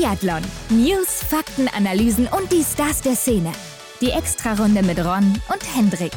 Biathlon. 0.00 0.40
News, 0.70 1.22
Fakten, 1.28 1.68
Analysen 1.68 2.26
und 2.26 2.50
die 2.50 2.64
Stars 2.64 3.02
der 3.02 3.14
Szene. 3.14 3.52
Die 4.00 4.10
Extrarunde 4.10 4.82
mit 4.82 4.98
Ron 4.98 5.38
und 5.52 5.76
Hendrik. 5.76 6.12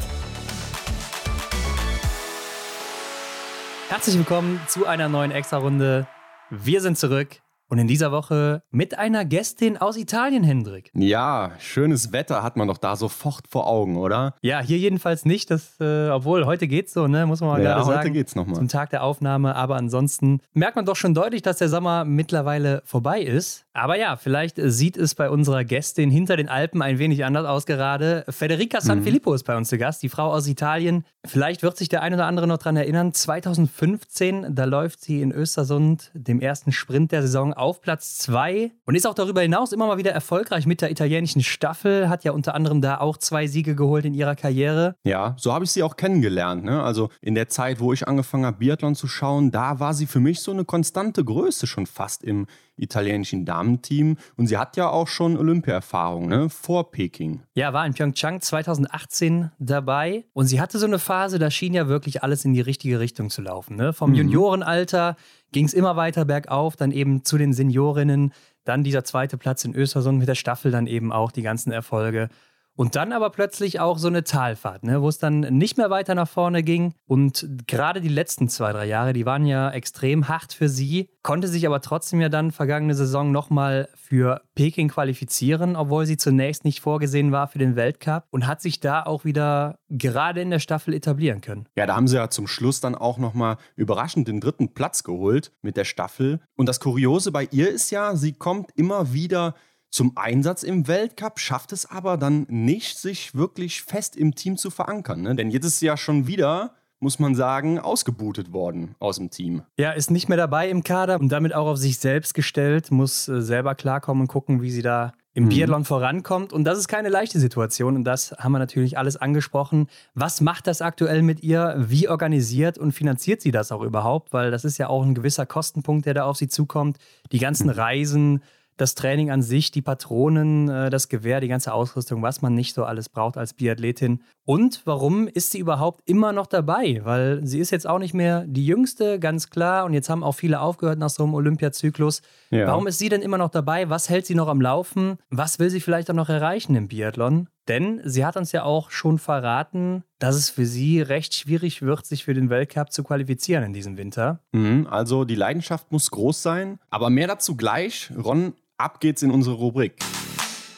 Herzlich 3.90 4.16
willkommen 4.16 4.58
zu 4.68 4.86
einer 4.86 5.10
neuen 5.10 5.32
Extrarunde. 5.32 6.06
Wir 6.48 6.80
sind 6.80 6.96
zurück. 6.96 7.43
Und 7.68 7.78
in 7.78 7.86
dieser 7.88 8.12
Woche 8.12 8.62
mit 8.70 8.98
einer 8.98 9.24
Gästin 9.24 9.78
aus 9.78 9.96
Italien, 9.96 10.44
Hendrik. 10.44 10.90
Ja, 10.94 11.52
schönes 11.58 12.12
Wetter 12.12 12.42
hat 12.42 12.56
man 12.56 12.68
doch 12.68 12.78
da 12.78 12.94
sofort 12.94 13.48
vor 13.48 13.66
Augen, 13.66 13.96
oder? 13.96 14.34
Ja, 14.42 14.60
hier 14.60 14.78
jedenfalls 14.78 15.24
nicht. 15.24 15.50
Das, 15.50 15.80
äh, 15.80 16.10
obwohl, 16.10 16.44
heute 16.44 16.68
geht's 16.68 16.92
so, 16.92 17.08
ne? 17.08 17.26
Muss 17.26 17.40
man 17.40 17.50
mal 17.50 17.62
ja, 17.62 17.74
gerade 17.74 17.86
sagen. 17.86 17.98
heute 17.98 18.10
geht's 18.10 18.36
nochmal. 18.36 18.56
Zum 18.56 18.68
Tag 18.68 18.90
der 18.90 19.02
Aufnahme. 19.02 19.56
Aber 19.56 19.76
ansonsten 19.76 20.40
merkt 20.52 20.76
man 20.76 20.84
doch 20.84 20.96
schon 20.96 21.14
deutlich, 21.14 21.42
dass 21.42 21.56
der 21.56 21.68
Sommer 21.68 22.04
mittlerweile 22.04 22.82
vorbei 22.84 23.22
ist. 23.22 23.64
Aber 23.72 23.98
ja, 23.98 24.16
vielleicht 24.16 24.56
sieht 24.62 24.96
es 24.96 25.14
bei 25.16 25.28
unserer 25.28 25.64
Gästin 25.64 26.10
hinter 26.10 26.36
den 26.36 26.48
Alpen 26.48 26.82
ein 26.82 26.98
wenig 26.98 27.24
anders 27.24 27.46
aus 27.46 27.66
gerade. 27.66 28.24
Federica 28.28 28.80
Sanfilippo 28.80 29.30
mhm. 29.30 29.36
ist 29.36 29.44
bei 29.44 29.56
uns 29.56 29.68
zu 29.68 29.78
Gast, 29.78 30.02
die 30.02 30.08
Frau 30.08 30.30
aus 30.32 30.46
Italien. 30.46 31.04
Vielleicht 31.24 31.62
wird 31.62 31.76
sich 31.76 31.88
der 31.88 32.02
ein 32.02 32.14
oder 32.14 32.26
andere 32.26 32.46
noch 32.46 32.58
daran 32.58 32.76
erinnern. 32.76 33.12
2015, 33.12 34.54
da 34.54 34.64
läuft 34.64 35.00
sie 35.00 35.22
in 35.22 35.32
Östersund, 35.32 36.10
dem 36.14 36.40
ersten 36.40 36.70
Sprint 36.70 37.10
der 37.10 37.22
Saison, 37.22 37.54
auf 37.54 37.63
Platz 37.80 38.18
2 38.18 38.72
und 38.84 38.94
ist 38.94 39.06
auch 39.06 39.14
darüber 39.14 39.40
hinaus 39.40 39.72
immer 39.72 39.86
mal 39.86 39.98
wieder 39.98 40.12
erfolgreich 40.12 40.66
mit 40.66 40.80
der 40.80 40.90
italienischen 40.90 41.42
Staffel. 41.42 42.08
Hat 42.08 42.24
ja 42.24 42.32
unter 42.32 42.54
anderem 42.54 42.80
da 42.80 42.98
auch 43.00 43.16
zwei 43.16 43.46
Siege 43.46 43.74
geholt 43.74 44.04
in 44.04 44.14
ihrer 44.14 44.36
Karriere. 44.36 44.96
Ja, 45.04 45.34
so 45.38 45.52
habe 45.52 45.64
ich 45.64 45.70
sie 45.70 45.82
auch 45.82 45.96
kennengelernt. 45.96 46.64
Ne? 46.64 46.82
Also 46.82 47.10
in 47.20 47.34
der 47.34 47.48
Zeit, 47.48 47.80
wo 47.80 47.92
ich 47.92 48.06
angefangen 48.06 48.46
habe, 48.46 48.58
Biathlon 48.58 48.94
zu 48.94 49.08
schauen, 49.08 49.50
da 49.50 49.80
war 49.80 49.94
sie 49.94 50.06
für 50.06 50.20
mich 50.20 50.40
so 50.40 50.52
eine 50.52 50.64
konstante 50.64 51.24
Größe 51.24 51.66
schon 51.66 51.86
fast 51.86 52.22
im 52.22 52.46
italienischen 52.76 53.44
Damenteam. 53.44 54.16
Und 54.36 54.46
sie 54.48 54.58
hat 54.58 54.76
ja 54.76 54.88
auch 54.88 55.08
schon 55.08 55.36
Olympia-Erfahrung, 55.36 56.28
ne? 56.28 56.50
Vor 56.50 56.90
Peking. 56.90 57.42
Ja, 57.54 57.72
war 57.72 57.86
in 57.86 57.94
Pyeongchang 57.94 58.40
2018 58.40 59.52
dabei. 59.58 60.24
Und 60.32 60.46
sie 60.46 60.60
hatte 60.60 60.78
so 60.78 60.86
eine 60.86 60.98
Phase, 60.98 61.38
da 61.38 61.50
schien 61.50 61.74
ja 61.74 61.88
wirklich 61.88 62.22
alles 62.22 62.44
in 62.44 62.52
die 62.52 62.60
richtige 62.60 63.00
Richtung 63.00 63.30
zu 63.30 63.42
laufen. 63.42 63.76
Ne? 63.76 63.92
Vom 63.92 64.10
mhm. 64.10 64.16
Juniorenalter 64.16 65.16
ging 65.54 65.64
es 65.64 65.72
immer 65.72 65.96
weiter 65.96 66.24
bergauf, 66.26 66.76
dann 66.76 66.90
eben 66.90 67.24
zu 67.24 67.38
den 67.38 67.54
Seniorinnen. 67.54 68.32
Dann 68.64 68.82
dieser 68.84 69.04
zweite 69.04 69.38
Platz 69.38 69.64
in 69.64 69.74
Östersund 69.74 70.18
mit 70.18 70.28
der 70.28 70.34
Staffel, 70.34 70.70
dann 70.72 70.86
eben 70.86 71.12
auch 71.12 71.30
die 71.32 71.42
ganzen 71.42 71.72
Erfolge. 71.72 72.28
Und 72.76 72.96
dann 72.96 73.12
aber 73.12 73.30
plötzlich 73.30 73.78
auch 73.78 73.98
so 73.98 74.08
eine 74.08 74.24
Talfahrt, 74.24 74.82
ne, 74.82 75.00
wo 75.00 75.08
es 75.08 75.18
dann 75.18 75.40
nicht 75.40 75.76
mehr 75.76 75.90
weiter 75.90 76.14
nach 76.14 76.28
vorne 76.28 76.62
ging. 76.62 76.94
Und 77.06 77.46
gerade 77.66 78.00
die 78.00 78.08
letzten 78.08 78.48
zwei, 78.48 78.72
drei 78.72 78.86
Jahre, 78.86 79.12
die 79.12 79.26
waren 79.26 79.46
ja 79.46 79.70
extrem 79.70 80.28
hart 80.28 80.52
für 80.52 80.68
sie, 80.68 81.08
konnte 81.22 81.46
sich 81.46 81.66
aber 81.66 81.80
trotzdem 81.80 82.20
ja 82.20 82.28
dann 82.28 82.50
vergangene 82.50 82.94
Saison 82.94 83.30
nochmal 83.30 83.88
für 83.94 84.42
Peking 84.54 84.88
qualifizieren, 84.88 85.76
obwohl 85.76 86.06
sie 86.06 86.16
zunächst 86.16 86.64
nicht 86.64 86.80
vorgesehen 86.80 87.30
war 87.30 87.46
für 87.46 87.58
den 87.58 87.76
Weltcup 87.76 88.24
und 88.30 88.46
hat 88.46 88.60
sich 88.60 88.80
da 88.80 89.04
auch 89.04 89.24
wieder 89.24 89.78
gerade 89.88 90.40
in 90.40 90.50
der 90.50 90.58
Staffel 90.58 90.94
etablieren 90.94 91.40
können. 91.40 91.68
Ja, 91.76 91.86
da 91.86 91.94
haben 91.94 92.08
sie 92.08 92.16
ja 92.16 92.28
zum 92.28 92.46
Schluss 92.48 92.80
dann 92.80 92.94
auch 92.96 93.18
nochmal 93.18 93.56
überraschend 93.76 94.26
den 94.26 94.40
dritten 94.40 94.74
Platz 94.74 95.04
geholt 95.04 95.52
mit 95.62 95.76
der 95.76 95.84
Staffel. 95.84 96.40
Und 96.56 96.68
das 96.68 96.80
Kuriose 96.80 97.30
bei 97.30 97.48
ihr 97.52 97.70
ist 97.70 97.90
ja, 97.90 98.16
sie 98.16 98.32
kommt 98.32 98.70
immer 98.76 99.12
wieder 99.12 99.54
zum 99.94 100.16
Einsatz 100.16 100.64
im 100.64 100.88
Weltcup, 100.88 101.38
schafft 101.38 101.72
es 101.72 101.88
aber 101.88 102.16
dann 102.16 102.46
nicht, 102.48 102.98
sich 102.98 103.36
wirklich 103.36 103.82
fest 103.82 104.16
im 104.16 104.34
Team 104.34 104.56
zu 104.56 104.70
verankern. 104.70 105.22
Ne? 105.22 105.36
Denn 105.36 105.50
jetzt 105.50 105.64
ist 105.64 105.78
sie 105.78 105.86
ja 105.86 105.96
schon 105.96 106.26
wieder 106.26 106.74
muss 107.00 107.18
man 107.18 107.34
sagen, 107.34 107.78
ausgebootet 107.78 108.54
worden 108.54 108.94
aus 108.98 109.16
dem 109.16 109.28
Team. 109.28 109.62
Ja, 109.76 109.90
ist 109.90 110.10
nicht 110.10 110.30
mehr 110.30 110.38
dabei 110.38 110.70
im 110.70 110.82
Kader 110.82 111.20
und 111.20 111.28
damit 111.28 111.54
auch 111.54 111.66
auf 111.66 111.76
sich 111.76 111.98
selbst 111.98 112.32
gestellt, 112.32 112.90
muss 112.90 113.28
äh, 113.28 113.42
selber 113.42 113.74
klarkommen 113.74 114.22
und 114.22 114.28
gucken, 114.28 114.62
wie 114.62 114.70
sie 114.70 114.80
da 114.80 115.12
im 115.34 115.44
mhm. 115.44 115.48
Biathlon 115.50 115.84
vorankommt. 115.84 116.54
Und 116.54 116.64
das 116.64 116.78
ist 116.78 116.88
keine 116.88 117.10
leichte 117.10 117.38
Situation. 117.38 117.94
Und 117.94 118.04
das 118.04 118.32
haben 118.38 118.52
wir 118.52 118.58
natürlich 118.58 118.96
alles 118.96 119.18
angesprochen. 119.18 119.88
Was 120.14 120.40
macht 120.40 120.66
das 120.66 120.80
aktuell 120.80 121.20
mit 121.20 121.42
ihr? 121.42 121.74
Wie 121.76 122.08
organisiert 122.08 122.78
und 122.78 122.92
finanziert 122.92 123.42
sie 123.42 123.50
das 123.50 123.70
auch 123.70 123.82
überhaupt? 123.82 124.32
Weil 124.32 124.50
das 124.50 124.64
ist 124.64 124.78
ja 124.78 124.88
auch 124.88 125.04
ein 125.04 125.14
gewisser 125.14 125.44
Kostenpunkt, 125.44 126.06
der 126.06 126.14
da 126.14 126.24
auf 126.24 126.38
sie 126.38 126.48
zukommt. 126.48 126.96
Die 127.32 127.38
ganzen 127.38 127.66
mhm. 127.66 127.74
Reisen, 127.74 128.42
das 128.76 128.94
Training 128.94 129.30
an 129.30 129.42
sich, 129.42 129.70
die 129.70 129.82
Patronen, 129.82 130.68
äh, 130.68 130.90
das 130.90 131.08
Gewehr, 131.08 131.40
die 131.40 131.48
ganze 131.48 131.72
Ausrüstung, 131.72 132.22
was 132.22 132.42
man 132.42 132.54
nicht 132.54 132.74
so 132.74 132.84
alles 132.84 133.08
braucht 133.08 133.36
als 133.36 133.54
Biathletin. 133.54 134.22
Und 134.44 134.82
warum 134.84 135.28
ist 135.28 135.52
sie 135.52 135.58
überhaupt 135.58 136.00
immer 136.04 136.32
noch 136.32 136.46
dabei? 136.46 137.00
Weil 137.04 137.46
sie 137.46 137.60
ist 137.60 137.70
jetzt 137.70 137.86
auch 137.86 137.98
nicht 137.98 138.14
mehr 138.14 138.44
die 138.46 138.66
Jüngste, 138.66 139.18
ganz 139.18 139.50
klar. 139.50 139.84
Und 139.84 139.94
jetzt 139.94 140.10
haben 140.10 140.22
auch 140.22 140.34
viele 140.34 140.60
aufgehört 140.60 140.98
nach 140.98 141.10
so 141.10 141.22
einem 141.22 141.34
Olympiazyklus. 141.34 142.22
Ja. 142.50 142.66
Warum 142.66 142.86
ist 142.86 142.98
sie 142.98 143.08
denn 143.08 143.22
immer 143.22 143.38
noch 143.38 143.50
dabei? 143.50 143.88
Was 143.88 144.08
hält 144.08 144.26
sie 144.26 144.34
noch 144.34 144.48
am 144.48 144.60
Laufen? 144.60 145.18
Was 145.30 145.58
will 145.58 145.70
sie 145.70 145.80
vielleicht 145.80 146.10
auch 146.10 146.14
noch 146.14 146.28
erreichen 146.28 146.74
im 146.74 146.88
Biathlon? 146.88 147.48
Denn 147.68 148.02
sie 148.04 148.26
hat 148.26 148.36
uns 148.36 148.52
ja 148.52 148.62
auch 148.64 148.90
schon 148.90 149.18
verraten, 149.18 150.04
dass 150.18 150.36
es 150.36 150.50
für 150.50 150.66
sie 150.66 151.00
recht 151.00 151.34
schwierig 151.34 151.80
wird, 151.80 152.04
sich 152.04 152.24
für 152.24 152.34
den 152.34 152.50
Weltcup 152.50 152.92
zu 152.92 153.02
qualifizieren 153.02 153.64
in 153.64 153.72
diesem 153.72 153.96
Winter. 153.96 154.40
Mhm, 154.52 154.86
also 154.90 155.24
die 155.24 155.34
Leidenschaft 155.34 155.90
muss 155.90 156.10
groß 156.10 156.42
sein. 156.42 156.78
Aber 156.90 157.08
mehr 157.08 157.26
dazu 157.26 157.56
gleich. 157.56 158.10
Ron, 158.22 158.52
ab 158.76 159.00
geht's 159.00 159.22
in 159.22 159.30
unsere 159.30 159.56
Rubrik. 159.56 160.02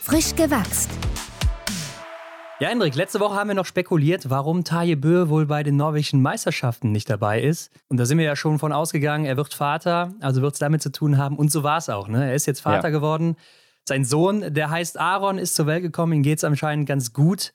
Frisch 0.02 0.34
gewachst. 0.36 0.90
Ja, 2.60 2.68
Hendrik, 2.68 2.94
letzte 2.94 3.20
Woche 3.20 3.34
haben 3.34 3.48
wir 3.48 3.54
noch 3.54 3.66
spekuliert, 3.66 4.30
warum 4.30 4.64
Taje 4.64 4.96
Bö 4.96 5.28
wohl 5.28 5.44
bei 5.44 5.62
den 5.62 5.76
norwegischen 5.76 6.22
Meisterschaften 6.22 6.90
nicht 6.90 7.10
dabei 7.10 7.42
ist. 7.42 7.70
Und 7.88 7.98
da 7.98 8.06
sind 8.06 8.16
wir 8.16 8.24
ja 8.24 8.34
schon 8.34 8.58
von 8.58 8.72
ausgegangen, 8.72 9.26
er 9.26 9.36
wird 9.36 9.52
Vater, 9.52 10.14
also 10.20 10.40
wird 10.40 10.54
es 10.54 10.60
damit 10.60 10.80
zu 10.80 10.90
tun 10.90 11.18
haben. 11.18 11.36
Und 11.36 11.52
so 11.52 11.64
war 11.64 11.76
es 11.76 11.90
auch. 11.90 12.08
Ne? 12.08 12.28
Er 12.28 12.34
ist 12.34 12.46
jetzt 12.46 12.60
Vater 12.60 12.88
ja. 12.88 12.90
geworden. 12.90 13.36
Sein 13.88 14.04
Sohn, 14.04 14.52
der 14.52 14.70
heißt 14.70 14.98
Aaron, 14.98 15.38
ist 15.38 15.54
zur 15.54 15.66
Welt 15.66 15.82
gekommen. 15.82 16.12
Ihm 16.12 16.22
geht 16.22 16.38
es 16.38 16.44
anscheinend 16.44 16.88
ganz 16.88 17.12
gut. 17.12 17.52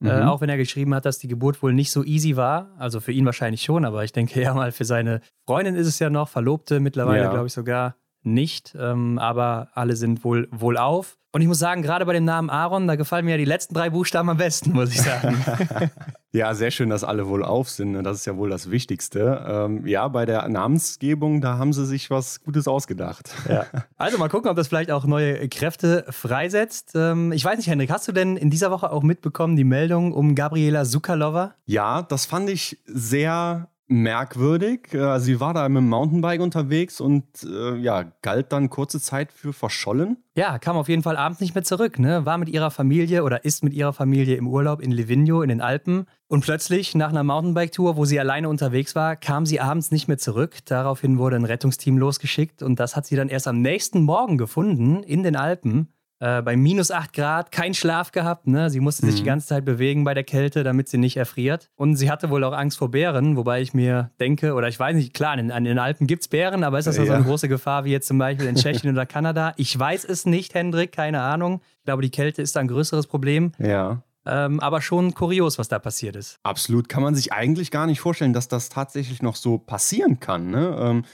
Äh, 0.00 0.04
mhm. 0.04 0.10
Äh, 0.10 0.24
auch 0.24 0.40
wenn 0.40 0.48
er 0.48 0.56
geschrieben 0.56 0.94
hat, 0.94 1.04
dass 1.04 1.18
die 1.18 1.28
Geburt 1.28 1.62
wohl 1.62 1.72
nicht 1.72 1.90
so 1.90 2.04
easy 2.04 2.36
war. 2.36 2.70
Also 2.78 3.00
für 3.00 3.12
ihn 3.12 3.26
wahrscheinlich 3.26 3.62
schon, 3.62 3.84
aber 3.84 4.04
ich 4.04 4.12
denke 4.12 4.40
ja 4.42 4.54
mal, 4.54 4.72
für 4.72 4.84
seine 4.84 5.20
Freundin 5.46 5.74
ist 5.74 5.86
es 5.86 5.98
ja 5.98 6.10
noch, 6.10 6.28
Verlobte 6.28 6.80
mittlerweile, 6.80 7.24
ja. 7.24 7.30
glaube 7.30 7.46
ich 7.46 7.52
sogar 7.52 7.96
nicht. 8.24 8.74
Ähm, 8.78 9.18
aber 9.18 9.68
alle 9.74 9.96
sind 9.96 10.24
wohl 10.24 10.48
wohlauf. 10.50 11.16
Und 11.34 11.40
ich 11.40 11.48
muss 11.48 11.58
sagen, 11.58 11.82
gerade 11.82 12.06
bei 12.06 12.12
dem 12.12 12.24
Namen 12.24 12.48
Aaron, 12.48 12.86
da 12.86 12.94
gefallen 12.94 13.24
mir 13.24 13.32
ja 13.32 13.36
die 13.36 13.44
letzten 13.44 13.74
drei 13.74 13.90
Buchstaben 13.90 14.30
am 14.30 14.36
besten, 14.36 14.70
muss 14.70 14.90
ich 14.90 15.02
sagen. 15.02 15.44
ja, 16.32 16.54
sehr 16.54 16.70
schön, 16.70 16.90
dass 16.90 17.02
alle 17.02 17.26
wohl 17.26 17.42
auf 17.42 17.68
sind. 17.68 17.90
Ne? 17.90 18.04
Das 18.04 18.18
ist 18.18 18.24
ja 18.24 18.36
wohl 18.36 18.50
das 18.50 18.70
Wichtigste. 18.70 19.44
Ähm, 19.44 19.84
ja, 19.84 20.06
bei 20.06 20.26
der 20.26 20.48
Namensgebung, 20.48 21.40
da 21.40 21.58
haben 21.58 21.72
sie 21.72 21.86
sich 21.86 22.08
was 22.08 22.40
Gutes 22.44 22.68
ausgedacht. 22.68 23.34
Ja. 23.48 23.66
Also 23.96 24.18
mal 24.18 24.28
gucken, 24.28 24.50
ob 24.50 24.56
das 24.56 24.68
vielleicht 24.68 24.90
auch 24.90 25.06
neue 25.06 25.48
Kräfte 25.48 26.04
freisetzt. 26.10 26.92
Ähm, 26.94 27.32
ich 27.32 27.44
weiß 27.44 27.56
nicht, 27.56 27.68
Hendrik, 27.68 27.90
hast 27.90 28.06
du 28.06 28.12
denn 28.12 28.36
in 28.36 28.50
dieser 28.50 28.70
Woche 28.70 28.92
auch 28.92 29.02
mitbekommen 29.02 29.56
die 29.56 29.64
Meldung 29.64 30.12
um 30.12 30.34
Gabriela 30.34 30.84
Sukalova? 30.84 31.54
Ja, 31.64 32.02
das 32.02 32.26
fand 32.26 32.50
ich 32.50 32.80
sehr 32.84 33.68
merkwürdig. 33.86 34.92
Äh, 34.92 35.18
sie 35.20 35.40
war 35.40 35.54
da 35.54 35.68
mit 35.68 35.78
dem 35.78 35.88
Mountainbike 35.88 36.40
unterwegs 36.40 37.00
und 37.00 37.24
äh, 37.44 37.76
ja, 37.76 38.12
galt 38.22 38.52
dann 38.52 38.70
kurze 38.70 39.00
Zeit 39.00 39.32
für 39.32 39.52
verschollen. 39.52 40.16
Ja, 40.36 40.58
kam 40.58 40.76
auf 40.76 40.88
jeden 40.88 41.02
Fall 41.02 41.16
abends 41.16 41.40
nicht 41.40 41.54
mehr 41.54 41.64
zurück, 41.64 41.98
ne? 41.98 42.26
War 42.26 42.38
mit 42.38 42.48
ihrer 42.48 42.70
Familie 42.70 43.24
oder 43.24 43.44
ist 43.44 43.62
mit 43.62 43.72
ihrer 43.72 43.92
Familie 43.92 44.36
im 44.36 44.48
Urlaub 44.48 44.80
in 44.80 44.90
Livigno 44.90 45.42
in 45.42 45.48
den 45.48 45.60
Alpen. 45.60 46.06
Und 46.26 46.44
plötzlich, 46.44 46.94
nach 46.94 47.10
einer 47.10 47.22
Mountainbike-Tour, 47.22 47.96
wo 47.96 48.04
sie 48.04 48.18
alleine 48.18 48.48
unterwegs 48.48 48.94
war, 48.94 49.16
kam 49.16 49.46
sie 49.46 49.60
abends 49.60 49.90
nicht 49.92 50.08
mehr 50.08 50.18
zurück. 50.18 50.56
Daraufhin 50.64 51.18
wurde 51.18 51.36
ein 51.36 51.44
Rettungsteam 51.44 51.98
losgeschickt 51.98 52.62
und 52.62 52.80
das 52.80 52.96
hat 52.96 53.06
sie 53.06 53.16
dann 53.16 53.28
erst 53.28 53.46
am 53.46 53.60
nächsten 53.60 54.02
Morgen 54.02 54.38
gefunden 54.38 55.02
in 55.02 55.22
den 55.22 55.36
Alpen 55.36 55.93
äh, 56.20 56.42
bei 56.42 56.56
minus 56.56 56.90
8 56.90 57.12
Grad, 57.12 57.52
kein 57.52 57.74
Schlaf 57.74 58.12
gehabt. 58.12 58.46
Ne? 58.46 58.70
Sie 58.70 58.80
musste 58.80 59.04
sich 59.06 59.16
mhm. 59.16 59.18
die 59.18 59.24
ganze 59.24 59.48
Zeit 59.48 59.64
bewegen 59.64 60.04
bei 60.04 60.14
der 60.14 60.24
Kälte, 60.24 60.62
damit 60.64 60.88
sie 60.88 60.98
nicht 60.98 61.16
erfriert. 61.16 61.70
Und 61.74 61.96
sie 61.96 62.10
hatte 62.10 62.30
wohl 62.30 62.44
auch 62.44 62.52
Angst 62.52 62.78
vor 62.78 62.90
Bären, 62.90 63.36
wobei 63.36 63.60
ich 63.60 63.74
mir 63.74 64.10
denke, 64.20 64.54
oder 64.54 64.68
ich 64.68 64.78
weiß 64.78 64.96
nicht, 64.96 65.14
klar, 65.14 65.38
in, 65.38 65.50
in 65.50 65.64
den 65.64 65.78
Alpen 65.78 66.06
gibt 66.06 66.22
es 66.22 66.28
Bären, 66.28 66.64
aber 66.64 66.78
ist 66.78 66.86
das 66.86 66.96
ja. 66.96 67.04
so 67.04 67.12
eine 67.12 67.24
große 67.24 67.48
Gefahr 67.48 67.84
wie 67.84 67.90
jetzt 67.90 68.08
zum 68.08 68.18
Beispiel 68.18 68.46
in 68.46 68.54
Tschechien 68.54 68.92
oder 68.92 69.06
Kanada? 69.06 69.54
Ich 69.56 69.78
weiß 69.78 70.04
es 70.04 70.26
nicht, 70.26 70.54
Hendrik, 70.54 70.92
keine 70.92 71.20
Ahnung. 71.20 71.60
Ich 71.78 71.84
glaube, 71.84 72.02
die 72.02 72.10
Kälte 72.10 72.42
ist 72.42 72.56
da 72.56 72.60
ein 72.60 72.68
größeres 72.68 73.06
Problem. 73.06 73.52
Ja. 73.58 74.02
Ähm, 74.26 74.60
aber 74.60 74.80
schon 74.80 75.12
kurios, 75.14 75.58
was 75.58 75.68
da 75.68 75.78
passiert 75.78 76.16
ist. 76.16 76.38
Absolut. 76.42 76.88
Kann 76.88 77.02
man 77.02 77.14
sich 77.14 77.32
eigentlich 77.32 77.70
gar 77.70 77.86
nicht 77.86 78.00
vorstellen, 78.00 78.32
dass 78.32 78.48
das 78.48 78.70
tatsächlich 78.70 79.20
noch 79.20 79.36
so 79.36 79.58
passieren 79.58 80.18
kann. 80.20 80.50
Ne? 80.50 80.76
Ähm, 80.80 81.04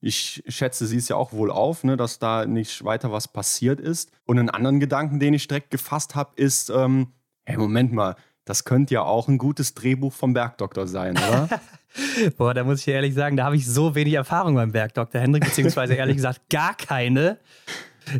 ich 0.00 0.42
schätze, 0.48 0.86
sie 0.86 0.96
ist 0.96 1.08
ja 1.08 1.16
auch 1.16 1.32
wohl 1.32 1.50
auf, 1.50 1.84
ne, 1.84 1.96
dass 1.96 2.18
da 2.18 2.46
nicht 2.46 2.84
weiter 2.84 3.12
was 3.12 3.28
passiert 3.28 3.80
ist. 3.80 4.10
Und 4.24 4.38
einen 4.38 4.50
anderen 4.50 4.80
Gedanken, 4.80 5.20
den 5.20 5.34
ich 5.34 5.46
direkt 5.46 5.70
gefasst 5.70 6.14
habe, 6.14 6.30
ist, 6.36 6.70
ähm, 6.70 7.08
hey, 7.44 7.58
Moment 7.58 7.92
mal, 7.92 8.16
das 8.44 8.64
könnte 8.64 8.94
ja 8.94 9.02
auch 9.02 9.28
ein 9.28 9.38
gutes 9.38 9.74
Drehbuch 9.74 10.12
vom 10.12 10.32
Bergdoktor 10.32 10.86
sein, 10.88 11.16
oder? 11.16 11.48
Boah, 12.36 12.54
da 12.54 12.64
muss 12.64 12.80
ich 12.80 12.88
ehrlich 12.88 13.14
sagen, 13.14 13.36
da 13.36 13.44
habe 13.44 13.56
ich 13.56 13.66
so 13.66 13.94
wenig 13.94 14.14
Erfahrung 14.14 14.54
beim 14.54 14.72
Bergdoktor 14.72 15.20
Hendrik, 15.20 15.44
beziehungsweise 15.44 15.94
ehrlich 15.94 16.16
gesagt 16.16 16.48
gar 16.48 16.74
keine 16.74 17.38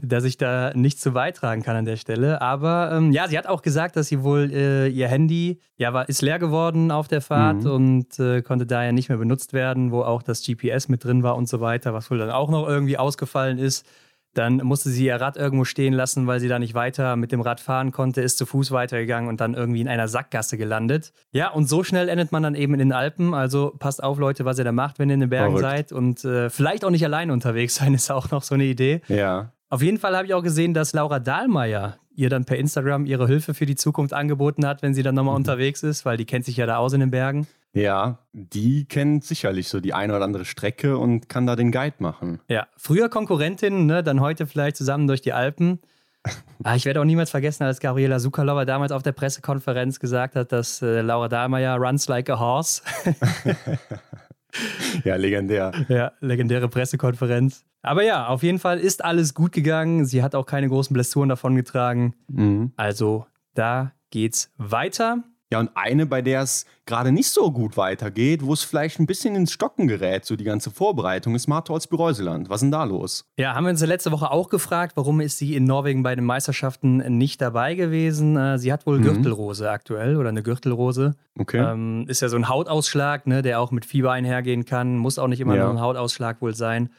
dass 0.03 0.25
ich 0.25 0.37
da 0.37 0.73
nichts 0.75 1.01
zu 1.01 1.13
beitragen 1.13 1.63
kann 1.63 1.77
an 1.77 1.85
der 1.85 1.97
Stelle. 1.97 2.41
Aber 2.41 2.93
ähm, 2.93 3.13
ja, 3.13 3.29
sie 3.29 3.39
hat 3.39 3.47
auch 3.47 3.63
gesagt, 3.63 3.97
dass 3.97 4.09
sie 4.09 4.23
wohl 4.23 4.51
äh, 4.53 4.89
ihr 4.89 5.09
Handy 5.09 5.61
ja 5.77 5.93
war, 5.93 6.09
ist 6.09 6.23
leer 6.23 6.39
geworden 6.39 6.91
auf 6.91 7.09
der 7.09 7.21
Fahrt 7.21 7.65
mhm. 7.65 7.71
und 7.71 8.19
äh, 8.19 8.43
konnte 8.43 8.67
daher 8.67 8.93
nicht 8.93 9.09
mehr 9.09 9.19
benutzt 9.19 9.53
werden, 9.53 9.91
wo 9.93 10.03
auch 10.03 10.23
das 10.23 10.45
GPS 10.45 10.89
mit 10.89 11.05
drin 11.05 11.23
war 11.23 11.37
und 11.37 11.49
so 11.49 11.61
weiter, 11.61 11.95
was 11.95 12.11
wohl 12.11 12.19
dann 12.19 12.31
auch 12.31 12.51
noch 12.51 12.69
irgendwie 12.69 12.99
ausgefallen 12.99 13.59
ist. 13.59 13.87
Dann 14.35 14.59
musste 14.59 14.91
sie 14.91 15.07
ihr 15.07 15.17
Rad 15.17 15.37
irgendwo 15.37 15.65
stehen 15.65 15.93
lassen, 15.93 16.29
weil 16.29 16.39
sie 16.39 16.47
da 16.47 16.61
nicht 16.61 16.75
weiter 16.75 17.17
mit 17.17 17.33
dem 17.33 17.41
Rad 17.41 17.59
fahren 17.59 17.91
konnte, 17.91 18.21
ist 18.21 18.39
zu 18.39 18.47
Fuß 18.47 18.71
weitergegangen 18.71 19.29
und 19.29 19.41
dann 19.41 19.55
irgendwie 19.55 19.81
in 19.81 19.89
einer 19.89 20.07
Sackgasse 20.07 20.57
gelandet. 20.57 21.13
Ja, 21.33 21.51
und 21.51 21.69
so 21.69 21.83
schnell 21.83 22.09
endet 22.09 22.31
man 22.31 22.45
dann 22.45 22.55
eben 22.55 22.75
in 22.75 22.79
den 22.79 22.93
Alpen. 22.93 23.35
Also 23.35 23.75
passt 23.77 24.03
auf, 24.03 24.19
Leute, 24.19 24.45
was 24.45 24.59
ihr 24.59 24.65
da 24.65 24.71
macht, 24.71 25.01
wenn 25.01 25.11
ihr 25.11 25.15
in 25.15 25.21
den 25.21 25.31
Bergen 25.31 25.57
Verrückt. 25.57 25.89
seid. 25.89 25.93
Und 25.93 26.25
äh, 26.25 26.49
vielleicht 26.49 26.85
auch 26.85 26.91
nicht 26.91 27.05
alleine 27.05 27.33
unterwegs 27.33 27.75
sein, 27.75 27.93
ist 27.95 28.11
auch 28.13 28.31
noch 28.31 28.45
so 28.45 28.55
eine 28.55 28.65
Idee. 28.65 29.01
Ja. 29.09 29.53
Auf 29.73 29.83
jeden 29.83 29.99
Fall 29.99 30.17
habe 30.17 30.27
ich 30.27 30.35
auch 30.35 30.43
gesehen, 30.43 30.75
dass 30.75 30.93
Laura 30.93 31.21
Dahlmeier 31.21 31.97
ihr 32.17 32.29
dann 32.29 32.45
per 32.45 32.59
Instagram 32.59 33.07
ihre 33.07 33.29
Hilfe 33.29 33.55
für 33.55 33.67
die 33.67 33.77
Zukunft 33.77 34.13
angeboten 34.13 34.67
hat, 34.67 34.83
wenn 34.83 34.95
sie 34.95 35.05
dann 35.05 35.15
nochmal 35.15 35.35
mhm. 35.35 35.43
unterwegs 35.43 35.85
ist, 35.85 36.05
weil 36.05 36.17
die 36.17 36.25
kennt 36.25 36.45
sich 36.45 36.57
ja 36.57 36.67
da 36.67 36.79
aus 36.79 36.93
in 36.93 36.99
den 36.99 37.13
Bergen. 37.13 37.47
Ja, 37.73 38.19
die 38.33 38.85
kennt 38.87 39.25
sicherlich 39.25 39.69
so 39.69 39.79
die 39.79 39.95
eine 39.95 40.17
oder 40.17 40.25
andere 40.25 40.45
Strecke 40.45 40.99
und 40.99 41.29
kann 41.29 41.47
da 41.47 41.55
den 41.55 41.71
Guide 41.71 41.95
machen. 42.01 42.41
Ja, 42.49 42.67
früher 42.77 43.09
Konkurrentin, 43.09 43.87
ne, 43.87 44.03
dann 44.03 44.21
heute 44.21 44.49
vielleicht 44.49 44.75
zusammen 44.75 45.07
durch 45.07 45.23
die 45.23 45.33
Alpen. 45.33 45.79
ah, 46.65 46.75
ich 46.75 46.85
werde 46.85 47.01
auch 47.01 47.05
niemals 47.05 47.31
vergessen, 47.31 47.63
als 47.63 47.79
Gabriela 47.79 48.19
Sukalova 48.19 48.65
damals 48.65 48.91
auf 48.91 49.05
der 49.05 49.13
Pressekonferenz 49.13 50.01
gesagt 50.01 50.35
hat, 50.35 50.51
dass 50.51 50.83
äh, 50.83 51.01
Laura 51.01 51.29
Dahlmeier 51.29 51.77
runs 51.77 52.09
like 52.09 52.29
a 52.29 52.41
horse. 52.41 52.83
ja, 55.05 55.17
legendär. 55.17 55.73
Ja, 55.89 56.13
legendäre 56.21 56.69
Pressekonferenz. 56.69 57.65
Aber 57.83 58.03
ja, 58.03 58.27
auf 58.27 58.43
jeden 58.43 58.59
Fall 58.59 58.79
ist 58.79 59.05
alles 59.05 59.35
gut 59.35 59.53
gegangen. 59.53 60.05
Sie 60.05 60.23
hat 60.23 60.35
auch 60.35 60.47
keine 60.47 60.69
großen 60.69 60.93
Blessuren 60.93 61.29
davongetragen. 61.29 62.15
Mhm. 62.29 62.73
Also 62.77 63.27
da 63.55 63.93
geht's 64.11 64.53
weiter. 64.59 65.23
Ja, 65.53 65.59
und 65.59 65.71
eine, 65.75 66.07
bei 66.07 66.23
der 66.23 66.43
es 66.43 66.65
gerade 66.87 67.11
nicht 67.11 67.29
so 67.29 67.51
gut 67.51 67.77
weitergeht, 67.77 68.45
wo 68.45 68.53
es 68.53 68.63
vielleicht 68.63 69.01
ein 69.01 69.07
bisschen 69.07 69.35
ins 69.35 69.53
Stocken 69.53 69.89
gerät, 69.89 70.25
so 70.25 70.37
die 70.37 70.45
ganze 70.45 70.71
Vorbereitung, 70.71 71.35
ist 71.35 71.49
Martholz 71.49 71.89
Bereuseland. 71.89 72.49
Was 72.49 72.57
ist 72.57 72.63
denn 72.63 72.71
da 72.71 72.85
los? 72.85 73.25
Ja, 73.37 73.55
haben 73.55 73.65
wir 73.65 73.71
uns 73.71 73.85
letzte 73.85 74.13
Woche 74.13 74.31
auch 74.31 74.49
gefragt, 74.49 74.93
warum 74.97 75.21
ist 75.21 75.39
sie 75.39 75.57
in 75.57 75.65
Norwegen 75.65 76.05
bei 76.05 76.15
den 76.15 76.25
Meisterschaften 76.25 76.99
nicht 77.19 77.41
dabei 77.41 77.75
gewesen? 77.75 78.37
Äh, 78.37 78.59
sie 78.59 78.73
hat 78.73 78.87
wohl 78.87 78.99
mhm. 78.99 79.05
Gürtelrose 79.05 79.71
aktuell 79.71 80.17
oder 80.17 80.29
eine 80.29 80.45
Gürtelrose. 80.45 81.17
Okay. 81.37 81.59
Ähm, 81.59 82.05
ist 82.07 82.23
ja 82.23 82.29
so 82.29 82.37
ein 82.37 82.49
Hautausschlag, 82.49 83.27
ne, 83.27 83.43
der 83.43 83.61
auch 83.61 83.73
mit 83.73 83.85
Fieber 83.85 84.13
einhergehen 84.13 84.65
kann. 84.65 84.99
Muss 84.99 85.19
auch 85.19 85.29
nicht 85.29 85.41
immer 85.41 85.57
ja. 85.57 85.65
nur 85.65 85.73
ein 85.73 85.81
Hautausschlag 85.81 86.41
wohl 86.41 86.55
sein 86.55 86.91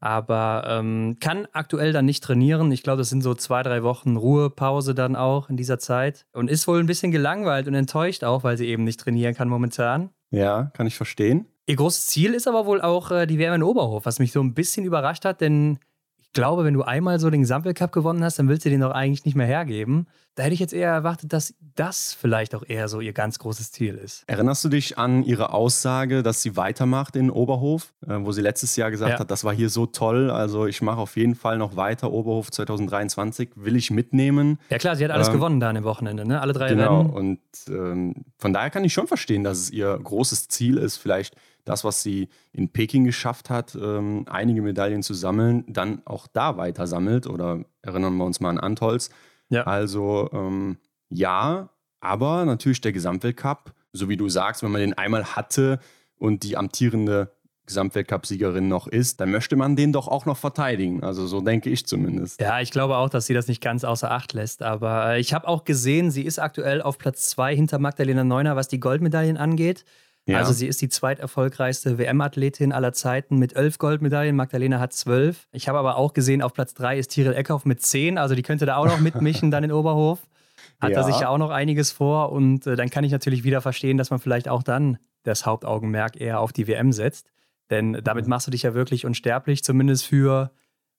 aber 0.00 0.64
ähm, 0.68 1.16
kann 1.20 1.46
aktuell 1.52 1.92
dann 1.92 2.04
nicht 2.04 2.22
trainieren. 2.22 2.70
Ich 2.72 2.82
glaube, 2.82 2.98
das 2.98 3.08
sind 3.08 3.22
so 3.22 3.34
zwei, 3.34 3.62
drei 3.62 3.82
Wochen 3.82 4.16
Ruhepause 4.16 4.94
dann 4.94 5.16
auch 5.16 5.48
in 5.48 5.56
dieser 5.56 5.78
Zeit 5.78 6.26
und 6.32 6.50
ist 6.50 6.68
wohl 6.68 6.78
ein 6.78 6.86
bisschen 6.86 7.10
gelangweilt 7.10 7.66
und 7.66 7.74
enttäuscht 7.74 8.24
auch, 8.24 8.44
weil 8.44 8.56
sie 8.56 8.66
eben 8.66 8.84
nicht 8.84 9.00
trainieren 9.00 9.34
kann 9.34 9.48
momentan. 9.48 10.10
Ja, 10.30 10.70
kann 10.74 10.86
ich 10.86 10.96
verstehen. 10.96 11.46
Ihr 11.66 11.76
großes 11.76 12.06
Ziel 12.06 12.34
ist 12.34 12.48
aber 12.48 12.66
wohl 12.66 12.80
auch 12.80 13.10
äh, 13.10 13.26
die 13.26 13.38
WM 13.38 13.54
in 13.54 13.62
Oberhof, 13.62 14.06
was 14.06 14.18
mich 14.18 14.32
so 14.32 14.40
ein 14.40 14.54
bisschen 14.54 14.84
überrascht 14.84 15.24
hat, 15.24 15.40
denn 15.40 15.78
ich 16.20 16.32
glaube, 16.32 16.64
wenn 16.64 16.74
du 16.74 16.82
einmal 16.82 17.18
so 17.18 17.30
den 17.30 17.40
Gesamtweltcup 17.40 17.90
gewonnen 17.90 18.22
hast, 18.22 18.38
dann 18.38 18.48
willst 18.48 18.64
du 18.64 18.70
den 18.70 18.80
doch 18.80 18.90
eigentlich 18.90 19.24
nicht 19.24 19.34
mehr 19.34 19.46
hergeben. 19.46 20.06
Da 20.38 20.44
hätte 20.44 20.54
ich 20.54 20.60
jetzt 20.60 20.72
eher 20.72 20.92
erwartet, 20.92 21.32
dass 21.32 21.52
das 21.74 22.14
vielleicht 22.14 22.54
auch 22.54 22.62
eher 22.64 22.86
so 22.86 23.00
ihr 23.00 23.12
ganz 23.12 23.40
großes 23.40 23.72
Ziel 23.72 23.96
ist. 23.96 24.22
Erinnerst 24.28 24.62
du 24.62 24.68
dich 24.68 24.96
an 24.96 25.24
ihre 25.24 25.52
Aussage, 25.52 26.22
dass 26.22 26.42
sie 26.42 26.56
weitermacht 26.56 27.16
in 27.16 27.28
Oberhof, 27.28 27.92
äh, 28.06 28.14
wo 28.20 28.30
sie 28.30 28.40
letztes 28.40 28.76
Jahr 28.76 28.92
gesagt 28.92 29.14
ja. 29.14 29.18
hat, 29.18 29.32
das 29.32 29.42
war 29.42 29.52
hier 29.52 29.68
so 29.68 29.86
toll, 29.86 30.30
also 30.30 30.66
ich 30.66 30.80
mache 30.80 30.98
auf 30.98 31.16
jeden 31.16 31.34
Fall 31.34 31.58
noch 31.58 31.74
weiter 31.74 32.12
Oberhof 32.12 32.52
2023, 32.52 33.50
will 33.56 33.74
ich 33.74 33.90
mitnehmen. 33.90 34.60
Ja 34.70 34.78
klar, 34.78 34.94
sie 34.94 35.04
hat 35.04 35.10
alles 35.10 35.26
ähm, 35.26 35.34
gewonnen 35.34 35.58
da 35.58 35.70
an 35.70 35.74
dem 35.74 35.82
Wochenende, 35.82 36.24
ne? 36.24 36.40
alle 36.40 36.52
drei 36.52 36.68
genau. 36.68 37.00
Rennen. 37.00 37.10
Und 37.10 37.40
ähm, 37.68 38.14
von 38.36 38.52
daher 38.52 38.70
kann 38.70 38.84
ich 38.84 38.92
schon 38.92 39.08
verstehen, 39.08 39.42
dass 39.42 39.58
es 39.58 39.70
ihr 39.70 39.98
großes 39.98 40.46
Ziel 40.46 40.76
ist, 40.76 40.98
vielleicht 40.98 41.34
das, 41.64 41.82
was 41.82 42.04
sie 42.04 42.28
in 42.52 42.68
Peking 42.68 43.02
geschafft 43.02 43.50
hat, 43.50 43.74
ähm, 43.74 44.24
einige 44.30 44.62
Medaillen 44.62 45.02
zu 45.02 45.14
sammeln, 45.14 45.64
dann 45.66 46.00
auch 46.04 46.28
da 46.28 46.56
weiter 46.56 46.86
sammelt. 46.86 47.26
Oder 47.26 47.64
erinnern 47.82 48.16
wir 48.16 48.24
uns 48.24 48.38
mal 48.38 48.50
an 48.50 48.58
Antolz. 48.58 49.10
Ja. 49.50 49.64
Also 49.64 50.28
ähm, 50.32 50.78
ja, 51.08 51.70
aber 52.00 52.44
natürlich 52.44 52.80
der 52.80 52.92
Gesamtweltcup, 52.92 53.72
so 53.92 54.08
wie 54.08 54.16
du 54.16 54.28
sagst, 54.28 54.62
wenn 54.62 54.70
man 54.70 54.80
den 54.80 54.94
einmal 54.94 55.36
hatte 55.36 55.80
und 56.16 56.42
die 56.42 56.56
amtierende 56.56 57.32
Gesamtweltcup-Siegerin 57.68 58.66
noch 58.66 58.88
ist, 58.88 59.20
dann 59.20 59.30
möchte 59.30 59.54
man 59.54 59.76
den 59.76 59.92
doch 59.92 60.08
auch 60.08 60.26
noch 60.26 60.36
verteidigen. 60.36 61.04
Also 61.04 61.26
so 61.26 61.40
denke 61.40 61.70
ich 61.70 61.86
zumindest. 61.86 62.40
Ja, 62.40 62.60
ich 62.60 62.70
glaube 62.70 62.96
auch, 62.96 63.10
dass 63.10 63.26
sie 63.26 63.34
das 63.34 63.46
nicht 63.46 63.62
ganz 63.62 63.84
außer 63.84 64.10
Acht 64.10 64.32
lässt. 64.32 64.62
Aber 64.62 65.12
äh, 65.12 65.20
ich 65.20 65.32
habe 65.34 65.46
auch 65.46 65.64
gesehen, 65.64 66.10
sie 66.10 66.22
ist 66.22 66.38
aktuell 66.38 66.82
auf 66.82 66.98
Platz 66.98 67.28
zwei 67.28 67.54
hinter 67.54 67.78
Magdalena 67.78 68.24
Neuner, 68.24 68.56
was 68.56 68.68
die 68.68 68.80
Goldmedaillen 68.80 69.36
angeht. 69.36 69.84
Ja. 70.28 70.38
Also 70.38 70.52
sie 70.52 70.66
ist 70.66 70.82
die 70.82 70.90
zweiterfolgreichste 70.90 71.96
WM-Athletin 71.96 72.72
aller 72.72 72.92
Zeiten 72.92 73.38
mit 73.38 73.56
elf 73.56 73.78
Goldmedaillen. 73.78 74.36
Magdalena 74.36 74.78
hat 74.78 74.92
zwölf. 74.92 75.48
Ich 75.52 75.68
habe 75.68 75.78
aber 75.78 75.96
auch 75.96 76.12
gesehen, 76.12 76.42
auf 76.42 76.52
Platz 76.52 76.74
drei 76.74 76.98
ist 76.98 77.08
Tiril 77.08 77.32
Eckhoff 77.32 77.64
mit 77.64 77.80
zehn. 77.80 78.18
Also 78.18 78.34
die 78.34 78.42
könnte 78.42 78.66
da 78.66 78.76
auch 78.76 78.84
noch 78.84 79.00
mitmischen 79.00 79.50
dann 79.50 79.64
in 79.64 79.72
Oberhof. 79.72 80.26
Hat 80.80 80.90
ja. 80.90 80.96
da 80.96 81.04
sicher 81.04 81.30
auch 81.30 81.38
noch 81.38 81.50
einiges 81.50 81.92
vor. 81.92 82.30
Und 82.30 82.66
äh, 82.66 82.76
dann 82.76 82.90
kann 82.90 83.04
ich 83.04 83.12
natürlich 83.12 83.42
wieder 83.42 83.62
verstehen, 83.62 83.96
dass 83.96 84.10
man 84.10 84.20
vielleicht 84.20 84.48
auch 84.48 84.62
dann 84.62 84.98
das 85.22 85.46
Hauptaugenmerk 85.46 86.20
eher 86.20 86.40
auf 86.40 86.52
die 86.52 86.68
WM 86.68 86.92
setzt. 86.92 87.30
Denn 87.70 87.98
damit 88.04 88.28
machst 88.28 88.46
du 88.46 88.50
dich 88.50 88.62
ja 88.64 88.74
wirklich 88.74 89.06
unsterblich, 89.06 89.64
zumindest 89.64 90.04
für 90.04 90.50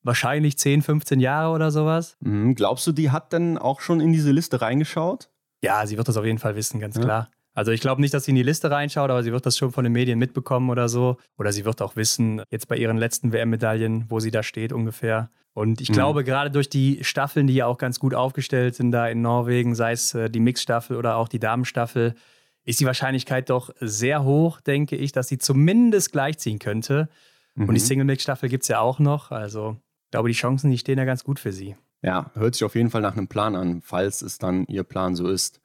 wahrscheinlich 0.01 0.57
10, 0.57 0.81
15 0.81 1.19
Jahre 1.19 1.53
oder 1.53 1.69
sowas. 1.69 2.17
Mhm. 2.21 2.55
Glaubst 2.55 2.87
du, 2.87 2.91
die 2.91 3.11
hat 3.11 3.31
denn 3.31 3.59
auch 3.59 3.79
schon 3.79 4.01
in 4.01 4.11
diese 4.11 4.31
Liste 4.31 4.59
reingeschaut? 4.59 5.29
Ja, 5.63 5.85
sie 5.85 5.97
wird 5.97 6.07
das 6.07 6.17
auf 6.17 6.25
jeden 6.25 6.39
Fall 6.39 6.55
wissen, 6.55 6.79
ganz 6.79 6.95
ja. 6.95 7.03
klar. 7.03 7.29
Also 7.53 7.71
ich 7.71 7.81
glaube 7.81 8.01
nicht, 8.01 8.13
dass 8.13 8.25
sie 8.25 8.31
in 8.31 8.35
die 8.35 8.43
Liste 8.43 8.71
reinschaut, 8.71 9.09
aber 9.09 9.23
sie 9.23 9.31
wird 9.31 9.45
das 9.45 9.57
schon 9.57 9.71
von 9.71 9.83
den 9.83 9.93
Medien 9.93 10.19
mitbekommen 10.19 10.69
oder 10.69 10.87
so. 10.87 11.17
Oder 11.37 11.51
sie 11.51 11.65
wird 11.65 11.81
auch 11.81 11.95
wissen, 11.95 12.41
jetzt 12.51 12.67
bei 12.67 12.77
ihren 12.77 12.97
letzten 12.97 13.33
WM-Medaillen, 13.33 14.05
wo 14.09 14.19
sie 14.19 14.31
da 14.31 14.43
steht 14.43 14.71
ungefähr. 14.71 15.29
Und 15.53 15.81
ich 15.81 15.89
mhm. 15.89 15.93
glaube, 15.93 16.23
gerade 16.23 16.51
durch 16.51 16.69
die 16.69 17.03
Staffeln, 17.03 17.47
die 17.47 17.55
ja 17.55 17.65
auch 17.65 17.77
ganz 17.77 17.99
gut 17.99 18.13
aufgestellt 18.13 18.75
sind 18.75 18.91
da 18.91 19.07
in 19.07 19.21
Norwegen, 19.21 19.75
sei 19.75 19.91
es 19.91 20.13
äh, 20.13 20.29
die 20.29 20.39
Mixstaffel 20.39 20.95
oder 20.95 21.17
auch 21.17 21.27
die 21.27 21.39
Damenstaffel, 21.39 22.15
ist 22.63 22.79
die 22.79 22.85
Wahrscheinlichkeit 22.85 23.49
doch 23.49 23.71
sehr 23.79 24.23
hoch, 24.23 24.61
denke 24.61 24.95
ich, 24.95 25.11
dass 25.11 25.27
sie 25.27 25.37
zumindest 25.37 26.11
gleichziehen 26.11 26.59
könnte. 26.59 27.09
Mhm. 27.55 27.67
Und 27.67 27.75
die 27.75 27.81
mhm. 27.81 27.85
Single-Mix-Staffel 27.85 28.47
gibt 28.47 28.63
es 28.63 28.69
ja 28.69 28.79
auch 28.79 28.99
noch. 28.99 29.31
Also 29.31 29.77
ich 30.05 30.11
glaube, 30.11 30.29
die 30.29 30.35
Chancen, 30.35 30.71
die 30.71 30.77
stehen 30.77 30.97
ja 30.97 31.05
ganz 31.05 31.23
gut 31.23 31.39
für 31.39 31.51
sie. 31.51 31.75
Ja, 32.01 32.31
hört 32.35 32.53
sich 32.55 32.63
auf 32.63 32.75
jeden 32.75 32.89
Fall 32.89 33.01
nach 33.01 33.17
einem 33.17 33.27
Plan 33.27 33.55
an, 33.55 33.81
falls 33.81 34.21
es 34.21 34.37
dann 34.37 34.65
ihr 34.67 34.83
Plan 34.83 35.15
so 35.15 35.27
ist. 35.27 35.59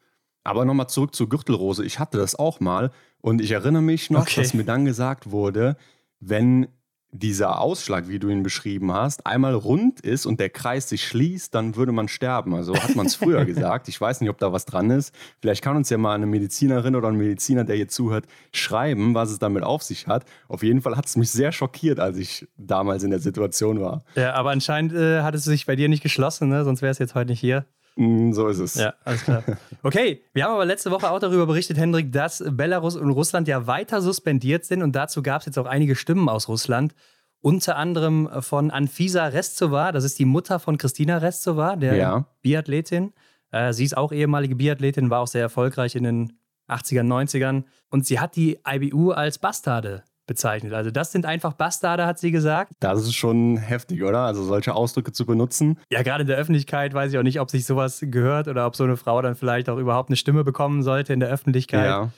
Aber 0.44 0.64
nochmal 0.64 0.88
zurück 0.88 1.14
zur 1.14 1.28
Gürtelrose. 1.28 1.84
Ich 1.84 1.98
hatte 1.98 2.18
das 2.18 2.38
auch 2.38 2.60
mal 2.60 2.90
und 3.20 3.40
ich 3.40 3.50
erinnere 3.50 3.82
mich 3.82 4.10
noch, 4.10 4.22
okay. 4.22 4.42
dass 4.42 4.54
mir 4.54 4.64
dann 4.64 4.84
gesagt 4.84 5.30
wurde, 5.30 5.76
wenn 6.20 6.68
dieser 7.14 7.60
Ausschlag, 7.60 8.08
wie 8.08 8.18
du 8.18 8.28
ihn 8.28 8.42
beschrieben 8.42 8.92
hast, 8.92 9.24
einmal 9.24 9.54
rund 9.54 10.00
ist 10.00 10.26
und 10.26 10.40
der 10.40 10.50
Kreis 10.50 10.88
sich 10.88 11.06
schließt, 11.06 11.54
dann 11.54 11.76
würde 11.76 11.92
man 11.92 12.08
sterben. 12.08 12.54
Also 12.54 12.74
hat 12.74 12.96
man 12.96 13.06
es 13.06 13.14
früher 13.14 13.44
gesagt. 13.44 13.88
Ich 13.88 14.00
weiß 14.00 14.20
nicht, 14.20 14.30
ob 14.30 14.38
da 14.38 14.52
was 14.52 14.64
dran 14.64 14.90
ist. 14.90 15.14
Vielleicht 15.40 15.62
kann 15.62 15.76
uns 15.76 15.88
ja 15.90 15.96
mal 15.96 16.14
eine 16.14 16.26
Medizinerin 16.26 16.96
oder 16.96 17.08
ein 17.08 17.16
Mediziner, 17.16 17.62
der 17.62 17.76
hier 17.76 17.88
zuhört, 17.88 18.26
schreiben, 18.52 19.14
was 19.14 19.30
es 19.30 19.38
damit 19.38 19.62
auf 19.62 19.84
sich 19.84 20.08
hat. 20.08 20.24
Auf 20.48 20.64
jeden 20.64 20.82
Fall 20.82 20.96
hat 20.96 21.06
es 21.06 21.16
mich 21.16 21.30
sehr 21.30 21.52
schockiert, 21.52 22.00
als 22.00 22.16
ich 22.16 22.48
damals 22.56 23.04
in 23.04 23.10
der 23.10 23.20
Situation 23.20 23.80
war. 23.80 24.02
Ja, 24.16 24.34
aber 24.34 24.50
anscheinend 24.50 24.92
äh, 24.92 25.22
hat 25.22 25.36
es 25.36 25.44
sich 25.44 25.66
bei 25.66 25.76
dir 25.76 25.88
nicht 25.88 26.02
geschlossen, 26.02 26.48
ne? 26.48 26.64
sonst 26.64 26.82
wäre 26.82 26.90
es 26.90 26.98
jetzt 26.98 27.14
heute 27.14 27.30
nicht 27.30 27.40
hier. 27.40 27.64
Mm, 27.96 28.32
so 28.32 28.48
ist 28.48 28.58
es. 28.58 28.74
Ja, 28.74 28.94
alles 29.04 29.22
klar. 29.22 29.42
Okay, 29.82 30.22
wir 30.32 30.44
haben 30.44 30.54
aber 30.54 30.64
letzte 30.64 30.90
Woche 30.90 31.10
auch 31.10 31.20
darüber 31.20 31.46
berichtet, 31.46 31.76
Hendrik, 31.76 32.10
dass 32.10 32.42
Belarus 32.46 32.96
und 32.96 33.10
Russland 33.10 33.48
ja 33.48 33.66
weiter 33.66 34.00
suspendiert 34.00 34.64
sind. 34.64 34.82
Und 34.82 34.96
dazu 34.96 35.22
gab 35.22 35.40
es 35.40 35.46
jetzt 35.46 35.58
auch 35.58 35.66
einige 35.66 35.94
Stimmen 35.94 36.28
aus 36.28 36.48
Russland. 36.48 36.94
Unter 37.40 37.76
anderem 37.76 38.28
von 38.40 38.70
Anfisa 38.70 39.26
Restsova, 39.26 39.92
das 39.92 40.04
ist 40.04 40.18
die 40.18 40.24
Mutter 40.24 40.58
von 40.58 40.78
Christina 40.78 41.18
Restsova, 41.18 41.76
der 41.76 41.96
ja. 41.96 42.26
Biathletin. 42.40 43.12
Äh, 43.50 43.74
sie 43.74 43.84
ist 43.84 43.96
auch 43.96 44.12
ehemalige 44.12 44.56
Biathletin, 44.56 45.10
war 45.10 45.20
auch 45.20 45.26
sehr 45.26 45.42
erfolgreich 45.42 45.94
in 45.94 46.04
den 46.04 46.32
80ern, 46.68 47.06
90ern. 47.06 47.64
Und 47.90 48.06
sie 48.06 48.18
hat 48.18 48.36
die 48.36 48.58
IBU 48.66 49.10
als 49.10 49.38
Bastarde 49.38 50.02
bezeichnet. 50.26 50.72
Also 50.72 50.90
das 50.90 51.12
sind 51.12 51.26
einfach 51.26 51.52
Bastarde, 51.52 52.06
hat 52.06 52.18
sie 52.18 52.30
gesagt. 52.30 52.72
Das 52.80 53.02
ist 53.02 53.14
schon 53.14 53.56
heftig, 53.56 54.02
oder? 54.02 54.20
Also 54.20 54.42
solche 54.44 54.74
Ausdrücke 54.74 55.12
zu 55.12 55.26
benutzen. 55.26 55.78
Ja, 55.90 56.02
gerade 56.02 56.22
in 56.22 56.28
der 56.28 56.36
Öffentlichkeit 56.36 56.94
weiß 56.94 57.12
ich 57.12 57.18
auch 57.18 57.22
nicht, 57.22 57.40
ob 57.40 57.50
sich 57.50 57.66
sowas 57.66 58.00
gehört 58.02 58.48
oder 58.48 58.66
ob 58.66 58.76
so 58.76 58.84
eine 58.84 58.96
Frau 58.96 59.20
dann 59.22 59.34
vielleicht 59.34 59.68
auch 59.68 59.78
überhaupt 59.78 60.10
eine 60.10 60.16
Stimme 60.16 60.44
bekommen 60.44 60.82
sollte 60.82 61.12
in 61.12 61.20
der 61.20 61.28
Öffentlichkeit. 61.28 61.86
Ja. 61.86 62.10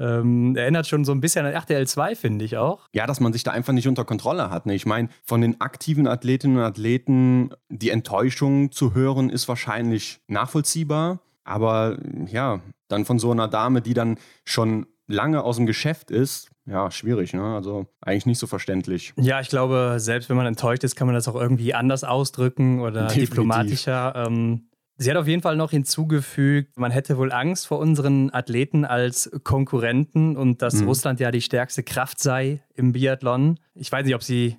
Ähm, 0.00 0.56
erinnert 0.56 0.86
schon 0.86 1.04
so 1.04 1.12
ein 1.12 1.20
bisschen 1.20 1.44
an 1.44 1.52
RTL 1.52 1.86
2, 1.86 2.16
finde 2.16 2.44
ich 2.46 2.56
auch. 2.56 2.88
Ja, 2.94 3.06
dass 3.06 3.20
man 3.20 3.34
sich 3.34 3.42
da 3.42 3.50
einfach 3.50 3.74
nicht 3.74 3.86
unter 3.86 4.06
Kontrolle 4.06 4.48
hat. 4.48 4.64
Ne? 4.64 4.74
Ich 4.74 4.86
meine, 4.86 5.10
von 5.22 5.42
den 5.42 5.60
aktiven 5.60 6.06
Athletinnen 6.06 6.56
und 6.56 6.62
Athleten 6.62 7.50
die 7.68 7.90
Enttäuschung 7.90 8.72
zu 8.72 8.94
hören, 8.94 9.28
ist 9.28 9.46
wahrscheinlich 9.46 10.20
nachvollziehbar. 10.26 11.20
Aber 11.44 11.98
ja, 12.26 12.60
dann 12.88 13.04
von 13.04 13.18
so 13.18 13.30
einer 13.30 13.46
Dame, 13.48 13.82
die 13.82 13.92
dann 13.92 14.18
schon 14.44 14.86
lange 15.10 15.42
aus 15.42 15.56
dem 15.56 15.66
Geschäft 15.66 16.10
ist, 16.10 16.50
ja, 16.66 16.90
schwierig, 16.90 17.32
ne? 17.32 17.42
Also 17.42 17.86
eigentlich 18.00 18.26
nicht 18.26 18.38
so 18.38 18.46
verständlich. 18.46 19.12
Ja, 19.16 19.40
ich 19.40 19.48
glaube, 19.48 19.96
selbst 19.98 20.28
wenn 20.28 20.36
man 20.36 20.46
enttäuscht 20.46 20.84
ist, 20.84 20.94
kann 20.94 21.06
man 21.06 21.14
das 21.14 21.26
auch 21.26 21.34
irgendwie 21.34 21.74
anders 21.74 22.04
ausdrücken 22.04 22.80
oder 22.80 23.02
Definitiv. 23.02 23.30
diplomatischer. 23.30 24.14
Ähm, 24.14 24.68
sie 24.96 25.10
hat 25.10 25.16
auf 25.16 25.26
jeden 25.26 25.42
Fall 25.42 25.56
noch 25.56 25.70
hinzugefügt, 25.70 26.78
man 26.78 26.92
hätte 26.92 27.18
wohl 27.18 27.32
Angst 27.32 27.66
vor 27.66 27.78
unseren 27.78 28.32
Athleten 28.32 28.84
als 28.84 29.30
Konkurrenten 29.42 30.36
und 30.36 30.62
dass 30.62 30.74
mhm. 30.74 30.88
Russland 30.88 31.20
ja 31.20 31.30
die 31.30 31.42
stärkste 31.42 31.82
Kraft 31.82 32.20
sei 32.20 32.62
im 32.74 32.92
Biathlon. 32.92 33.58
Ich 33.74 33.90
weiß 33.90 34.04
nicht, 34.04 34.14
ob 34.14 34.22
sie 34.22 34.56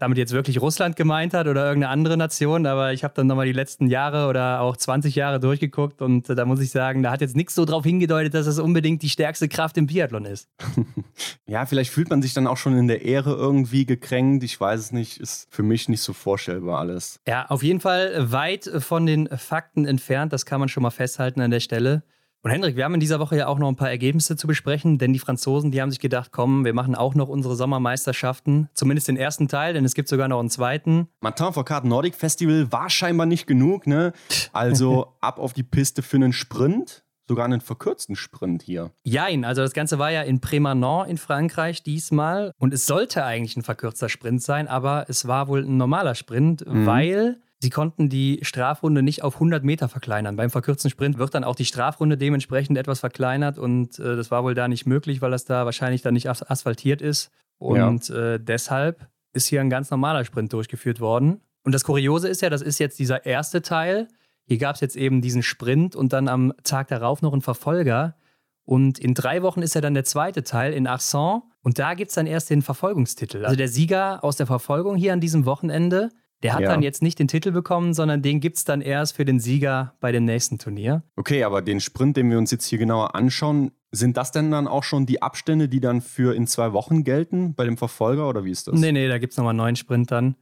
damit 0.00 0.16
jetzt 0.16 0.32
wirklich 0.32 0.60
Russland 0.60 0.96
gemeint 0.96 1.34
hat 1.34 1.46
oder 1.46 1.66
irgendeine 1.66 1.92
andere 1.92 2.16
Nation, 2.16 2.64
aber 2.66 2.92
ich 2.94 3.04
habe 3.04 3.12
dann 3.14 3.26
nochmal 3.26 3.44
die 3.44 3.52
letzten 3.52 3.86
Jahre 3.86 4.28
oder 4.28 4.62
auch 4.62 4.76
20 4.76 5.14
Jahre 5.14 5.38
durchgeguckt 5.38 6.00
und 6.00 6.28
da 6.28 6.44
muss 6.46 6.60
ich 6.60 6.70
sagen, 6.70 7.02
da 7.02 7.10
hat 7.10 7.20
jetzt 7.20 7.36
nichts 7.36 7.54
so 7.54 7.66
drauf 7.66 7.84
hingedeutet, 7.84 8.32
dass 8.32 8.46
es 8.46 8.58
unbedingt 8.58 9.02
die 9.02 9.10
stärkste 9.10 9.46
Kraft 9.46 9.76
im 9.76 9.86
Biathlon 9.86 10.24
ist. 10.24 10.48
ja, 11.46 11.66
vielleicht 11.66 11.90
fühlt 11.90 12.08
man 12.08 12.22
sich 12.22 12.32
dann 12.32 12.46
auch 12.46 12.56
schon 12.56 12.76
in 12.78 12.88
der 12.88 13.02
Ehre 13.02 13.34
irgendwie 13.34 13.84
gekränkt. 13.84 14.42
Ich 14.42 14.58
weiß 14.58 14.80
es 14.80 14.92
nicht, 14.92 15.20
ist 15.20 15.46
für 15.50 15.62
mich 15.62 15.90
nicht 15.90 16.00
so 16.00 16.14
vorstellbar 16.14 16.78
alles. 16.78 17.20
Ja, 17.28 17.44
auf 17.46 17.62
jeden 17.62 17.80
Fall 17.80 18.32
weit 18.32 18.70
von 18.78 19.04
den 19.04 19.28
Fakten 19.28 19.84
entfernt, 19.84 20.32
das 20.32 20.46
kann 20.46 20.60
man 20.60 20.70
schon 20.70 20.82
mal 20.82 20.90
festhalten 20.90 21.42
an 21.42 21.50
der 21.50 21.60
Stelle. 21.60 22.02
Und 22.42 22.50
Hendrik, 22.50 22.74
wir 22.74 22.84
haben 22.84 22.94
in 22.94 23.00
dieser 23.00 23.20
Woche 23.20 23.36
ja 23.36 23.48
auch 23.48 23.58
noch 23.58 23.68
ein 23.68 23.76
paar 23.76 23.90
Ergebnisse 23.90 24.34
zu 24.34 24.46
besprechen, 24.46 24.96
denn 24.96 25.12
die 25.12 25.18
Franzosen, 25.18 25.70
die 25.70 25.82
haben 25.82 25.90
sich 25.90 26.00
gedacht, 26.00 26.30
komm, 26.32 26.64
wir 26.64 26.72
machen 26.72 26.94
auch 26.94 27.14
noch 27.14 27.28
unsere 27.28 27.54
Sommermeisterschaften, 27.54 28.70
zumindest 28.72 29.08
den 29.08 29.18
ersten 29.18 29.46
Teil, 29.46 29.74
denn 29.74 29.84
es 29.84 29.94
gibt 29.94 30.08
sogar 30.08 30.26
noch 30.26 30.40
einen 30.40 30.48
zweiten. 30.48 31.08
Martin 31.20 31.52
Foucault 31.52 31.84
Nordic 31.84 32.14
Festival 32.14 32.72
war 32.72 32.88
scheinbar 32.88 33.26
nicht 33.26 33.46
genug, 33.46 33.86
ne? 33.86 34.14
Also 34.54 35.08
ab 35.20 35.38
auf 35.38 35.52
die 35.52 35.62
Piste 35.62 36.00
für 36.00 36.16
einen 36.16 36.32
Sprint. 36.32 37.04
Sogar 37.28 37.44
einen 37.44 37.60
verkürzten 37.60 38.16
Sprint 38.16 38.62
hier. 38.62 38.90
Jein, 39.04 39.44
also 39.44 39.62
das 39.62 39.72
Ganze 39.72 40.00
war 40.00 40.10
ja 40.10 40.22
in 40.22 40.40
Prémanon 40.40 41.06
in 41.06 41.16
Frankreich 41.16 41.84
diesmal 41.84 42.52
und 42.58 42.74
es 42.74 42.86
sollte 42.86 43.24
eigentlich 43.24 43.56
ein 43.56 43.62
verkürzter 43.62 44.08
Sprint 44.08 44.42
sein, 44.42 44.66
aber 44.66 45.04
es 45.08 45.28
war 45.28 45.46
wohl 45.46 45.62
ein 45.62 45.76
normaler 45.76 46.16
Sprint, 46.16 46.66
mhm. 46.66 46.86
weil 46.86 47.40
Sie 47.62 47.70
konnten 47.70 48.08
die 48.08 48.38
Strafrunde 48.42 49.02
nicht 49.02 49.22
auf 49.22 49.34
100 49.34 49.62
Meter 49.62 49.88
verkleinern. 49.88 50.36
Beim 50.36 50.48
verkürzten 50.48 50.90
Sprint 50.90 51.18
wird 51.18 51.34
dann 51.34 51.44
auch 51.44 51.54
die 51.54 51.66
Strafrunde 51.66 52.16
dementsprechend 52.16 52.78
etwas 52.78 53.00
verkleinert 53.00 53.58
und 53.58 53.98
äh, 53.98 54.16
das 54.16 54.30
war 54.30 54.44
wohl 54.44 54.54
da 54.54 54.66
nicht 54.66 54.86
möglich, 54.86 55.20
weil 55.20 55.30
das 55.30 55.44
da 55.44 55.66
wahrscheinlich 55.66 56.00
dann 56.00 56.14
nicht 56.14 56.28
asphaltiert 56.28 57.02
ist. 57.02 57.30
Und 57.58 58.08
ja. 58.08 58.34
äh, 58.34 58.40
deshalb 58.40 59.06
ist 59.34 59.46
hier 59.46 59.60
ein 59.60 59.68
ganz 59.68 59.90
normaler 59.90 60.24
Sprint 60.24 60.52
durchgeführt 60.54 61.00
worden. 61.00 61.42
Und 61.62 61.72
das 61.72 61.84
Kuriose 61.84 62.28
ist 62.28 62.40
ja, 62.40 62.48
das 62.48 62.62
ist 62.62 62.78
jetzt 62.78 62.98
dieser 62.98 63.26
erste 63.26 63.60
Teil. 63.60 64.08
Hier 64.46 64.56
gab 64.56 64.76
es 64.76 64.80
jetzt 64.80 64.96
eben 64.96 65.20
diesen 65.20 65.42
Sprint 65.42 65.94
und 65.94 66.14
dann 66.14 66.28
am 66.28 66.54
Tag 66.64 66.88
darauf 66.88 67.20
noch 67.20 67.34
einen 67.34 67.42
Verfolger. 67.42 68.16
Und 68.64 68.98
in 68.98 69.14
drei 69.14 69.42
Wochen 69.42 69.60
ist 69.60 69.74
ja 69.74 69.82
dann 69.82 69.94
der 69.94 70.04
zweite 70.04 70.44
Teil 70.44 70.72
in 70.72 70.86
Arsan. 70.86 71.42
Und 71.60 71.78
da 71.78 71.92
gibt 71.92 72.08
es 72.08 72.14
dann 72.14 72.26
erst 72.26 72.48
den 72.48 72.62
Verfolgungstitel. 72.62 73.44
Also 73.44 73.56
der 73.56 73.68
Sieger 73.68 74.24
aus 74.24 74.36
der 74.36 74.46
Verfolgung 74.46 74.96
hier 74.96 75.12
an 75.12 75.20
diesem 75.20 75.44
Wochenende 75.44 76.08
der 76.42 76.54
hat 76.54 76.62
ja. 76.62 76.68
dann 76.68 76.82
jetzt 76.82 77.02
nicht 77.02 77.18
den 77.18 77.28
Titel 77.28 77.50
bekommen, 77.52 77.92
sondern 77.92 78.22
den 78.22 78.40
gibt 78.40 78.56
es 78.56 78.64
dann 78.64 78.80
erst 78.80 79.16
für 79.16 79.24
den 79.24 79.40
Sieger 79.40 79.94
bei 80.00 80.12
dem 80.12 80.24
nächsten 80.24 80.58
Turnier. 80.58 81.02
Okay, 81.16 81.44
aber 81.44 81.62
den 81.62 81.80
Sprint, 81.80 82.16
den 82.16 82.30
wir 82.30 82.38
uns 82.38 82.50
jetzt 82.50 82.66
hier 82.66 82.78
genauer 82.78 83.14
anschauen, 83.14 83.72
sind 83.92 84.16
das 84.16 84.32
denn 84.32 84.50
dann 84.50 84.68
auch 84.68 84.84
schon 84.84 85.04
die 85.04 85.20
Abstände, 85.20 85.68
die 85.68 85.80
dann 85.80 86.00
für 86.00 86.34
in 86.34 86.46
zwei 86.46 86.72
Wochen 86.72 87.04
gelten 87.04 87.54
bei 87.54 87.64
dem 87.64 87.76
Verfolger 87.76 88.28
oder 88.28 88.44
wie 88.44 88.50
ist 88.50 88.68
das? 88.68 88.78
Nee, 88.78 88.92
nee, 88.92 89.08
da 89.08 89.18
gibt 89.18 89.32
es 89.32 89.36
nochmal 89.36 89.50
einen 89.50 89.58
neuen 89.58 89.76
Sprint 89.76 90.10
dann. 90.10 90.36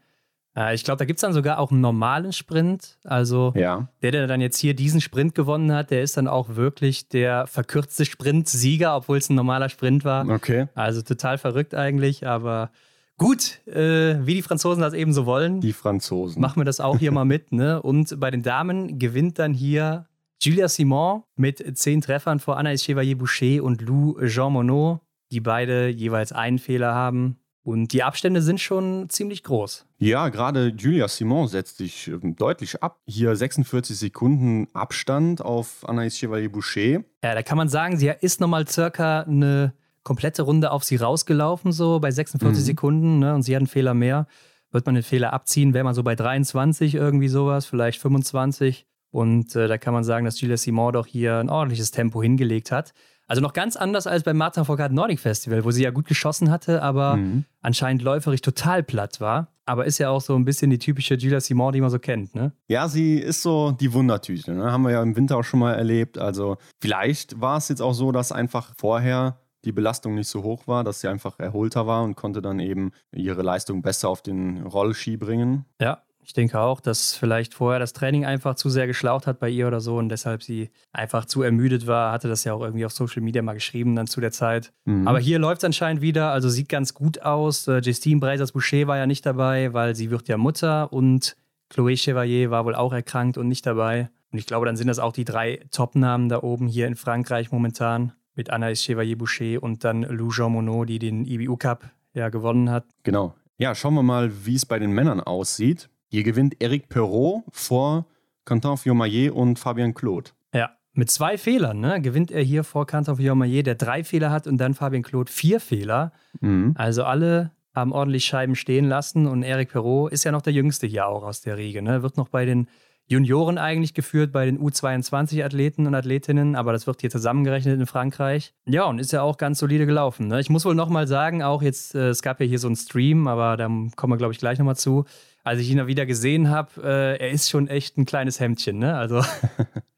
Äh, 0.59 0.75
ich 0.75 0.85
glaube, 0.85 0.99
da 0.99 1.05
gibt 1.05 1.19
es 1.19 1.23
dann 1.23 1.33
sogar 1.33 1.59
auch 1.59 1.71
einen 1.71 1.81
normalen 1.81 2.33
Sprint. 2.33 2.99
Also 3.05 3.53
ja. 3.57 3.89
der, 4.03 4.11
der 4.11 4.27
dann 4.27 4.41
jetzt 4.41 4.59
hier 4.59 4.75
diesen 4.75 5.01
Sprint 5.01 5.35
gewonnen 5.35 5.73
hat, 5.73 5.91
der 5.91 6.03
ist 6.03 6.17
dann 6.17 6.29
auch 6.29 6.57
wirklich 6.57 7.09
der 7.09 7.47
verkürzte 7.47 8.05
Sprint-Sieger, 8.05 8.95
obwohl 8.97 9.19
es 9.19 9.31
ein 9.31 9.35
normaler 9.35 9.69
Sprint 9.69 10.05
war. 10.05 10.29
Okay. 10.29 10.67
Also 10.75 11.03
total 11.03 11.39
verrückt 11.39 11.75
eigentlich, 11.75 12.27
aber 12.27 12.71
Gut, 13.19 13.67
äh, 13.67 14.25
wie 14.25 14.35
die 14.35 14.43
Franzosen 14.43 14.81
das 14.81 14.95
eben 14.95 15.13
so 15.13 15.27
wollen. 15.27 15.61
Die 15.61 15.73
Franzosen. 15.73 16.41
Machen 16.41 16.61
wir 16.61 16.65
das 16.65 16.79
auch 16.79 16.99
hier 16.99 17.11
mal 17.11 17.25
mit. 17.27 17.51
Ne? 17.53 17.83
Und 17.83 18.19
bei 18.21 18.31
den 18.31 18.43
Damen 18.43 19.01
gewinnt 19.01 19.41
dann 19.41 19.53
hier 19.53 20.07
Julia 20.41 20.69
Simon 20.69 21.25
mit 21.35 21.77
zehn 21.77 22.01
Treffern 22.01 22.39
vor 22.39 22.59
Anaïs 22.59 22.85
Chevalier-Boucher 22.85 23.63
und 23.65 23.83
Lou 23.83 24.17
Jean 24.25 24.53
Monod, 24.53 25.01
die 25.33 25.41
beide 25.41 25.89
jeweils 25.89 26.31
einen 26.31 26.61
Fehler 26.61 26.95
haben. 26.95 27.39
Und 27.65 27.93
die 27.93 28.05
Abstände 28.05 28.41
sind 28.41 28.61
schon 28.61 29.11
ziemlich 29.11 29.43
groß. 29.43 29.85
Ja, 29.99 30.29
gerade 30.29 30.69
Julia 30.69 31.09
Simon 31.09 31.49
setzt 31.49 31.79
sich 31.79 32.07
ähm, 32.07 32.37
deutlich 32.37 32.83
ab. 32.85 33.01
Hier 33.05 33.35
46 33.35 33.99
Sekunden 33.99 34.69
Abstand 34.75 35.43
auf 35.43 35.87
Anaïs 35.87 36.17
Chevalier-Boucher. 36.17 37.03
Ja, 37.25 37.35
da 37.35 37.43
kann 37.43 37.59
man 37.59 37.69
sagen, 37.69 37.99
sie 37.99 38.13
ist 38.21 38.41
nochmal 38.41 38.69
circa 38.69 39.23
eine 39.23 39.75
komplette 40.09 40.43
Runde 40.43 40.71
auf 40.71 40.85
sie 40.85 40.97
rausgelaufen, 40.97 41.71
so 41.71 42.01
bei 42.01 42.11
46 42.11 42.63
mhm. 42.63 42.67
Sekunden, 42.67 43.19
ne? 43.19 43.35
und 43.35 43.43
sie 43.43 43.55
hat 43.55 43.61
einen 43.61 43.67
Fehler 43.67 43.93
mehr. 43.93 44.27
Wird 44.71 44.87
man 44.87 44.95
den 44.95 45.05
Fehler 45.05 45.35
abziehen, 45.35 45.75
wäre 45.75 45.85
man 45.85 45.95
so 45.95 46.03
bei 46.03 46.15
23 46.15 46.95
irgendwie 46.95 47.29
sowas, 47.29 47.67
vielleicht 47.67 48.01
25. 48.01 48.87
Und 49.11 49.55
äh, 49.55 49.69
da 49.69 49.77
kann 49.77 49.93
man 49.95 50.05
sagen, 50.05 50.25
dass 50.25 50.41
Julia 50.41 50.57
Simon 50.57 50.95
doch 50.95 51.07
hier 51.07 51.37
ein 51.37 51.51
ordentliches 51.51 51.91
Tempo 51.91 52.23
hingelegt 52.23 52.73
hat. 52.73 52.95
Also 53.27 53.43
noch 53.43 53.53
ganz 53.53 53.77
anders 53.77 54.07
als 54.07 54.23
beim 54.23 54.39
Martin 54.39 54.65
Foucault 54.65 54.93
Nordic 54.93 55.21
Festival, 55.21 55.63
wo 55.65 55.71
sie 55.71 55.83
ja 55.83 55.91
gut 55.91 56.07
geschossen 56.07 56.51
hatte, 56.51 56.83
aber 56.83 57.17
mhm. 57.17 57.45
anscheinend 57.61 58.03
läuferig 58.03 58.41
total 58.41 58.83
platt 58.83 59.21
war. 59.21 59.49
Aber 59.67 59.85
ist 59.85 59.99
ja 59.99 60.09
auch 60.09 60.23
so 60.23 60.35
ein 60.35 60.47
bisschen 60.47 60.71
die 60.71 60.79
typische 60.79 61.17
Julia 61.17 61.41
Simon, 61.41 61.75
die 61.75 61.83
man 61.83 61.91
so 61.91 61.99
kennt, 61.99 62.35
ne? 62.35 62.53
Ja, 62.69 62.89
sie 62.89 63.17
ist 63.17 63.43
so 63.43 63.73
die 63.73 63.93
Wundertüte, 63.93 64.55
ne? 64.55 64.73
Haben 64.73 64.85
wir 64.85 64.93
ja 64.93 65.03
im 65.03 65.15
Winter 65.15 65.37
auch 65.37 65.43
schon 65.43 65.61
mal 65.61 65.75
erlebt. 65.75 66.17
Also 66.17 66.57
vielleicht 66.81 67.39
war 67.39 67.59
es 67.59 67.69
jetzt 67.69 67.83
auch 67.83 67.93
so, 67.93 68.11
dass 68.11 68.33
einfach 68.33 68.73
vorher 68.79 69.39
die 69.65 69.73
Belastung 69.73 70.15
nicht 70.15 70.29
so 70.29 70.43
hoch 70.43 70.67
war, 70.67 70.85
dass 70.85 71.01
sie 71.01 71.09
einfach 71.09 71.39
erholter 71.39 71.87
war 71.87 72.05
und 72.05 72.15
konnte 72.15 72.43
dann 72.43 72.61
eben 72.61 72.93
ihre 73.13 73.43
Leistung 73.43 73.83
besser 73.83 74.09
auf 74.09 74.23
den 74.23 74.63
Rollski 74.63 75.17
bringen. 75.17 75.65
Ja, 75.81 76.03
ich 76.29 76.35
denke 76.35 76.61
auch, 76.61 76.81
dass 76.81 77.15
vielleicht 77.15 77.55
vorher 77.55 77.81
das 77.81 77.95
Training 77.95 78.27
einfach 78.27 78.55
zu 78.55 78.69
sehr 78.69 78.87
geschlaucht 78.87 79.27
hat 79.27 79.39
bei 79.39 79.49
ihr 79.49 79.67
oder 79.67 79.81
so 79.81 79.97
und 79.97 80.11
deshalb 80.11 80.43
sie 80.43 80.69
einfach 80.93 81.25
zu 81.25 81.41
ermüdet 81.41 81.87
war. 81.87 82.13
Hatte 82.13 82.29
das 82.29 82.45
ja 82.45 82.53
auch 82.53 82.61
irgendwie 82.61 82.85
auf 82.85 82.93
Social 82.93 83.23
Media 83.23 83.41
mal 83.41 83.55
geschrieben 83.55 83.97
dann 83.97 84.07
zu 84.07 84.21
der 84.21 84.31
Zeit. 84.31 84.71
Mhm. 84.85 85.09
Aber 85.09 85.21
hier 85.21 85.39
läuft 85.39 85.63
es 85.63 85.65
anscheinend 85.65 86.03
wieder, 86.03 86.31
also 86.31 86.51
sieht 86.51 86.69
ganz 86.69 86.93
gut 86.93 87.23
aus. 87.23 87.67
Äh, 87.67 87.79
Justine 87.79 88.21
Breisers-Boucher 88.21 88.87
war 88.87 88.99
ja 88.99 89.07
nicht 89.07 89.25
dabei, 89.25 89.73
weil 89.73 89.97
sie 89.97 90.11
wird 90.11 90.29
ja 90.29 90.37
Mutter 90.37 90.93
und 90.93 91.35
Chloé 91.73 91.97
Chevalier 91.97 92.51
war 92.51 92.67
wohl 92.67 92.75
auch 92.75 92.93
erkrankt 92.93 93.39
und 93.39 93.49
nicht 93.49 93.65
dabei. 93.65 94.11
Und 94.31 94.39
ich 94.39 94.45
glaube, 94.45 94.67
dann 94.67 94.77
sind 94.77 94.89
das 94.89 94.99
auch 94.99 95.13
die 95.13 95.25
drei 95.25 95.65
Top-Namen 95.71 96.29
da 96.29 96.43
oben 96.43 96.69
hier 96.69 96.87
in 96.89 96.95
Frankreich 96.97 97.51
momentan 97.53 98.13
mit 98.39 98.53
Anaïs 98.53 98.85
Chevalier-Boucher 98.85 99.63
und 99.63 99.85
dann 99.85 100.03
Lou 100.03 100.31
Jean 100.31 100.53
Monod, 100.53 100.89
die 100.89 101.01
den 101.01 101.27
IBU 101.27 101.57
Cup 101.57 101.91
ja 102.15 102.29
gewonnen 102.31 102.71
hat. 102.71 102.87
Genau. 103.03 103.35
Ja, 103.59 103.75
schauen 103.75 103.95
wir 103.95 104.05
mal, 104.05 104.31
wie 104.47 104.55
es 104.55 104.65
bei 104.65 104.79
den 104.79 104.93
Männern 104.93 105.21
aussieht. 105.21 105.91
Hier 106.07 106.23
gewinnt 106.23 106.63
Eric 106.63 106.89
Perrault 106.89 107.43
vor 107.51 108.07
Quentin 108.47 108.77
Fiomayer 108.77 109.35
und 109.35 109.59
Fabien 109.59 109.93
Claude. 109.93 110.31
Ja, 110.55 110.71
mit 110.93 111.11
zwei 111.11 111.37
Fehlern 111.37 111.81
ne, 111.81 112.01
gewinnt 112.01 112.31
er 112.31 112.43
hier 112.43 112.63
vor 112.63 112.87
Quentin 112.87 113.17
Fiomayer, 113.17 113.65
der 113.65 113.75
drei 113.75 114.05
Fehler 114.05 114.31
hat 114.31 114.47
und 114.47 114.57
dann 114.59 114.75
Fabien 114.75 115.03
Claude 115.03 115.31
vier 115.31 115.59
Fehler. 115.59 116.13
Mhm. 116.41 116.75
Also 116.79 117.03
alle 117.03 117.51
haben 117.75 117.93
ordentlich 117.93 118.25
Scheiben 118.25 118.55
stehen 118.55 118.85
lassen 118.85 119.27
und 119.27 119.43
Eric 119.43 119.71
Perrault 119.71 120.13
ist 120.13 120.25
ja 120.25 120.31
noch 120.31 120.43
der 120.43 120.53
Jüngste 120.53 120.87
hier 120.87 121.09
auch 121.09 121.25
aus 121.25 121.41
der 121.41 121.59
Riege. 121.59 121.83
Ne? 121.83 122.03
Wird 122.05 122.17
noch 122.17 122.29
bei 122.29 122.45
den 122.45 122.69
Junioren 123.09 123.57
eigentlich 123.57 123.95
geführt 123.95 124.33
bei 124.33 124.45
den 124.45 124.59
U22-Athleten 124.59 125.87
und 125.87 125.95
Athletinnen, 125.95 126.55
aber 126.57 126.73
das 126.73 126.87
wird 126.87 127.01
hier 127.01 127.09
zusammengerechnet 127.09 127.81
in 127.81 127.87
Frankreich. 127.87 128.53
Ja, 128.67 128.85
und 128.85 128.99
ist 128.99 129.13
ja 129.13 129.23
auch 129.23 129.39
ganz 129.39 129.59
solide 129.59 129.87
gelaufen. 129.87 130.29
Ne? 130.29 130.41
Ich 130.41 130.51
muss 130.51 130.67
wohl 130.67 130.75
nochmal 130.75 131.09
sagen, 131.09 131.43
auch 131.43 131.63
jetzt, 131.63 131.95
äh, 131.95 132.09
es 132.11 132.21
gab 132.21 132.39
ja 132.41 132.47
hier 132.47 132.59
so 132.59 132.69
einen 132.69 132.77
Stream, 132.77 133.27
aber 133.27 133.57
da 133.57 133.67
kommen 133.97 134.13
wir, 134.13 134.19
glaube 134.19 134.35
ich, 134.35 134.39
gleich 134.39 134.59
nochmal 134.59 134.77
zu. 134.77 135.07
Als 135.43 135.61
ich 135.61 135.71
ihn 135.71 135.79
da 135.79 135.87
wieder 135.87 136.05
gesehen 136.05 136.51
habe, 136.51 136.83
äh, 136.83 137.17
er 137.19 137.31
ist 137.31 137.49
schon 137.49 137.69
echt 137.69 137.97
ein 137.97 138.05
kleines 138.05 138.41
Hemdchen, 138.41 138.79
ne? 138.79 138.97
Also 138.97 139.23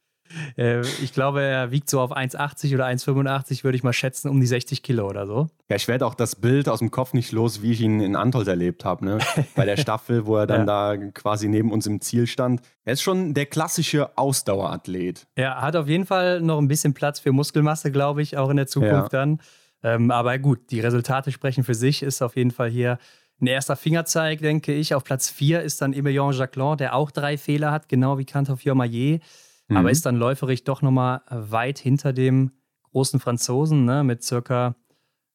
Äh, 0.56 0.80
ich 1.02 1.12
glaube, 1.12 1.42
er 1.42 1.70
wiegt 1.70 1.90
so 1.90 2.00
auf 2.00 2.16
1,80 2.16 2.74
oder 2.74 2.86
1,85, 2.86 3.64
würde 3.64 3.76
ich 3.76 3.82
mal 3.82 3.92
schätzen, 3.92 4.28
um 4.28 4.40
die 4.40 4.46
60 4.46 4.82
Kilo 4.82 5.08
oder 5.08 5.26
so. 5.26 5.48
Ja, 5.68 5.76
ich 5.76 5.88
werde 5.88 6.06
auch 6.06 6.14
das 6.14 6.36
Bild 6.36 6.68
aus 6.68 6.80
dem 6.80 6.90
Kopf 6.90 7.12
nicht 7.12 7.32
los, 7.32 7.62
wie 7.62 7.72
ich 7.72 7.80
ihn 7.80 8.00
in 8.00 8.16
Antols 8.16 8.48
erlebt 8.48 8.84
habe, 8.84 9.04
ne? 9.04 9.18
Bei 9.54 9.64
der 9.64 9.76
Staffel, 9.76 10.26
wo 10.26 10.36
er 10.36 10.46
dann 10.46 10.66
ja. 10.66 10.96
da 10.96 11.06
quasi 11.12 11.48
neben 11.48 11.72
uns 11.72 11.86
im 11.86 12.00
Ziel 12.00 12.26
stand. 12.26 12.60
Er 12.84 12.94
ist 12.94 13.02
schon 13.02 13.34
der 13.34 13.46
klassische 13.46 14.16
Ausdauerathlet. 14.16 15.26
Er 15.34 15.60
hat 15.60 15.76
auf 15.76 15.88
jeden 15.88 16.06
Fall 16.06 16.40
noch 16.40 16.58
ein 16.58 16.68
bisschen 16.68 16.94
Platz 16.94 17.20
für 17.20 17.32
Muskelmasse, 17.32 17.90
glaube 17.90 18.22
ich, 18.22 18.36
auch 18.36 18.50
in 18.50 18.56
der 18.56 18.66
Zukunft 18.66 19.12
ja. 19.12 19.20
dann. 19.20 19.40
Ähm, 19.82 20.10
aber 20.10 20.38
gut, 20.38 20.70
die 20.70 20.80
Resultate 20.80 21.32
sprechen 21.32 21.64
für 21.64 21.74
sich, 21.74 22.02
ist 22.02 22.22
auf 22.22 22.36
jeden 22.36 22.50
Fall 22.50 22.68
hier 22.68 22.98
ein 23.40 23.46
erster 23.46 23.76
Fingerzeig, 23.76 24.40
denke 24.40 24.72
ich. 24.72 24.94
Auf 24.94 25.04
Platz 25.04 25.30
4 25.30 25.62
ist 25.62 25.80
dann 25.80 25.92
Emilien 25.92 26.32
Jacquelin, 26.32 26.76
der 26.76 26.94
auch 26.94 27.10
drei 27.10 27.38
Fehler 27.38 27.72
hat, 27.72 27.88
genau 27.88 28.18
wie 28.18 28.26
Cantor 28.26 28.58
Maillet 28.74 29.22
mhm. 29.70 29.76
aber 29.76 29.90
ist 29.90 30.06
dann 30.06 30.16
läuferig 30.16 30.64
doch 30.64 30.82
nochmal 30.82 31.22
weit 31.28 31.78
hinter 31.78 32.12
dem 32.12 32.52
großen 32.92 33.20
Franzosen, 33.20 33.84
ne, 33.84 34.04
mit 34.04 34.22
circa, 34.22 34.74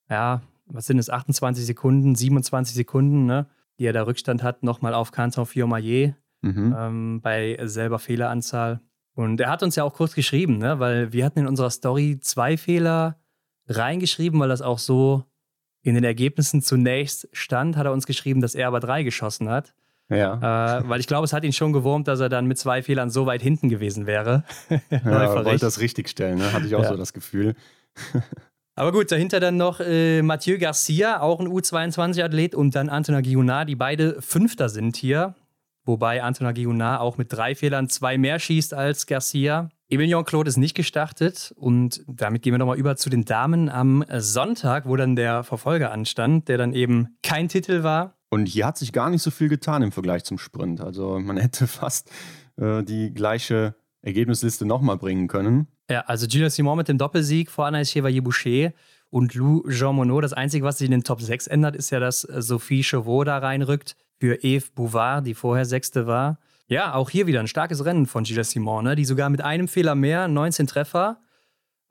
ja, 0.09 0.41
was 0.67 0.85
sind 0.85 0.99
es, 0.99 1.09
28 1.09 1.65
Sekunden, 1.65 2.15
27 2.15 2.75
Sekunden, 2.75 3.25
ne, 3.25 3.47
die 3.79 3.85
er 3.85 3.93
da 3.93 4.03
Rückstand 4.03 4.43
hat, 4.43 4.63
nochmal 4.63 4.93
auf 4.93 5.11
Canton 5.11 5.45
Fiormaillet 5.45 6.15
mhm. 6.41 6.75
ähm, 6.77 7.21
bei 7.21 7.57
selber 7.63 7.99
Fehleranzahl. 7.99 8.81
Und 9.13 9.39
er 9.39 9.49
hat 9.49 9.63
uns 9.63 9.75
ja 9.75 9.83
auch 9.83 9.93
kurz 9.93 10.13
geschrieben, 10.13 10.57
ne, 10.57 10.79
weil 10.79 11.13
wir 11.13 11.25
hatten 11.25 11.39
in 11.39 11.47
unserer 11.47 11.69
Story 11.69 12.19
zwei 12.21 12.57
Fehler 12.57 13.17
reingeschrieben, 13.67 14.39
weil 14.39 14.49
das 14.49 14.61
auch 14.61 14.79
so 14.79 15.23
in 15.81 15.95
den 15.95 16.03
Ergebnissen 16.03 16.61
zunächst 16.61 17.29
stand, 17.31 17.77
hat 17.77 17.85
er 17.85 17.93
uns 17.93 18.05
geschrieben, 18.05 18.41
dass 18.41 18.55
er 18.55 18.67
aber 18.67 18.79
drei 18.79 19.03
geschossen 19.03 19.49
hat. 19.49 19.73
Ja. 20.09 20.79
Äh, 20.79 20.89
weil 20.89 20.99
ich 20.99 21.07
glaube, 21.07 21.25
es 21.25 21.33
hat 21.33 21.43
ihn 21.43 21.53
schon 21.53 21.73
gewurmt, 21.73 22.07
dass 22.07 22.19
er 22.19 22.29
dann 22.29 22.45
mit 22.45 22.57
zwei 22.57 22.83
Fehlern 22.83 23.09
so 23.09 23.25
weit 23.25 23.41
hinten 23.41 23.69
gewesen 23.69 24.05
wäre. 24.05 24.43
ja, 24.89 25.33
wollte 25.33 25.57
das 25.57 25.79
richtig 25.79 26.09
stellen, 26.09 26.37
ne? 26.37 26.53
hatte 26.53 26.67
ich 26.67 26.75
auch 26.75 26.83
ja. 26.83 26.89
so 26.89 26.97
das 26.97 27.13
Gefühl. 27.13 27.55
Aber 28.75 28.91
gut, 28.91 29.09
dahinter 29.11 29.39
dann 29.39 29.55
noch 29.55 29.79
äh, 29.79 30.21
Mathieu 30.21 30.57
Garcia, 30.57 31.21
auch 31.21 31.39
ein 31.39 31.47
U22-Athlet, 31.47 32.53
und 32.53 32.75
dann 32.75 32.89
Antona 32.89 33.21
Guillonard, 33.21 33.69
die 33.69 33.75
beide 33.75 34.21
Fünfter 34.21 34.67
sind 34.67 34.97
hier. 34.97 35.33
Wobei 35.85 36.21
Antona 36.21 36.51
Guillonard 36.51 36.99
auch 36.99 37.17
mit 37.17 37.31
drei 37.31 37.55
Fehlern 37.55 37.89
zwei 37.89 38.17
mehr 38.17 38.37
schießt 38.37 38.73
als 38.73 39.05
Garcia. 39.05 39.69
Emilien 39.87 40.25
Claude 40.25 40.49
ist 40.49 40.57
nicht 40.57 40.75
gestartet 40.75 41.53
und 41.57 42.03
damit 42.07 42.41
gehen 42.41 42.53
wir 42.53 42.57
nochmal 42.57 42.77
über 42.77 42.95
zu 42.95 43.11
den 43.11 43.23
Damen 43.23 43.69
am 43.69 44.03
Sonntag, 44.17 44.87
wo 44.87 44.95
dann 44.95 45.15
der 45.15 45.43
Verfolger 45.43 45.91
anstand, 45.91 46.49
der 46.49 46.57
dann 46.57 46.73
eben 46.73 47.15
kein 47.21 47.47
Titel 47.47 47.83
war. 47.83 48.14
Und 48.29 48.47
hier 48.47 48.65
hat 48.65 48.77
sich 48.77 48.91
gar 48.91 49.09
nicht 49.09 49.21
so 49.21 49.31
viel 49.31 49.49
getan 49.49 49.81
im 49.81 49.91
Vergleich 49.91 50.23
zum 50.23 50.37
Sprint. 50.37 50.81
Also 50.81 51.19
man 51.19 51.37
hätte 51.37 51.67
fast 51.67 52.11
äh, 52.57 52.83
die 52.83 53.13
gleiche 53.13 53.75
Ergebnisliste 54.01 54.65
nochmal 54.65 54.97
bringen 54.97 55.27
können. 55.27 55.67
Ja, 55.89 56.01
also 56.01 56.27
Gilles 56.27 56.55
Simon 56.55 56.77
mit 56.77 56.87
dem 56.87 56.97
Doppelsieg 56.97 57.49
vor 57.49 57.65
Anaïs 57.65 57.91
Chevalier-Boucher 57.91 58.73
und 59.09 59.33
Lou 59.35 59.63
Jean 59.69 59.95
Monod. 59.95 60.23
Das 60.23 60.33
Einzige, 60.33 60.65
was 60.65 60.79
sich 60.79 60.85
in 60.85 60.91
den 60.91 61.03
Top 61.03 61.21
6 61.21 61.47
ändert, 61.47 61.75
ist 61.75 61.91
ja, 61.91 61.99
dass 61.99 62.21
Sophie 62.21 62.83
Chauveau 62.83 63.23
da 63.23 63.37
reinrückt 63.37 63.95
für 64.19 64.43
Eve 64.43 64.65
Bouvard, 64.73 65.25
die 65.25 65.33
vorher 65.33 65.65
Sechste 65.65 66.07
war. 66.07 66.39
Ja, 66.67 66.95
auch 66.95 67.11
hier 67.11 67.27
wieder 67.27 67.39
ein 67.39 67.47
starkes 67.47 67.85
Rennen 67.85 68.07
von 68.07 68.23
Gilles 68.23 68.49
Simon, 68.49 68.85
ne? 68.85 68.95
die 68.95 69.05
sogar 69.05 69.29
mit 69.29 69.41
einem 69.41 69.67
Fehler 69.67 69.93
mehr, 69.93 70.27
19 70.27 70.65
Treffer, 70.65 71.19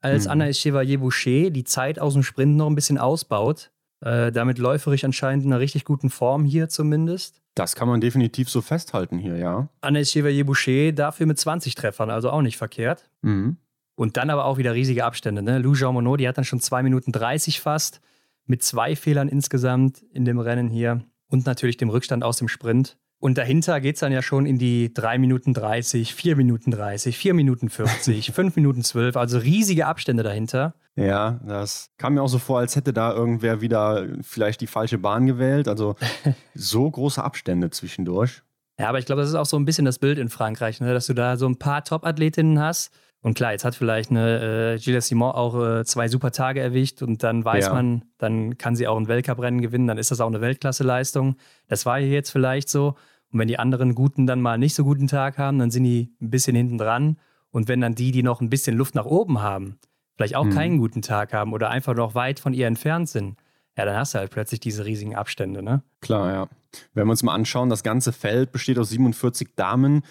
als 0.01 0.25
mhm. 0.25 0.33
Anaïs 0.33 0.61
Chevalier-Boucher 0.61 1.51
die 1.51 1.65
Zeit 1.65 1.99
aus 1.99 2.15
dem 2.15 2.25
Sprint 2.25 2.57
noch 2.57 2.67
ein 2.67 2.75
bisschen 2.75 2.99
ausbaut. 2.99 3.71
Äh, 4.05 4.33
damit 4.33 4.59
läuferisch 4.59 5.03
anscheinend 5.03 5.47
in 5.47 5.53
einer 5.53 5.61
richtig 5.61 5.87
guten 5.87 6.11
Form 6.11 6.45
hier 6.45 6.69
zumindest. 6.69 7.41
Das 7.55 7.75
kann 7.75 7.89
man 7.89 8.03
definitiv 8.03 8.51
so 8.51 8.61
festhalten 8.61 9.17
hier, 9.17 9.39
ja. 9.39 9.71
Anaïs 9.81 10.13
Chevalier-Boucher 10.13 10.93
dafür 10.93 11.25
mit 11.25 11.39
20 11.39 11.75
Treffern, 11.75 12.11
also 12.11 12.29
auch 12.29 12.43
nicht 12.43 12.59
verkehrt. 12.59 13.09
Mhm. 13.23 13.57
Und 13.95 14.19
dann 14.19 14.29
aber 14.29 14.45
auch 14.45 14.59
wieder 14.59 14.75
riesige 14.75 15.07
Abstände. 15.07 15.41
Ne? 15.41 15.57
Lou 15.57 15.75
Jean 15.75 15.95
Monod, 15.95 16.21
die 16.21 16.29
hat 16.29 16.37
dann 16.37 16.45
schon 16.45 16.61
2 16.61 16.83
Minuten 16.83 17.13
30 17.13 17.61
fast, 17.61 18.03
mit 18.45 18.63
zwei 18.63 18.95
Fehlern 18.95 19.29
insgesamt 19.29 20.03
in 20.13 20.27
dem 20.27 20.39
Rennen 20.39 20.69
hier 20.69 21.03
und 21.29 21.47
natürlich 21.47 21.79
dem 21.79 21.89
Rückstand 21.89 22.25
aus 22.25 22.37
dem 22.37 22.49
Sprint. 22.49 22.99
Und 23.25 23.39
dahinter 23.39 23.81
geht 23.81 23.95
es 23.95 24.01
dann 24.01 24.13
ja 24.13 24.21
schon 24.21 24.45
in 24.45 24.59
die 24.59 24.93
3 24.93 25.17
Minuten 25.17 25.55
30, 25.55 26.15
4 26.15 26.37
Minuten 26.37 26.71
30, 26.71 27.17
4 27.17 27.33
Minuten 27.33 27.71
40, 27.71 28.33
5 28.33 28.57
Minuten 28.57 28.85
12, 28.85 29.17
also 29.17 29.39
riesige 29.39 29.87
Abstände 29.87 30.23
dahinter. 30.23 30.75
Ja, 30.95 31.41
das 31.43 31.89
kam 31.97 32.13
mir 32.13 32.23
auch 32.23 32.29
so 32.29 32.39
vor, 32.39 32.59
als 32.59 32.77
hätte 32.77 32.93
da 32.93 33.15
irgendwer 33.15 33.63
wieder 33.63 34.07
vielleicht 34.21 34.61
die 34.61 34.67
falsche 34.67 34.99
Bahn 34.99 35.25
gewählt. 35.25 35.69
Also 35.69 35.97
so 36.55 36.91
große 36.91 37.25
Abstände 37.25 37.71
zwischendurch. 37.71 38.43
Ja, 38.79 38.91
aber 38.91 38.99
ich 38.99 39.07
glaube, 39.07 39.23
das 39.23 39.31
ist 39.31 39.37
auch 39.37 39.47
so 39.47 39.57
ein 39.57 39.65
bisschen 39.65 39.87
das 39.87 39.99
Bild 39.99 40.19
in 40.19 40.29
Frankreich, 40.29 40.83
ne? 40.83 40.93
dass 40.93 41.07
du 41.07 41.15
da 41.15 41.39
so 41.39 41.47
ein 41.47 41.59
paar 41.59 41.83
Top-Athletinnen 41.83 42.61
hast. 42.61 42.93
Und 43.23 43.33
klar, 43.33 43.53
jetzt 43.53 43.65
hat 43.65 43.75
vielleicht 43.75 44.11
eine 44.11 44.75
äh, 44.75 44.79
Gilles 44.79 45.09
Simon 45.09 45.33
auch 45.33 45.59
äh, 45.59 45.85
zwei 45.87 46.09
super 46.09 46.31
Tage 46.31 46.61
erwischt 46.61 47.01
und 47.01 47.23
dann 47.23 47.43
weiß 47.43 47.69
ja. 47.69 47.73
man, 47.73 48.05
dann 48.19 48.59
kann 48.59 48.77
sie 48.77 48.87
auch 48.87 48.99
ein 48.99 49.09
Weltcuprennen 49.09 49.63
gewinnen, 49.63 49.87
dann 49.87 49.97
ist 49.97 50.11
das 50.11 50.21
auch 50.21 50.27
eine 50.27 50.43
Weltklasse-Leistung. 50.43 51.37
Das 51.67 51.87
war 51.87 51.99
hier 51.99 52.11
jetzt 52.11 52.29
vielleicht 52.29 52.69
so. 52.69 52.97
Und 53.35 53.41
wenn 53.41 53.49
die 53.49 53.59
anderen 53.59 53.97
Guten 53.97 54.29
dann 54.29 54.41
mal 54.41 54.59
nicht 54.59 54.77
so 54.77 54.85
guten 54.85 55.09
Tag 55.09 55.39
haben, 55.39 55.59
dann 55.59 55.73
sind 55.73 55.83
die 55.83 56.15
ein 56.23 56.31
bisschen 56.31 56.55
hinten 56.55 56.79
dran. 56.79 57.19
Und 57.51 57.67
wenn 57.67 57.81
dann 57.81 57.97
die, 57.97 58.13
die 58.13 58.23
noch 58.23 58.41
ein 58.41 58.49
bisschen 58.49 58.77
Luft 58.77 58.95
nach 58.95 59.07
oben 59.07 59.43
haben, 59.43 59.81
vielleicht 60.17 60.37
auch 60.37 60.45
mhm. 60.45 60.55
keinen 60.55 60.79
guten 60.79 61.03
Tag 61.03 61.33
haben 61.33 61.53
oder 61.53 61.69
einfach 61.69 61.95
noch 61.97 62.15
weit 62.15 62.39
von 62.39 62.55
ihr 62.55 62.69
entfernt 62.69 63.09
sind, 63.09 63.37
ja, 63.77 63.85
dann 63.85 63.97
hast 63.97 64.15
du 64.15 64.21
halt 64.21 64.31
plötzlich 64.31 64.61
diese 64.61 64.85
riesigen 64.85 65.17
Abstände, 65.17 65.65
ne? 65.65 65.83
Klar, 66.01 66.33
ja. 66.33 66.49
Wenn 66.93 67.09
wir 67.09 67.11
uns 67.11 67.25
mal 67.25 67.35
anschauen, 67.35 67.71
das 67.71 67.83
ganze 67.83 68.13
Feld 68.13 68.53
besteht 68.53 68.79
aus 68.79 68.91
47 68.91 69.57
Damen. 69.57 70.05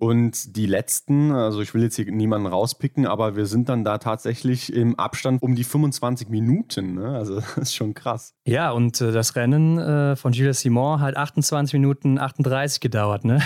Und 0.00 0.56
die 0.56 0.66
letzten, 0.66 1.32
also 1.32 1.60
ich 1.60 1.74
will 1.74 1.82
jetzt 1.82 1.96
hier 1.96 2.10
niemanden 2.10 2.46
rauspicken, 2.46 3.04
aber 3.04 3.34
wir 3.34 3.46
sind 3.46 3.68
dann 3.68 3.82
da 3.82 3.98
tatsächlich 3.98 4.72
im 4.72 4.96
Abstand 4.96 5.42
um 5.42 5.56
die 5.56 5.64
25 5.64 6.28
Minuten. 6.28 6.94
Ne? 6.94 7.16
Also 7.16 7.34
das 7.56 7.56
ist 7.56 7.74
schon 7.74 7.94
krass. 7.94 8.32
Ja, 8.46 8.70
und 8.70 9.00
äh, 9.00 9.10
das 9.10 9.34
Rennen 9.34 9.76
äh, 9.78 10.14
von 10.14 10.30
Gilles 10.30 10.60
Simon 10.60 11.00
hat 11.00 11.16
28 11.16 11.72
Minuten 11.72 12.18
38 12.20 12.78
gedauert. 12.78 13.24
Ne? 13.24 13.40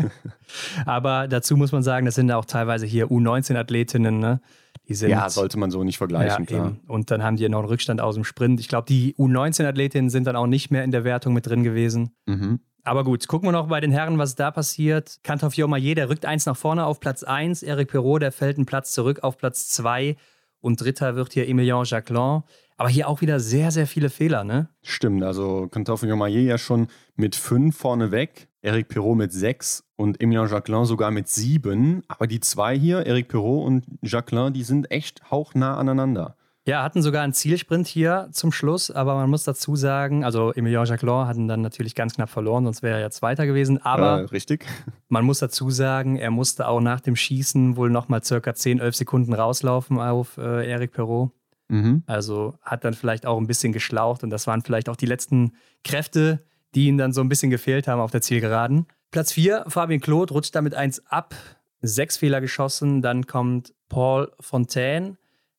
aber 0.86 1.28
dazu 1.28 1.54
muss 1.58 1.70
man 1.70 1.82
sagen, 1.82 2.06
das 2.06 2.14
sind 2.14 2.32
auch 2.32 2.46
teilweise 2.46 2.86
hier 2.86 3.08
U19-Athletinnen. 3.08 4.18
Ne? 4.18 4.40
Sind, 4.88 5.10
ja, 5.10 5.28
sollte 5.28 5.58
man 5.58 5.70
so 5.70 5.84
nicht 5.84 5.98
vergleichen, 5.98 6.46
ja, 6.48 6.56
klar. 6.56 6.76
Und 6.86 7.10
dann 7.10 7.22
haben 7.22 7.36
die 7.36 7.42
ja 7.42 7.50
noch 7.50 7.58
einen 7.58 7.68
Rückstand 7.68 8.00
aus 8.00 8.14
dem 8.14 8.24
Sprint. 8.24 8.58
Ich 8.58 8.68
glaube, 8.68 8.86
die 8.86 9.14
U19-Athletinnen 9.16 10.08
sind 10.08 10.26
dann 10.26 10.34
auch 10.34 10.46
nicht 10.46 10.70
mehr 10.70 10.82
in 10.82 10.92
der 10.92 11.04
Wertung 11.04 11.34
mit 11.34 11.46
drin 11.46 11.62
gewesen. 11.62 12.16
Mhm. 12.24 12.60
Aber 12.88 13.04
gut, 13.04 13.28
gucken 13.28 13.48
wir 13.48 13.52
noch 13.52 13.68
bei 13.68 13.80
den 13.80 13.92
Herren, 13.92 14.16
was 14.16 14.34
da 14.34 14.50
passiert. 14.50 15.20
Kantor 15.22 15.50
Fiormaillet, 15.50 15.98
der 15.98 16.08
rückt 16.08 16.24
eins 16.24 16.46
nach 16.46 16.56
vorne 16.56 16.86
auf 16.86 17.00
Platz 17.00 17.22
1. 17.22 17.62
Eric 17.62 17.90
Perrault, 17.90 18.22
der 18.22 18.32
fällt 18.32 18.56
einen 18.56 18.64
Platz 18.64 18.92
zurück 18.92 19.22
auf 19.22 19.36
Platz 19.36 19.68
2. 19.68 20.16
Und 20.60 20.80
dritter 20.80 21.14
wird 21.14 21.34
hier 21.34 21.46
Emilien 21.46 21.84
Jacquelin. 21.84 22.44
Aber 22.78 22.88
hier 22.88 23.06
auch 23.06 23.20
wieder 23.20 23.40
sehr, 23.40 23.72
sehr 23.72 23.86
viele 23.86 24.08
Fehler, 24.08 24.42
ne? 24.42 24.70
Stimmt, 24.80 25.22
also 25.22 25.68
Kantor 25.68 25.98
Fiormaillet 25.98 26.48
ja 26.48 26.56
schon 26.56 26.86
mit 27.14 27.36
5 27.36 27.76
vorne 27.76 28.10
weg. 28.10 28.48
Eric 28.62 28.88
Perrault 28.88 29.18
mit 29.18 29.34
6 29.34 29.84
und 29.96 30.22
Emilien 30.22 30.48
Jacquelin 30.48 30.86
sogar 30.86 31.10
mit 31.10 31.28
7. 31.28 32.04
Aber 32.08 32.26
die 32.26 32.40
zwei 32.40 32.74
hier, 32.74 33.06
Eric 33.06 33.28
Perrault 33.28 33.66
und 33.66 33.84
Jacquelin, 34.00 34.54
die 34.54 34.62
sind 34.62 34.90
echt 34.90 35.30
hauchnah 35.30 35.76
aneinander. 35.76 36.37
Ja, 36.68 36.82
hatten 36.82 37.00
sogar 37.00 37.22
einen 37.22 37.32
Zielsprint 37.32 37.86
hier 37.86 38.28
zum 38.30 38.52
Schluss, 38.52 38.90
aber 38.90 39.14
man 39.14 39.30
muss 39.30 39.42
dazu 39.42 39.74
sagen, 39.74 40.22
also 40.22 40.52
Emilien 40.52 40.84
Jacquelin 40.84 41.26
hatten 41.26 41.48
dann 41.48 41.62
natürlich 41.62 41.94
ganz 41.94 42.16
knapp 42.16 42.28
verloren, 42.28 42.64
sonst 42.64 42.82
wäre 42.82 42.96
er 42.96 43.00
ja 43.00 43.10
Zweiter 43.10 43.46
gewesen. 43.46 43.80
Aber 43.80 44.20
äh, 44.20 44.24
richtig. 44.24 44.66
man 45.08 45.24
muss 45.24 45.38
dazu 45.38 45.70
sagen, 45.70 46.16
er 46.16 46.30
musste 46.30 46.68
auch 46.68 46.82
nach 46.82 47.00
dem 47.00 47.16
Schießen 47.16 47.76
wohl 47.76 47.88
nochmal 47.88 48.22
circa 48.22 48.52
10, 48.52 48.80
11 48.80 48.96
Sekunden 48.96 49.32
rauslaufen 49.32 49.98
auf 49.98 50.36
äh, 50.36 50.70
Eric 50.70 50.92
Perrault. 50.92 51.30
Mhm. 51.68 52.02
Also 52.04 52.58
hat 52.60 52.84
dann 52.84 52.92
vielleicht 52.92 53.24
auch 53.24 53.38
ein 53.38 53.46
bisschen 53.46 53.72
geschlaucht 53.72 54.22
und 54.22 54.28
das 54.28 54.46
waren 54.46 54.60
vielleicht 54.60 54.90
auch 54.90 54.96
die 54.96 55.06
letzten 55.06 55.52
Kräfte, 55.84 56.44
die 56.74 56.88
ihm 56.88 56.98
dann 56.98 57.14
so 57.14 57.22
ein 57.22 57.30
bisschen 57.30 57.48
gefehlt 57.48 57.88
haben 57.88 58.02
auf 58.02 58.10
der 58.10 58.20
Zielgeraden. 58.20 58.84
Platz 59.10 59.32
4, 59.32 59.64
Fabien 59.68 60.02
Claude 60.02 60.34
rutscht 60.34 60.54
damit 60.54 60.74
eins 60.74 61.00
ab, 61.06 61.34
sechs 61.80 62.18
Fehler 62.18 62.42
geschossen. 62.42 63.00
Dann 63.00 63.26
kommt 63.26 63.72
Paul 63.88 64.30
Fontaine 64.38 65.16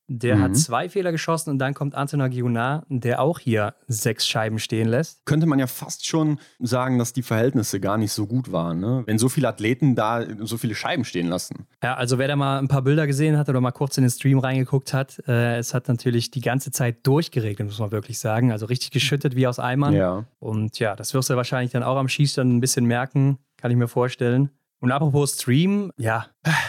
der 0.10 0.38
mhm. 0.38 0.41
hat 0.41 0.58
zwei 0.58 0.89
Fehler 0.89 1.12
geschossen 1.12 1.52
und 1.52 1.60
dann 1.60 1.74
kommt 1.74 1.95
Antonin 1.95 2.32
Guillonard, 2.32 2.86
der 2.89 3.22
auch 3.22 3.39
hier 3.39 3.76
sechs 3.88 4.28
Scheiben 4.28 4.60
stehen 4.60 4.88
lässt. 4.89 5.26
Könnte 5.26 5.45
man 5.45 5.60
ja 5.60 5.67
fast 5.67 6.06
schon 6.06 6.39
sagen, 6.60 6.98
dass 6.98 7.13
die 7.13 7.22
Verhältnisse 7.22 7.80
gar 7.80 7.98
nicht 7.98 8.12
so 8.12 8.26
gut 8.26 8.52
waren, 8.52 8.80
ne? 8.80 9.04
wenn 9.06 9.19
so 9.19 9.30
viele 9.30 9.48
Athleten 9.48 9.95
da 9.95 10.26
so 10.39 10.58
viele 10.58 10.74
Scheiben 10.74 11.06
stehen 11.06 11.28
lassen. 11.28 11.67
Ja, 11.84 11.93
also 11.93 12.17
wer 12.17 12.28
da 12.28 12.36
mal 12.36 12.58
ein 12.58 12.67
paar 12.67 12.82
Bilder 12.82 13.06
gesehen 13.06 13.38
hat 13.38 13.50
oder 13.50 13.62
mal 13.62 13.72
kurz 13.72 13.98
in 13.98 14.04
den 14.04 14.12
Stream 14.12 14.39
reingeguckt 14.39 14.93
hat, 14.93 15.22
äh, 15.28 15.58
es 15.58 15.74
hat 15.74 15.88
natürlich 15.88 16.32
die 16.32 16.41
ganze 16.41 16.72
Zeit 16.72 17.06
durchgeregnet, 17.06 17.67
muss 17.67 17.80
man 17.80 17.91
wirklich 17.91 18.17
sagen. 18.19 18.52
Also 18.52 18.65
richtig 18.65 18.91
geschüttet 18.91 19.36
wie 19.36 19.45
aus 19.45 19.60
Eimern. 19.60 19.93
Ja. 19.93 20.26
Und 20.39 20.80
ja, 20.80 20.95
das 20.95 21.13
wirst 21.13 21.30
du 21.30 21.36
wahrscheinlich 21.36 21.72
dann 21.72 21.84
auch 21.84 21.98
am 21.98 22.10
Schießstand 22.10 22.52
ein 22.52 22.60
bisschen 22.60 22.86
merken, 22.86 23.38
kann 23.58 23.69
ich 23.69 23.78
mir 23.78 23.88
vorstellen. 23.88 24.50
Und 24.82 24.92
apropos 24.92 25.34
Stream, 25.34 25.92
ja, 25.98 26.28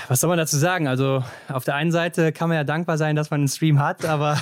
was 0.08 0.20
soll 0.20 0.28
man 0.28 0.38
dazu 0.38 0.56
sagen? 0.56 0.88
Also 0.88 1.22
auf 1.48 1.64
der 1.64 1.76
einen 1.76 1.92
Seite 1.92 2.32
kann 2.32 2.48
man 2.48 2.56
ja 2.56 2.64
dankbar 2.64 2.98
sein, 2.98 3.14
dass 3.14 3.30
man 3.30 3.40
einen 3.40 3.48
Stream 3.48 3.78
hat, 3.78 4.04
aber 4.04 4.40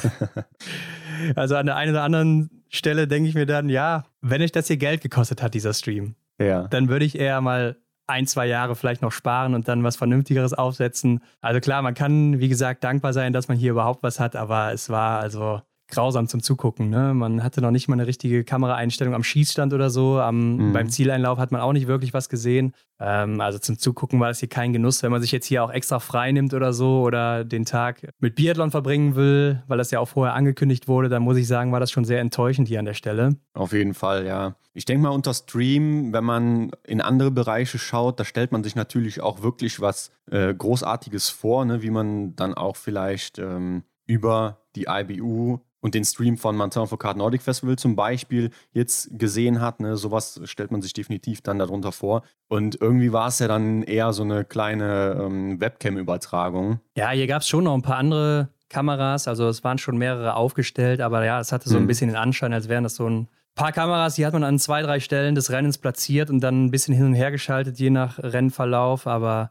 also 1.36 1.56
an 1.56 1.66
der 1.66 1.76
einen 1.76 1.92
oder 1.92 2.02
anderen 2.02 2.64
Stelle 2.70 3.06
denke 3.06 3.28
ich 3.28 3.34
mir 3.34 3.46
dann, 3.46 3.68
ja, 3.68 4.04
wenn 4.22 4.40
euch 4.40 4.52
das 4.52 4.68
hier 4.68 4.78
Geld 4.78 5.02
gekostet 5.02 5.42
hat, 5.42 5.52
dieser 5.52 5.74
Stream, 5.74 6.14
ja. 6.40 6.66
dann 6.68 6.88
würde 6.88 7.04
ich 7.04 7.18
eher 7.18 7.40
mal 7.42 7.76
ein, 8.06 8.26
zwei 8.26 8.46
Jahre 8.46 8.74
vielleicht 8.74 9.02
noch 9.02 9.12
sparen 9.12 9.54
und 9.54 9.68
dann 9.68 9.84
was 9.84 9.96
Vernünftigeres 9.96 10.54
aufsetzen. 10.54 11.22
Also 11.42 11.60
klar, 11.60 11.82
man 11.82 11.92
kann, 11.92 12.40
wie 12.40 12.48
gesagt, 12.48 12.82
dankbar 12.82 13.12
sein, 13.12 13.34
dass 13.34 13.48
man 13.48 13.58
hier 13.58 13.72
überhaupt 13.72 14.02
was 14.02 14.18
hat, 14.18 14.34
aber 14.34 14.72
es 14.72 14.88
war 14.88 15.20
also 15.20 15.60
grausam 15.88 16.28
zum 16.28 16.42
Zugucken. 16.42 16.90
Ne? 16.90 17.14
Man 17.14 17.42
hatte 17.42 17.60
noch 17.60 17.70
nicht 17.70 17.88
mal 17.88 17.94
eine 17.94 18.06
richtige 18.06 18.44
Kameraeinstellung 18.44 19.14
am 19.14 19.24
Schießstand 19.24 19.72
oder 19.72 19.90
so. 19.90 20.20
Am, 20.20 20.56
mhm. 20.56 20.72
Beim 20.72 20.90
Zieleinlauf 20.90 21.38
hat 21.38 21.50
man 21.50 21.60
auch 21.60 21.72
nicht 21.72 21.86
wirklich 21.86 22.12
was 22.12 22.28
gesehen. 22.28 22.74
Ähm, 23.00 23.40
also 23.40 23.58
zum 23.58 23.78
Zugucken 23.78 24.20
war 24.20 24.28
das 24.28 24.40
hier 24.40 24.48
kein 24.48 24.72
Genuss. 24.72 25.02
Wenn 25.02 25.10
man 25.10 25.22
sich 25.22 25.32
jetzt 25.32 25.46
hier 25.46 25.64
auch 25.64 25.70
extra 25.70 25.98
frei 25.98 26.30
nimmt 26.32 26.52
oder 26.52 26.72
so 26.72 27.00
oder 27.02 27.44
den 27.44 27.64
Tag 27.64 28.06
mit 28.18 28.34
Biathlon 28.34 28.70
verbringen 28.70 29.14
will, 29.14 29.62
weil 29.66 29.78
das 29.78 29.90
ja 29.90 30.00
auch 30.00 30.08
vorher 30.08 30.34
angekündigt 30.34 30.88
wurde, 30.88 31.08
dann 31.08 31.22
muss 31.22 31.38
ich 31.38 31.46
sagen, 31.46 31.72
war 31.72 31.80
das 31.80 31.90
schon 31.90 32.04
sehr 32.04 32.20
enttäuschend 32.20 32.68
hier 32.68 32.78
an 32.78 32.84
der 32.84 32.94
Stelle. 32.94 33.36
Auf 33.54 33.72
jeden 33.72 33.94
Fall, 33.94 34.26
ja. 34.26 34.56
Ich 34.74 34.84
denke 34.84 35.02
mal, 35.02 35.08
unter 35.08 35.34
Stream, 35.34 36.12
wenn 36.12 36.24
man 36.24 36.70
in 36.86 37.00
andere 37.00 37.30
Bereiche 37.30 37.78
schaut, 37.78 38.20
da 38.20 38.24
stellt 38.24 38.52
man 38.52 38.62
sich 38.62 38.76
natürlich 38.76 39.20
auch 39.20 39.42
wirklich 39.42 39.80
was 39.80 40.12
äh, 40.30 40.54
Großartiges 40.54 41.30
vor, 41.30 41.64
ne? 41.64 41.82
wie 41.82 41.90
man 41.90 42.36
dann 42.36 42.54
auch 42.54 42.76
vielleicht 42.76 43.38
ähm, 43.38 43.82
über 44.06 44.58
die 44.76 44.86
IBU 44.88 45.58
und 45.80 45.94
den 45.94 46.04
Stream 46.04 46.36
von 46.36 46.56
Martin 46.56 46.86
Foucault 46.86 47.16
Nordic 47.16 47.42
Festival 47.42 47.76
zum 47.76 47.96
Beispiel 47.96 48.50
jetzt 48.72 49.10
gesehen 49.18 49.60
hat. 49.60 49.80
Ne, 49.80 49.96
sowas 49.96 50.40
stellt 50.44 50.70
man 50.70 50.82
sich 50.82 50.92
definitiv 50.92 51.40
dann 51.40 51.58
darunter 51.58 51.92
vor. 51.92 52.22
Und 52.48 52.80
irgendwie 52.80 53.12
war 53.12 53.28
es 53.28 53.38
ja 53.38 53.48
dann 53.48 53.82
eher 53.82 54.12
so 54.12 54.22
eine 54.22 54.44
kleine 54.44 55.16
ähm, 55.20 55.60
Webcam-Übertragung. 55.60 56.80
Ja, 56.96 57.10
hier 57.10 57.26
gab 57.26 57.42
es 57.42 57.48
schon 57.48 57.64
noch 57.64 57.74
ein 57.74 57.82
paar 57.82 57.96
andere 57.96 58.48
Kameras. 58.68 59.28
Also 59.28 59.48
es 59.48 59.64
waren 59.64 59.78
schon 59.78 59.96
mehrere 59.98 60.34
aufgestellt, 60.34 61.00
aber 61.00 61.24
ja, 61.24 61.40
es 61.40 61.52
hatte 61.52 61.68
so 61.68 61.76
ein 61.76 61.84
mhm. 61.84 61.88
bisschen 61.88 62.08
den 62.08 62.16
Anschein, 62.16 62.52
als 62.52 62.68
wären 62.68 62.84
das 62.84 62.96
so 62.96 63.08
ein 63.08 63.28
paar 63.54 63.72
Kameras, 63.72 64.14
die 64.14 64.24
hat 64.24 64.32
man 64.32 64.44
an 64.44 64.58
zwei, 64.58 64.82
drei 64.82 65.00
Stellen 65.00 65.34
des 65.34 65.50
Rennens 65.50 65.78
platziert 65.78 66.30
und 66.30 66.40
dann 66.40 66.66
ein 66.66 66.70
bisschen 66.70 66.94
hin 66.94 67.06
und 67.06 67.14
her 67.14 67.30
geschaltet, 67.30 67.78
je 67.78 67.90
nach 67.90 68.18
Rennverlauf. 68.18 69.06
Aber 69.06 69.50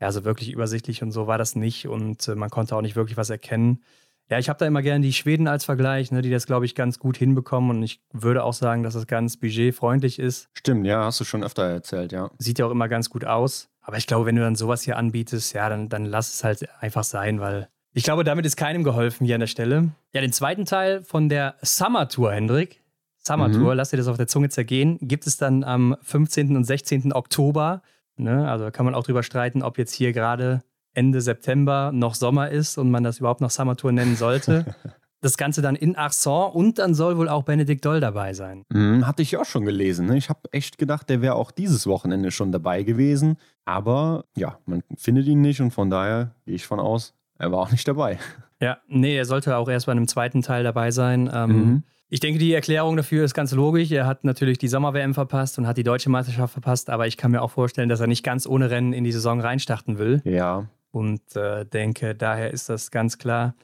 ja, 0.00 0.10
so 0.12 0.24
wirklich 0.24 0.52
übersichtlich 0.52 1.02
und 1.02 1.12
so 1.12 1.26
war 1.26 1.38
das 1.38 1.54
nicht 1.54 1.86
und 1.86 2.26
äh, 2.28 2.34
man 2.34 2.50
konnte 2.50 2.76
auch 2.76 2.82
nicht 2.82 2.96
wirklich 2.96 3.16
was 3.16 3.30
erkennen. 3.30 3.82
Ja, 4.30 4.38
ich 4.38 4.48
habe 4.48 4.58
da 4.58 4.66
immer 4.66 4.82
gerne 4.82 5.00
die 5.00 5.12
Schweden 5.12 5.48
als 5.48 5.64
Vergleich, 5.64 6.10
ne, 6.12 6.20
die 6.20 6.30
das, 6.30 6.46
glaube 6.46 6.66
ich, 6.66 6.74
ganz 6.74 6.98
gut 6.98 7.16
hinbekommen. 7.16 7.70
Und 7.70 7.82
ich 7.82 8.02
würde 8.12 8.44
auch 8.44 8.52
sagen, 8.52 8.82
dass 8.82 8.94
es 8.94 9.06
ganz 9.06 9.38
budgetfreundlich 9.38 10.18
ist. 10.18 10.48
Stimmt, 10.52 10.86
ja, 10.86 11.04
hast 11.04 11.20
du 11.20 11.24
schon 11.24 11.42
öfter 11.42 11.64
erzählt, 11.64 12.12
ja. 12.12 12.30
Sieht 12.38 12.58
ja 12.58 12.66
auch 12.66 12.70
immer 12.70 12.88
ganz 12.88 13.08
gut 13.08 13.24
aus. 13.24 13.70
Aber 13.80 13.96
ich 13.96 14.06
glaube, 14.06 14.26
wenn 14.26 14.36
du 14.36 14.42
dann 14.42 14.54
sowas 14.54 14.82
hier 14.82 14.98
anbietest, 14.98 15.54
ja, 15.54 15.68
dann, 15.70 15.88
dann 15.88 16.04
lass 16.04 16.34
es 16.34 16.44
halt 16.44 16.68
einfach 16.80 17.04
sein, 17.04 17.40
weil 17.40 17.68
ich 17.94 18.04
glaube, 18.04 18.22
damit 18.22 18.44
ist 18.44 18.56
keinem 18.56 18.84
geholfen 18.84 19.24
hier 19.24 19.36
an 19.36 19.40
der 19.40 19.46
Stelle. 19.46 19.90
Ja, 20.12 20.20
den 20.20 20.32
zweiten 20.32 20.66
Teil 20.66 21.02
von 21.02 21.28
der 21.28 21.56
Summer 21.62 22.08
Tour, 22.08 22.32
Hendrik. 22.32 22.82
Summer 23.16 23.50
Tour, 23.50 23.72
mhm. 23.72 23.76
lass 23.76 23.90
dir 23.90 23.96
das 23.96 24.08
auf 24.08 24.16
der 24.16 24.26
Zunge 24.26 24.50
zergehen, 24.50 24.98
gibt 25.02 25.26
es 25.26 25.36
dann 25.36 25.64
am 25.64 25.96
15. 26.02 26.56
und 26.56 26.64
16. 26.64 27.12
Oktober. 27.12 27.82
Ne? 28.16 28.48
Also 28.48 28.70
kann 28.70 28.84
man 28.84 28.94
auch 28.94 29.04
drüber 29.04 29.22
streiten, 29.22 29.62
ob 29.62 29.78
jetzt 29.78 29.94
hier 29.94 30.12
gerade 30.12 30.62
Ende 30.98 31.20
September 31.20 31.92
noch 31.94 32.16
Sommer 32.16 32.50
ist 32.50 32.76
und 32.76 32.90
man 32.90 33.04
das 33.04 33.20
überhaupt 33.20 33.40
noch 33.40 33.50
Summer 33.50 33.76
Tour 33.76 33.92
nennen 33.92 34.16
sollte. 34.16 34.74
das 35.20 35.36
Ganze 35.36 35.62
dann 35.62 35.76
in 35.76 35.94
Arson 35.94 36.50
und 36.50 36.78
dann 36.80 36.92
soll 36.92 37.16
wohl 37.16 37.28
auch 37.28 37.44
Benedikt 37.44 37.84
Doll 37.84 38.00
dabei 38.00 38.32
sein. 38.34 38.64
Mhm, 38.68 39.06
hatte 39.06 39.22
ich 39.22 39.36
auch 39.36 39.44
schon 39.44 39.64
gelesen. 39.64 40.06
Ne? 40.06 40.16
Ich 40.16 40.28
habe 40.28 40.40
echt 40.50 40.76
gedacht, 40.76 41.08
der 41.08 41.22
wäre 41.22 41.36
auch 41.36 41.52
dieses 41.52 41.86
Wochenende 41.86 42.32
schon 42.32 42.50
dabei 42.50 42.82
gewesen. 42.82 43.36
Aber 43.64 44.24
ja, 44.36 44.58
man 44.66 44.82
findet 44.96 45.26
ihn 45.26 45.40
nicht 45.40 45.60
und 45.60 45.70
von 45.70 45.88
daher 45.88 46.34
gehe 46.46 46.56
ich 46.56 46.66
von 46.66 46.80
aus, 46.80 47.14
er 47.38 47.52
war 47.52 47.60
auch 47.60 47.70
nicht 47.70 47.86
dabei. 47.86 48.18
Ja, 48.60 48.78
nee, 48.88 49.16
er 49.16 49.24
sollte 49.24 49.56
auch 49.56 49.68
erst 49.68 49.86
bei 49.86 49.92
einem 49.92 50.08
zweiten 50.08 50.42
Teil 50.42 50.64
dabei 50.64 50.90
sein. 50.90 51.30
Ähm, 51.32 51.50
mhm. 51.50 51.82
Ich 52.08 52.18
denke, 52.18 52.40
die 52.40 52.52
Erklärung 52.52 52.96
dafür 52.96 53.24
ist 53.24 53.32
ganz 53.32 53.52
logisch. 53.52 53.92
Er 53.92 54.04
hat 54.04 54.24
natürlich 54.24 54.58
die 54.58 54.66
Sommer-WM 54.66 55.14
verpasst 55.14 55.58
und 55.58 55.68
hat 55.68 55.76
die 55.76 55.84
deutsche 55.84 56.10
Meisterschaft 56.10 56.54
verpasst, 56.54 56.90
aber 56.90 57.06
ich 57.06 57.16
kann 57.16 57.30
mir 57.30 57.42
auch 57.42 57.52
vorstellen, 57.52 57.88
dass 57.88 58.00
er 58.00 58.08
nicht 58.08 58.24
ganz 58.24 58.48
ohne 58.48 58.68
Rennen 58.68 58.92
in 58.92 59.04
die 59.04 59.12
Saison 59.12 59.40
reinstarten 59.40 59.98
will. 59.98 60.22
Ja 60.24 60.66
und 60.90 61.36
äh, 61.36 61.64
denke, 61.66 62.14
daher 62.14 62.52
ist 62.52 62.68
das 62.68 62.90
ganz 62.90 63.18
klar, 63.18 63.54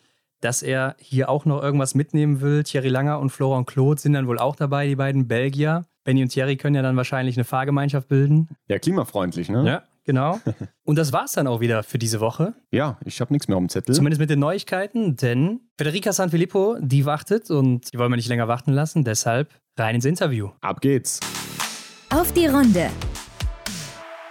dass 0.41 0.63
er 0.63 0.97
hier 0.99 1.31
auch 1.31 1.47
noch 1.47 1.63
irgendwas 1.63 1.95
mitnehmen 1.95 2.41
will. 2.41 2.63
Thierry 2.65 2.89
Langer 2.89 3.19
und 3.19 3.31
Florent 3.31 3.67
Claude 3.67 4.01
sind 4.01 4.13
dann 4.13 4.27
wohl 4.27 4.39
auch 4.39 4.57
dabei, 4.57 4.87
die 4.87 4.97
beiden 4.97 5.27
Belgier. 5.27 5.87
Benny 6.05 6.23
und 6.23 6.29
Thierry 6.29 6.57
können 6.57 6.77
ja 6.77 6.83
dann 6.83 6.97
wahrscheinlich 6.97 7.37
eine 7.37 7.45
Fahrgemeinschaft 7.45 8.09
bilden. 8.09 8.49
Ja, 8.69 8.79
klimafreundlich, 8.79 9.49
ne? 9.49 9.67
Ja, 9.67 9.83
genau. 10.05 10.39
Und 10.85 10.99
das 10.99 11.15
war 11.15 11.25
es 11.25 11.33
dann 11.33 11.47
auch 11.47 11.61
wieder 11.61 11.83
für 11.83 11.97
diese 11.97 12.21
Woche. 12.21 12.53
Ja, 12.71 12.99
ich 13.07 13.23
habe 13.23 13.33
nichts 13.33 13.49
mehr 13.49 13.57
auf 13.57 13.63
dem 13.63 13.71
Zettel. 13.71 13.95
Zumindest 13.95 14.21
mit 14.21 14.29
den 14.29 14.39
Neuigkeiten, 14.39 15.17
denn 15.17 15.61
Federica 15.79 16.13
Sanfilippo, 16.13 16.77
die 16.79 17.07
wartet 17.07 17.51
und 17.51 17.91
die 17.91 17.99
wollen 17.99 18.13
wir 18.13 18.17
nicht 18.17 18.29
länger 18.29 18.49
warten 18.49 18.73
lassen. 18.73 19.03
Deshalb 19.03 19.49
rein 19.79 19.95
ins 19.95 20.05
Interview. 20.05 20.51
Ab 20.61 20.83
geht's. 20.83 21.21
Auf 22.11 22.33
die 22.35 22.47
Runde. 22.47 22.91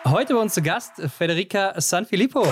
Heute 0.06 0.36
bei 0.36 0.40
uns 0.42 0.54
zu 0.54 0.62
Gast 0.62 1.02
Federica 1.18 1.74
Sanfilippo. 1.82 2.46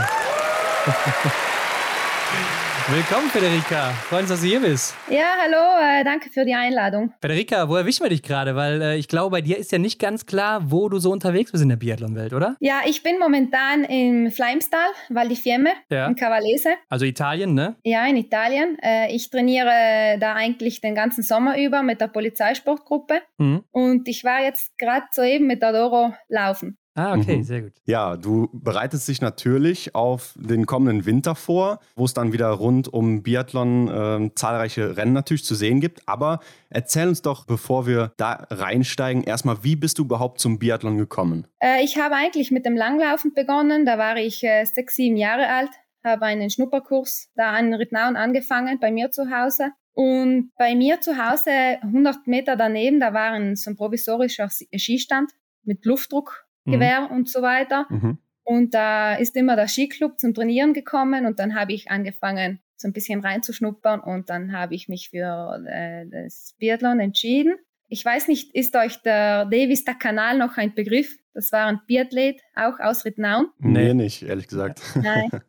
Willkommen, 2.90 3.30
Federica. 3.30 3.92
Freuen 4.10 4.22
uns, 4.22 4.30
dass 4.32 4.42
du 4.42 4.48
hier 4.48 4.60
bist. 4.60 4.96
Ja, 5.10 5.36
hallo, 5.40 5.80
äh, 5.80 6.04
danke 6.04 6.30
für 6.32 6.44
die 6.44 6.56
Einladung. 6.56 7.14
Federica, 7.22 7.70
wo 7.70 7.76
erwischen 7.76 8.04
wir 8.04 8.10
dich 8.10 8.24
gerade? 8.24 8.56
Weil 8.56 8.82
äh, 8.82 8.98
ich 8.98 9.08
glaube, 9.08 9.30
bei 9.30 9.42
dir 9.42 9.60
ist 9.60 9.72
ja 9.72 9.78
nicht 9.78 10.00
ganz 10.00 10.26
klar, 10.26 10.72
wo 10.72 10.90
du 10.90 10.98
so 10.98 11.12
unterwegs 11.12 11.52
bist 11.52 11.62
in 11.62 11.70
der 11.70 11.76
Biathlon-Welt, 11.76 12.34
oder? 12.34 12.56
Ja, 12.60 12.82
ich 12.86 13.04
bin 13.04 13.20
momentan 13.20 13.84
im 13.84 14.32
Fleimstal, 14.32 14.88
Val 15.10 15.30
di 15.30 15.36
Fiemme, 15.36 15.70
ja. 15.92 16.08
in 16.08 16.16
Cavallese. 16.16 16.70
Also 16.90 17.06
Italien, 17.06 17.54
ne? 17.54 17.76
Ja, 17.84 18.06
in 18.08 18.18
Italien. 18.18 18.80
Äh, 18.82 19.14
ich 19.16 19.30
trainiere 19.30 20.18
da 20.20 20.34
eigentlich 20.34 20.82
den 20.82 20.96
ganzen 20.96 21.22
Sommer 21.22 21.60
über 21.60 21.84
mit 21.84 22.02
der 22.02 22.08
Polizeisportgruppe. 22.08 23.22
Mhm. 23.38 23.64
Und 23.70 24.08
ich 24.08 24.24
war 24.24 24.42
jetzt 24.42 24.76
gerade 24.80 25.06
soeben 25.12 25.46
mit 25.46 25.62
der 25.62 25.74
Doro 25.74 26.16
laufen. 26.28 26.80
Ah, 27.02 27.16
okay, 27.18 27.38
mhm. 27.38 27.44
sehr 27.44 27.62
gut. 27.64 27.74
Ja, 27.86 28.16
du 28.16 28.48
bereitest 28.54 29.08
dich 29.08 29.22
natürlich 29.22 29.96
auf 29.96 30.36
den 30.38 30.68
kommenden 30.68 31.08
Winter 31.08 31.34
vor, 31.34 31.80
wo 31.96 32.06
es 32.06 32.14
dann 32.14 32.32
wieder 32.32 32.50
rund 32.50 32.88
um 32.94 33.24
Biathlon 33.24 33.88
äh, 33.88 34.36
zahlreiche 34.36 34.98
Rennen 34.98 35.14
natürlich 35.14 35.44
zu 35.44 35.56
sehen 35.56 35.80
gibt. 35.80 36.08
Aber 36.08 36.42
erzähl 36.70 37.08
uns 37.08 37.24
doch, 37.24 37.46
bevor 37.46 37.88
wir 37.88 38.14
da 38.18 38.46
reinsteigen, 38.52 39.24
erstmal, 39.24 39.64
wie 39.64 39.76
bist 39.76 39.98
du 39.98 40.04
überhaupt 40.04 40.40
zum 40.40 40.60
Biathlon 40.60 41.00
gekommen? 41.00 41.48
Äh, 41.60 41.84
ich 41.84 41.98
habe 41.98 42.16
eigentlich 42.16 42.52
mit 42.52 42.68
dem 42.68 42.78
Langlaufen 42.78 43.34
begonnen. 43.34 43.84
Da 43.86 43.98
war 43.98 44.18
ich 44.18 44.44
äh, 44.44 44.66
sechs, 44.66 44.94
sieben 44.94 45.18
Jahre 45.18 45.48
alt, 45.48 45.72
habe 46.04 46.26
einen 46.26 46.52
Schnupperkurs 46.52 47.32
da 47.36 47.58
in 47.58 47.74
Rittnauen 47.74 48.16
angefangen, 48.16 48.80
bei 48.80 48.92
mir 48.92 49.10
zu 49.10 49.32
Hause. 49.32 49.72
Und 49.94 50.52
bei 50.56 50.76
mir 50.76 51.02
zu 51.02 51.18
Hause, 51.18 51.52
100 51.82 52.28
Meter 52.28 52.56
daneben, 52.56 53.00
da 53.00 53.12
war 53.14 53.32
ein, 53.32 53.56
so 53.56 53.72
ein 53.72 53.76
provisorischer 53.76 54.50
Skistand 54.50 55.32
mit 55.64 55.84
Luftdruck. 55.84 56.46
Gewehr 56.66 57.02
mhm. 57.10 57.18
und 57.18 57.30
so 57.30 57.42
weiter. 57.42 57.88
Mhm. 57.90 58.18
Und 58.44 58.74
da 58.74 59.16
ist 59.16 59.36
immer 59.36 59.56
der 59.56 59.68
Skiclub 59.68 60.20
zum 60.20 60.34
Trainieren 60.34 60.74
gekommen 60.74 61.26
und 61.26 61.40
dann 61.40 61.56
habe 61.56 61.74
ich 61.74 61.90
angefangen, 61.90 62.60
so 62.76 62.88
ein 62.88 62.94
bisschen 62.94 63.20
reinzuschnuppern 63.22 64.00
und 64.00 64.30
dann 64.30 64.54
habe 64.54 64.74
ich 64.74 64.90
mich 64.90 65.10
für 65.10 65.64
äh, 65.68 66.06
das 66.10 66.56
Biathlon 66.58 67.00
entschieden. 67.00 67.56
Ich 67.88 68.04
weiß 68.04 68.28
nicht, 68.28 68.56
ist 68.56 68.76
euch 68.76 69.02
der 69.04 69.46
Davis 69.46 69.84
der 69.84 69.96
Kanal 69.96 70.38
noch 70.38 70.58
ein 70.58 70.74
Begriff? 70.74 71.18
Das 71.34 71.52
war 71.52 71.68
ein 71.68 71.82
Biathlet, 71.88 72.42
auch 72.56 72.80
aus 72.80 73.06
Rittnaun. 73.06 73.48
Nee, 73.60 73.94
nicht, 73.94 74.24
ehrlich 74.24 74.48
gesagt. 74.48 74.82
Nein. 74.96 75.30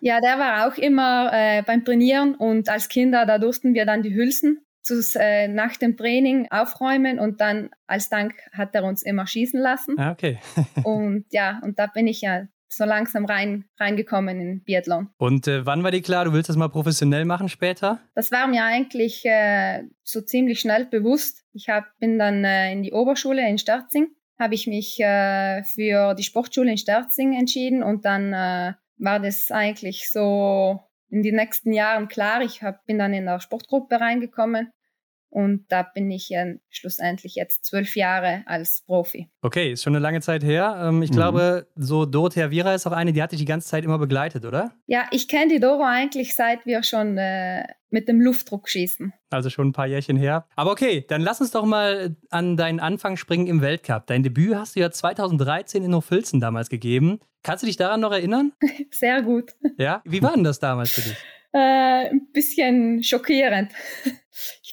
Ja, 0.00 0.20
der 0.20 0.38
war 0.38 0.68
auch 0.68 0.76
immer 0.76 1.30
äh, 1.32 1.62
beim 1.62 1.84
Trainieren 1.84 2.34
und 2.34 2.68
als 2.68 2.88
Kinder, 2.88 3.24
da 3.24 3.38
durften 3.38 3.72
wir 3.72 3.86
dann 3.86 4.02
die 4.02 4.14
Hülsen 4.14 4.60
zu, 4.82 5.00
äh, 5.18 5.48
nach 5.48 5.76
dem 5.76 5.96
Training 5.96 6.48
aufräumen 6.50 7.18
und 7.18 7.40
dann 7.40 7.70
als 7.86 8.08
Dank 8.08 8.34
hat 8.52 8.74
er 8.74 8.84
uns 8.84 9.02
immer 9.02 9.26
schießen 9.26 9.60
lassen. 9.60 9.98
Ah, 9.98 10.12
okay. 10.12 10.38
und 10.84 11.26
ja, 11.30 11.60
und 11.62 11.78
da 11.78 11.86
bin 11.86 12.06
ich 12.06 12.20
ja 12.22 12.46
so 12.70 12.84
langsam 12.84 13.24
rein, 13.24 13.64
reingekommen 13.78 14.40
in 14.40 14.62
Biathlon. 14.62 15.08
Und 15.18 15.48
äh, 15.48 15.64
wann 15.64 15.82
war 15.82 15.90
dir 15.90 16.02
klar, 16.02 16.24
du 16.24 16.32
willst 16.32 16.48
das 16.48 16.56
mal 16.56 16.68
professionell 16.68 17.24
machen 17.24 17.48
später? 17.48 18.00
Das 18.14 18.30
war 18.30 18.46
mir 18.46 18.64
eigentlich 18.64 19.24
äh, 19.24 19.84
so 20.02 20.20
ziemlich 20.20 20.60
schnell 20.60 20.86
bewusst. 20.86 21.44
Ich 21.52 21.68
hab, 21.68 21.84
bin 21.98 22.18
dann 22.18 22.44
äh, 22.44 22.72
in 22.72 22.82
die 22.82 22.92
Oberschule 22.92 23.46
in 23.48 23.58
Sterzing, 23.58 24.08
habe 24.38 24.54
ich 24.54 24.66
mich 24.66 25.00
äh, 25.00 25.64
für 25.64 26.14
die 26.14 26.22
Sportschule 26.22 26.70
in 26.70 26.78
Sterzing 26.78 27.38
entschieden 27.38 27.82
und 27.82 28.04
dann 28.04 28.32
äh, 28.32 28.74
war 28.98 29.20
das 29.20 29.50
eigentlich 29.50 30.10
so 30.10 30.80
in 31.10 31.22
den 31.22 31.36
nächsten 31.36 31.72
Jahren 31.72 32.08
klar. 32.08 32.42
Ich 32.42 32.62
hab, 32.62 32.84
bin 32.86 32.98
dann 32.98 33.14
in 33.14 33.26
der 33.26 33.40
Sportgruppe 33.40 34.00
reingekommen 34.00 34.72
und 35.30 35.66
da 35.68 35.82
bin 35.82 36.10
ich 36.10 36.28
ja 36.28 36.44
schlussendlich 36.70 37.34
jetzt 37.34 37.64
zwölf 37.64 37.96
Jahre 37.96 38.42
als 38.46 38.82
Profi. 38.86 39.28
Okay, 39.42 39.72
ist 39.72 39.82
schon 39.82 39.94
eine 39.94 40.02
lange 40.02 40.20
Zeit 40.20 40.42
her. 40.42 40.80
Ähm, 40.82 41.02
ich 41.02 41.10
mhm. 41.10 41.14
glaube, 41.14 41.66
so 41.76 42.06
Dorothea 42.06 42.50
Vira 42.50 42.74
ist 42.74 42.86
auch 42.86 42.92
eine, 42.92 43.12
die 43.12 43.22
hat 43.22 43.32
dich 43.32 43.38
die 43.38 43.44
ganze 43.44 43.68
Zeit 43.68 43.84
immer 43.84 43.98
begleitet, 43.98 44.44
oder? 44.44 44.72
Ja, 44.86 45.06
ich 45.10 45.28
kenne 45.28 45.52
die 45.52 45.60
Doro 45.60 45.84
eigentlich 45.84 46.34
seit 46.34 46.66
wir 46.66 46.82
schon 46.82 47.18
äh, 47.18 47.64
mit 47.90 48.08
dem 48.08 48.20
Luftdruck 48.20 48.68
schießen. 48.68 49.12
Also 49.30 49.50
schon 49.50 49.68
ein 49.68 49.72
paar 49.72 49.86
Jährchen 49.86 50.16
her. 50.16 50.46
Aber 50.56 50.72
okay, 50.72 51.04
dann 51.08 51.20
lass 51.20 51.40
uns 51.40 51.50
doch 51.50 51.64
mal 51.64 52.16
an 52.30 52.56
deinen 52.56 52.80
Anfang 52.80 53.16
springen 53.16 53.46
im 53.46 53.60
Weltcup. 53.60 54.06
Dein 54.06 54.22
Debüt 54.22 54.54
hast 54.54 54.76
du 54.76 54.80
ja 54.80 54.90
2013 54.90 55.84
in 55.84 55.94
Hochfilzen 55.94 56.40
damals 56.40 56.68
gegeben. 56.68 57.20
Kannst 57.42 57.62
du 57.62 57.66
dich 57.66 57.76
daran 57.76 58.00
noch 58.00 58.12
erinnern? 58.12 58.52
Sehr 58.90 59.22
gut. 59.22 59.52
Ja? 59.76 60.02
Wie 60.04 60.22
war 60.22 60.34
denn 60.34 60.44
das 60.44 60.58
damals 60.58 60.92
für 60.92 61.02
dich? 61.02 61.16
Äh, 61.52 62.10
ein 62.10 62.28
bisschen 62.32 63.02
schockierend. 63.02 63.72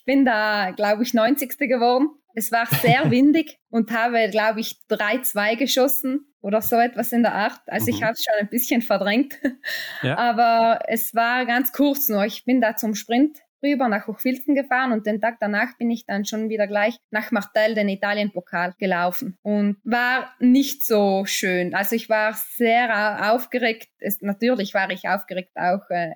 Ich 0.05 0.13
bin 0.13 0.23
da, 0.23 0.69
glaube 0.69 1.01
ich, 1.01 1.15
90. 1.15 1.57
geworden. 1.57 2.09
Es 2.35 2.51
war 2.51 2.67
sehr 2.67 3.09
windig 3.09 3.57
und 3.71 3.89
habe, 3.89 4.29
glaube 4.29 4.59
ich, 4.59 4.77
3-2 4.87 5.55
geschossen 5.55 6.31
oder 6.41 6.61
so 6.61 6.75
etwas 6.75 7.11
in 7.11 7.23
der 7.23 7.33
Art. 7.33 7.59
Also 7.65 7.87
mhm. 7.87 7.97
ich 7.97 8.03
habe 8.03 8.13
es 8.13 8.23
schon 8.23 8.39
ein 8.39 8.47
bisschen 8.47 8.83
verdrängt. 8.83 9.39
Ja. 10.03 10.15
Aber 10.19 10.81
es 10.87 11.15
war 11.15 11.47
ganz 11.47 11.71
kurz 11.71 12.07
nur. 12.07 12.23
Ich 12.23 12.45
bin 12.45 12.61
da 12.61 12.75
zum 12.75 12.93
Sprint 12.93 13.39
rüber 13.63 13.87
nach 13.87 14.05
Hochfilzen 14.05 14.53
gefahren 14.53 14.91
und 14.91 15.07
den 15.07 15.19
Tag 15.19 15.37
danach 15.39 15.75
bin 15.79 15.89
ich 15.89 16.05
dann 16.05 16.23
schon 16.23 16.49
wieder 16.49 16.67
gleich 16.67 16.97
nach 17.09 17.31
Martel 17.31 17.73
den 17.73 17.89
Italien-Pokal 17.89 18.75
gelaufen 18.77 19.39
und 19.41 19.77
war 19.83 20.35
nicht 20.37 20.85
so 20.85 21.25
schön. 21.25 21.73
Also 21.73 21.95
ich 21.95 22.09
war 22.09 22.33
sehr 22.33 23.33
aufgeregt. 23.33 23.89
Es, 23.97 24.21
natürlich 24.21 24.75
war 24.75 24.91
ich 24.91 25.09
aufgeregt 25.09 25.53
auch 25.55 25.89
äh, 25.89 26.11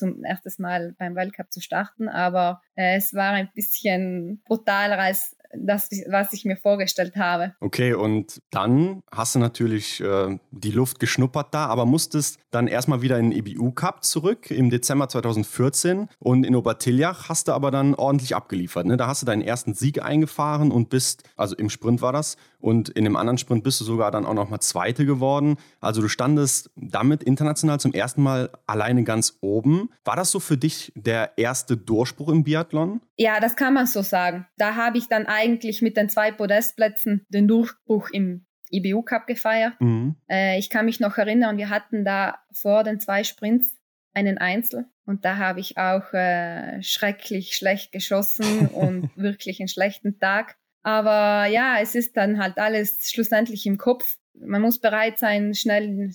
zum 0.00 0.24
ersten 0.24 0.62
Mal 0.62 0.94
beim 0.98 1.14
Weltcup 1.14 1.52
zu 1.52 1.60
starten, 1.60 2.08
aber 2.08 2.60
äh, 2.74 2.96
es 2.96 3.14
war 3.14 3.32
ein 3.32 3.50
bisschen 3.54 4.42
brutaler 4.44 4.98
als 4.98 5.36
das, 5.52 5.88
was 6.08 6.32
ich 6.32 6.44
mir 6.44 6.56
vorgestellt 6.56 7.16
habe. 7.16 7.54
Okay, 7.60 7.94
und 7.94 8.40
dann 8.50 9.02
hast 9.10 9.34
du 9.34 9.38
natürlich 9.38 10.00
äh, 10.00 10.38
die 10.50 10.70
Luft 10.70 11.00
geschnuppert 11.00 11.52
da, 11.52 11.66
aber 11.66 11.86
musstest 11.86 12.38
dann 12.50 12.66
erstmal 12.66 13.02
wieder 13.02 13.18
in 13.18 13.30
den 13.30 13.38
EBU 13.38 13.72
Cup 13.72 14.04
zurück 14.04 14.50
im 14.50 14.70
Dezember 14.70 15.08
2014 15.08 16.08
und 16.18 16.44
in 16.44 16.54
Obertiljach 16.54 17.28
hast 17.28 17.48
du 17.48 17.52
aber 17.52 17.70
dann 17.70 17.94
ordentlich 17.94 18.36
abgeliefert. 18.36 18.86
Ne? 18.86 18.96
Da 18.96 19.06
hast 19.06 19.22
du 19.22 19.26
deinen 19.26 19.42
ersten 19.42 19.74
Sieg 19.74 20.02
eingefahren 20.02 20.70
und 20.70 20.88
bist, 20.88 21.28
also 21.36 21.56
im 21.56 21.70
Sprint 21.70 22.00
war 22.00 22.12
das, 22.12 22.36
und 22.60 22.88
in 22.90 23.04
dem 23.04 23.16
anderen 23.16 23.38
Sprint 23.38 23.64
bist 23.64 23.80
du 23.80 23.84
sogar 23.84 24.10
dann 24.10 24.26
auch 24.26 24.34
nochmal 24.34 24.60
Zweite 24.60 25.06
geworden. 25.06 25.56
Also 25.80 26.02
du 26.02 26.08
standest 26.08 26.70
damit 26.76 27.22
international 27.22 27.80
zum 27.80 27.92
ersten 27.92 28.22
Mal 28.22 28.50
alleine 28.66 29.04
ganz 29.04 29.38
oben. 29.40 29.90
War 30.04 30.16
das 30.16 30.30
so 30.30 30.40
für 30.40 30.56
dich 30.56 30.92
der 30.94 31.32
erste 31.36 31.76
Durchbruch 31.76 32.28
im 32.28 32.44
Biathlon? 32.44 33.00
Ja, 33.16 33.40
das 33.40 33.56
kann 33.56 33.74
man 33.74 33.86
so 33.86 34.02
sagen. 34.02 34.46
Da 34.56 34.76
habe 34.76 34.98
ich 34.98 35.08
dann 35.08 35.26
eigentlich 35.26 35.82
mit 35.82 35.96
den 35.96 36.08
zwei 36.08 36.32
Podestplätzen 36.32 37.26
den 37.28 37.48
Durchbruch 37.48 38.10
im 38.10 38.46
IBU 38.70 39.02
Cup 39.02 39.26
gefeiert. 39.26 39.74
Mhm. 39.80 40.16
Äh, 40.30 40.58
ich 40.58 40.70
kann 40.70 40.86
mich 40.86 41.00
noch 41.00 41.18
erinnern, 41.18 41.58
wir 41.58 41.70
hatten 41.70 42.04
da 42.04 42.38
vor 42.52 42.84
den 42.84 43.00
zwei 43.00 43.24
Sprints 43.24 43.76
einen 44.14 44.38
Einzel 44.38 44.86
Und 45.06 45.24
da 45.24 45.36
habe 45.36 45.60
ich 45.60 45.78
auch 45.78 46.12
äh, 46.12 46.82
schrecklich 46.82 47.54
schlecht 47.54 47.92
geschossen 47.92 48.68
und 48.72 49.10
wirklich 49.16 49.60
einen 49.60 49.68
schlechten 49.68 50.18
Tag. 50.18 50.56
Aber 50.82 51.46
ja, 51.46 51.78
es 51.80 51.94
ist 51.94 52.16
dann 52.16 52.38
halt 52.38 52.58
alles 52.58 53.10
schlussendlich 53.10 53.66
im 53.66 53.78
Kopf. 53.78 54.16
Man 54.34 54.62
muss 54.62 54.78
bereit 54.78 55.18
sein, 55.18 55.54
schnell 55.54 56.12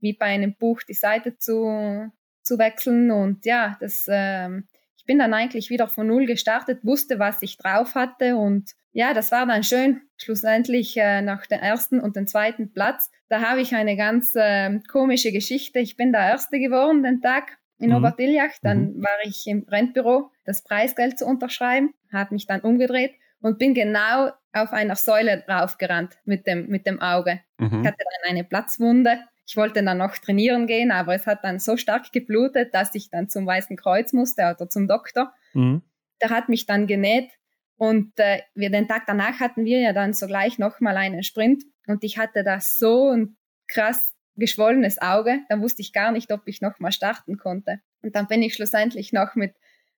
wie 0.00 0.12
bei 0.12 0.26
einem 0.26 0.54
Buch 0.54 0.82
die 0.82 0.94
Seite 0.94 1.36
zu, 1.38 2.10
zu 2.42 2.58
wechseln. 2.58 3.10
Und 3.10 3.44
ja, 3.44 3.76
das, 3.80 4.06
ähm, 4.08 4.68
ich 4.96 5.04
bin 5.04 5.18
dann 5.18 5.34
eigentlich 5.34 5.70
wieder 5.70 5.88
von 5.88 6.06
Null 6.06 6.26
gestartet, 6.26 6.84
wusste, 6.84 7.18
was 7.18 7.42
ich 7.42 7.56
drauf 7.56 7.94
hatte 7.94 8.36
und 8.36 8.70
ja, 8.92 9.12
das 9.12 9.32
war 9.32 9.44
dann 9.44 9.64
schön. 9.64 10.02
Schlussendlich 10.16 10.96
äh, 10.96 11.20
nach 11.20 11.46
dem 11.46 11.58
ersten 11.58 11.98
und 11.98 12.14
dem 12.14 12.28
zweiten 12.28 12.72
Platz. 12.72 13.10
Da 13.28 13.40
habe 13.40 13.60
ich 13.60 13.74
eine 13.74 13.96
ganz 13.96 14.36
äh, 14.36 14.78
komische 14.88 15.32
Geschichte. 15.32 15.80
Ich 15.80 15.96
bin 15.96 16.12
der 16.12 16.20
Erste 16.20 16.60
geworden 16.60 17.02
den 17.02 17.20
Tag 17.20 17.58
in 17.80 17.90
mhm. 17.90 17.96
Obertiljach. 17.96 18.52
Dann 18.62 18.92
mhm. 18.92 19.02
war 19.02 19.18
ich 19.24 19.48
im 19.48 19.66
Rentbüro, 19.68 20.30
das 20.44 20.62
Preisgeld 20.62 21.18
zu 21.18 21.26
unterschreiben, 21.26 21.92
habe 22.12 22.34
mich 22.34 22.46
dann 22.46 22.60
umgedreht 22.60 23.14
und 23.44 23.58
bin 23.58 23.74
genau 23.74 24.30
auf 24.54 24.72
einer 24.72 24.96
Säule 24.96 25.44
draufgerannt 25.46 26.16
mit 26.24 26.46
dem, 26.46 26.66
mit 26.68 26.86
dem 26.86 27.02
Auge. 27.02 27.40
Mhm. 27.58 27.82
Ich 27.82 27.86
hatte 27.86 27.98
dann 27.98 28.30
eine 28.30 28.42
Platzwunde. 28.42 29.18
Ich 29.46 29.58
wollte 29.58 29.84
dann 29.84 29.98
noch 29.98 30.16
trainieren 30.16 30.66
gehen, 30.66 30.90
aber 30.90 31.14
es 31.14 31.26
hat 31.26 31.44
dann 31.44 31.58
so 31.58 31.76
stark 31.76 32.10
geblutet, 32.10 32.74
dass 32.74 32.94
ich 32.94 33.10
dann 33.10 33.28
zum 33.28 33.46
Weißen 33.46 33.76
Kreuz 33.76 34.14
musste 34.14 34.42
oder 34.44 34.70
zum 34.70 34.88
Doktor. 34.88 35.34
Mhm. 35.52 35.82
Der 36.22 36.30
hat 36.30 36.48
mich 36.48 36.64
dann 36.64 36.86
genäht 36.86 37.32
und 37.76 38.18
äh, 38.18 38.40
wir 38.54 38.70
den 38.70 38.88
Tag 38.88 39.02
danach 39.06 39.40
hatten 39.40 39.66
wir 39.66 39.80
ja 39.80 39.92
dann 39.92 40.14
sogleich 40.14 40.58
nochmal 40.58 40.96
einen 40.96 41.22
Sprint 41.22 41.64
und 41.86 42.02
ich 42.02 42.16
hatte 42.16 42.44
da 42.44 42.60
so 42.60 43.10
ein 43.10 43.36
krass 43.68 44.14
geschwollenes 44.36 45.02
Auge, 45.02 45.40
dann 45.50 45.60
wusste 45.60 45.82
ich 45.82 45.92
gar 45.92 46.12
nicht, 46.12 46.32
ob 46.32 46.42
ich 46.46 46.62
nochmal 46.62 46.92
starten 46.92 47.36
konnte. 47.36 47.80
Und 48.00 48.16
dann 48.16 48.26
bin 48.26 48.42
ich 48.42 48.54
schlussendlich 48.54 49.12
noch 49.12 49.34
mit, 49.34 49.54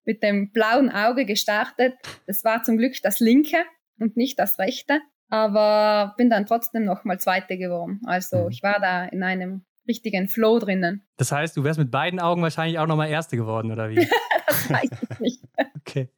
mit 0.07 0.23
dem 0.23 0.51
blauen 0.53 0.91
Auge 0.91 1.27
gestartet. 1.27 1.95
Das 2.27 2.45
war 2.45 2.63
zum 2.63 2.79
Glück 2.79 2.95
das 3.03 3.21
linke 3.21 3.59
und 3.99 4.17
nicht 4.17 4.39
das 4.39 4.59
rechte, 4.59 5.01
aber 5.29 6.15
bin 6.17 6.31
dann 6.31 6.47
trotzdem 6.47 6.85
nochmal 6.85 7.19
Zweite 7.19 7.59
geworden. 7.59 8.01
Also 8.07 8.45
mhm. 8.45 8.51
ich 8.51 8.63
war 8.63 8.81
da 8.81 9.05
in 9.05 9.23
einem 9.23 9.65
richtigen 9.89 10.29
Flow 10.29 10.59
drinnen. 10.59 11.07
Das 11.17 11.33
heißt, 11.33 11.57
du 11.57 11.65
wärst 11.65 11.79
mit 11.79 11.91
beiden 11.91 12.21
Augen 12.21 12.43
wahrscheinlich 12.43 12.79
auch 12.79 12.87
nochmal 12.87 13.09
Erste 13.09 13.37
geworden, 13.37 13.71
oder 13.71 13.91
wie? 13.91 13.97
das 14.47 14.71
weiß 14.71 14.91
ich 15.11 15.21
nicht. 15.21 15.45
okay. 15.81 16.09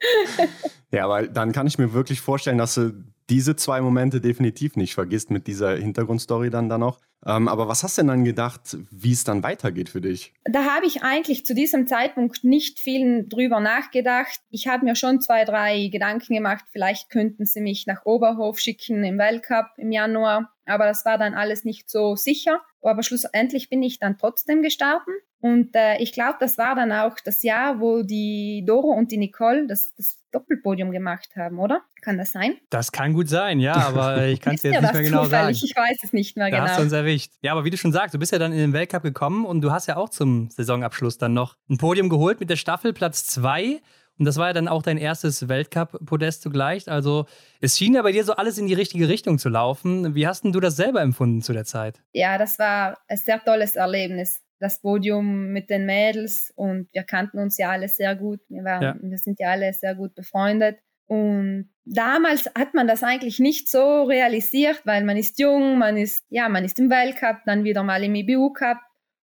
Ja, 0.90 1.04
aber 1.04 1.26
dann 1.26 1.52
kann 1.52 1.66
ich 1.66 1.78
mir 1.78 1.92
wirklich 1.92 2.20
vorstellen, 2.20 2.58
dass 2.58 2.74
du 2.74 2.92
diese 3.30 3.56
zwei 3.56 3.80
Momente 3.80 4.20
definitiv 4.20 4.76
nicht 4.76 4.94
vergisst 4.94 5.30
mit 5.30 5.46
dieser 5.46 5.76
Hintergrundstory 5.76 6.50
dann 6.50 6.68
da 6.68 6.78
noch. 6.78 7.00
Ähm, 7.26 7.48
aber 7.48 7.66
was 7.68 7.82
hast 7.82 7.98
du 7.98 8.02
denn 8.02 8.08
dann 8.08 8.24
gedacht, 8.24 8.76
wie 8.90 9.12
es 9.12 9.24
dann 9.24 9.42
weitergeht 9.42 9.88
für 9.88 10.00
dich? 10.00 10.32
Da 10.44 10.64
habe 10.64 10.86
ich 10.86 11.02
eigentlich 11.02 11.44
zu 11.44 11.54
diesem 11.54 11.86
Zeitpunkt 11.86 12.44
nicht 12.44 12.78
viel 12.78 13.26
drüber 13.28 13.60
nachgedacht. 13.60 14.40
Ich 14.50 14.68
habe 14.68 14.84
mir 14.84 14.94
schon 14.94 15.20
zwei, 15.20 15.44
drei 15.44 15.88
Gedanken 15.88 16.34
gemacht, 16.34 16.64
vielleicht 16.70 17.10
könnten 17.10 17.44
sie 17.44 17.60
mich 17.60 17.86
nach 17.86 18.04
Oberhof 18.04 18.60
schicken 18.60 19.02
im 19.04 19.18
Weltcup 19.18 19.66
im 19.76 19.90
Januar. 19.90 20.52
Aber 20.68 20.86
das 20.86 21.04
war 21.04 21.18
dann 21.18 21.34
alles 21.34 21.64
nicht 21.64 21.90
so 21.90 22.16
sicher. 22.16 22.60
Aber 22.82 23.02
schlussendlich 23.02 23.68
bin 23.68 23.82
ich 23.82 23.98
dann 23.98 24.18
trotzdem 24.18 24.62
gestartet. 24.62 25.14
Und 25.40 25.76
äh, 25.76 25.98
ich 25.98 26.12
glaube, 26.12 26.36
das 26.40 26.58
war 26.58 26.74
dann 26.74 26.90
auch 26.90 27.16
das 27.24 27.42
Jahr, 27.42 27.80
wo 27.80 28.02
die 28.02 28.64
Doro 28.66 28.88
und 28.88 29.12
die 29.12 29.18
Nicole 29.18 29.68
das, 29.68 29.94
das 29.94 30.18
Doppelpodium 30.32 30.90
gemacht 30.90 31.28
haben, 31.36 31.60
oder? 31.60 31.82
Kann 32.02 32.18
das 32.18 32.32
sein? 32.32 32.56
Das 32.70 32.90
kann 32.90 33.12
gut 33.12 33.28
sein, 33.28 33.60
ja, 33.60 33.74
aber 33.74 34.26
ich 34.26 34.40
kann 34.40 34.56
es 34.56 34.62
dir 34.62 34.72
jetzt 34.72 34.82
nicht 34.82 34.92
mehr 34.94 35.02
genau 35.04 35.24
sagen. 35.26 35.50
Ich 35.50 35.76
weiß 35.76 35.98
es 36.02 36.12
nicht 36.12 36.36
mehr 36.36 36.50
da 36.50 36.56
genau. 36.56 36.68
Hast 36.68 36.78
du 36.78 36.82
uns 36.82 36.92
erwischt. 36.92 37.32
Ja, 37.40 37.52
aber 37.52 37.64
wie 37.64 37.70
du 37.70 37.76
schon 37.76 37.92
sagst, 37.92 38.14
du 38.14 38.18
bist 38.18 38.32
ja 38.32 38.38
dann 38.38 38.52
in 38.52 38.58
den 38.58 38.72
Weltcup 38.72 39.04
gekommen 39.04 39.46
und 39.46 39.60
du 39.60 39.70
hast 39.70 39.86
ja 39.86 39.96
auch 39.96 40.08
zum 40.08 40.50
Saisonabschluss 40.50 41.18
dann 41.18 41.34
noch 41.34 41.56
ein 41.70 41.78
Podium 41.78 42.08
geholt 42.08 42.40
mit 42.40 42.50
der 42.50 42.56
Staffel 42.56 42.92
Platz 42.92 43.24
2. 43.26 43.80
Und 44.18 44.24
das 44.24 44.36
war 44.36 44.48
ja 44.48 44.52
dann 44.52 44.68
auch 44.68 44.82
dein 44.82 44.98
erstes 44.98 45.48
Weltcup-Podest 45.48 46.42
zugleich. 46.42 46.88
Also 46.90 47.26
es 47.60 47.78
schien 47.78 47.94
ja 47.94 48.02
bei 48.02 48.12
dir 48.12 48.24
so 48.24 48.32
alles 48.34 48.58
in 48.58 48.66
die 48.66 48.74
richtige 48.74 49.08
Richtung 49.08 49.38
zu 49.38 49.48
laufen. 49.48 50.14
Wie 50.14 50.26
hast 50.26 50.44
denn 50.44 50.52
du 50.52 50.60
das 50.60 50.76
selber 50.76 51.02
empfunden 51.02 51.40
zu 51.40 51.52
der 51.52 51.64
Zeit? 51.64 52.02
Ja, 52.12 52.36
das 52.36 52.58
war 52.58 52.98
ein 53.08 53.16
sehr 53.16 53.42
tolles 53.42 53.76
Erlebnis 53.76 54.42
das 54.60 54.80
Podium 54.80 55.52
mit 55.52 55.70
den 55.70 55.86
Mädels 55.86 56.52
und 56.56 56.88
wir 56.92 57.04
kannten 57.04 57.38
uns 57.38 57.58
ja 57.58 57.70
alle 57.70 57.88
sehr 57.88 58.16
gut. 58.16 58.40
Wir, 58.48 58.64
waren, 58.64 58.82
ja. 58.82 58.96
wir 59.00 59.18
sind 59.18 59.38
ja 59.38 59.50
alle 59.50 59.72
sehr 59.72 59.94
gut 59.94 60.14
befreundet. 60.14 60.78
Und 61.06 61.70
damals 61.84 62.50
hat 62.54 62.74
man 62.74 62.86
das 62.86 63.02
eigentlich 63.02 63.38
nicht 63.38 63.70
so 63.70 64.04
realisiert, 64.04 64.82
weil 64.84 65.04
man 65.04 65.16
ist 65.16 65.38
jung, 65.38 65.78
man 65.78 65.96
ist, 65.96 66.24
ja, 66.28 66.48
man 66.48 66.64
ist 66.64 66.78
im 66.78 66.90
Weltcup, 66.90 67.38
dann 67.46 67.64
wieder 67.64 67.82
mal 67.82 68.02
im 68.04 68.14
IBU 68.14 68.52
Cup. 68.52 68.78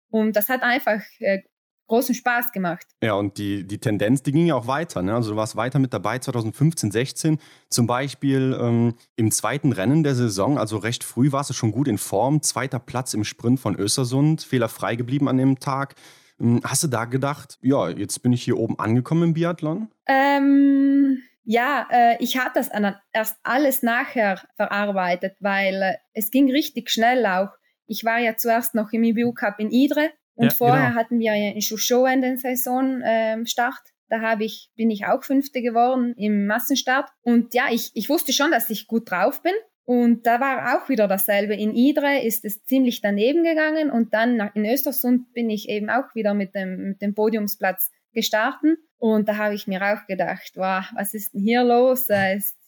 Und 0.09 0.37
das 0.37 0.48
hat 0.48 0.62
einfach 0.62 1.02
äh, 1.18 1.42
großen 1.87 2.14
Spaß 2.14 2.53
gemacht. 2.53 2.87
Ja, 3.03 3.14
und 3.14 3.38
die, 3.38 3.66
die 3.66 3.79
Tendenz, 3.79 4.23
die 4.23 4.33
ging 4.33 4.47
ja 4.47 4.55
auch 4.55 4.66
weiter. 4.66 5.03
Ne? 5.03 5.14
Also 5.14 5.33
du 5.33 5.37
warst 5.37 5.57
weiter 5.57 5.79
mit 5.79 5.92
dabei 5.92 6.18
2015, 6.18 6.90
16. 6.90 7.38
Zum 7.68 7.87
Beispiel 7.87 8.59
ähm, 8.61 8.94
im 9.16 9.31
zweiten 9.31 9.73
Rennen 9.73 10.03
der 10.03 10.14
Saison, 10.14 10.59
also 10.59 10.79
recht 10.79 11.05
früh 11.05 11.33
warst 11.33 11.51
du 11.51 11.55
schon 11.55 11.73
gut 11.73 11.88
in 11.88 11.99
Form. 11.99 12.42
Zweiter 12.42 12.79
Platz 12.79 13.14
im 13.14 13.25
Sprint 13.25 13.61
von 13.61 13.77
Östersund, 13.77 14.42
fehlerfrei 14.42 14.97
geblieben 14.97 15.29
an 15.29 15.38
dem 15.38 15.59
Tag. 15.59 15.94
Ähm, 16.40 16.61
hast 16.64 16.83
du 16.83 16.88
da 16.88 17.05
gedacht, 17.05 17.59
ja, 17.61 17.88
jetzt 17.88 18.23
bin 18.23 18.33
ich 18.33 18.42
hier 18.42 18.59
oben 18.59 18.79
angekommen 18.79 19.23
im 19.23 19.35
Biathlon? 19.35 19.88
Ähm, 20.07 21.23
ja, 21.44 21.87
äh, 21.90 22.16
ich 22.20 22.38
habe 22.38 22.51
das 22.55 22.70
erst 23.12 23.37
alles 23.42 23.83
nachher 23.83 24.40
verarbeitet, 24.57 25.37
weil 25.40 25.83
äh, 25.83 25.94
es 26.14 26.31
ging 26.31 26.51
richtig 26.51 26.90
schnell 26.90 27.27
auch. 27.27 27.51
Ich 27.87 28.05
war 28.05 28.18
ja 28.18 28.37
zuerst 28.37 28.75
noch 28.75 28.92
im 28.92 29.05
IBU 29.05 29.33
Cup 29.35 29.61
in 29.61 29.70
Idre 29.70 30.11
und 30.35 30.47
ja, 30.47 30.51
vorher 30.51 30.88
genau. 30.88 31.01
hatten 31.01 31.18
wir 31.18 31.33
in 31.35 31.61
Chouchot 31.61 32.09
in 32.12 32.23
den 32.23 32.37
Saisonstart. 32.37 33.05
Ähm, 33.05 33.94
da 34.09 34.20
habe 34.20 34.44
ich, 34.44 34.70
bin 34.77 34.90
ich 34.90 35.07
auch 35.07 35.25
Fünfte 35.25 35.62
geworden 35.62 36.14
im 36.16 36.47
Massenstart. 36.47 37.09
Und 37.23 37.55
ja, 37.55 37.64
ich, 37.70 37.90
ich 37.94 38.09
wusste 38.09 38.33
schon, 38.33 38.51
dass 38.51 38.70
ich 38.70 38.87
gut 38.87 39.11
drauf 39.11 39.42
bin. 39.42 39.55
Und 39.87 40.27
da 40.27 40.40
war 40.40 40.77
auch 40.77 40.88
wieder 40.88 41.09
dasselbe. 41.09 41.55
In 41.55 41.75
Idre 41.75 42.23
ist 42.23 42.44
es 42.44 42.64
ziemlich 42.64 43.03
daneben 43.03 43.44
gegangen 43.44 43.90
und 43.90 44.14
dann 44.14 44.51
in 44.55 44.64
Östersund 44.64 45.33
bin 45.35 45.51
ich 45.51 45.68
eben 45.68 45.90
auch 45.90 46.14
wieder 46.14 46.33
mit 46.33 46.55
dem, 46.55 46.88
mit 46.88 47.03
dem 47.03 47.14
Podiumsplatz 47.14 47.90
gestartet. 48.14 48.79
Und 48.99 49.29
da 49.29 49.37
habe 49.37 49.55
ich 49.55 49.66
mir 49.66 49.83
auch 49.83 50.07
gedacht, 50.07 50.53
wow, 50.55 50.85
was 50.94 51.12
ist 51.12 51.35
denn 51.35 51.42
hier 51.42 51.62
los? 51.62 52.09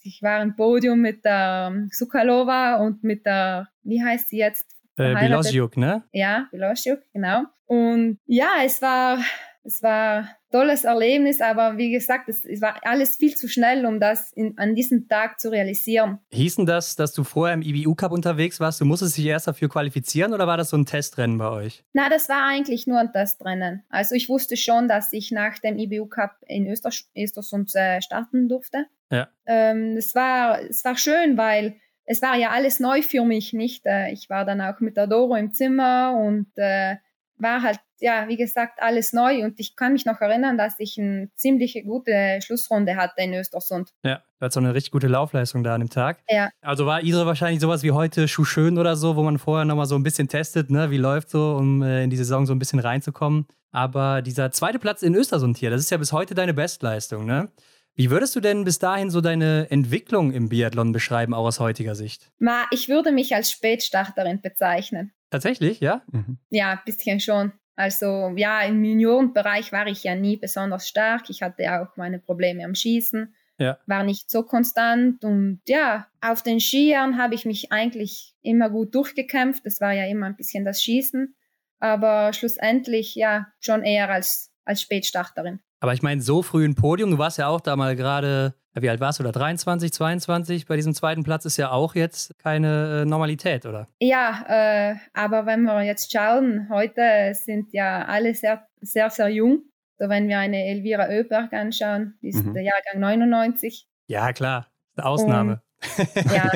Ich 0.02 0.20
war 0.20 0.42
im 0.42 0.54
Podium 0.56 1.00
mit 1.00 1.24
der 1.24 1.86
Sukalova 1.90 2.76
und 2.76 3.02
mit 3.02 3.24
der, 3.24 3.68
wie 3.82 4.04
heißt 4.04 4.28
sie 4.28 4.38
jetzt? 4.38 4.75
Äh, 4.96 5.14
Bilosjuk, 5.14 5.76
ne? 5.76 6.04
Ja, 6.12 6.48
Bilosjuk, 6.50 7.00
genau. 7.12 7.44
Und 7.66 8.18
ja, 8.26 8.62
es 8.64 8.80
war, 8.80 9.18
es 9.64 9.82
war 9.82 10.18
ein 10.18 10.28
tolles 10.52 10.84
Erlebnis, 10.84 11.40
aber 11.40 11.76
wie 11.76 11.90
gesagt, 11.90 12.28
es, 12.28 12.44
es 12.44 12.60
war 12.62 12.76
alles 12.82 13.16
viel 13.16 13.36
zu 13.36 13.48
schnell, 13.48 13.84
um 13.84 14.00
das 14.00 14.32
in, 14.32 14.56
an 14.56 14.74
diesem 14.74 15.08
Tag 15.08 15.40
zu 15.40 15.50
realisieren. 15.50 16.20
Hießen 16.30 16.64
das, 16.64 16.96
dass 16.96 17.12
du 17.12 17.24
vorher 17.24 17.54
im 17.54 17.62
IBU 17.62 17.94
Cup 17.94 18.12
unterwegs 18.12 18.60
warst? 18.60 18.80
Du 18.80 18.84
musstest 18.84 19.18
dich 19.18 19.26
erst 19.26 19.48
dafür 19.48 19.68
qualifizieren 19.68 20.32
oder 20.32 20.46
war 20.46 20.56
das 20.56 20.70
so 20.70 20.76
ein 20.76 20.86
Testrennen 20.86 21.36
bei 21.36 21.48
euch? 21.48 21.84
Na, 21.92 22.08
das 22.08 22.28
war 22.28 22.46
eigentlich 22.46 22.86
nur 22.86 22.98
ein 22.98 23.12
Testrennen. 23.12 23.82
Also 23.90 24.14
ich 24.14 24.28
wusste 24.28 24.56
schon, 24.56 24.88
dass 24.88 25.12
ich 25.12 25.30
nach 25.30 25.58
dem 25.58 25.78
IBU 25.78 26.06
Cup 26.06 26.36
in 26.46 26.68
Öster, 26.68 26.90
Östersund 27.16 27.74
äh, 27.74 28.00
starten 28.00 28.48
durfte. 28.48 28.86
Ja. 29.10 29.28
Ähm, 29.46 29.96
es, 29.96 30.14
war, 30.14 30.60
es 30.62 30.84
war 30.84 30.96
schön, 30.96 31.36
weil 31.36 31.76
es 32.06 32.22
war 32.22 32.36
ja 32.36 32.50
alles 32.50 32.80
neu 32.80 33.02
für 33.02 33.24
mich, 33.24 33.52
nicht? 33.52 33.84
Äh, 33.84 34.12
ich 34.12 34.30
war 34.30 34.44
dann 34.44 34.60
auch 34.60 34.80
mit 34.80 34.96
der 34.96 35.06
Doro 35.06 35.34
im 35.34 35.52
Zimmer 35.52 36.16
und 36.16 36.46
äh, 36.56 36.96
war 37.38 37.62
halt, 37.62 37.80
ja, 38.00 38.28
wie 38.28 38.36
gesagt, 38.36 38.80
alles 38.80 39.12
neu. 39.12 39.44
Und 39.44 39.58
ich 39.58 39.76
kann 39.76 39.92
mich 39.92 40.06
noch 40.06 40.20
erinnern, 40.20 40.56
dass 40.56 40.74
ich 40.78 40.98
eine 40.98 41.30
ziemlich 41.34 41.82
gute 41.84 42.38
Schlussrunde 42.42 42.96
hatte 42.96 43.22
in 43.22 43.34
Östersund. 43.34 43.90
Ja, 44.04 44.16
du 44.16 44.40
hattest 44.40 44.54
so 44.54 44.60
eine 44.60 44.74
richtig 44.74 44.92
gute 44.92 45.08
Laufleistung 45.08 45.64
da 45.64 45.74
an 45.74 45.80
dem 45.80 45.90
Tag. 45.90 46.22
Ja. 46.28 46.50
Also 46.60 46.86
war 46.86 47.02
Isre 47.02 47.26
wahrscheinlich 47.26 47.60
sowas 47.60 47.82
wie 47.82 47.92
heute 47.92 48.28
Schuhschön 48.28 48.78
oder 48.78 48.96
so, 48.96 49.16
wo 49.16 49.22
man 49.22 49.38
vorher 49.38 49.64
nochmal 49.64 49.86
so 49.86 49.96
ein 49.96 50.02
bisschen 50.02 50.28
testet, 50.28 50.70
ne, 50.70 50.90
wie 50.90 50.98
läuft 50.98 51.30
so, 51.30 51.56
um 51.56 51.82
äh, 51.82 52.04
in 52.04 52.10
die 52.10 52.16
Saison 52.16 52.46
so 52.46 52.54
ein 52.54 52.58
bisschen 52.58 52.78
reinzukommen. 52.78 53.46
Aber 53.72 54.22
dieser 54.22 54.50
zweite 54.52 54.78
Platz 54.78 55.02
in 55.02 55.14
Östersund 55.14 55.58
hier, 55.58 55.70
das 55.70 55.80
ist 55.80 55.90
ja 55.90 55.98
bis 55.98 56.12
heute 56.12 56.34
deine 56.34 56.54
Bestleistung, 56.54 57.26
ne? 57.26 57.50
Wie 57.96 58.10
würdest 58.10 58.36
du 58.36 58.40
denn 58.40 58.64
bis 58.64 58.78
dahin 58.78 59.08
so 59.08 59.22
deine 59.22 59.70
Entwicklung 59.70 60.30
im 60.30 60.50
Biathlon 60.50 60.92
beschreiben, 60.92 61.32
auch 61.32 61.46
aus 61.46 61.60
heutiger 61.60 61.94
Sicht? 61.94 62.30
Ma, 62.38 62.66
ich 62.70 62.90
würde 62.90 63.10
mich 63.10 63.34
als 63.34 63.50
Spätstarterin 63.50 64.42
bezeichnen. 64.42 65.12
Tatsächlich, 65.30 65.80
ja? 65.80 66.02
Mhm. 66.12 66.36
Ja, 66.50 66.72
ein 66.72 66.80
bisschen 66.84 67.20
schon. 67.20 67.52
Also 67.74 68.32
ja, 68.36 68.60
im 68.62 68.84
Juniorenbereich 68.84 69.72
war 69.72 69.86
ich 69.86 70.04
ja 70.04 70.14
nie 70.14 70.36
besonders 70.36 70.88
stark. 70.88 71.30
Ich 71.30 71.42
hatte 71.42 71.80
auch 71.80 71.96
meine 71.96 72.18
Probleme 72.18 72.64
am 72.64 72.74
Schießen. 72.74 73.34
Ja. 73.58 73.78
War 73.86 74.02
nicht 74.02 74.30
so 74.30 74.42
konstant 74.42 75.24
und 75.24 75.62
ja, 75.66 76.06
auf 76.20 76.42
den 76.42 76.60
Skiern 76.60 77.16
habe 77.16 77.34
ich 77.34 77.46
mich 77.46 77.72
eigentlich 77.72 78.34
immer 78.42 78.68
gut 78.68 78.94
durchgekämpft. 78.94 79.64
Das 79.64 79.80
war 79.80 79.92
ja 79.92 80.04
immer 80.04 80.26
ein 80.26 80.36
bisschen 80.36 80.66
das 80.66 80.82
Schießen, 80.82 81.34
aber 81.78 82.34
schlussendlich 82.34 83.14
ja 83.14 83.46
schon 83.60 83.82
eher 83.82 84.10
als, 84.10 84.52
als 84.66 84.82
Spätstarterin. 84.82 85.60
Aber 85.80 85.92
ich 85.92 86.02
meine, 86.02 86.20
so 86.20 86.42
früh 86.42 86.64
ein 86.64 86.74
Podium, 86.74 87.10
du 87.10 87.18
warst 87.18 87.38
ja 87.38 87.48
auch 87.48 87.60
da 87.60 87.76
mal 87.76 87.96
gerade, 87.96 88.54
wie 88.74 88.88
alt 88.88 89.00
warst 89.00 89.18
du 89.18 89.22
da? 89.22 89.32
23, 89.32 89.92
22 89.92 90.66
bei 90.66 90.76
diesem 90.76 90.94
zweiten 90.94 91.22
Platz 91.22 91.44
ist 91.44 91.56
ja 91.56 91.70
auch 91.70 91.94
jetzt 91.94 92.38
keine 92.38 93.02
äh, 93.02 93.04
Normalität, 93.04 93.66
oder? 93.66 93.88
Ja, 94.00 94.44
äh, 94.48 94.96
aber 95.12 95.46
wenn 95.46 95.62
wir 95.62 95.82
jetzt 95.82 96.12
schauen, 96.12 96.68
heute 96.70 97.32
sind 97.34 97.72
ja 97.72 98.04
alle 98.04 98.34
sehr, 98.34 98.66
sehr, 98.80 99.10
sehr 99.10 99.28
jung. 99.28 99.62
So, 99.98 100.08
wenn 100.08 100.28
wir 100.28 100.38
eine 100.38 100.66
Elvira 100.66 101.08
Oeberg 101.08 101.52
anschauen, 101.52 102.18
die 102.22 102.28
ist 102.28 102.44
mhm. 102.44 102.54
der 102.54 102.62
Jahrgang 102.62 103.00
99. 103.00 103.86
Ja, 104.08 104.32
klar. 104.32 104.66
Eine 104.96 105.06
Ausnahme. 105.06 105.62
Und, 105.98 106.32
ja, 106.32 106.50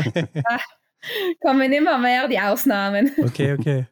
kommen 1.41 1.73
immer 1.73 1.99
mehr 1.99 2.29
die 2.29 2.39
Ausnahmen. 2.39 3.13
Okay, 3.23 3.53
okay. 3.53 3.87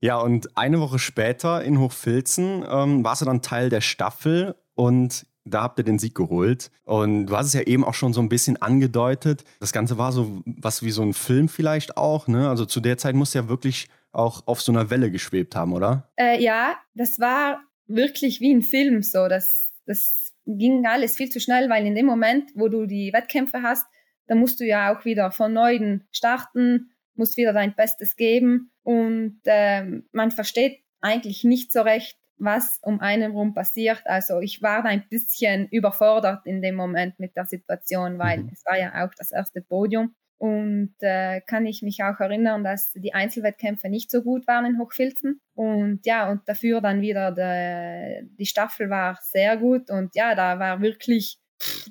Ja, 0.00 0.18
und 0.18 0.56
eine 0.56 0.80
Woche 0.80 0.98
später 0.98 1.62
in 1.62 1.78
Hochfilzen 1.78 2.64
ähm, 2.68 3.04
warst 3.04 3.22
du 3.22 3.26
dann 3.26 3.40
Teil 3.40 3.68
der 3.68 3.80
Staffel 3.80 4.56
und 4.74 5.26
da 5.44 5.62
habt 5.62 5.78
ihr 5.78 5.84
den 5.84 5.98
Sieg 5.98 6.14
geholt. 6.14 6.70
Und 6.84 7.26
du 7.26 7.36
hast 7.36 7.46
es 7.46 7.54
ja 7.54 7.62
eben 7.62 7.84
auch 7.84 7.94
schon 7.94 8.12
so 8.12 8.20
ein 8.20 8.28
bisschen 8.28 8.60
angedeutet. 8.60 9.44
Das 9.58 9.72
Ganze 9.72 9.98
war 9.98 10.12
so 10.12 10.42
was 10.44 10.82
wie 10.82 10.90
so 10.90 11.02
ein 11.02 11.14
Film 11.14 11.48
vielleicht 11.48 11.96
auch. 11.96 12.28
Ne? 12.28 12.48
Also 12.48 12.66
zu 12.66 12.80
der 12.80 12.98
Zeit 12.98 13.14
musst 13.14 13.34
du 13.34 13.38
ja 13.38 13.48
wirklich 13.48 13.88
auch 14.12 14.46
auf 14.46 14.60
so 14.60 14.72
einer 14.72 14.90
Welle 14.90 15.10
geschwebt 15.10 15.56
haben, 15.56 15.72
oder? 15.72 16.10
Äh, 16.16 16.42
ja, 16.42 16.76
das 16.94 17.18
war 17.18 17.62
wirklich 17.86 18.40
wie 18.40 18.52
ein 18.52 18.62
Film 18.62 19.02
so. 19.02 19.28
Das, 19.28 19.72
das 19.86 20.32
ging 20.46 20.86
alles 20.86 21.16
viel 21.16 21.30
zu 21.30 21.40
schnell, 21.40 21.68
weil 21.68 21.86
in 21.86 21.94
dem 21.94 22.06
Moment, 22.06 22.50
wo 22.54 22.68
du 22.68 22.86
die 22.86 23.12
Wettkämpfe 23.12 23.62
hast, 23.62 23.86
da 24.26 24.34
musst 24.34 24.60
du 24.60 24.64
ja 24.64 24.94
auch 24.94 25.04
wieder 25.04 25.30
von 25.30 25.52
Neuem 25.52 26.02
starten, 26.10 26.90
musst 27.14 27.36
wieder 27.36 27.52
dein 27.52 27.74
Bestes 27.74 28.16
geben 28.16 28.70
und 28.82 29.40
ähm, 29.44 30.08
man 30.12 30.30
versteht 30.30 30.80
eigentlich 31.00 31.44
nicht 31.44 31.72
so 31.72 31.82
recht, 31.82 32.19
was 32.40 32.78
um 32.82 33.00
einen 33.00 33.32
rum 33.32 33.54
passiert. 33.54 34.02
Also 34.06 34.40
ich 34.40 34.62
war 34.62 34.84
ein 34.84 35.04
bisschen 35.08 35.68
überfordert 35.68 36.46
in 36.46 36.62
dem 36.62 36.74
Moment 36.74 37.20
mit 37.20 37.36
der 37.36 37.44
Situation, 37.44 38.18
weil 38.18 38.42
mhm. 38.42 38.50
es 38.52 38.64
war 38.64 38.78
ja 38.78 39.04
auch 39.04 39.14
das 39.16 39.30
erste 39.30 39.60
Podium. 39.60 40.14
Und 40.38 40.94
äh, 41.00 41.42
kann 41.42 41.66
ich 41.66 41.82
mich 41.82 42.02
auch 42.02 42.18
erinnern, 42.18 42.64
dass 42.64 42.94
die 42.94 43.12
Einzelwettkämpfe 43.12 43.90
nicht 43.90 44.10
so 44.10 44.22
gut 44.22 44.46
waren 44.46 44.64
in 44.64 44.78
Hochfilzen. 44.78 45.38
Und 45.54 46.00
ja, 46.06 46.30
und 46.30 46.48
dafür 46.48 46.80
dann 46.80 47.02
wieder 47.02 47.30
de, 47.30 48.26
die 48.38 48.46
Staffel 48.46 48.88
war 48.88 49.18
sehr 49.20 49.58
gut. 49.58 49.90
Und 49.90 50.14
ja, 50.14 50.34
da 50.34 50.58
war 50.58 50.80
wirklich, 50.80 51.38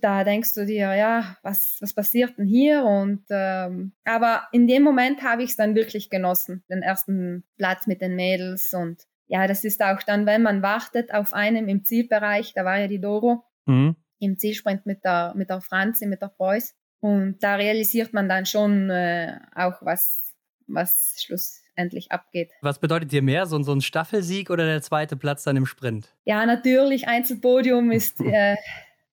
da 0.02 0.24
denkst 0.24 0.56
du 0.56 0.66
dir, 0.66 0.96
ja, 0.96 1.38
was, 1.44 1.78
was 1.80 1.94
passiert 1.94 2.40
denn 2.40 2.48
hier? 2.48 2.86
Und 2.86 3.24
ähm, 3.30 3.94
aber 4.04 4.48
in 4.52 4.66
dem 4.66 4.82
Moment 4.82 5.22
habe 5.22 5.44
ich 5.44 5.52
es 5.52 5.56
dann 5.56 5.76
wirklich 5.76 6.10
genossen, 6.10 6.64
den 6.72 6.82
ersten 6.82 7.44
Platz 7.60 7.86
mit 7.86 8.02
den 8.02 8.16
Mädels. 8.16 8.74
Und 8.74 9.04
ja, 9.30 9.46
das 9.48 9.63
ist 9.63 9.82
auch 9.82 10.02
dann, 10.02 10.26
wenn 10.26 10.42
man 10.42 10.63
wartet 10.63 11.13
auf 11.13 11.34
einem 11.34 11.68
im 11.70 11.86
Zielbereich, 11.86 12.54
da 12.56 12.65
war 12.65 12.80
ja 12.80 12.88
die 12.88 13.00
Doro 13.00 13.44
mhm. 13.68 13.96
im 14.20 14.38
Zielsprint 14.38 14.88
mit 14.88 15.06
der, 15.06 15.34
mit 15.36 15.50
der 15.50 15.62
Franzi, 15.62 16.08
mit 16.08 16.22
der 16.22 16.30
Preuß. 16.30 16.76
Und 17.00 17.38
da 17.42 17.56
realisiert 17.56 18.12
man 18.12 18.28
dann 18.28 18.48
schon 18.48 18.89
äh, 18.89 19.38
auch, 19.56 19.82
was, 19.82 20.36
was 20.68 21.15
schlussendlich 21.20 22.12
abgeht. 22.12 22.52
Was 22.62 22.80
bedeutet 22.80 23.12
dir 23.12 23.22
mehr, 23.22 23.46
so, 23.46 23.62
so 23.62 23.72
ein 23.72 23.82
Staffelsieg 23.82 24.50
oder 24.50 24.65
der 24.65 24.82
zweite 24.82 25.15
Platz 25.15 25.44
dann 25.44 25.56
im 25.56 25.68
Sprint? 25.68 26.12
Ja, 26.26 26.46
natürlich, 26.48 27.08
Einzelpodium 27.08 27.92
ist 27.92 28.20
äh, 28.26 28.56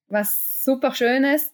was 0.07 0.63
super 0.63 0.95
Schönes. 0.95 1.53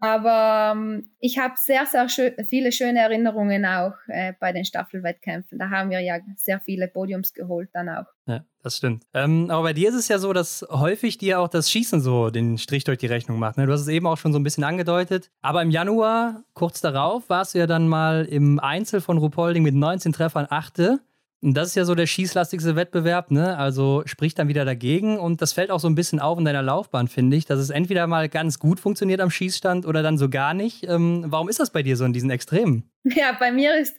Aber 0.00 0.74
ähm, 0.76 1.10
ich 1.18 1.38
habe 1.38 1.54
sehr, 1.56 1.84
sehr 1.86 2.08
schö 2.08 2.30
viele 2.44 2.70
schöne 2.70 3.00
Erinnerungen 3.00 3.64
auch 3.64 3.94
äh, 4.06 4.32
bei 4.38 4.52
den 4.52 4.64
Staffelwettkämpfen. 4.64 5.58
Da 5.58 5.70
haben 5.70 5.90
wir 5.90 6.00
ja 6.00 6.18
sehr 6.36 6.60
viele 6.60 6.86
Podiums 6.86 7.32
geholt 7.32 7.70
dann 7.72 7.88
auch. 7.88 8.06
Ja, 8.26 8.44
das 8.62 8.76
stimmt. 8.76 9.04
Ähm, 9.12 9.50
aber 9.50 9.62
bei 9.64 9.72
dir 9.72 9.88
ist 9.88 9.96
es 9.96 10.08
ja 10.08 10.18
so, 10.18 10.32
dass 10.32 10.64
häufig 10.70 11.18
dir 11.18 11.40
auch 11.40 11.48
das 11.48 11.70
Schießen 11.70 12.00
so 12.00 12.30
den 12.30 12.58
Strich 12.58 12.84
durch 12.84 12.98
die 12.98 13.06
Rechnung 13.06 13.40
macht. 13.40 13.56
Ne? 13.56 13.66
Du 13.66 13.72
hast 13.72 13.80
es 13.80 13.88
eben 13.88 14.06
auch 14.06 14.18
schon 14.18 14.32
so 14.32 14.38
ein 14.38 14.44
bisschen 14.44 14.64
angedeutet. 14.64 15.30
Aber 15.42 15.62
im 15.62 15.70
Januar, 15.70 16.44
kurz 16.54 16.80
darauf, 16.80 17.28
warst 17.28 17.54
du 17.54 17.58
ja 17.58 17.66
dann 17.66 17.88
mal 17.88 18.24
im 18.24 18.60
Einzel 18.60 19.00
von 19.00 19.18
Rupolding 19.18 19.64
mit 19.64 19.74
19 19.74 20.12
Treffern 20.12 20.46
Achte. 20.48 21.00
Und 21.40 21.54
das 21.54 21.68
ist 21.68 21.74
ja 21.76 21.84
so 21.84 21.94
der 21.94 22.06
schießlastigste 22.06 22.74
Wettbewerb, 22.74 23.30
ne? 23.30 23.56
Also 23.56 24.02
spricht 24.06 24.38
dann 24.38 24.48
wieder 24.48 24.64
dagegen. 24.64 25.18
Und 25.18 25.40
das 25.40 25.52
fällt 25.52 25.70
auch 25.70 25.78
so 25.78 25.88
ein 25.88 25.94
bisschen 25.94 26.18
auf 26.18 26.38
in 26.38 26.44
deiner 26.44 26.62
Laufbahn, 26.62 27.06
finde 27.06 27.36
ich, 27.36 27.44
dass 27.44 27.60
es 27.60 27.70
entweder 27.70 28.06
mal 28.06 28.28
ganz 28.28 28.58
gut 28.58 28.80
funktioniert 28.80 29.20
am 29.20 29.30
Schießstand 29.30 29.86
oder 29.86 30.02
dann 30.02 30.18
so 30.18 30.28
gar 30.28 30.52
nicht. 30.52 30.84
Ähm, 30.88 31.26
warum 31.28 31.48
ist 31.48 31.60
das 31.60 31.70
bei 31.70 31.82
dir 31.82 31.96
so 31.96 32.04
in 32.04 32.12
diesen 32.12 32.30
Extremen? 32.30 32.90
Ja, 33.04 33.36
bei 33.38 33.52
mir 33.52 33.78
ist 33.78 33.96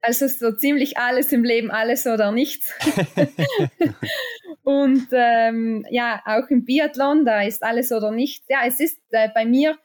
also 0.00 0.28
so 0.28 0.52
ziemlich 0.52 0.96
alles 0.98 1.32
im 1.32 1.42
Leben 1.42 1.70
alles 1.72 2.06
oder 2.06 2.30
nichts. 2.30 2.72
und 4.62 5.08
ähm, 5.10 5.84
ja, 5.90 6.22
auch 6.24 6.48
im 6.50 6.64
Biathlon, 6.64 7.24
da 7.24 7.42
ist 7.42 7.64
alles 7.64 7.90
oder 7.90 8.12
nichts. 8.12 8.46
Ja, 8.48 8.60
es 8.64 8.78
ist 8.78 8.98
äh, 9.10 9.28
bei 9.34 9.44
mir 9.44 9.76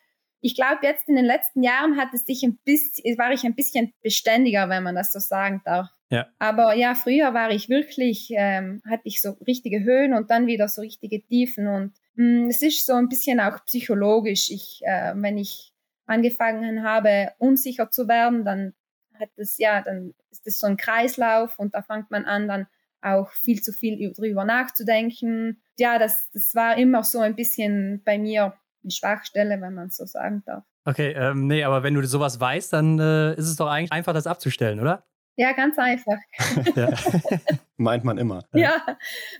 ich 0.41 0.55
glaube, 0.55 0.79
jetzt 0.81 1.07
in 1.07 1.15
den 1.15 1.25
letzten 1.25 1.61
Jahren 1.61 1.97
hat 1.97 2.13
es 2.13 2.25
sich 2.25 2.43
ein 2.43 2.57
bisschen, 2.65 3.17
war 3.17 3.31
ich 3.31 3.43
ein 3.43 3.53
bisschen 3.53 3.93
beständiger, 4.01 4.69
wenn 4.69 4.81
man 4.81 4.95
das 4.95 5.11
so 5.11 5.19
sagen 5.19 5.61
darf. 5.65 5.87
Ja. 6.11 6.27
Aber 6.39 6.75
ja, 6.75 6.93
früher 6.93 7.33
war 7.33 7.51
ich 7.51 7.69
wirklich, 7.69 8.29
ähm, 8.31 8.81
hatte 8.85 9.03
ich 9.05 9.21
so 9.21 9.31
richtige 9.47 9.83
Höhen 9.83 10.13
und 10.13 10.29
dann 10.29 10.45
wieder 10.45 10.67
so 10.67 10.81
richtige 10.81 11.25
Tiefen 11.25 11.67
und 11.67 11.93
mh, 12.15 12.45
mm, 12.45 12.49
es 12.49 12.61
ist 12.61 12.85
so 12.85 12.93
ein 12.93 13.07
bisschen 13.07 13.39
auch 13.39 13.63
psychologisch. 13.65 14.49
Ich, 14.51 14.81
äh, 14.83 15.13
wenn 15.15 15.37
ich 15.37 15.73
angefangen 16.05 16.83
habe, 16.83 17.31
unsicher 17.37 17.89
zu 17.89 18.09
werden, 18.09 18.43
dann 18.43 18.73
hat 19.17 19.29
es 19.37 19.57
ja, 19.57 19.81
dann 19.81 20.13
ist 20.31 20.45
es 20.45 20.59
so 20.59 20.67
ein 20.67 20.75
Kreislauf 20.75 21.57
und 21.57 21.73
da 21.73 21.81
fängt 21.81 22.11
man 22.11 22.25
an, 22.25 22.49
dann 22.49 22.67
auch 23.01 23.31
viel 23.31 23.61
zu 23.61 23.71
viel 23.71 24.11
drüber 24.11 24.43
nachzudenken. 24.43 25.61
Ja, 25.79 25.97
das, 25.97 26.29
das 26.33 26.53
war 26.55 26.77
immer 26.77 27.03
so 27.03 27.19
ein 27.19 27.35
bisschen 27.35 28.01
bei 28.03 28.17
mir 28.17 28.53
eine 28.83 28.91
Schwachstelle, 28.91 29.61
wenn 29.61 29.73
man 29.73 29.89
so 29.89 30.05
sagen 30.05 30.43
darf. 30.45 30.65
Okay, 30.83 31.13
ähm, 31.15 31.47
nee, 31.47 31.63
aber 31.63 31.83
wenn 31.83 31.93
du 31.93 32.05
sowas 32.05 32.39
weißt, 32.39 32.73
dann 32.73 32.99
äh, 32.99 33.35
ist 33.35 33.47
es 33.47 33.55
doch 33.55 33.67
eigentlich 33.67 33.91
einfach, 33.91 34.13
das 34.13 34.27
abzustellen, 34.27 34.79
oder? 34.79 35.05
Ja, 35.41 35.53
ganz 35.53 35.79
einfach. 35.79 36.19
meint 37.77 38.03
man 38.03 38.19
immer. 38.19 38.45
Ja, 38.53 38.85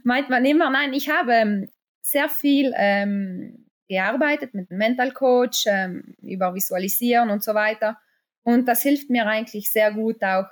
meint 0.04 0.32
man 0.32 0.44
immer. 0.46 0.72
Nein, 0.72 0.94
ich 0.94 1.12
habe 1.12 1.32
ähm, 1.32 1.70
sehr 2.02 2.28
viel 2.28 2.74
ähm, 2.76 3.68
gearbeitet 3.88 4.56
mit 4.56 4.72
einem 4.72 4.80
Mental 4.80 5.12
Coach 5.12 5.66
ähm, 5.68 6.16
über 6.24 6.56
Visualisieren 6.56 7.30
und 7.30 7.44
so 7.44 7.54
weiter. 7.54 8.00
Und 8.42 8.68
das 8.68 8.82
hilft 8.82 9.12
mir 9.12 9.28
eigentlich 9.28 9.72
sehr 9.72 9.94
gut 9.94 10.24
auch. 10.24 10.48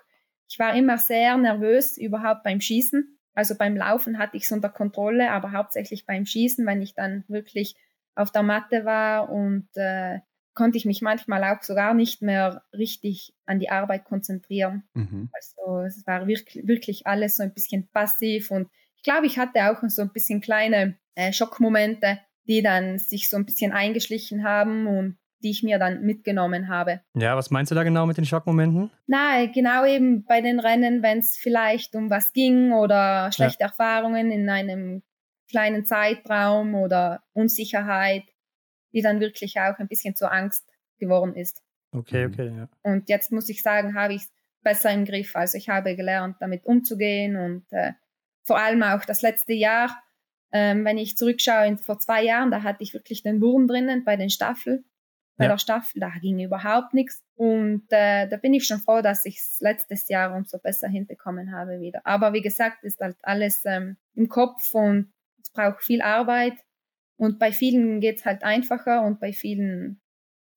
Ich 0.47 0.59
war 0.59 0.75
immer 0.75 0.99
sehr 0.99 1.35
nervös 1.35 1.97
überhaupt 1.97 2.43
beim 2.43 2.61
Schießen. 2.61 3.17
Also 3.33 3.55
beim 3.57 3.75
Laufen 3.75 4.19
hatte 4.19 4.37
ich 4.37 4.43
es 4.43 4.51
unter 4.51 4.69
Kontrolle, 4.69 5.31
aber 5.31 5.51
hauptsächlich 5.51 6.05
beim 6.05 6.27
Schießen, 6.27 6.63
wenn 6.67 6.83
ich 6.83 6.93
dann 6.93 7.23
wirklich 7.27 7.75
auf 8.13 8.31
der 8.31 8.43
Matte 8.43 8.85
war 8.85 9.31
und 9.31 9.67
äh, 9.73 10.19
konnte 10.53 10.77
ich 10.77 10.85
mich 10.85 11.01
manchmal 11.01 11.43
auch 11.43 11.61
sogar 11.63 11.93
nicht 11.93 12.21
mehr 12.21 12.63
richtig 12.73 13.33
an 13.45 13.59
die 13.59 13.69
Arbeit 13.69 14.05
konzentrieren. 14.05 14.83
Mhm. 14.93 15.29
Also 15.33 15.79
es 15.85 16.05
war 16.05 16.27
wirklich, 16.27 16.67
wirklich 16.67 17.07
alles 17.07 17.37
so 17.37 17.43
ein 17.43 17.53
bisschen 17.53 17.87
passiv 17.91 18.51
und 18.51 18.67
ich 18.95 19.03
glaube, 19.03 19.27
ich 19.27 19.39
hatte 19.39 19.71
auch 19.71 19.81
so 19.87 20.01
ein 20.01 20.11
bisschen 20.11 20.41
kleine 20.41 20.97
äh, 21.15 21.31
Schockmomente, 21.31 22.19
die 22.47 22.61
dann 22.61 22.99
sich 22.99 23.29
so 23.29 23.37
ein 23.37 23.45
bisschen 23.45 23.71
eingeschlichen 23.71 24.43
haben 24.43 24.87
und 24.87 25.17
die 25.41 25.51
ich 25.51 25.63
mir 25.63 25.79
dann 25.79 26.01
mitgenommen 26.01 26.67
habe. 26.67 27.01
Ja, 27.15 27.37
was 27.37 27.49
meinst 27.49 27.71
du 27.71 27.75
da 27.75 27.83
genau 27.83 28.05
mit 28.05 28.17
den 28.17 28.25
Schockmomenten? 28.25 28.91
Na, 29.07 29.45
genau 29.45 29.85
eben 29.85 30.25
bei 30.25 30.41
den 30.41 30.59
Rennen, 30.59 31.01
wenn 31.01 31.19
es 31.19 31.37
vielleicht 31.37 31.95
um 31.95 32.09
was 32.09 32.33
ging 32.33 32.73
oder 32.73 33.31
schlechte 33.31 33.61
ja. 33.61 33.67
Erfahrungen 33.67 34.31
in 34.31 34.49
einem 34.49 35.01
kleinen 35.49 35.85
Zeitraum 35.85 36.75
oder 36.75 37.23
Unsicherheit, 37.33 38.23
die 38.93 39.01
dann 39.01 39.19
wirklich 39.19 39.59
auch 39.59 39.77
ein 39.79 39.87
bisschen 39.87 40.15
zur 40.15 40.31
Angst 40.31 40.67
geworden 40.99 41.35
ist. 41.35 41.61
Okay, 41.91 42.27
mhm. 42.27 42.33
okay, 42.33 42.55
ja. 42.55 42.69
Und 42.83 43.09
jetzt 43.09 43.31
muss 43.31 43.49
ich 43.49 43.61
sagen, 43.61 43.95
habe 43.95 44.13
ich 44.13 44.23
es 44.23 44.31
besser 44.61 44.91
im 44.91 45.05
Griff. 45.05 45.35
Also 45.35 45.57
ich 45.57 45.69
habe 45.69 45.95
gelernt, 45.95 46.37
damit 46.39 46.65
umzugehen 46.65 47.35
und 47.35 47.65
äh, 47.71 47.93
vor 48.43 48.59
allem 48.59 48.83
auch 48.83 49.05
das 49.05 49.21
letzte 49.21 49.53
Jahr, 49.53 50.01
ähm, 50.51 50.83
wenn 50.85 50.97
ich 50.97 51.17
zurückschaue, 51.17 51.77
vor 51.77 51.99
zwei 51.99 52.23
Jahren, 52.23 52.51
da 52.51 52.63
hatte 52.63 52.83
ich 52.83 52.93
wirklich 52.93 53.21
den 53.23 53.41
Wurm 53.41 53.67
drinnen 53.67 54.03
bei 54.03 54.15
den 54.15 54.29
Staffel, 54.29 54.83
bei 55.37 55.45
ja. 55.45 55.51
der 55.51 55.57
Staffel, 55.57 55.99
da 55.99 56.09
ging 56.21 56.39
überhaupt 56.39 56.93
nichts. 56.93 57.23
Und 57.35 57.85
äh, 57.89 58.27
da 58.27 58.37
bin 58.37 58.53
ich 58.53 58.65
schon 58.65 58.79
froh, 58.79 59.01
dass 59.01 59.25
ich 59.25 59.37
es 59.37 59.57
letztes 59.61 60.09
Jahr 60.09 60.35
umso 60.35 60.57
besser 60.57 60.89
hinbekommen 60.89 61.53
habe 61.53 61.79
wieder. 61.79 62.01
Aber 62.05 62.33
wie 62.33 62.41
gesagt, 62.41 62.83
ist 62.83 62.99
halt 62.99 63.15
alles 63.21 63.63
ähm, 63.65 63.97
im 64.15 64.27
Kopf 64.27 64.73
und 64.73 65.13
es 65.41 65.51
braucht 65.51 65.81
viel 65.81 66.01
Arbeit. 66.01 66.55
Und 67.19 67.37
bei 67.37 67.51
vielen 67.51 67.99
geht 67.99 68.19
es 68.19 68.25
halt 68.25 68.43
einfacher 68.43 69.03
und 69.03 69.19
bei 69.19 69.33
vielen 69.33 69.99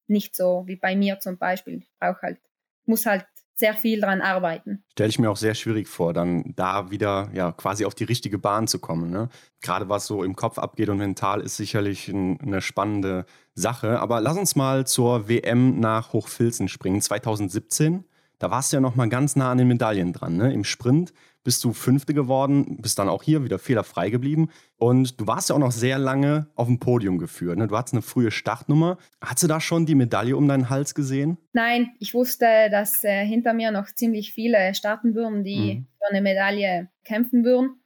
nicht 0.07 0.37
so 0.37 0.63
wie 0.67 0.77
bei 0.77 0.95
mir 0.95 1.19
zum 1.19 1.37
Beispiel. 1.37 1.79
Ich 1.79 1.89
brauche 1.99 2.23
halt, 2.23 2.39
muss 2.87 3.05
halt 3.05 3.27
sehr 3.57 3.75
viel 3.75 4.01
dran 4.01 4.21
arbeiten. 4.21 4.85
Stelle 4.93 5.09
ich 5.09 5.19
mir 5.19 5.29
auch 5.29 5.37
sehr 5.37 5.55
schwierig 5.55 5.89
vor, 5.89 6.13
dann 6.13 6.55
da 6.55 6.93
wieder 6.93 7.31
ja 7.35 7.51
quasi 7.51 7.85
auf 7.85 7.97
die 7.97 8.05
richtige 8.05 8.39
Bahn 8.39 8.69
zu 8.69 8.79
kommen. 8.79 9.11
Ne? 9.11 9.29
Gerade 9.61 9.89
was 9.89 10.07
so 10.07 10.23
im 10.23 10.37
Kopf 10.37 10.57
abgeht 10.57 10.89
und 10.89 10.99
mental 10.99 11.41
ist 11.41 11.57
sicherlich 11.57 12.07
ein, 12.07 12.41
eine 12.41 12.61
spannende 12.61 13.27
Sache. 13.55 13.99
Aber 13.99 14.21
lass 14.21 14.39
uns 14.39 14.55
mal 14.55 14.87
zur 14.87 15.29
WM 15.29 15.81
nach 15.81 16.13
Hochfilzen 16.13 16.69
springen. 16.69 17.01
2017, 17.01 18.05
da 18.39 18.53
warst 18.53 18.73
du 18.73 18.77
ja 18.77 18.81
noch 18.81 18.95
mal 18.95 19.09
ganz 19.09 19.35
nah 19.35 19.51
an 19.51 19.59
den 19.59 19.69
Medaillen 19.69 20.13
dran. 20.13 20.37
Ne? 20.37 20.53
Im 20.55 20.63
Sprint 20.63 21.13
bist 21.45 21.65
du 21.65 21.73
Fünfte 21.73 22.15
geworden, 22.15 22.79
bist 22.81 22.99
dann 22.99 23.09
auch 23.09 23.23
hier 23.23 23.45
wieder 23.45 23.59
fehlerfrei 23.59 24.11
geblieben. 24.11 24.51
Und 24.77 25.21
du 25.21 25.27
warst 25.27 25.49
ja 25.49 25.55
auch 25.55 25.61
noch 25.61 25.73
sehr 25.73 25.99
lange 25.99 26.49
auf 26.55 26.67
dem 26.67 26.79
Podium 26.79 27.19
geführt. 27.19 27.59
Ne? 27.59 27.67
Du 27.67 27.77
hattest 27.77 27.95
eine 27.95 28.03
frühe 28.03 28.31
Startnummer. 28.31 28.99
Hast 29.21 29.43
du 29.43 29.47
da 29.47 29.61
schon 29.61 29.87
die 29.87 29.95
Medaille 29.95 30.37
um 30.37 30.49
deinen 30.49 30.71
Hals 30.71 30.95
gesehen? 30.95 31.39
Nein, 31.53 31.91
ich 31.99 32.15
wusste, 32.15 32.47
dass 32.71 33.05
äh, 33.05 33.25
hinter 33.25 33.55
mir 33.55 33.71
noch 33.71 33.87
ziemlich 33.87 34.33
viele 34.33 34.75
starten 34.75 35.15
würden, 35.15 35.45
die 35.45 35.75
mhm. 35.75 35.87
für 35.99 36.11
eine 36.11 36.23
Medaille 36.23 36.89
kämpfen 37.05 37.45
würden. 37.45 37.83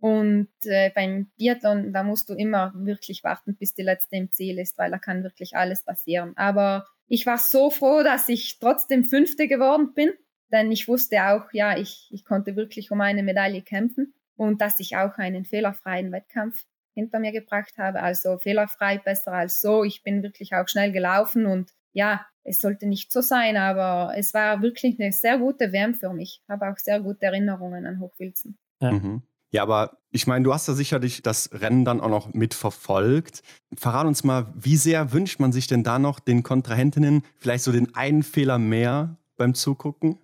Und 0.00 0.48
äh, 0.64 0.90
beim 0.94 1.30
Biathlon, 1.38 1.92
da 1.94 2.02
musst 2.02 2.28
du 2.28 2.34
immer 2.34 2.72
wirklich 2.76 3.24
warten, 3.24 3.56
bis 3.56 3.72
die 3.72 3.82
letzte 3.82 4.16
im 4.16 4.30
Ziel 4.32 4.58
ist, 4.58 4.76
weil 4.76 4.90
da 4.90 4.98
kann 4.98 5.22
wirklich 5.22 5.56
alles 5.56 5.82
passieren. 5.82 6.34
Aber 6.36 6.84
ich 7.06 7.24
war 7.24 7.38
so 7.38 7.70
froh, 7.70 8.02
dass 8.02 8.28
ich 8.28 8.58
trotzdem 8.58 9.04
Fünfte 9.04 9.48
geworden 9.48 9.94
bin, 9.94 10.10
denn 10.52 10.70
ich 10.70 10.88
wusste 10.88 11.24
auch, 11.24 11.52
ja, 11.52 11.76
ich, 11.76 12.08
ich 12.10 12.24
konnte 12.24 12.56
wirklich 12.56 12.90
um 12.90 13.00
eine 13.00 13.22
Medaille 13.22 13.62
kämpfen 13.62 14.14
und 14.36 14.60
dass 14.60 14.80
ich 14.80 14.96
auch 14.96 15.18
einen 15.18 15.44
fehlerfreien 15.44 16.12
Wettkampf 16.12 16.64
hinter 16.94 17.18
mir 17.18 17.32
gebracht 17.32 17.74
habe. 17.78 18.02
Also 18.02 18.38
fehlerfrei 18.38 18.98
besser 18.98 19.32
als 19.32 19.60
so. 19.60 19.84
Ich 19.84 20.02
bin 20.02 20.22
wirklich 20.22 20.54
auch 20.54 20.68
schnell 20.68 20.92
gelaufen 20.92 21.46
und 21.46 21.72
ja, 21.92 22.24
es 22.44 22.60
sollte 22.60 22.86
nicht 22.86 23.10
so 23.10 23.20
sein, 23.20 23.56
aber 23.56 24.14
es 24.16 24.34
war 24.34 24.60
wirklich 24.62 25.00
eine 25.00 25.12
sehr 25.12 25.38
gute 25.38 25.72
WM 25.72 25.94
für 25.94 26.12
mich. 26.12 26.40
Ich 26.42 26.48
habe 26.48 26.70
auch 26.70 26.76
sehr 26.76 27.00
gute 27.00 27.26
Erinnerungen 27.26 27.86
an 27.86 28.00
Hochwilzen. 28.00 28.58
Ja. 28.80 28.92
Mhm. 28.92 29.22
Ja, 29.50 29.62
aber 29.62 29.98
ich 30.10 30.26
meine, 30.26 30.44
du 30.44 30.52
hast 30.52 30.66
ja 30.66 30.74
sicherlich 30.74 31.22
das 31.22 31.48
Rennen 31.52 31.84
dann 31.84 32.00
auch 32.00 32.08
noch 32.08 32.34
mitverfolgt. 32.34 33.42
Verrat 33.76 34.04
uns 34.04 34.24
mal, 34.24 34.52
wie 34.56 34.76
sehr 34.76 35.12
wünscht 35.12 35.38
man 35.38 35.52
sich 35.52 35.68
denn 35.68 35.84
da 35.84 36.00
noch 36.00 36.18
den 36.18 36.42
Kontrahentinnen 36.42 37.22
vielleicht 37.36 37.62
so 37.62 37.70
den 37.70 37.94
einen 37.94 38.24
Fehler 38.24 38.58
mehr 38.58 39.16
beim 39.36 39.54
Zugucken? 39.54 40.18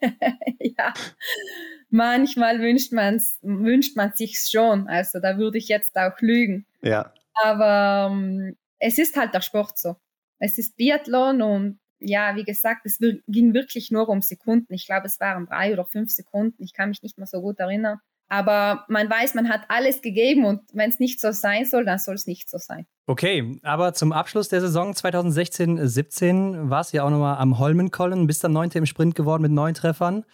ja, 0.60 0.92
manchmal 1.90 2.60
wünscht 2.60 2.92
man 2.92 3.20
wünscht 3.42 3.96
man 3.96 4.12
sich 4.14 4.38
schon. 4.50 4.88
Also 4.88 5.20
da 5.20 5.38
würde 5.38 5.58
ich 5.58 5.68
jetzt 5.68 5.96
auch 5.96 6.20
lügen. 6.20 6.66
Ja. 6.82 7.12
Aber 7.42 8.10
ähm, 8.12 8.56
es 8.78 8.98
ist 8.98 9.16
halt 9.16 9.34
der 9.34 9.40
Sport 9.40 9.78
so. 9.78 9.96
Es 10.38 10.58
ist 10.58 10.76
Biathlon 10.76 11.42
und 11.42 11.80
ja, 12.00 12.36
wie 12.36 12.44
gesagt, 12.44 12.84
es 12.84 12.98
ging 12.98 13.54
wirklich 13.54 13.90
nur 13.90 14.08
um 14.08 14.20
Sekunden. 14.20 14.74
Ich 14.74 14.86
glaube, 14.86 15.06
es 15.06 15.20
waren 15.20 15.46
drei 15.46 15.72
oder 15.72 15.86
fünf 15.86 16.10
Sekunden. 16.10 16.62
Ich 16.62 16.74
kann 16.74 16.90
mich 16.90 17.02
nicht 17.02 17.16
mehr 17.16 17.26
so 17.26 17.40
gut 17.40 17.58
erinnern. 17.58 18.00
Aber 18.28 18.84
man 18.88 19.08
weiß, 19.08 19.34
man 19.34 19.48
hat 19.48 19.62
alles 19.68 20.02
gegeben 20.02 20.44
und 20.44 20.62
wenn 20.72 20.90
es 20.90 20.98
nicht 20.98 21.20
so 21.20 21.32
sein 21.32 21.64
soll, 21.66 21.84
dann 21.84 21.98
soll 21.98 22.14
es 22.14 22.26
nicht 22.26 22.48
so 22.48 22.58
sein. 22.58 22.86
Okay, 23.06 23.60
aber 23.62 23.92
zum 23.92 24.12
Abschluss 24.12 24.48
der 24.48 24.62
Saison 24.62 24.92
2016-17 24.92 26.70
war 26.70 26.80
es 26.80 26.92
ja 26.92 27.04
auch 27.04 27.10
nochmal 27.10 27.36
am 27.36 27.58
Holmenkollen, 27.58 28.26
bis 28.26 28.38
dann 28.38 28.52
Neunte 28.52 28.78
im 28.78 28.86
Sprint 28.86 29.14
geworden 29.14 29.42
mit 29.42 29.52
neun 29.52 29.74
Treffern. 29.74 30.24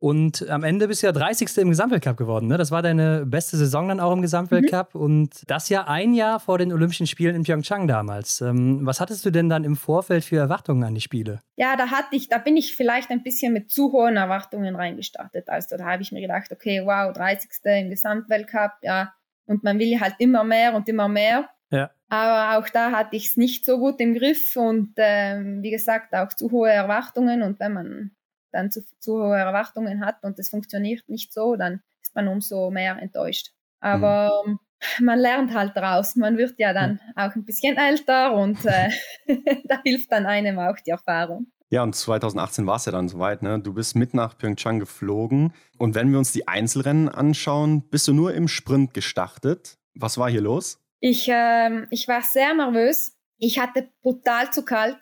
Und 0.00 0.48
am 0.48 0.64
Ende 0.64 0.88
bist 0.88 1.02
du 1.02 1.08
ja 1.08 1.12
30. 1.12 1.58
im 1.58 1.68
Gesamtweltcup 1.68 2.16
geworden. 2.16 2.46
Ne? 2.46 2.56
Das 2.56 2.70
war 2.70 2.80
deine 2.80 3.26
beste 3.26 3.58
Saison 3.58 3.86
dann 3.86 4.00
auch 4.00 4.12
im 4.12 4.22
Gesamtweltcup. 4.22 4.94
Mhm. 4.94 5.00
Und 5.00 5.42
das 5.46 5.68
ja 5.68 5.86
ein 5.88 6.14
Jahr 6.14 6.40
vor 6.40 6.56
den 6.56 6.72
Olympischen 6.72 7.06
Spielen 7.06 7.36
in 7.36 7.42
Pyeongchang 7.42 7.86
damals. 7.86 8.40
Ähm, 8.40 8.86
was 8.86 8.98
hattest 8.98 9.26
du 9.26 9.30
denn 9.30 9.50
dann 9.50 9.62
im 9.62 9.76
Vorfeld 9.76 10.24
für 10.24 10.38
Erwartungen 10.38 10.84
an 10.84 10.94
die 10.94 11.02
Spiele? 11.02 11.40
Ja, 11.56 11.76
da 11.76 11.90
hatte 11.90 12.16
ich, 12.16 12.30
da 12.30 12.38
bin 12.38 12.56
ich 12.56 12.74
vielleicht 12.74 13.10
ein 13.10 13.22
bisschen 13.22 13.52
mit 13.52 13.70
zu 13.70 13.92
hohen 13.92 14.16
Erwartungen 14.16 14.74
reingestartet. 14.74 15.50
Also 15.50 15.76
da 15.76 15.84
habe 15.84 16.02
ich 16.02 16.12
mir 16.12 16.22
gedacht, 16.22 16.50
okay, 16.50 16.80
wow, 16.82 17.12
30. 17.12 17.50
im 17.64 17.90
Gesamtweltcup, 17.90 18.72
ja. 18.80 19.12
Und 19.44 19.64
man 19.64 19.78
will 19.78 20.00
halt 20.00 20.14
immer 20.18 20.44
mehr 20.44 20.74
und 20.74 20.88
immer 20.88 21.08
mehr. 21.08 21.50
Ja. 21.70 21.90
Aber 22.08 22.58
auch 22.58 22.68
da 22.70 22.90
hatte 22.92 23.16
ich 23.16 23.28
es 23.28 23.36
nicht 23.36 23.66
so 23.66 23.78
gut 23.78 24.00
im 24.00 24.14
Griff 24.14 24.56
und 24.56 24.94
ähm, 24.96 25.62
wie 25.62 25.70
gesagt 25.70 26.14
auch 26.14 26.32
zu 26.32 26.50
hohe 26.50 26.70
Erwartungen. 26.70 27.42
Und 27.42 27.60
wenn 27.60 27.74
man 27.74 28.10
dann 28.52 28.70
zu, 28.70 28.82
zu 28.98 29.14
hohe 29.14 29.36
Erwartungen 29.36 30.04
hat 30.04 30.22
und 30.22 30.38
es 30.38 30.50
funktioniert 30.50 31.08
nicht 31.08 31.32
so, 31.32 31.56
dann 31.56 31.82
ist 32.02 32.14
man 32.14 32.28
umso 32.28 32.70
mehr 32.70 32.98
enttäuscht. 33.00 33.52
Aber 33.80 34.42
mhm. 34.46 34.58
man 35.00 35.18
lernt 35.18 35.54
halt 35.54 35.76
daraus. 35.76 36.16
Man 36.16 36.36
wird 36.36 36.58
ja 36.58 36.72
dann 36.72 37.00
auch 37.16 37.34
ein 37.34 37.44
bisschen 37.44 37.76
älter 37.76 38.34
und 38.34 38.64
äh, 38.64 38.90
da 39.64 39.80
hilft 39.84 40.12
dann 40.12 40.26
einem 40.26 40.58
auch 40.58 40.76
die 40.84 40.90
Erfahrung. 40.90 41.46
Ja, 41.72 41.84
und 41.84 41.94
2018 41.94 42.66
war 42.66 42.76
es 42.76 42.86
ja 42.86 42.92
dann 42.92 43.08
soweit. 43.08 43.42
Ne? 43.42 43.60
Du 43.60 43.72
bist 43.72 43.94
mit 43.94 44.12
nach 44.12 44.36
Pyeongchang 44.36 44.80
geflogen. 44.80 45.52
Und 45.78 45.94
wenn 45.94 46.10
wir 46.10 46.18
uns 46.18 46.32
die 46.32 46.48
Einzelrennen 46.48 47.08
anschauen, 47.08 47.88
bist 47.88 48.08
du 48.08 48.12
nur 48.12 48.34
im 48.34 48.48
Sprint 48.48 48.92
gestartet. 48.92 49.78
Was 49.94 50.18
war 50.18 50.28
hier 50.28 50.40
los? 50.40 50.80
Ich, 50.98 51.28
äh, 51.28 51.86
ich 51.90 52.08
war 52.08 52.22
sehr 52.22 52.54
nervös. 52.54 53.16
Ich 53.38 53.60
hatte 53.60 53.88
brutal 54.02 54.52
zu 54.52 54.64
kalt. 54.64 54.98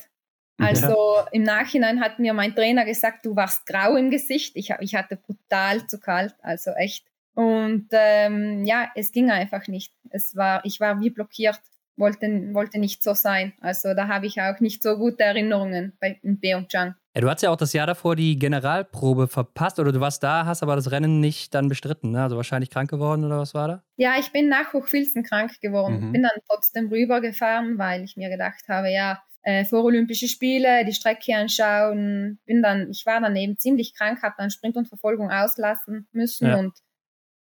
Also 0.59 1.17
ja. 1.17 1.27
im 1.33 1.45
Nachhinein 1.45 2.01
hat 2.01 2.19
mir 2.19 2.35
mein 2.35 2.55
Trainer 2.55 2.85
gesagt, 2.85 3.25
du 3.25 3.37
warst 3.37 3.67
grau 3.67 3.97
im 3.97 4.11
Gesicht. 4.11 4.57
Ich, 4.57 4.75
ich 4.81 4.95
hatte 4.95 5.17
brutal 5.17 5.87
zu 5.87 6.01
kalt, 6.01 6.35
also 6.43 6.73
echt. 6.73 7.07
Und 7.35 7.87
ähm, 7.93 8.67
ja, 8.67 8.91
es 8.97 9.13
ging 9.13 9.31
einfach 9.31 9.69
nicht. 9.69 9.95
Es 10.11 10.35
war, 10.35 10.65
ich 10.65 10.81
war 10.81 11.01
wie 11.01 11.11
blockiert, 11.11 11.61
wollte, 11.97 12.27
wollte 12.53 12.81
nicht 12.81 13.05
so 13.05 13.15
sein. 13.15 13.53
Also 13.61 13.95
da 13.95 14.09
habe 14.09 14.27
ich 14.27 14.41
auch 14.41 14.59
nicht 14.59 14.83
so 14.83 14.97
gute 14.97 15.23
Erinnerungen 15.23 15.93
bei 16.01 16.21
Pyeongchang. 16.23 16.97
Ja, 17.15 17.21
du 17.21 17.31
hast 17.31 17.43
ja 17.43 17.51
auch 17.51 17.57
das 17.57 17.73
Jahr 17.73 17.87
davor 17.87 18.17
die 18.17 18.39
Generalprobe 18.39 19.29
verpasst 19.29 19.79
oder 19.79 19.93
du 19.93 20.01
warst 20.01 20.23
da, 20.23 20.47
hast 20.47 20.63
aber 20.63 20.77
das 20.77 20.91
Rennen 20.91 21.21
nicht 21.21 21.55
dann 21.55 21.69
bestritten, 21.69 22.13
ne? 22.13 22.23
Also 22.23 22.37
wahrscheinlich 22.37 22.71
krank 22.71 22.91
geworden 22.91 23.25
oder 23.25 23.39
was 23.39 23.55
war 23.55 23.69
da? 23.69 23.83
Ja, 23.97 24.15
ich 24.19 24.31
bin 24.33 24.49
nach 24.49 24.73
Hochfilzen 24.73 25.23
krank 25.23 25.61
geworden. 25.61 26.09
Mhm. 26.09 26.13
Bin 26.13 26.23
dann 26.23 26.41
trotzdem 26.49 26.89
rübergefahren, 26.89 27.79
weil 27.79 28.05
ich 28.05 28.17
mir 28.17 28.31
gedacht 28.31 28.69
habe, 28.69 28.91
ja, 28.91 29.23
äh, 29.43 29.65
Olympische 29.73 30.29
Spiele, 30.29 30.85
die 30.85 30.93
Strecke 30.93 31.35
anschauen. 31.35 32.39
Bin 32.45 32.63
dann, 32.63 32.91
ich 32.91 33.05
war 33.07 33.21
dann 33.21 33.37
eben 33.37 33.59
ziemlich 33.59 33.95
krank, 33.95 34.23
habe 34.23 34.35
dann 34.39 34.51
Sprint 34.51 34.77
und 34.77 34.89
Verfolgung 34.89 35.31
auslassen 35.31 36.09
müssen 36.13 36.49
ja. 36.49 36.57
und 36.57 36.75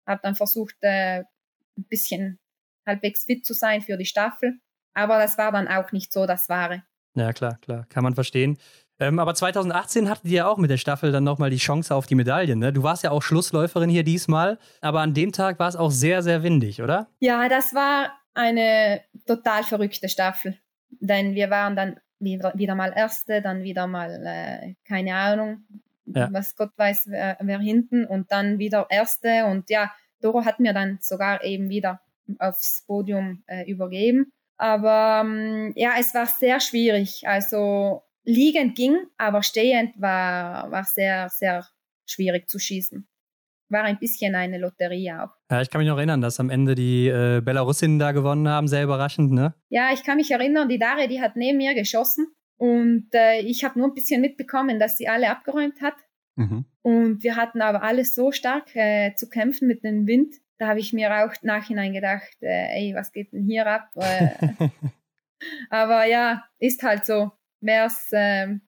habe 0.07 0.21
dann 0.23 0.35
versucht, 0.35 0.75
äh, 0.81 1.23
ein 1.77 1.87
bisschen 1.89 2.39
halbwegs 2.85 3.25
fit 3.25 3.45
zu 3.45 3.53
sein 3.53 3.81
für 3.81 3.97
die 3.97 4.05
Staffel. 4.05 4.59
Aber 4.93 5.19
das 5.19 5.37
war 5.37 5.51
dann 5.51 5.67
auch 5.67 5.91
nicht 5.91 6.11
so 6.11 6.25
das 6.25 6.49
Wahre. 6.49 6.83
Ja, 7.15 7.33
klar, 7.33 7.57
klar, 7.61 7.85
kann 7.89 8.03
man 8.03 8.15
verstehen. 8.15 8.57
Ähm, 8.99 9.19
aber 9.19 9.33
2018 9.33 10.09
hattet 10.09 10.25
ihr 10.25 10.37
ja 10.37 10.47
auch 10.47 10.57
mit 10.57 10.69
der 10.69 10.77
Staffel 10.77 11.11
dann 11.11 11.23
nochmal 11.23 11.49
die 11.49 11.57
Chance 11.57 11.93
auf 11.93 12.05
die 12.05 12.15
Medaillen. 12.15 12.59
Ne? 12.59 12.71
Du 12.71 12.83
warst 12.83 13.03
ja 13.03 13.11
auch 13.11 13.23
Schlussläuferin 13.23 13.89
hier 13.89 14.03
diesmal, 14.03 14.59
aber 14.79 15.01
an 15.01 15.13
dem 15.13 15.31
Tag 15.31 15.59
war 15.59 15.67
es 15.67 15.75
auch 15.75 15.91
sehr, 15.91 16.21
sehr 16.21 16.43
windig, 16.43 16.81
oder? 16.81 17.07
Ja, 17.19 17.49
das 17.49 17.73
war 17.73 18.11
eine 18.33 19.01
total 19.25 19.63
verrückte 19.63 20.07
Staffel 20.07 20.57
denn 20.99 21.35
wir 21.35 21.49
waren 21.49 21.75
dann 21.75 21.99
wieder, 22.19 22.53
wieder 22.55 22.75
mal 22.75 22.93
Erste, 22.95 23.41
dann 23.41 23.63
wieder 23.63 23.87
mal, 23.87 24.25
äh, 24.25 24.75
keine 24.87 25.15
Ahnung, 25.15 25.63
ja. 26.05 26.29
was 26.31 26.55
Gott 26.55 26.71
weiß, 26.77 27.05
wer, 27.07 27.37
wer, 27.39 27.59
hinten 27.59 28.05
und 28.05 28.31
dann 28.31 28.59
wieder 28.59 28.87
Erste 28.89 29.45
und 29.45 29.69
ja, 29.69 29.91
Doro 30.21 30.45
hat 30.45 30.59
mir 30.59 30.73
dann 30.73 30.99
sogar 31.01 31.43
eben 31.43 31.69
wieder 31.69 32.01
aufs 32.39 32.83
Podium 32.85 33.43
äh, 33.47 33.69
übergeben. 33.69 34.31
Aber 34.57 35.23
ähm, 35.25 35.73
ja, 35.75 35.93
es 35.99 36.13
war 36.13 36.27
sehr 36.27 36.59
schwierig. 36.59 37.23
Also 37.25 38.03
liegend 38.23 38.75
ging, 38.75 38.95
aber 39.17 39.41
stehend 39.41 39.99
war, 39.99 40.69
war 40.69 40.83
sehr, 40.83 41.29
sehr 41.29 41.65
schwierig 42.05 42.47
zu 42.47 42.59
schießen 42.59 43.07
war 43.71 43.83
ein 43.83 43.99
bisschen 43.99 44.35
eine 44.35 44.57
Lotterie 44.57 45.13
auch. 45.13 45.29
Ja, 45.49 45.61
ich 45.61 45.69
kann 45.69 45.79
mich 45.79 45.87
noch 45.87 45.97
erinnern, 45.97 46.21
dass 46.21 46.39
am 46.39 46.49
Ende 46.49 46.75
die 46.75 47.07
äh, 47.07 47.41
Belarusinnen 47.41 47.99
da 47.99 48.11
gewonnen 48.11 48.47
haben, 48.47 48.67
sehr 48.67 48.83
überraschend, 48.83 49.31
ne? 49.31 49.53
Ja, 49.69 49.91
ich 49.93 50.03
kann 50.03 50.17
mich 50.17 50.31
erinnern, 50.31 50.69
die 50.69 50.79
Dare, 50.79 51.07
die 51.07 51.21
hat 51.21 51.35
neben 51.35 51.57
mir 51.57 51.73
geschossen 51.73 52.27
und 52.57 53.07
äh, 53.13 53.39
ich 53.39 53.63
habe 53.63 53.79
nur 53.79 53.87
ein 53.87 53.95
bisschen 53.95 54.21
mitbekommen, 54.21 54.79
dass 54.79 54.97
sie 54.97 55.07
alle 55.07 55.31
abgeräumt 55.31 55.81
hat. 55.81 55.95
Mhm. 56.35 56.65
Und 56.83 57.23
wir 57.23 57.35
hatten 57.35 57.61
aber 57.61 57.81
alles 57.83 58.13
so 58.13 58.31
stark 58.31 58.75
äh, 58.75 59.15
zu 59.15 59.29
kämpfen 59.29 59.67
mit 59.67 59.83
dem 59.83 60.07
Wind. 60.07 60.35
Da 60.57 60.67
habe 60.67 60.79
ich 60.79 60.93
mir 60.93 61.25
auch 61.25 61.33
nachhinein 61.41 61.93
gedacht, 61.93 62.37
äh, 62.41 62.77
ey, 62.77 62.93
was 62.95 63.11
geht 63.11 63.33
denn 63.33 63.45
hier 63.45 63.65
ab? 63.65 63.89
Äh, 63.95 64.29
aber 65.69 66.05
ja, 66.05 66.43
ist 66.59 66.83
halt 66.83 67.05
so. 67.05 67.31
Wer 67.61 67.85
es 67.85 68.09
ähm, 68.13 68.61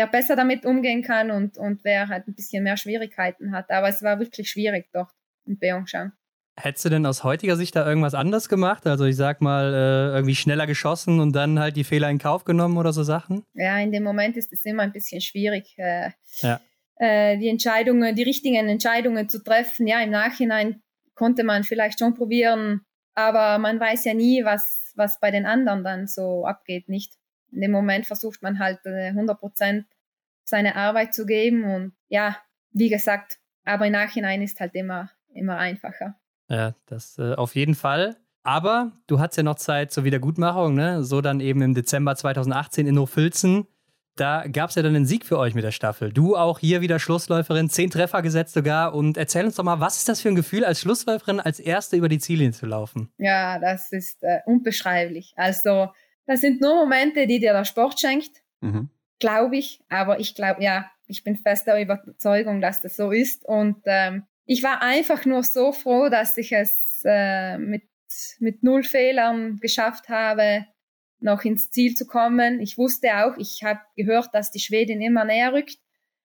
wer 0.00 0.06
besser 0.06 0.34
damit 0.34 0.64
umgehen 0.64 1.02
kann 1.02 1.30
und, 1.30 1.58
und 1.58 1.84
wer 1.84 2.08
halt 2.08 2.26
ein 2.26 2.34
bisschen 2.34 2.64
mehr 2.64 2.78
Schwierigkeiten 2.78 3.52
hat. 3.52 3.70
Aber 3.70 3.88
es 3.88 4.02
war 4.02 4.18
wirklich 4.18 4.48
schwierig 4.48 4.88
dort 4.94 5.10
in 5.44 5.58
Pyeongchang. 5.58 6.12
Hättest 6.56 6.86
du 6.86 6.88
denn 6.88 7.04
aus 7.04 7.22
heutiger 7.22 7.56
Sicht 7.56 7.76
da 7.76 7.86
irgendwas 7.86 8.14
anders 8.14 8.48
gemacht? 8.48 8.86
Also 8.86 9.04
ich 9.04 9.16
sag 9.16 9.42
mal, 9.42 9.74
äh, 9.74 10.16
irgendwie 10.16 10.34
schneller 10.34 10.66
geschossen 10.66 11.20
und 11.20 11.36
dann 11.36 11.60
halt 11.60 11.76
die 11.76 11.84
Fehler 11.84 12.08
in 12.08 12.18
Kauf 12.18 12.44
genommen 12.44 12.78
oder 12.78 12.94
so 12.94 13.02
Sachen? 13.02 13.44
Ja, 13.52 13.78
in 13.78 13.92
dem 13.92 14.02
Moment 14.02 14.38
ist 14.38 14.52
es 14.54 14.64
immer 14.64 14.84
ein 14.84 14.92
bisschen 14.92 15.20
schwierig, 15.20 15.74
äh, 15.76 16.10
ja. 16.40 16.60
äh, 16.96 17.36
die 17.36 17.48
Entscheidungen, 17.48 18.14
die 18.14 18.22
richtigen 18.22 18.68
Entscheidungen 18.68 19.28
zu 19.28 19.42
treffen. 19.42 19.86
Ja, 19.86 20.00
im 20.00 20.10
Nachhinein 20.10 20.82
konnte 21.14 21.44
man 21.44 21.62
vielleicht 21.62 21.98
schon 21.98 22.14
probieren, 22.14 22.80
aber 23.14 23.58
man 23.58 23.78
weiß 23.78 24.06
ja 24.06 24.14
nie, 24.14 24.44
was, 24.44 24.92
was 24.96 25.20
bei 25.20 25.30
den 25.30 25.44
anderen 25.44 25.84
dann 25.84 26.06
so 26.06 26.46
abgeht, 26.46 26.88
nicht? 26.88 27.19
In 27.52 27.60
dem 27.60 27.70
Moment 27.70 28.06
versucht 28.06 28.42
man 28.42 28.58
halt 28.58 28.84
100 28.84 29.36
äh, 29.36 29.38
Prozent 29.38 29.86
seine 30.44 30.76
Arbeit 30.76 31.14
zu 31.14 31.26
geben 31.26 31.64
und 31.64 31.92
ja, 32.08 32.36
wie 32.72 32.88
gesagt, 32.88 33.38
aber 33.64 33.86
im 33.86 33.92
Nachhinein 33.92 34.42
ist 34.42 34.60
halt 34.60 34.74
immer, 34.74 35.10
immer 35.32 35.58
einfacher. 35.58 36.16
Ja, 36.48 36.74
das 36.86 37.18
äh, 37.18 37.34
auf 37.34 37.54
jeden 37.54 37.74
Fall. 37.74 38.16
Aber 38.42 38.92
du 39.06 39.20
hast 39.20 39.36
ja 39.36 39.42
noch 39.42 39.56
Zeit 39.56 39.92
zur 39.92 40.04
Wiedergutmachung, 40.04 40.74
ne? 40.74 41.04
So 41.04 41.20
dann 41.20 41.40
eben 41.40 41.62
im 41.62 41.74
Dezember 41.74 42.16
2018 42.16 42.86
in 42.86 42.98
Hochfilzen. 42.98 43.66
Da 44.16 44.46
gab 44.48 44.70
es 44.70 44.76
ja 44.76 44.82
dann 44.82 44.96
einen 44.96 45.06
Sieg 45.06 45.24
für 45.24 45.38
euch 45.38 45.54
mit 45.54 45.64
der 45.64 45.70
Staffel. 45.70 46.12
Du 46.12 46.36
auch 46.36 46.58
hier 46.58 46.80
wieder 46.80 46.98
Schlussläuferin, 46.98 47.70
zehn 47.70 47.90
Treffer 47.90 48.22
gesetzt 48.22 48.54
sogar. 48.54 48.94
Und 48.94 49.16
erzähl 49.16 49.44
uns 49.44 49.56
doch 49.56 49.64
mal, 49.64 49.80
was 49.80 49.98
ist 49.98 50.08
das 50.08 50.20
für 50.20 50.28
ein 50.28 50.34
Gefühl, 50.34 50.64
als 50.64 50.80
Schlussläuferin 50.80 51.38
als 51.40 51.60
Erste 51.60 51.96
über 51.96 52.08
die 52.08 52.18
Ziellinie 52.18 52.52
zu 52.52 52.66
laufen? 52.66 53.12
Ja, 53.18 53.58
das 53.58 53.92
ist 53.92 54.22
äh, 54.22 54.40
unbeschreiblich. 54.46 55.32
Also 55.36 55.90
das 56.26 56.40
sind 56.40 56.60
nur 56.60 56.76
Momente, 56.76 57.26
die 57.26 57.40
dir 57.40 57.52
der 57.52 57.64
Sport 57.64 58.00
schenkt, 58.00 58.42
mhm. 58.60 58.90
glaube 59.18 59.56
ich. 59.56 59.80
Aber 59.88 60.20
ich 60.20 60.34
glaube, 60.34 60.62
ja, 60.62 60.90
ich 61.06 61.24
bin 61.24 61.36
fest 61.36 61.66
der 61.66 61.80
Überzeugung, 61.80 62.60
dass 62.60 62.80
das 62.80 62.96
so 62.96 63.10
ist. 63.10 63.44
Und 63.44 63.82
ähm, 63.86 64.24
ich 64.46 64.62
war 64.62 64.82
einfach 64.82 65.24
nur 65.26 65.42
so 65.42 65.72
froh, 65.72 66.08
dass 66.08 66.36
ich 66.36 66.52
es 66.52 67.02
äh, 67.04 67.58
mit, 67.58 67.82
mit 68.38 68.62
null 68.62 68.82
Fehlern 68.82 69.58
geschafft 69.60 70.08
habe, 70.08 70.66
noch 71.20 71.44
ins 71.44 71.70
Ziel 71.70 71.94
zu 71.94 72.06
kommen. 72.06 72.60
Ich 72.60 72.78
wusste 72.78 73.08
auch, 73.24 73.36
ich 73.36 73.62
habe 73.62 73.80
gehört, 73.96 74.34
dass 74.34 74.50
die 74.50 74.60
Schwedin 74.60 75.02
immer 75.02 75.24
näher 75.24 75.52
rückt, 75.52 75.78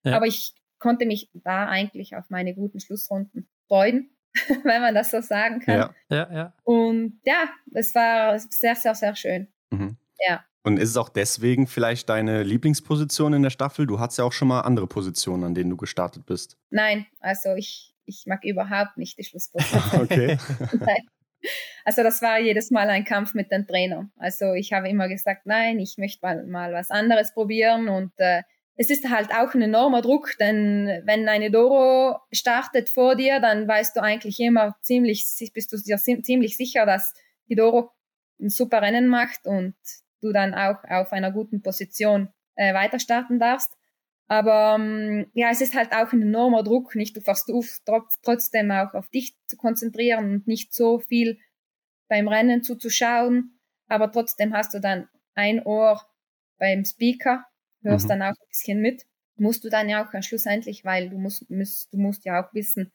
ja. 0.03 0.15
aber 0.15 0.25
ich 0.25 0.53
konnte 0.79 1.05
mich 1.05 1.29
da 1.33 1.67
eigentlich 1.67 2.15
auf 2.15 2.29
meine 2.29 2.53
guten 2.53 2.79
Schlussrunden 2.79 3.47
freuen, 3.67 4.09
wenn 4.63 4.81
man 4.81 4.95
das 4.95 5.11
so 5.11 5.21
sagen 5.21 5.59
kann. 5.59 5.75
Ja. 5.75 5.95
Ja, 6.09 6.33
ja. 6.33 6.53
Und 6.63 7.19
ja, 7.25 7.49
es 7.73 7.93
war 7.95 8.37
sehr, 8.39 8.75
sehr, 8.75 8.95
sehr 8.95 9.15
schön. 9.15 9.47
Mhm. 9.71 9.97
Ja. 10.27 10.43
Und 10.63 10.77
ist 10.77 10.89
es 10.89 10.97
auch 10.97 11.09
deswegen 11.09 11.67
vielleicht 11.67 12.09
deine 12.09 12.41
Lieblingsposition 12.43 13.33
in 13.33 13.43
der 13.43 13.51
Staffel? 13.51 13.85
Du 13.85 13.99
hattest 13.99 14.17
ja 14.17 14.25
auch 14.25 14.33
schon 14.33 14.47
mal 14.47 14.61
andere 14.61 14.87
Positionen, 14.87 15.43
an 15.43 15.53
denen 15.53 15.69
du 15.69 15.77
gestartet 15.77 16.25
bist. 16.25 16.57
Nein, 16.71 17.05
also 17.19 17.53
ich, 17.53 17.93
ich 18.05 18.23
mag 18.25 18.43
überhaupt 18.43 18.97
nicht 18.97 19.17
die 19.19 19.23
Schlussposition. 19.23 20.01
okay. 20.01 20.37
Nein. 20.79 21.07
Also 21.83 22.01
das 22.01 22.21
war 22.23 22.39
jedes 22.39 22.71
Mal 22.71 22.89
ein 22.89 23.05
Kampf 23.05 23.35
mit 23.35 23.51
dem 23.51 23.67
Trainer. 23.67 24.09
Also 24.17 24.53
ich 24.53 24.73
habe 24.73 24.89
immer 24.89 25.07
gesagt, 25.07 25.45
nein, 25.45 25.79
ich 25.79 25.97
möchte 25.99 26.25
mal, 26.25 26.43
mal 26.47 26.73
was 26.73 26.89
anderes 26.89 27.33
probieren 27.35 27.87
und 27.87 28.11
äh, 28.17 28.41
es 28.77 28.89
ist 28.89 29.09
halt 29.09 29.31
auch 29.31 29.53
ein 29.53 29.61
enormer 29.61 30.01
Druck, 30.01 30.35
denn 30.39 31.01
wenn 31.05 31.29
eine 31.29 31.49
Doro 31.49 32.19
startet 32.31 32.89
vor 32.89 33.15
dir, 33.15 33.39
dann 33.39 33.67
weißt 33.67 33.95
du 33.95 34.01
eigentlich 34.01 34.39
immer 34.39 34.75
ziemlich, 34.81 35.25
bist 35.53 35.71
du 35.71 35.77
dir 35.77 35.97
ziemlich 35.97 36.57
sicher, 36.57 36.85
dass 36.85 37.13
die 37.47 37.55
Doro 37.55 37.91
ein 38.39 38.49
super 38.49 38.81
Rennen 38.81 39.07
macht 39.07 39.45
und 39.45 39.75
du 40.21 40.31
dann 40.31 40.53
auch 40.53 40.83
auf 40.83 41.11
einer 41.11 41.31
guten 41.31 41.61
Position 41.61 42.29
äh, 42.55 42.73
weiter 42.73 42.99
starten 42.99 43.39
darfst. 43.39 43.71
Aber 44.27 44.77
ähm, 44.79 45.27
ja, 45.33 45.49
es 45.51 45.61
ist 45.61 45.75
halt 45.75 45.91
auch 45.93 46.11
ein 46.11 46.21
enormer 46.21 46.63
Druck, 46.63 46.95
nicht? 46.95 47.15
Du 47.15 47.21
versuchst 47.21 47.83
trotzdem 48.23 48.71
auch 48.71 48.93
auf 48.93 49.07
dich 49.09 49.35
zu 49.47 49.55
konzentrieren 49.55 50.31
und 50.31 50.47
nicht 50.47 50.73
so 50.73 50.99
viel 50.99 51.37
beim 52.07 52.27
Rennen 52.27 52.63
zuzuschauen. 52.63 53.59
Aber 53.87 54.11
trotzdem 54.11 54.53
hast 54.53 54.73
du 54.73 54.79
dann 54.79 55.07
ein 55.35 55.63
Ohr 55.63 56.01
beim 56.57 56.85
Speaker, 56.85 57.45
hörst 57.83 58.05
mhm. 58.05 58.09
dann 58.09 58.21
auch 58.23 58.29
ein 58.29 58.47
bisschen 58.47 58.81
mit. 58.81 59.05
Musst 59.37 59.63
du 59.63 59.69
dann 59.69 59.89
ja 59.89 60.03
auch 60.03 60.23
schlussendlich, 60.23 60.85
weil 60.85 61.09
du 61.09 61.17
musst, 61.17 61.49
musst 61.51 61.93
du 61.93 61.97
musst 61.97 62.25
ja 62.25 62.41
auch 62.41 62.53
wissen, 62.53 62.91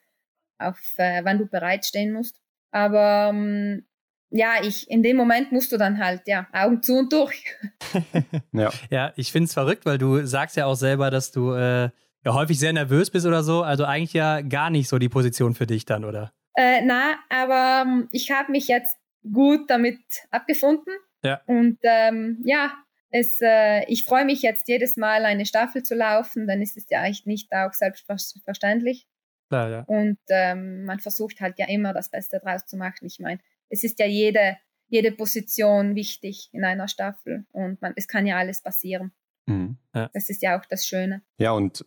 auf 0.58 0.80
äh, 0.96 1.24
wann 1.24 1.38
du 1.38 1.46
bereitstehen 1.46 2.12
musst. 2.12 2.40
Aber 2.72 3.30
ähm, 3.32 3.86
ja, 4.30 4.62
ich, 4.62 4.88
in 4.90 5.02
dem 5.02 5.16
Moment 5.16 5.52
musst 5.52 5.72
du 5.72 5.76
dann 5.76 5.98
halt, 5.98 6.22
ja, 6.26 6.46
Augen 6.52 6.82
zu 6.82 6.96
und 6.98 7.12
durch. 7.12 7.44
ja. 8.52 8.70
ja, 8.90 9.12
ich 9.16 9.32
finde 9.32 9.46
es 9.46 9.54
verrückt, 9.54 9.84
weil 9.86 9.98
du 9.98 10.24
sagst 10.26 10.56
ja 10.56 10.66
auch 10.66 10.74
selber, 10.74 11.10
dass 11.10 11.32
du 11.32 11.52
äh, 11.52 11.90
ja 12.24 12.34
häufig 12.34 12.58
sehr 12.58 12.72
nervös 12.72 13.10
bist 13.10 13.26
oder 13.26 13.42
so. 13.42 13.62
Also 13.62 13.84
eigentlich 13.84 14.12
ja 14.12 14.40
gar 14.40 14.70
nicht 14.70 14.88
so 14.88 14.98
die 14.98 15.08
Position 15.08 15.54
für 15.54 15.66
dich 15.66 15.84
dann, 15.84 16.04
oder? 16.04 16.32
Äh, 16.54 16.82
na, 16.84 17.14
aber 17.28 17.84
ähm, 17.86 18.08
ich 18.12 18.30
habe 18.30 18.52
mich 18.52 18.68
jetzt 18.68 18.96
gut 19.32 19.68
damit 19.68 20.00
abgefunden. 20.30 20.92
Ja. 21.22 21.40
Und 21.46 21.78
ähm, 21.82 22.40
ja, 22.44 22.72
es, 23.10 23.40
äh, 23.42 23.84
ich 23.86 24.04
freue 24.04 24.24
mich 24.24 24.42
jetzt 24.42 24.68
jedes 24.68 24.96
Mal 24.96 25.24
eine 25.24 25.44
Staffel 25.44 25.82
zu 25.82 25.94
laufen, 25.94 26.46
dann 26.46 26.62
ist 26.62 26.76
es 26.76 26.86
ja 26.88 27.00
eigentlich 27.00 27.26
nicht 27.26 27.52
auch 27.52 27.72
selbstverständlich. 27.72 29.06
Klar, 29.48 29.68
ja. 29.68 29.84
Und 29.88 30.18
ähm, 30.28 30.84
man 30.84 31.00
versucht 31.00 31.40
halt 31.40 31.58
ja 31.58 31.66
immer 31.68 31.92
das 31.92 32.08
Beste 32.08 32.38
draus 32.38 32.66
zu 32.66 32.76
machen. 32.76 33.04
Ich 33.06 33.18
meine, 33.18 33.40
es 33.70 33.84
ist 33.84 33.98
ja 33.98 34.06
jede, 34.06 34.58
jede 34.88 35.12
Position 35.12 35.94
wichtig 35.94 36.50
in 36.52 36.64
einer 36.64 36.88
Staffel 36.88 37.46
und 37.52 37.80
man, 37.80 37.94
es 37.96 38.08
kann 38.08 38.26
ja 38.26 38.36
alles 38.36 38.62
passieren. 38.62 39.12
Mhm. 39.46 39.78
Ja. 39.94 40.10
Das 40.12 40.28
ist 40.28 40.42
ja 40.42 40.58
auch 40.58 40.64
das 40.66 40.86
Schöne. 40.86 41.22
Ja, 41.38 41.52
und 41.52 41.86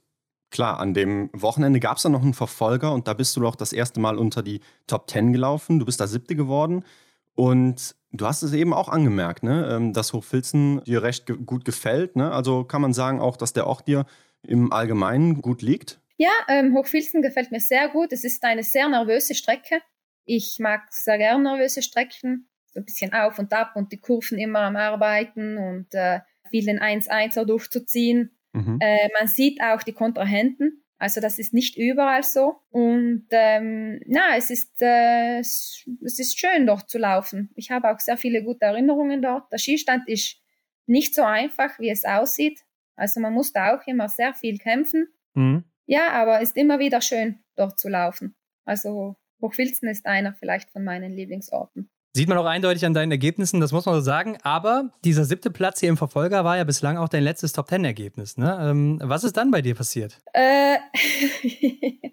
klar, 0.50 0.80
an 0.80 0.94
dem 0.94 1.30
Wochenende 1.34 1.80
gab 1.80 1.98
es 1.98 2.04
dann 2.04 2.14
noch 2.14 2.24
einen 2.24 2.34
Verfolger 2.34 2.94
und 2.94 3.08
da 3.08 3.14
bist 3.14 3.36
du 3.36 3.42
doch 3.42 3.56
das 3.56 3.74
erste 3.74 4.00
Mal 4.00 4.18
unter 4.18 4.42
die 4.42 4.62
Top 4.88 5.08
Ten 5.08 5.34
gelaufen. 5.34 5.80
Du 5.80 5.86
bist 5.86 6.00
da 6.00 6.08
siebte 6.08 6.36
geworden 6.36 6.84
und 7.36 7.96
du 8.12 8.26
hast 8.26 8.44
es 8.44 8.54
eben 8.54 8.74
auch 8.74 8.90
angemerkt, 8.90 9.44
ne? 9.44 9.68
Ähm, 9.72 9.94
dass 9.94 10.14
Hochfilzen 10.14 10.84
dir 10.86 11.04
recht 11.04 11.26
ge 11.26 11.38
gut 11.38 11.66
gefällt. 11.66 12.16
Ne? 12.16 12.32
Also 12.32 12.64
kann 12.64 12.82
man 12.82 12.94
sagen 12.94 13.20
auch, 13.20 13.38
dass 13.38 13.54
der 13.54 13.68
Ort 13.68 13.88
dir 13.88 14.06
im 14.44 14.72
Allgemeinen 14.72 15.42
gut 15.42 15.62
liegt? 15.62 16.00
Ja, 16.18 16.32
ähm, 16.48 16.76
Hochfilzen 16.76 17.22
gefällt 17.22 17.52
mir 17.52 17.60
sehr 17.60 17.90
gut. 17.90 18.14
Es 18.14 18.24
ist 18.24 18.44
eine 18.44 18.64
sehr 18.64 18.88
nervöse 18.88 19.34
Strecke. 19.34 19.82
Ich 20.26 20.58
mag 20.60 20.92
sehr 20.92 21.18
gerne 21.18 21.44
nervöse 21.44 21.82
Strecken, 21.82 22.50
so 22.66 22.80
ein 22.80 22.86
bisschen 22.86 23.14
auf 23.14 23.40
und 23.40 23.52
ab 23.54 23.74
und 23.76 23.92
die 23.92 24.00
Kurven 24.00 24.38
immer 24.38 24.62
am 24.62 24.76
Arbeiten 24.76 25.58
und 25.58 25.94
äh, 25.94 26.22
viel 26.50 26.66
den 26.66 26.80
1-1er 26.80 27.46
durchzuziehen. 27.46 28.38
Mhm. 28.54 28.78
Äh, 28.80 29.10
man 29.18 29.28
sieht 29.28 29.62
auch 29.62 29.84
die 29.84 29.94
Kontrahenten, 29.94 30.84
also 31.04 31.20
das 31.20 31.38
ist 31.38 31.54
nicht 31.54 31.78
überall 31.78 32.24
so. 32.24 32.62
Und 32.70 33.26
ähm, 33.32 34.00
na, 34.06 34.38
es 34.38 34.50
ist, 34.50 34.82
äh, 34.82 35.40
es 35.40 35.86
ist 36.02 36.40
schön 36.40 36.66
dort 36.66 36.90
zu 36.90 36.98
laufen. 36.98 37.50
Ich 37.56 37.72
habe 37.72 37.92
auch 37.92 38.00
sehr 38.00 38.16
viele 38.16 38.42
gute 38.42 38.64
Erinnerungen 38.64 39.22
dort. 39.22 39.52
Der 39.52 39.58
Skistand 39.58 40.08
ist 40.08 40.38
nicht 40.86 41.14
so 41.14 41.24
einfach, 41.24 41.78
wie 41.78 41.90
es 41.90 42.06
aussieht. 42.06 42.62
Also 42.96 43.20
man 43.20 43.34
muss 43.34 43.52
da 43.52 43.76
auch 43.76 43.86
immer 43.86 44.08
sehr 44.08 44.34
viel 44.34 44.58
kämpfen. 44.58 45.10
Mhm. 45.34 45.66
Ja, 45.88 46.12
aber 46.12 46.42
es 46.42 46.52
ist 46.52 46.58
immer 46.58 46.80
wieder 46.80 47.02
schön, 47.02 47.44
dort 47.58 47.78
zu 47.78 47.90
laufen. 47.90 48.38
Also 48.64 49.18
Hochfilzen 49.44 49.88
ist 49.88 50.08
einer 50.08 50.34
vielleicht 50.34 50.72
von 50.72 50.84
meinen 50.84 51.12
Lieblingsorten. 51.12 51.90
Sieht 52.16 52.30
man 52.30 52.38
auch 52.38 52.46
eindeutig 52.46 52.86
an 52.86 52.94
deinen 52.94 53.12
Ergebnissen, 53.12 53.60
das 53.60 53.72
muss 53.72 53.86
man 53.86 53.96
so 53.96 54.02
sagen. 54.02 54.38
Aber 54.44 54.92
dieser 55.04 55.26
siebte 55.26 55.50
Platz 55.50 55.80
hier 55.80 55.90
im 55.90 55.98
Verfolger 55.98 56.44
war 56.44 56.58
ja 56.58 56.64
bislang 56.64 56.98
auch 56.98 57.10
dein 57.10 57.24
letztes 57.24 57.54
Top-Ten-Ergebnis. 57.54 58.38
Ne? 58.38 58.56
Ähm, 58.62 59.00
was 59.04 59.24
ist 59.24 59.36
dann 59.36 59.50
bei 59.50 59.64
dir 59.64 59.74
passiert? 59.74 60.22
Äh, 60.34 60.78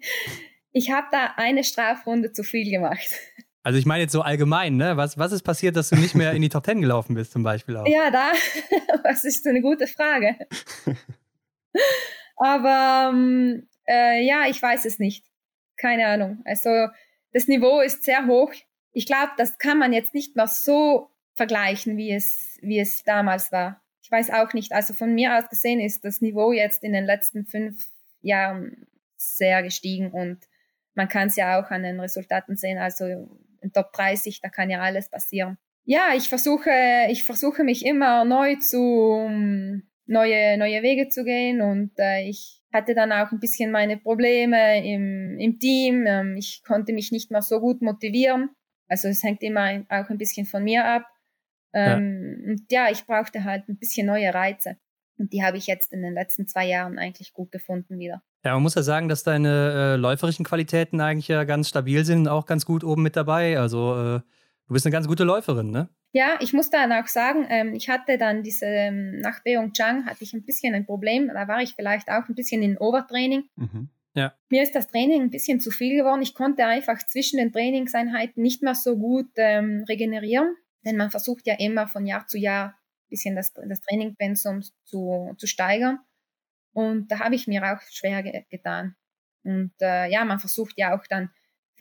ich 0.71 0.91
habe 0.91 1.07
da 1.11 1.33
eine 1.37 1.63
Strafrunde 1.63 2.31
zu 2.31 2.43
viel 2.43 2.69
gemacht. 2.71 3.15
Also 3.63 3.77
ich 3.77 3.85
meine 3.85 4.01
jetzt 4.01 4.11
so 4.11 4.23
allgemein, 4.23 4.75
ne? 4.75 4.97
Was, 4.97 5.19
was 5.19 5.31
ist 5.31 5.43
passiert, 5.43 5.75
dass 5.75 5.89
du 5.89 5.95
nicht 5.95 6.15
mehr 6.15 6.31
in 6.31 6.41
die 6.41 6.49
Top 6.49 6.63
Ten 6.63 6.81
gelaufen 6.81 7.13
bist 7.13 7.31
zum 7.31 7.43
Beispiel 7.43 7.77
auch? 7.77 7.87
Ja, 7.87 8.09
da, 8.09 8.31
das 9.03 9.23
ist 9.23 9.45
eine 9.45 9.61
gute 9.61 9.85
Frage. 9.85 10.35
Aber 12.37 13.11
ähm, 13.13 13.67
äh, 13.87 14.25
ja, 14.25 14.45
ich 14.49 14.59
weiß 14.59 14.85
es 14.85 14.97
nicht. 14.97 15.25
Keine 15.77 16.07
Ahnung. 16.07 16.41
Also 16.43 16.87
das 17.33 17.47
Niveau 17.47 17.81
ist 17.81 18.03
sehr 18.03 18.27
hoch. 18.27 18.53
Ich 18.93 19.05
glaube, 19.05 19.31
das 19.37 19.57
kann 19.57 19.77
man 19.77 19.93
jetzt 19.93 20.13
nicht 20.13 20.35
mehr 20.35 20.47
so 20.47 21.09
vergleichen, 21.33 21.97
wie 21.97 22.11
es, 22.11 22.57
wie 22.61 22.79
es 22.79 23.03
damals 23.03 23.51
war. 23.51 23.81
Ich 24.03 24.11
weiß 24.11 24.31
auch 24.31 24.53
nicht. 24.53 24.73
Also 24.73 24.93
von 24.93 25.13
mir 25.13 25.37
aus 25.37 25.49
gesehen 25.49 25.79
ist 25.79 26.03
das 26.03 26.21
Niveau 26.21 26.51
jetzt 26.51 26.83
in 26.83 26.93
den 26.93 27.05
letzten 27.05 27.45
fünf 27.45 27.81
Jahren 28.21 28.87
sehr 29.15 29.63
gestiegen 29.63 30.11
und 30.11 30.39
man 30.93 31.07
kann 31.07 31.27
es 31.27 31.35
ja 31.35 31.59
auch 31.59 31.71
an 31.71 31.83
den 31.83 31.99
Resultaten 31.99 32.57
sehen. 32.57 32.77
Also 32.77 33.05
in 33.61 33.71
Top 33.71 33.93
30, 33.93 34.41
da 34.41 34.49
kann 34.49 34.69
ja 34.69 34.81
alles 34.81 35.09
passieren. 35.09 35.57
Ja, 35.85 36.13
ich 36.15 36.29
versuche, 36.29 36.71
ich 37.09 37.23
versuche 37.23 37.63
mich 37.63 37.85
immer 37.85 38.25
neu 38.25 38.55
zu 38.57 39.29
neue, 40.05 40.57
neue 40.57 40.83
Wege 40.83 41.07
zu 41.09 41.23
gehen 41.23 41.61
und 41.61 41.91
äh, 41.97 42.27
ich 42.27 42.60
hatte 42.73 42.95
dann 42.95 43.11
auch 43.11 43.31
ein 43.31 43.39
bisschen 43.39 43.71
meine 43.71 43.97
Probleme 43.97 44.85
im, 44.85 45.37
im 45.39 45.59
Team. 45.59 46.05
Ähm, 46.07 46.37
ich 46.37 46.61
konnte 46.65 46.93
mich 46.93 47.11
nicht 47.11 47.31
mehr 47.31 47.41
so 47.41 47.59
gut 47.59 47.81
motivieren. 47.81 48.49
Also 48.87 49.07
es 49.07 49.23
hängt 49.23 49.41
immer 49.43 49.83
auch 49.89 50.09
ein 50.09 50.17
bisschen 50.17 50.45
von 50.45 50.63
mir 50.63 50.85
ab. 50.85 51.03
Ähm, 51.73 52.41
ja. 52.43 52.51
Und 52.51 52.65
ja, 52.71 52.89
ich 52.91 53.05
brauchte 53.05 53.43
halt 53.43 53.67
ein 53.69 53.77
bisschen 53.77 54.07
neue 54.07 54.33
Reize. 54.33 54.77
Und 55.17 55.33
die 55.33 55.43
habe 55.43 55.57
ich 55.57 55.67
jetzt 55.67 55.93
in 55.93 56.01
den 56.01 56.13
letzten 56.13 56.47
zwei 56.47 56.67
Jahren 56.67 56.97
eigentlich 56.97 57.33
gut 57.33 57.51
gefunden 57.51 57.99
wieder. 57.99 58.21
Ja, 58.43 58.53
man 58.53 58.63
muss 58.63 58.75
ja 58.75 58.81
sagen, 58.81 59.07
dass 59.07 59.23
deine 59.23 59.93
äh, 59.93 59.95
läuferischen 59.95 60.43
Qualitäten 60.43 60.99
eigentlich 60.99 61.27
ja 61.27 61.43
ganz 61.43 61.69
stabil 61.69 62.03
sind 62.03 62.21
und 62.21 62.27
auch 62.27 62.47
ganz 62.47 62.65
gut 62.65 62.83
oben 62.83 63.03
mit 63.03 63.15
dabei. 63.15 63.59
Also 63.59 64.15
äh, 64.15 64.21
du 64.71 64.73
bist 64.73 64.85
eine 64.85 64.93
ganz 64.93 65.05
gute 65.05 65.25
Läuferin, 65.25 65.69
ne? 65.69 65.89
Ja, 66.13 66.37
ich 66.39 66.53
muss 66.53 66.69
dann 66.69 66.93
auch 66.93 67.07
sagen, 67.07 67.45
ähm, 67.49 67.73
ich 67.73 67.89
hatte 67.89 68.17
dann 68.17 68.41
diese, 68.41 68.65
ähm, 68.65 69.19
nach 69.19 69.43
Beongchang 69.43 70.05
hatte 70.05 70.23
ich 70.23 70.31
ein 70.31 70.45
bisschen 70.45 70.73
ein 70.73 70.85
Problem. 70.85 71.27
Da 71.27 71.45
war 71.49 71.61
ich 71.61 71.73
vielleicht 71.75 72.07
auch 72.07 72.29
ein 72.29 72.35
bisschen 72.35 72.63
in 72.63 72.77
Overtraining. 72.77 73.49
Mhm. 73.57 73.89
Ja. 74.13 74.33
Mir 74.49 74.63
ist 74.63 74.73
das 74.73 74.87
Training 74.87 75.23
ein 75.23 75.29
bisschen 75.29 75.59
zu 75.59 75.71
viel 75.71 75.97
geworden. 75.97 76.21
Ich 76.21 76.35
konnte 76.35 76.65
einfach 76.65 77.05
zwischen 77.05 77.35
den 77.37 77.51
Trainingseinheiten 77.51 78.41
nicht 78.41 78.63
mehr 78.63 78.75
so 78.75 78.97
gut 78.97 79.29
ähm, 79.35 79.83
regenerieren, 79.89 80.55
denn 80.85 80.95
man 80.95 81.11
versucht 81.11 81.47
ja 81.47 81.55
immer 81.59 81.89
von 81.89 82.05
Jahr 82.05 82.25
zu 82.27 82.37
Jahr 82.37 82.67
ein 82.67 83.09
bisschen 83.09 83.35
das, 83.35 83.51
das 83.51 83.81
Trainingpensum 83.81 84.61
zu, 84.85 85.33
zu 85.37 85.47
steigern. 85.47 85.99
Und 86.71 87.11
da 87.11 87.19
habe 87.19 87.35
ich 87.35 87.45
mir 87.45 87.61
auch 87.65 87.81
schwer 87.89 88.23
ge 88.23 88.45
getan. 88.49 88.95
Und 89.43 89.73
äh, 89.81 90.09
ja, 90.09 90.23
man 90.23 90.39
versucht 90.39 90.75
ja 90.77 90.95
auch 90.95 91.05
dann 91.09 91.29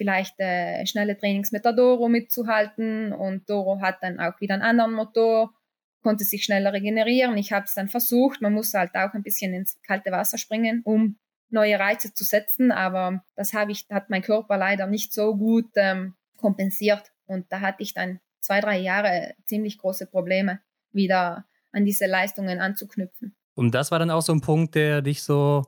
vielleicht 0.01 0.41
äh, 0.41 0.87
schnelle 0.87 1.15
Trainings 1.15 1.53
mit 1.53 1.67
der 1.67 1.75
Doro 1.75 2.09
mitzuhalten 2.09 3.13
und 3.13 3.51
Doro 3.51 3.83
hat 3.83 3.99
dann 4.01 4.19
auch 4.19 4.41
wieder 4.41 4.55
einen 4.55 4.63
anderen 4.63 4.95
Motor, 4.95 5.53
konnte 6.03 6.25
sich 6.25 6.43
schneller 6.43 6.73
regenerieren. 6.73 7.37
Ich 7.37 7.53
habe 7.53 7.67
es 7.67 7.75
dann 7.75 7.91
versucht, 7.91 8.41
man 8.41 8.55
muss 8.55 8.73
halt 8.73 8.95
auch 8.95 9.13
ein 9.13 9.23
bisschen 9.23 9.53
ins 9.53 9.79
kalte 9.83 10.11
Wasser 10.11 10.39
springen, 10.39 10.81
um 10.85 11.19
neue 11.51 11.79
Reize 11.79 12.15
zu 12.15 12.25
setzen, 12.25 12.73
aber 12.73 13.23
das 13.37 13.53
habe 13.53 13.73
ich, 13.73 13.89
hat 13.91 14.09
mein 14.09 14.23
Körper 14.23 14.57
leider 14.57 14.87
nicht 14.87 15.13
so 15.13 15.37
gut 15.37 15.69
ähm, 15.77 16.15
kompensiert 16.39 17.13
und 17.27 17.45
da 17.53 17.61
hatte 17.61 17.83
ich 17.83 17.93
dann 17.93 18.21
zwei, 18.41 18.63
drei 18.63 18.79
Jahre 18.79 19.35
ziemlich 19.45 19.77
große 19.77 20.07
Probleme, 20.07 20.61
wieder 20.93 21.45
an 21.73 21.85
diese 21.85 22.07
Leistungen 22.07 22.59
anzuknüpfen. 22.59 23.37
Und 23.55 23.75
das 23.75 23.91
war 23.91 23.99
dann 23.99 24.11
auch 24.11 24.23
so 24.23 24.33
ein 24.33 24.41
Punkt, 24.41 24.77
der 24.77 25.03
dich 25.03 25.23
so 25.23 25.67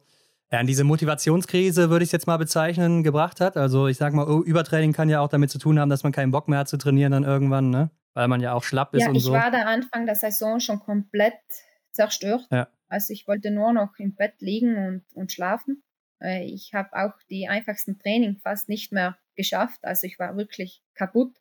Ja, 0.52 0.60
und 0.60 0.66
diese 0.66 0.84
Motivationskrise 0.84 1.88
würde 1.88 2.02
ich 2.02 2.08
es 2.08 2.12
jetzt 2.12 2.26
mal 2.26 2.36
bezeichnen, 2.36 3.02
gebracht 3.02 3.40
hat. 3.40 3.56
Also 3.56 3.88
ich 3.88 3.96
sag 3.96 4.12
mal, 4.12 4.28
Übertraining 4.44 4.92
kann 4.92 5.08
ja 5.08 5.20
auch 5.20 5.28
damit 5.28 5.50
zu 5.50 5.58
tun 5.58 5.78
haben, 5.80 5.88
dass 5.88 6.02
man 6.02 6.12
keinen 6.12 6.30
Bock 6.30 6.46
mehr 6.46 6.58
hat 6.58 6.68
zu 6.68 6.76
trainieren 6.76 7.12
dann 7.12 7.24
irgendwann, 7.24 7.70
ne? 7.70 7.90
Weil 8.12 8.28
man 8.28 8.42
ja 8.42 8.52
auch 8.52 8.62
schlapp 8.62 8.94
ist 8.94 9.02
ja, 9.02 9.08
und 9.08 9.14
ich 9.14 9.24
so. 9.24 9.32
war 9.32 9.50
da 9.50 9.62
Anfang 9.62 10.04
der 10.04 10.14
Saison 10.14 10.60
schon 10.60 10.80
komplett 10.80 11.40
zerstört. 11.90 12.46
Ja. 12.50 12.68
Also 12.88 13.14
ich 13.14 13.26
wollte 13.26 13.50
nur 13.50 13.72
noch 13.72 13.94
im 13.96 14.14
Bett 14.14 14.34
liegen 14.40 14.76
und, 14.76 15.04
und 15.14 15.32
schlafen. 15.32 15.82
Äh, 16.20 16.44
Ich 16.44 16.74
habe 16.74 16.90
auch 16.92 17.14
die 17.30 17.48
einfachsten 17.48 17.98
Training 17.98 18.36
fast 18.42 18.68
nicht 18.68 18.92
mehr 18.92 19.16
geschafft. 19.34 19.80
Also 19.82 20.06
ich 20.06 20.18
war 20.18 20.36
wirklich 20.36 20.82
kaputt. 20.94 21.34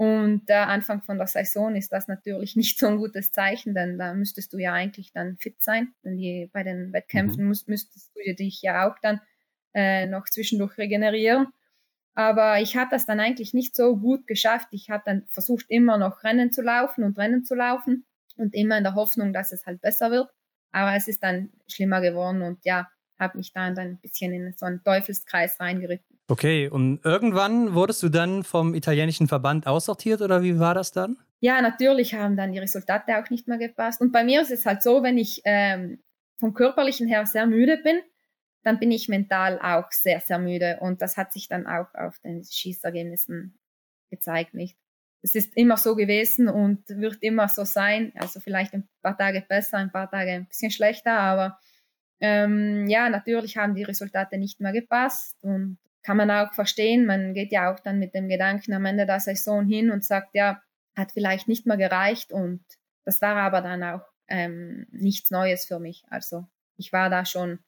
Und 0.00 0.48
der 0.48 0.68
Anfang 0.68 1.02
von 1.02 1.18
der 1.18 1.26
Saison 1.26 1.76
ist 1.76 1.92
das 1.92 2.08
natürlich 2.08 2.56
nicht 2.56 2.78
so 2.78 2.86
ein 2.86 2.96
gutes 2.96 3.32
Zeichen, 3.32 3.74
denn 3.74 3.98
da 3.98 4.14
müsstest 4.14 4.50
du 4.54 4.56
ja 4.56 4.72
eigentlich 4.72 5.12
dann 5.12 5.36
fit 5.36 5.62
sein. 5.62 5.92
Denn 6.02 6.16
die, 6.16 6.48
bei 6.54 6.62
den 6.62 6.94
Wettkämpfen 6.94 7.44
muss, 7.44 7.66
müsstest 7.66 8.10
du 8.16 8.34
dich 8.34 8.62
ja 8.62 8.88
auch 8.88 8.98
dann 9.02 9.20
äh, 9.74 10.06
noch 10.06 10.24
zwischendurch 10.24 10.78
regenerieren. 10.78 11.48
Aber 12.14 12.62
ich 12.62 12.78
habe 12.78 12.88
das 12.90 13.04
dann 13.04 13.20
eigentlich 13.20 13.52
nicht 13.52 13.76
so 13.76 13.94
gut 13.94 14.26
geschafft. 14.26 14.68
Ich 14.70 14.88
habe 14.88 15.02
dann 15.04 15.26
versucht, 15.28 15.66
immer 15.68 15.98
noch 15.98 16.24
Rennen 16.24 16.50
zu 16.50 16.62
laufen 16.62 17.04
und 17.04 17.18
Rennen 17.18 17.44
zu 17.44 17.54
laufen 17.54 18.06
und 18.38 18.54
immer 18.54 18.78
in 18.78 18.84
der 18.84 18.94
Hoffnung, 18.94 19.34
dass 19.34 19.52
es 19.52 19.66
halt 19.66 19.82
besser 19.82 20.10
wird. 20.10 20.30
Aber 20.72 20.96
es 20.96 21.08
ist 21.08 21.22
dann 21.22 21.52
schlimmer 21.68 22.00
geworden 22.00 22.40
und 22.40 22.64
ja, 22.64 22.88
habe 23.18 23.36
mich 23.36 23.52
dann, 23.52 23.74
dann 23.74 23.88
ein 23.88 24.00
bisschen 24.00 24.32
in 24.32 24.54
so 24.56 24.64
einen 24.64 24.82
Teufelskreis 24.82 25.60
reingeritten. 25.60 26.09
Okay, 26.30 26.68
und 26.68 27.04
irgendwann 27.04 27.74
wurdest 27.74 28.04
du 28.04 28.08
dann 28.08 28.44
vom 28.44 28.76
italienischen 28.76 29.26
Verband 29.26 29.66
aussortiert 29.66 30.20
oder 30.20 30.44
wie 30.44 30.60
war 30.60 30.74
das 30.74 30.92
dann? 30.92 31.18
Ja, 31.40 31.60
natürlich 31.60 32.14
haben 32.14 32.36
dann 32.36 32.52
die 32.52 32.60
Resultate 32.60 33.18
auch 33.18 33.28
nicht 33.30 33.48
mehr 33.48 33.58
gepasst. 33.58 34.00
Und 34.00 34.12
bei 34.12 34.22
mir 34.22 34.40
ist 34.40 34.52
es 34.52 34.64
halt 34.64 34.80
so, 34.80 35.02
wenn 35.02 35.18
ich 35.18 35.42
ähm, 35.44 35.98
vom 36.38 36.54
körperlichen 36.54 37.08
her 37.08 37.26
sehr 37.26 37.46
müde 37.46 37.78
bin, 37.82 37.98
dann 38.62 38.78
bin 38.78 38.92
ich 38.92 39.08
mental 39.08 39.58
auch 39.58 39.90
sehr, 39.90 40.20
sehr 40.20 40.38
müde. 40.38 40.78
Und 40.80 41.02
das 41.02 41.16
hat 41.16 41.32
sich 41.32 41.48
dann 41.48 41.66
auch 41.66 41.92
auf 41.94 42.20
den 42.20 42.44
Schießergebnissen 42.44 43.58
gezeigt, 44.10 44.54
nicht? 44.54 44.76
Es 45.22 45.34
ist 45.34 45.56
immer 45.56 45.78
so 45.78 45.96
gewesen 45.96 46.48
und 46.48 46.88
wird 46.90 47.24
immer 47.24 47.48
so 47.48 47.64
sein. 47.64 48.12
Also 48.14 48.38
vielleicht 48.38 48.72
ein 48.72 48.88
paar 49.02 49.18
Tage 49.18 49.44
besser, 49.48 49.78
ein 49.78 49.90
paar 49.90 50.08
Tage 50.08 50.30
ein 50.30 50.46
bisschen 50.46 50.70
schlechter, 50.70 51.18
aber 51.18 51.58
ähm, 52.20 52.86
ja, 52.86 53.08
natürlich 53.10 53.56
haben 53.56 53.74
die 53.74 53.82
Resultate 53.82 54.38
nicht 54.38 54.60
mehr 54.60 54.72
gepasst 54.72 55.36
und 55.42 55.78
kann 56.02 56.16
man 56.16 56.30
auch 56.30 56.52
verstehen. 56.54 57.06
Man 57.06 57.34
geht 57.34 57.52
ja 57.52 57.72
auch 57.72 57.80
dann 57.80 57.98
mit 57.98 58.14
dem 58.14 58.28
Gedanken 58.28 58.72
am 58.72 58.84
Ende 58.84 59.06
der 59.06 59.20
Saison 59.20 59.66
hin 59.66 59.90
und 59.90 60.04
sagt, 60.04 60.34
ja, 60.34 60.62
hat 60.96 61.12
vielleicht 61.12 61.48
nicht 61.48 61.66
mehr 61.66 61.76
gereicht 61.76 62.32
und 62.32 62.64
das 63.04 63.20
war 63.22 63.36
aber 63.36 63.62
dann 63.62 63.82
auch 63.82 64.02
ähm, 64.28 64.86
nichts 64.90 65.30
Neues 65.30 65.66
für 65.66 65.78
mich. 65.78 66.04
Also 66.10 66.46
ich 66.76 66.92
war 66.92 67.10
da 67.10 67.24
schon 67.24 67.60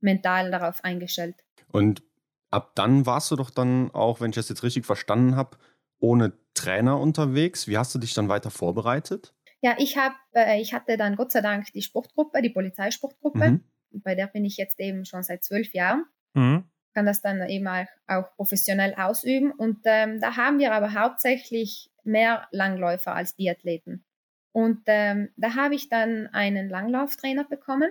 mental 0.00 0.50
darauf 0.50 0.82
eingestellt. 0.84 1.36
Und 1.72 2.02
ab 2.50 2.72
dann 2.74 3.06
warst 3.06 3.30
du 3.30 3.36
doch 3.36 3.50
dann 3.50 3.90
auch, 3.92 4.20
wenn 4.20 4.30
ich 4.30 4.36
das 4.36 4.48
jetzt 4.48 4.62
richtig 4.62 4.86
verstanden 4.86 5.36
habe, 5.36 5.56
ohne 5.98 6.32
Trainer 6.54 7.00
unterwegs. 7.00 7.66
Wie 7.66 7.78
hast 7.78 7.94
du 7.94 7.98
dich 7.98 8.14
dann 8.14 8.28
weiter 8.28 8.50
vorbereitet? 8.50 9.34
Ja, 9.60 9.74
ich 9.78 9.96
habe, 9.96 10.14
äh, 10.34 10.60
ich 10.60 10.74
hatte 10.74 10.96
dann 10.96 11.16
Gott 11.16 11.32
sei 11.32 11.40
Dank 11.40 11.72
die 11.72 11.82
Sportgruppe, 11.82 12.42
die 12.42 12.50
Polizeisportgruppe. 12.50 13.50
Mhm. 13.50 13.64
Bei 14.02 14.14
der 14.14 14.26
bin 14.26 14.44
ich 14.44 14.56
jetzt 14.56 14.78
eben 14.78 15.04
schon 15.04 15.22
seit 15.22 15.42
zwölf 15.42 15.72
Jahren. 15.72 16.04
Mhm. 16.34 16.64
Kann 16.94 17.06
das 17.06 17.20
dann 17.20 17.46
eben 17.48 17.66
auch, 18.06 18.36
professionell 18.36 18.94
ausüben. 18.94 19.50
Und 19.50 19.80
ähm, 19.84 20.20
da 20.20 20.36
haben 20.36 20.58
wir 20.58 20.72
aber 20.72 20.94
hauptsächlich 20.94 21.90
mehr 22.04 22.46
Langläufer 22.52 23.14
als 23.14 23.34
Biathleten. 23.34 24.04
Und 24.52 24.82
ähm, 24.86 25.30
da 25.36 25.56
habe 25.56 25.74
ich 25.74 25.88
dann 25.88 26.28
einen 26.28 26.68
Langlauftrainer 26.68 27.44
bekommen, 27.44 27.90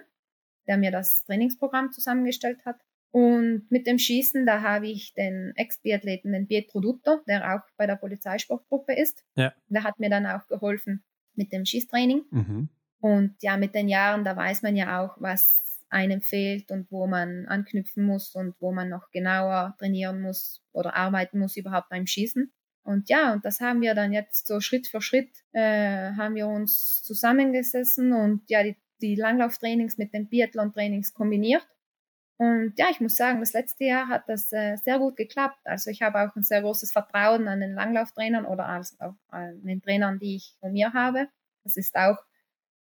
der 0.68 0.78
mir 0.78 0.92
das 0.92 1.26
Trainingsprogramm 1.26 1.92
zusammengestellt 1.92 2.66
hat. 2.66 2.80
Und 3.12 3.70
mit 3.70 3.86
dem 3.86 4.00
Schießen, 4.00 4.46
da 4.46 4.62
habe 4.62 4.88
ich 4.88 5.14
den 5.14 5.54
Ex-Biathleten, 5.56 6.32
den 6.32 6.48
Pietro 6.48 6.80
Dutto, 6.80 7.20
der 7.28 7.54
auch 7.54 7.62
bei 7.78 7.86
der 7.86 7.96
Polizeisportgruppe 7.96 8.94
ist. 8.94 9.24
Ja. 9.36 9.54
Der 9.68 9.84
hat 9.84 10.00
mir 10.00 10.10
dann 10.10 10.26
auch 10.26 10.48
geholfen 10.48 11.04
mit 11.36 11.52
dem 11.52 11.66
Schießtraining. 11.66 12.24
Mhm. 12.32 12.70
Und 13.02 13.36
ja, 13.42 13.58
mit 13.58 13.76
den 13.76 13.90
Jahren, 13.90 14.24
da 14.24 14.36
weiß 14.36 14.62
man 14.62 14.76
ja 14.76 15.02
auch, 15.02 15.18
was 15.20 15.63
einem 15.94 16.22
fehlt 16.22 16.72
und 16.72 16.92
wo 16.92 17.08
man 17.08 17.46
anknüpfen 17.48 18.04
muss 18.04 18.36
und 18.36 18.56
wo 18.60 18.72
man 18.74 18.90
noch 18.90 19.12
genauer 19.12 19.76
trainieren 19.78 20.22
muss 20.22 20.62
oder 20.74 20.96
arbeiten 20.96 21.40
muss 21.40 21.56
überhaupt 21.56 21.90
beim 21.90 22.08
Schießen. 22.08 22.52
Und 22.84 23.10
ja, 23.10 23.32
und 23.32 23.46
das 23.46 23.62
haben 23.62 23.82
wir 23.82 23.96
dann 23.96 24.12
jetzt 24.12 24.46
so 24.46 24.60
Schritt 24.60 24.88
für 24.88 25.02
Schritt, 25.02 25.30
äh, 25.54 26.12
haben 26.18 26.36
wir 26.36 26.48
uns 26.48 27.02
zusammengesessen 27.04 28.12
und 28.12 28.50
ja, 28.50 28.64
die, 28.64 28.76
die 29.02 29.16
Langlauftrainings 29.16 29.98
mit 29.98 30.14
den 30.14 30.28
Biathlon-Trainings 30.28 31.14
kombiniert. 31.14 31.66
Und 32.38 32.74
ja, 32.78 32.88
ich 32.92 33.00
muss 33.00 33.16
sagen, 33.16 33.40
das 33.40 33.54
letzte 33.54 33.86
Jahr 33.86 34.10
hat 34.10 34.28
das 34.28 34.52
äh, 34.52 34.76
sehr 34.78 35.00
gut 35.00 35.16
geklappt. 35.16 35.60
Also 35.64 35.92
ich 35.92 36.02
habe 36.02 36.20
auch 36.20 36.36
ein 36.36 36.44
sehr 36.44 36.62
großes 36.62 36.92
Vertrauen 36.92 37.48
an 37.48 37.62
den 37.62 37.74
Langlauftrainern 37.74 38.46
oder 38.46 38.68
als, 38.68 39.00
auch 39.00 39.16
an 39.30 39.62
den 39.64 39.82
Trainern, 39.82 40.20
die 40.20 40.36
ich 40.36 40.58
von 40.60 40.74
mir 40.74 40.94
habe. 40.94 41.30
Das 41.64 41.78
ist 41.78 41.96
auch 41.96 42.18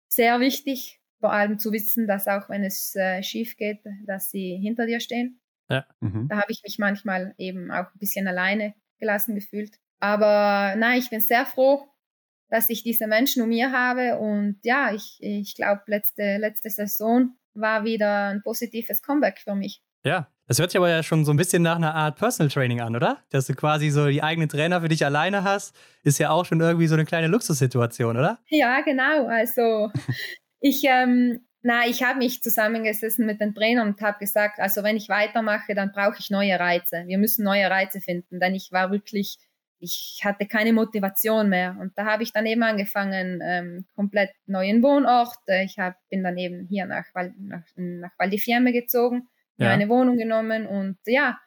sehr 0.09 0.41
wichtig, 0.41 1.02
vor 1.23 1.33
allem 1.33 1.61
zu 1.61 1.71
wissen, 1.71 2.09
dass 2.09 2.27
auch 2.27 2.49
wenn 2.49 2.65
es 2.65 2.97
äh, 2.97 3.23
schief 3.23 3.57
geht, 3.57 3.79
dass 4.07 4.33
sie 4.33 4.59
hinter 4.61 4.87
dir 4.87 4.99
stehen. 4.99 5.41
Ja. 5.71 5.87
Mhm. 6.01 6.27
Da 6.29 6.39
habe 6.39 6.51
ich 6.51 6.63
mich 6.65 6.81
manchmal 6.81 7.33
eben 7.39 7.71
auch 7.71 7.87
ein 7.95 7.99
bisschen 8.01 8.27
alleine 8.27 8.75
gelassen 8.99 9.37
gefühlt. 9.37 9.79
Aber 10.01 10.75
nein, 10.77 10.99
ich 10.99 11.11
bin 11.11 11.21
sehr 11.21 11.47
froh, 11.47 11.87
dass 12.51 12.69
ich 12.71 12.83
diese 12.83 13.07
Menschen 13.07 13.41
um 13.41 13.51
mir 13.51 13.71
habe. 13.71 14.19
Und 14.19 14.59
ja, 14.65 14.93
ich, 14.93 15.19
ich 15.21 15.55
glaube, 15.55 15.83
letzte, 15.87 16.39
letzte 16.39 16.71
Saison 16.71 17.37
war 17.55 17.85
wieder 17.85 18.31
ein 18.31 18.43
positives 18.43 19.01
Comeback 19.01 19.39
für 19.39 19.55
mich. 19.55 19.81
Ja, 20.05 20.27
das 20.49 20.59
hört 20.59 20.73
sich 20.73 20.79
aber 20.79 20.91
ja 20.91 21.05
schon 21.05 21.25
so 21.25 21.33
ein 21.33 21.37
bisschen 21.37 21.63
nach 21.63 21.77
einer 21.77 21.95
Art 21.95 22.19
Personal 22.19 22.51
Training 22.51 22.81
an, 22.81 22.97
oder? 22.97 23.23
Dass 23.31 23.47
du 23.47 23.55
quasi 23.55 23.91
so 23.91 24.09
die 24.09 24.25
eigenen 24.25 24.49
Trainer 24.49 24.81
für 24.81 24.89
dich 24.89 25.05
alleine 25.05 25.45
hast, 25.45 25.73
ist 26.03 26.19
ja 26.19 26.31
auch 26.31 26.45
schon 26.45 26.61
irgendwie 26.61 26.89
so 26.89 26.95
eine 26.95 27.05
kleine 27.05 27.29
Luxussituation, 27.29 28.17
oder? 28.17 28.41
Ja, 28.49 28.81
genau. 28.81 29.29
Also 29.29 29.93
ich, 30.63 30.83
ähm, 30.85 31.41
na, 31.63 31.87
ich 31.87 32.03
habe 32.03 32.19
mich 32.19 32.43
zusammengesessen 32.43 33.27
mit 33.27 33.41
den 33.41 33.55
Trainern 33.55 33.89
und 33.89 34.01
habe 34.01 34.19
gesagt, 34.19 34.59
also 34.59 34.83
wenn 34.83 34.97
ich 34.97 35.09
weitermache, 35.09 35.75
dann 35.75 35.93
brauche 35.93 36.17
ich 36.19 36.31
neue 36.31 36.59
Reize. 36.59 37.05
Wir 37.07 37.19
müssen 37.19 37.45
neue 37.45 37.69
Reize 37.71 38.01
finden, 38.01 38.41
denn 38.41 38.55
ich 38.55 38.73
war 38.73 38.91
wirklich, 38.91 39.39
ich 39.79 40.21
hatte 40.25 40.47
keine 40.47 40.73
Motivation 40.73 41.49
mehr. 41.49 41.77
Und 41.81 41.97
da 41.99 42.05
habe 42.07 42.23
ich 42.23 42.33
dann 42.33 42.47
eben 42.47 42.63
angefangen, 42.63 43.41
ähm, 43.45 43.87
komplett 43.95 44.31
neuen 44.47 44.83
Wohnort. 44.83 45.37
Äh, 45.47 45.65
Ich 45.65 45.79
hab, 45.79 45.95
bin 46.09 46.23
dann 46.25 46.39
eben 46.39 46.67
hier 46.69 46.87
nach, 46.87 47.05
Val, 47.15 47.33
nach, 47.39 47.65
nach 47.77 48.13
Val 48.19 48.31
di 48.31 48.39
Fiemme 48.39 48.73
gezogen, 48.73 49.29
Ja. 49.57 49.71
eine 49.71 49.89
Wohnung 49.89 50.17
genommen 50.17 50.67
und 50.67 50.99
ja, 51.07 51.39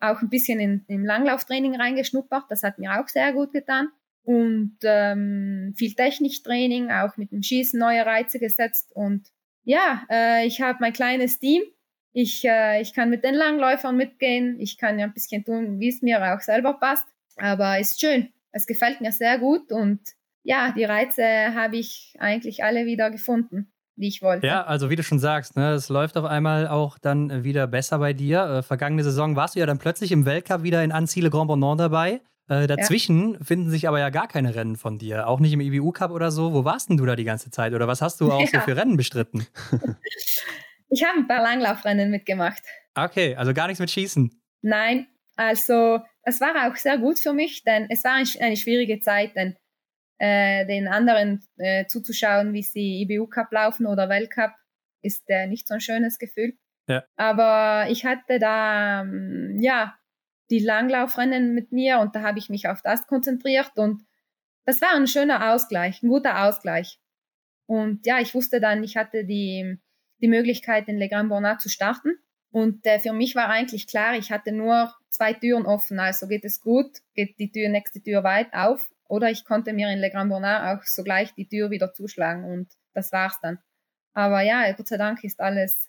auch 0.00 0.22
ein 0.22 0.28
bisschen 0.30 0.60
in, 0.60 0.84
im 0.88 1.04
Langlauftraining 1.04 1.76
reingeschnuppert. 1.76 2.44
Das 2.50 2.62
hat 2.62 2.78
mir 2.78 3.00
auch 3.00 3.08
sehr 3.08 3.32
gut 3.32 3.52
getan. 3.52 3.88
Und 4.28 4.76
ähm, 4.82 5.72
viel 5.74 5.94
Techniktraining, 5.94 6.90
auch 6.90 7.16
mit 7.16 7.32
dem 7.32 7.42
Schießen 7.42 7.80
neue 7.80 8.04
Reize 8.04 8.38
gesetzt. 8.38 8.92
Und 8.94 9.26
ja, 9.64 10.02
äh, 10.10 10.46
ich 10.46 10.60
habe 10.60 10.80
mein 10.82 10.92
kleines 10.92 11.40
Team. 11.40 11.62
Ich, 12.12 12.44
äh, 12.44 12.82
ich 12.82 12.92
kann 12.92 13.08
mit 13.08 13.24
den 13.24 13.34
Langläufern 13.34 13.96
mitgehen. 13.96 14.60
Ich 14.60 14.76
kann 14.76 14.98
ja 14.98 15.06
ein 15.06 15.14
bisschen 15.14 15.46
tun, 15.46 15.80
wie 15.80 15.88
es 15.88 16.02
mir 16.02 16.34
auch 16.34 16.42
selber 16.42 16.74
passt. 16.74 17.06
Aber 17.38 17.78
ist 17.78 18.02
schön. 18.02 18.28
Es 18.52 18.66
gefällt 18.66 19.00
mir 19.00 19.12
sehr 19.12 19.38
gut. 19.38 19.72
Und 19.72 20.00
ja, 20.42 20.72
die 20.76 20.84
Reize 20.84 21.24
habe 21.54 21.78
ich 21.78 22.14
eigentlich 22.18 22.62
alle 22.62 22.84
wieder 22.84 23.10
gefunden, 23.10 23.72
die 23.96 24.08
ich 24.08 24.20
wollte. 24.20 24.46
Ja, 24.46 24.62
also 24.66 24.90
wie 24.90 24.96
du 24.96 25.02
schon 25.02 25.20
sagst, 25.20 25.56
ne, 25.56 25.72
es 25.72 25.88
läuft 25.88 26.18
auf 26.18 26.26
einmal 26.26 26.68
auch 26.68 26.98
dann 26.98 27.44
wieder 27.44 27.66
besser 27.66 27.98
bei 27.98 28.12
dir. 28.12 28.42
Äh, 28.44 28.62
vergangene 28.62 29.04
Saison 29.04 29.36
warst 29.36 29.54
du 29.54 29.60
ja 29.60 29.64
dann 29.64 29.78
plötzlich 29.78 30.12
im 30.12 30.26
Weltcup 30.26 30.64
wieder 30.64 30.84
in 30.84 30.92
Anziele 30.92 31.30
Grand 31.30 31.48
Bonnant 31.48 31.80
dabei. 31.80 32.20
Äh, 32.48 32.66
dazwischen 32.66 33.42
finden 33.44 33.68
sich 33.70 33.86
aber 33.88 33.98
ja 34.00 34.08
gar 34.10 34.26
keine 34.28 34.54
Rennen 34.54 34.76
von 34.76 34.98
dir, 34.98 35.26
auch 35.28 35.38
nicht 35.40 35.52
im 35.52 35.60
IBU 35.60 35.92
Cup 35.92 36.10
oder 36.10 36.30
so. 36.30 36.52
Wo 36.54 36.64
warst 36.64 36.88
denn 36.88 36.96
du 36.96 37.04
da 37.04 37.14
die 37.16 37.24
ganze 37.24 37.50
Zeit 37.50 37.74
oder 37.74 37.86
was 37.86 38.00
hast 38.00 38.20
du 38.20 38.32
auch 38.32 38.46
so 38.46 38.56
Ja. 38.56 38.60
für 38.62 38.76
Rennen 38.76 38.96
bestritten? 38.96 39.46
Ich 40.90 41.04
habe 41.04 41.18
ein 41.18 41.28
paar 41.28 41.42
Langlaufrennen 41.42 42.10
mitgemacht. 42.10 42.62
Okay, 42.94 43.36
also 43.36 43.52
gar 43.52 43.66
nichts 43.66 43.78
mit 43.78 43.90
Schießen. 43.90 44.30
Nein, 44.62 45.06
also 45.36 46.00
das 46.24 46.40
war 46.40 46.66
auch 46.66 46.76
sehr 46.76 46.96
gut 46.96 47.18
für 47.18 47.34
mich, 47.34 47.62
denn 47.62 47.88
es 47.90 48.04
war 48.04 48.12
ein- 48.14 48.26
eine 48.40 48.56
schwierige 48.56 48.98
Zeit, 49.00 49.36
denn 49.36 49.54
äh, 50.18 50.64
den 50.66 50.88
anderen 50.88 51.42
äh, 51.58 51.84
zuzuschauen, 51.86 52.54
wie 52.54 52.62
sie 52.62 53.02
IBU 53.02 53.26
Cup 53.26 53.52
laufen 53.52 53.84
oder 53.86 54.08
Weltcup, 54.08 54.52
ist 55.02 55.24
äh, 55.28 55.46
nicht 55.46 55.68
so 55.68 55.74
ein 55.74 55.80
schönes 55.82 56.18
Gefühl. 56.18 56.54
Ja. 56.88 57.04
Aber 57.16 57.90
ich 57.90 58.06
hatte 58.06 58.38
da 58.38 59.04
ja 59.60 59.94
die 60.50 60.60
Langlaufrennen 60.60 61.54
mit 61.54 61.72
mir 61.72 61.98
und 62.00 62.14
da 62.14 62.22
habe 62.22 62.38
ich 62.38 62.48
mich 62.48 62.68
auf 62.68 62.82
das 62.82 63.06
konzentriert 63.06 63.72
und 63.76 64.04
das 64.64 64.82
war 64.82 64.94
ein 64.94 65.06
schöner 65.06 65.52
Ausgleich, 65.52 66.02
ein 66.02 66.08
guter 66.08 66.44
Ausgleich. 66.44 67.00
Und 67.66 68.06
ja, 68.06 68.20
ich 68.20 68.34
wusste 68.34 68.60
dann, 68.60 68.84
ich 68.84 68.96
hatte 68.98 69.24
die, 69.24 69.78
die 70.20 70.28
Möglichkeit, 70.28 70.88
in 70.88 70.98
Le 70.98 71.08
Grand 71.08 71.30
Bonnat 71.30 71.62
zu 71.62 71.70
starten. 71.70 72.10
Und 72.50 72.84
äh, 72.84 72.98
für 72.98 73.14
mich 73.14 73.34
war 73.34 73.48
eigentlich 73.48 73.86
klar, 73.86 74.16
ich 74.16 74.30
hatte 74.30 74.52
nur 74.52 74.94
zwei 75.08 75.32
Türen 75.32 75.64
offen. 75.64 75.98
Also 75.98 76.28
geht 76.28 76.44
es 76.44 76.60
gut, 76.60 76.98
geht 77.14 77.38
die 77.38 77.50
Tür, 77.50 77.70
nächste 77.70 78.02
Tür 78.02 78.24
weit 78.24 78.52
auf. 78.52 78.90
Oder 79.06 79.30
ich 79.30 79.46
konnte 79.46 79.72
mir 79.72 79.90
in 79.90 80.00
Le 80.00 80.10
Grand 80.10 80.30
Bonnat 80.30 80.78
auch 80.78 80.84
sogleich 80.84 81.32
die 81.34 81.48
Tür 81.48 81.70
wieder 81.70 81.94
zuschlagen. 81.94 82.44
Und 82.44 82.68
das 82.92 83.10
war's 83.12 83.38
dann. 83.40 83.58
Aber 84.12 84.42
ja, 84.42 84.70
Gott 84.72 84.88
sei 84.88 84.98
Dank 84.98 85.24
ist 85.24 85.40
alles 85.40 85.88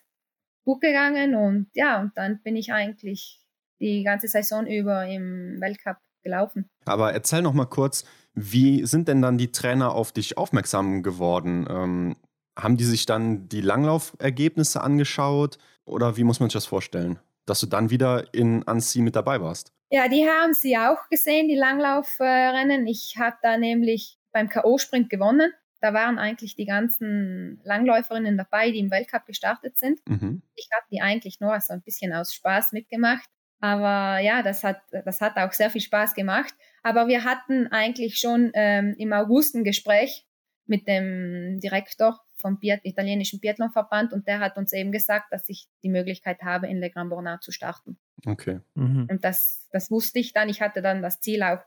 gut 0.64 0.80
gegangen 0.80 1.34
und 1.34 1.68
ja, 1.74 2.00
und 2.00 2.16
dann 2.16 2.40
bin 2.42 2.56
ich 2.56 2.72
eigentlich 2.72 3.40
die 3.80 4.02
ganze 4.02 4.28
Saison 4.28 4.66
über 4.66 5.06
im 5.06 5.60
Weltcup 5.60 5.96
gelaufen. 6.22 6.68
Aber 6.84 7.12
erzähl 7.12 7.42
noch 7.42 7.54
mal 7.54 7.66
kurz, 7.66 8.04
wie 8.34 8.84
sind 8.86 9.08
denn 9.08 9.22
dann 9.22 9.38
die 9.38 9.52
Trainer 9.52 9.94
auf 9.94 10.12
dich 10.12 10.36
aufmerksam 10.36 11.02
geworden? 11.02 11.66
Ähm, 11.68 12.16
haben 12.58 12.76
die 12.76 12.84
sich 12.84 13.06
dann 13.06 13.48
die 13.48 13.60
Langlaufergebnisse 13.60 14.80
angeschaut 14.82 15.58
oder 15.84 16.16
wie 16.16 16.24
muss 16.24 16.40
man 16.40 16.48
sich 16.48 16.54
das 16.54 16.66
vorstellen, 16.66 17.18
dass 17.46 17.60
du 17.60 17.66
dann 17.66 17.90
wieder 17.90 18.32
in 18.34 18.66
Annecy 18.66 19.00
mit 19.00 19.16
dabei 19.16 19.40
warst? 19.40 19.72
Ja, 19.90 20.08
die 20.08 20.28
haben 20.28 20.54
sie 20.54 20.76
auch 20.76 21.08
gesehen, 21.10 21.48
die 21.48 21.56
Langlaufrennen. 21.56 22.86
Ich 22.86 23.16
habe 23.18 23.36
da 23.42 23.56
nämlich 23.56 24.18
beim 24.32 24.48
K.O.-Sprint 24.48 25.08
gewonnen. 25.08 25.52
Da 25.80 25.94
waren 25.94 26.18
eigentlich 26.18 26.54
die 26.54 26.66
ganzen 26.66 27.60
Langläuferinnen 27.64 28.36
dabei, 28.36 28.70
die 28.70 28.78
im 28.78 28.90
Weltcup 28.90 29.26
gestartet 29.26 29.78
sind. 29.78 30.00
Mhm. 30.06 30.42
Ich 30.54 30.68
habe 30.74 30.86
die 30.92 31.00
eigentlich 31.00 31.40
nur 31.40 31.58
so 31.60 31.72
ein 31.72 31.82
bisschen 31.82 32.12
aus 32.12 32.34
Spaß 32.34 32.72
mitgemacht. 32.72 33.28
Aber 33.60 34.18
ja, 34.20 34.42
das 34.42 34.64
hat, 34.64 34.80
das 34.90 35.20
hat 35.20 35.36
auch 35.36 35.52
sehr 35.52 35.70
viel 35.70 35.82
Spaß 35.82 36.14
gemacht. 36.14 36.54
Aber 36.82 37.08
wir 37.08 37.24
hatten 37.24 37.66
eigentlich 37.68 38.18
schon 38.18 38.50
ähm, 38.54 38.94
im 38.98 39.12
August 39.12 39.54
ein 39.54 39.64
Gespräch 39.64 40.26
mit 40.66 40.88
dem 40.88 41.60
Direktor 41.60 42.20
vom 42.40 42.58
Biat 42.58 42.80
italienischen 42.84 43.38
Biathlonverband 43.40 44.12
und 44.14 44.26
der 44.26 44.40
hat 44.40 44.56
uns 44.56 44.72
eben 44.72 44.92
gesagt, 44.92 45.26
dass 45.30 45.48
ich 45.48 45.68
die 45.82 45.90
Möglichkeit 45.90 46.40
habe, 46.42 46.68
in 46.68 46.80
Le 46.80 46.90
Grand 46.90 47.10
Bornand 47.10 47.42
zu 47.42 47.52
starten. 47.52 47.98
Okay. 48.24 48.60
Mhm. 48.74 49.08
Und 49.10 49.24
das, 49.24 49.68
das 49.72 49.90
wusste 49.90 50.18
ich 50.18 50.32
dann. 50.32 50.48
Ich 50.48 50.62
hatte 50.62 50.80
dann 50.80 51.02
das 51.02 51.20
Ziel 51.20 51.42
auch 51.42 51.60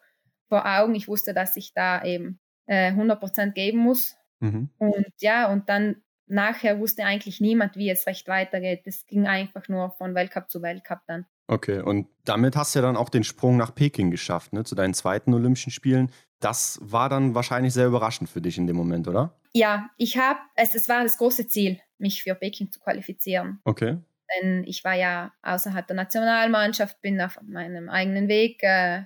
vor 0.49 0.65
Augen. 0.65 0.95
Ich 0.95 1.07
wusste, 1.07 1.33
dass 1.33 1.55
ich 1.57 1.73
da 1.73 2.03
eben 2.03 2.39
äh, 2.65 2.87
100 2.87 3.19
Prozent 3.19 3.55
geben 3.55 3.79
muss. 3.79 4.15
Mhm. 4.39 4.69
Und 4.77 5.13
ja, 5.19 5.51
und 5.51 5.69
dann 5.69 6.01
nachher 6.25 6.79
wusste 6.79 7.05
eigentlich 7.05 7.39
niemand, 7.39 7.75
wie 7.75 7.89
es 7.89 8.07
recht 8.07 8.27
weitergeht. 8.27 8.81
Es 8.85 9.05
ging 9.05 9.27
einfach 9.27 9.67
nur 9.67 9.91
von 9.91 10.15
Weltcup 10.15 10.49
zu 10.49 10.61
Weltcup 10.61 11.01
dann. 11.07 11.25
Okay, 11.47 11.81
und 11.81 12.07
damit 12.23 12.55
hast 12.55 12.73
du 12.73 12.79
ja 12.79 12.85
dann 12.85 12.95
auch 12.95 13.09
den 13.09 13.23
Sprung 13.23 13.57
nach 13.57 13.75
Peking 13.75 14.11
geschafft, 14.11 14.53
ne, 14.53 14.63
zu 14.63 14.75
deinen 14.75 14.93
zweiten 14.93 15.33
Olympischen 15.33 15.71
Spielen. 15.71 16.11
Das 16.39 16.79
war 16.81 17.09
dann 17.09 17.35
wahrscheinlich 17.35 17.73
sehr 17.73 17.87
überraschend 17.87 18.29
für 18.29 18.41
dich 18.41 18.57
in 18.57 18.67
dem 18.67 18.75
Moment, 18.75 19.07
oder? 19.07 19.37
Ja, 19.53 19.89
ich 19.97 20.17
habe, 20.17 20.39
es, 20.55 20.73
es 20.73 20.89
war 20.89 21.03
das 21.03 21.17
große 21.17 21.47
Ziel, 21.47 21.79
mich 21.97 22.23
für 22.23 22.35
Peking 22.35 22.71
zu 22.71 22.79
qualifizieren. 22.79 23.59
Okay. 23.65 23.97
Denn 24.35 24.63
ich 24.65 24.83
war 24.83 24.93
ja 24.93 25.33
außerhalb 25.41 25.85
der 25.85 25.95
Nationalmannschaft, 25.95 27.01
bin 27.01 27.21
auf 27.21 27.39
meinem 27.43 27.89
eigenen 27.89 28.27
Weg 28.27 28.63
äh, 28.63 29.03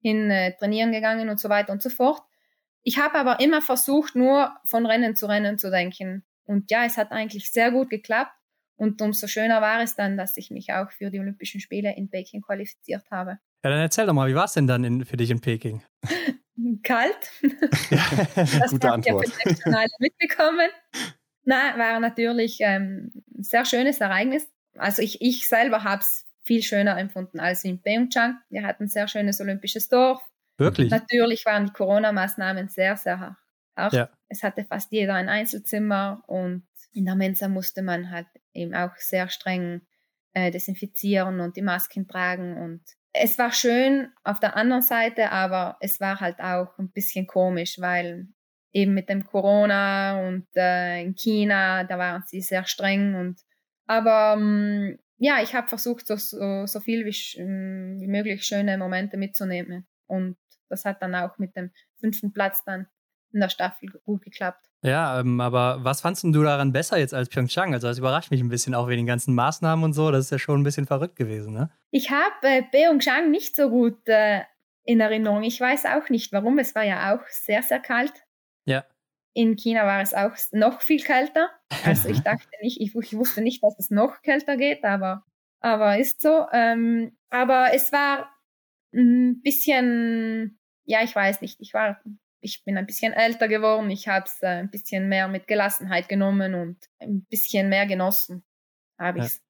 hin 0.00 0.30
äh, 0.30 0.56
trainieren 0.56 0.92
gegangen 0.92 1.28
und 1.28 1.40
so 1.40 1.48
weiter 1.48 1.72
und 1.72 1.82
so 1.82 1.90
fort. 1.90 2.22
Ich 2.82 2.98
habe 2.98 3.18
aber 3.18 3.40
immer 3.40 3.62
versucht, 3.62 4.14
nur 4.14 4.52
von 4.64 4.86
Rennen 4.86 5.16
zu 5.16 5.26
Rennen 5.26 5.58
zu 5.58 5.70
denken. 5.70 6.24
Und 6.44 6.70
ja, 6.70 6.84
es 6.84 6.96
hat 6.96 7.12
eigentlich 7.12 7.50
sehr 7.50 7.70
gut 7.70 7.90
geklappt. 7.90 8.32
Und 8.78 9.02
umso 9.02 9.26
schöner 9.26 9.60
war 9.60 9.82
es 9.82 9.96
dann, 9.96 10.16
dass 10.16 10.36
ich 10.36 10.50
mich 10.50 10.72
auch 10.72 10.92
für 10.92 11.10
die 11.10 11.18
Olympischen 11.18 11.60
Spiele 11.60 11.94
in 11.96 12.08
Peking 12.08 12.42
qualifiziert 12.42 13.10
habe. 13.10 13.38
Ja, 13.64 13.70
dann 13.70 13.80
erzähl 13.80 14.06
doch 14.06 14.14
mal, 14.14 14.28
wie 14.30 14.36
war 14.36 14.44
es 14.44 14.52
denn 14.52 14.68
dann 14.68 14.84
in, 14.84 15.04
für 15.04 15.16
dich 15.16 15.30
in 15.30 15.40
Peking? 15.40 15.82
Kalt. 16.82 17.30
Ja, 17.90 18.04
das 18.34 18.70
gute 18.70 18.92
Antwort. 18.92 19.26
Alle 19.64 19.86
mitbekommen. 19.98 20.68
Na, 21.44 21.78
war 21.78 21.98
natürlich 22.00 22.58
ähm, 22.60 23.10
ein 23.34 23.42
sehr 23.42 23.64
schönes 23.64 24.00
Ereignis. 24.00 24.46
Also 24.76 25.00
ich, 25.00 25.22
ich 25.22 25.48
selber 25.48 25.84
habe 25.84 26.02
es 26.02 26.26
viel 26.42 26.62
schöner 26.62 26.98
empfunden 26.98 27.40
als 27.40 27.64
in 27.64 27.80
Pyeongchang. 27.80 28.38
Wir 28.50 28.64
hatten 28.64 28.84
ein 28.84 28.88
sehr 28.88 29.08
schönes 29.08 29.40
olympisches 29.40 29.88
Dorf. 29.88 30.22
Wirklich? 30.58 30.90
Natürlich 30.90 31.46
waren 31.46 31.66
die 31.66 31.72
Corona-Maßnahmen 31.72 32.68
sehr, 32.68 32.96
sehr 32.96 33.36
hart. 33.76 33.92
Ja. 33.94 34.10
Es 34.28 34.42
hatte 34.42 34.64
fast 34.64 34.92
jeder 34.92 35.14
ein 35.14 35.28
Einzelzimmer 35.28 36.22
und 36.26 36.67
in 36.92 37.04
der 37.04 37.14
Mensa 37.14 37.48
musste 37.48 37.82
man 37.82 38.10
halt 38.10 38.26
eben 38.52 38.74
auch 38.74 38.96
sehr 38.96 39.28
streng 39.28 39.82
äh, 40.34 40.50
desinfizieren 40.50 41.40
und 41.40 41.56
die 41.56 41.62
Masken 41.62 42.06
tragen 42.08 42.56
und 42.56 42.82
es 43.12 43.38
war 43.38 43.52
schön 43.52 44.12
auf 44.22 44.38
der 44.38 44.56
anderen 44.56 44.82
Seite, 44.82 45.32
aber 45.32 45.76
es 45.80 46.00
war 46.00 46.20
halt 46.20 46.40
auch 46.40 46.78
ein 46.78 46.90
bisschen 46.90 47.26
komisch, 47.26 47.80
weil 47.80 48.28
eben 48.72 48.94
mit 48.94 49.08
dem 49.08 49.24
Corona 49.24 50.28
und 50.28 50.46
äh, 50.54 51.02
in 51.02 51.14
China, 51.14 51.84
da 51.84 51.98
waren 51.98 52.22
sie 52.26 52.40
sehr 52.40 52.64
streng 52.64 53.14
und 53.14 53.40
aber 53.86 54.36
ähm, 54.38 54.98
ja, 55.16 55.42
ich 55.42 55.54
habe 55.54 55.66
versucht, 55.66 56.06
so, 56.06 56.16
so, 56.16 56.80
viel 56.80 57.04
wie, 57.06 57.40
ähm, 57.40 57.96
wie 58.00 58.06
möglich 58.06 58.44
schöne 58.44 58.76
Momente 58.78 59.16
mitzunehmen 59.16 59.86
und 60.06 60.36
das 60.68 60.84
hat 60.84 61.02
dann 61.02 61.14
auch 61.14 61.38
mit 61.38 61.56
dem 61.56 61.72
fünften 61.98 62.32
Platz 62.32 62.62
dann 62.64 62.86
in 63.32 63.40
der 63.40 63.48
Staffel 63.48 63.88
gut 64.04 64.22
geklappt. 64.22 64.68
Ja, 64.82 65.20
ähm, 65.20 65.40
aber 65.40 65.82
was 65.82 66.00
fandst 66.00 66.22
du 66.22 66.42
daran 66.42 66.72
besser 66.72 66.98
jetzt 66.98 67.12
als 67.12 67.28
Pyeongchang? 67.28 67.74
Also 67.74 67.88
das 67.88 67.98
überrascht 67.98 68.30
mich 68.30 68.40
ein 68.40 68.48
bisschen 68.48 68.74
auch 68.74 68.88
wegen 68.88 68.98
den 69.00 69.06
ganzen 69.06 69.34
Maßnahmen 69.34 69.84
und 69.84 69.92
so. 69.92 70.10
Das 70.10 70.26
ist 70.26 70.30
ja 70.30 70.38
schon 70.38 70.60
ein 70.60 70.64
bisschen 70.64 70.86
verrückt 70.86 71.16
gewesen, 71.16 71.52
ne? 71.52 71.70
Ich 71.90 72.10
habe 72.10 72.36
äh, 72.42 72.62
Pyeongchang 72.62 73.30
nicht 73.30 73.56
so 73.56 73.70
gut 73.70 74.06
äh, 74.06 74.42
in 74.84 75.00
Erinnerung. 75.00 75.42
Ich 75.42 75.60
weiß 75.60 75.86
auch 75.86 76.08
nicht, 76.08 76.32
warum. 76.32 76.58
Es 76.58 76.74
war 76.74 76.84
ja 76.84 77.14
auch 77.14 77.26
sehr, 77.28 77.62
sehr 77.62 77.80
kalt. 77.80 78.12
Ja. 78.64 78.84
In 79.34 79.56
China 79.56 79.84
war 79.84 80.00
es 80.00 80.14
auch 80.14 80.32
noch 80.52 80.80
viel 80.80 81.02
kälter. 81.02 81.50
Also 81.84 82.08
ich 82.08 82.20
dachte 82.20 82.48
nicht, 82.62 82.80
ich, 82.80 82.94
ich 82.94 83.16
wusste 83.16 83.42
nicht, 83.42 83.62
dass 83.62 83.78
es 83.78 83.90
noch 83.90 84.22
kälter 84.22 84.56
geht, 84.56 84.84
aber, 84.84 85.24
aber 85.60 85.98
ist 85.98 86.22
so. 86.22 86.46
Ähm, 86.52 87.16
aber 87.30 87.74
es 87.74 87.92
war 87.92 88.30
ein 88.94 89.40
bisschen, 89.42 90.58
ja, 90.84 91.02
ich 91.02 91.14
weiß 91.14 91.40
nicht, 91.40 91.60
ich 91.60 91.74
war 91.74 92.00
ich 92.40 92.64
bin 92.64 92.76
ein 92.76 92.86
bisschen 92.86 93.12
älter 93.12 93.48
geworden, 93.48 93.90
ich 93.90 94.08
habe 94.08 94.26
es 94.26 94.42
äh, 94.42 94.46
ein 94.46 94.70
bisschen 94.70 95.08
mehr 95.08 95.28
mit 95.28 95.46
Gelassenheit 95.46 96.08
genommen 96.08 96.54
und 96.54 96.78
ein 96.98 97.24
bisschen 97.24 97.68
mehr 97.68 97.86
genossen 97.86 98.44
habe 98.98 99.20
ich 99.20 99.24
es. 99.24 99.36
Ja. 99.36 99.42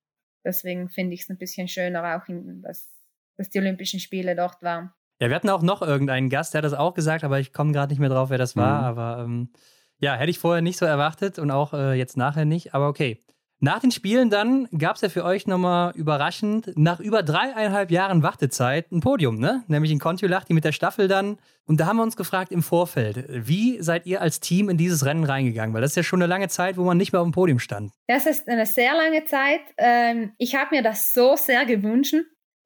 Deswegen 0.45 0.89
finde 0.89 1.15
ich 1.15 1.23
es 1.23 1.31
ein 1.31 1.39
bisschen 1.39 1.69
schöner 1.69 2.17
auch, 2.17 2.29
in, 2.29 2.63
dass, 2.63 2.91
dass 3.37 3.51
die 3.51 3.59
Olympischen 3.59 4.01
Spiele 4.01 4.37
dort 4.37 4.63
waren. 4.63 4.93
Ja, 5.21 5.29
wir 5.29 5.35
hatten 5.35 5.51
auch 5.51 5.63
noch 5.63 5.83
irgendeinen 5.83 6.31
Gast, 6.31 6.55
der 6.55 6.59
hat 6.59 6.65
das 6.65 6.75
auch 6.75 6.95
gesagt, 6.95 7.25
aber 7.25 7.41
ich 7.41 7.53
komme 7.53 7.73
gerade 7.73 7.93
nicht 7.93 7.99
mehr 7.99 8.09
drauf, 8.09 8.31
wer 8.31 8.39
das 8.39 8.57
war. 8.57 8.81
Mhm. 8.81 8.87
Aber 8.87 9.25
ähm, 9.25 9.53
ja, 9.99 10.15
hätte 10.15 10.31
ich 10.31 10.39
vorher 10.39 10.63
nicht 10.63 10.79
so 10.79 10.87
erwartet 10.87 11.39
und 11.39 11.51
auch 11.51 11.75
äh, 11.75 11.95
jetzt 11.95 12.17
nachher 12.17 12.45
nicht. 12.45 12.75
Aber 12.75 12.89
okay. 12.89 13.21
Nach 13.61 13.81
den 13.81 13.91
Spielen 13.91 14.31
dann 14.31 14.69
gab 14.79 14.97
es 14.97 15.03
ja 15.03 15.09
für 15.09 15.25
euch 15.25 15.49
nochmal 15.49 15.93
überraschend 15.97 16.73
nach 16.77 17.01
über 17.01 17.25
dreieinhalb 17.25 17.91
Jahren 17.91 18.23
Wartezeit 18.23 18.93
ein 18.93 19.01
Podium, 19.01 19.41
ne? 19.41 19.65
Nämlich 19.67 19.91
in 19.91 19.99
Kontiolahti 19.99 20.55
mit 20.55 20.65
der 20.65 20.71
Staffel 20.71 21.09
dann. 21.09 21.39
Und 21.67 21.81
da 21.81 21.87
haben 21.87 21.97
wir 21.97 22.05
uns 22.05 22.17
gefragt 22.17 22.53
im 22.53 22.63
Vorfeld, 22.63 23.27
wie 23.29 23.83
seid 23.83 24.07
ihr 24.07 24.21
als 24.21 24.39
Team 24.39 24.69
in 24.69 24.79
dieses 24.79 25.05
Rennen 25.05 25.25
reingegangen? 25.25 25.75
Weil 25.75 25.83
das 25.83 25.91
ist 25.91 25.97
ja 25.97 26.03
schon 26.05 26.23
eine 26.23 26.29
lange 26.29 26.49
Zeit, 26.49 26.77
wo 26.77 26.85
man 26.85 26.97
nicht 26.97 27.13
mehr 27.13 27.21
auf 27.21 27.27
dem 27.27 27.33
Podium 27.33 27.59
stand. 27.59 27.93
Das 28.07 28.27
ist 28.27 28.49
eine 28.49 28.65
sehr 28.65 28.95
lange 28.95 29.25
Zeit. 29.25 29.61
Ähm, 29.77 30.33
ich 30.39 30.55
habe 30.55 30.77
mir 30.77 30.83
das 30.83 31.13
so 31.13 31.35
sehr 31.35 31.67
gewünscht, 31.67 32.15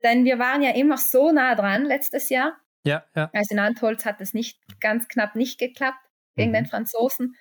denn 0.03 0.25
wir 0.27 0.39
waren 0.39 0.63
ja 0.63 0.73
immer 0.73 0.99
so 0.99 1.33
nah 1.33 1.55
dran 1.55 1.87
letztes 1.87 2.29
Jahr. 2.29 2.59
Ja, 2.85 3.03
ja. 3.17 3.31
Also 3.33 3.55
in 3.55 3.61
Antholz 3.61 4.05
hat 4.05 4.21
es 4.21 4.35
nicht 4.35 4.59
ganz 4.81 5.09
knapp 5.09 5.37
nicht 5.37 5.59
geklappt 5.59 6.05
gegen 6.37 6.51
mhm. 6.51 6.57
den 6.57 6.67
Franzosen. 6.67 7.35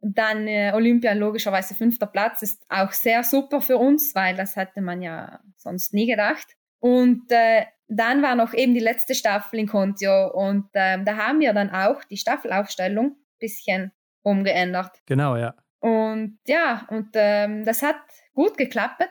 Dann 0.00 0.46
äh, 0.46 0.72
Olympia 0.74 1.12
logischerweise 1.12 1.74
fünfter 1.74 2.06
Platz 2.06 2.42
ist 2.42 2.64
auch 2.68 2.92
sehr 2.92 3.24
super 3.24 3.60
für 3.60 3.78
uns, 3.78 4.14
weil 4.14 4.36
das 4.36 4.54
hätte 4.54 4.80
man 4.80 5.02
ja 5.02 5.40
sonst 5.56 5.92
nie 5.92 6.06
gedacht. 6.06 6.46
Und 6.78 7.30
äh, 7.30 7.64
dann 7.88 8.22
war 8.22 8.36
noch 8.36 8.54
eben 8.54 8.74
die 8.74 8.80
letzte 8.80 9.14
Staffel 9.14 9.58
in 9.58 9.66
Contio 9.66 10.28
und 10.32 10.68
äh, 10.74 11.02
da 11.02 11.16
haben 11.16 11.40
wir 11.40 11.52
dann 11.52 11.70
auch 11.70 12.04
die 12.04 12.16
Staffelaufstellung 12.16 13.16
bisschen 13.40 13.92
umgeändert. 14.22 15.00
Genau, 15.06 15.36
ja. 15.36 15.54
Und 15.80 16.38
ja, 16.46 16.86
und 16.90 17.10
ähm, 17.14 17.64
das 17.64 17.82
hat 17.82 18.00
gut 18.34 18.56
geklappt. 18.56 19.02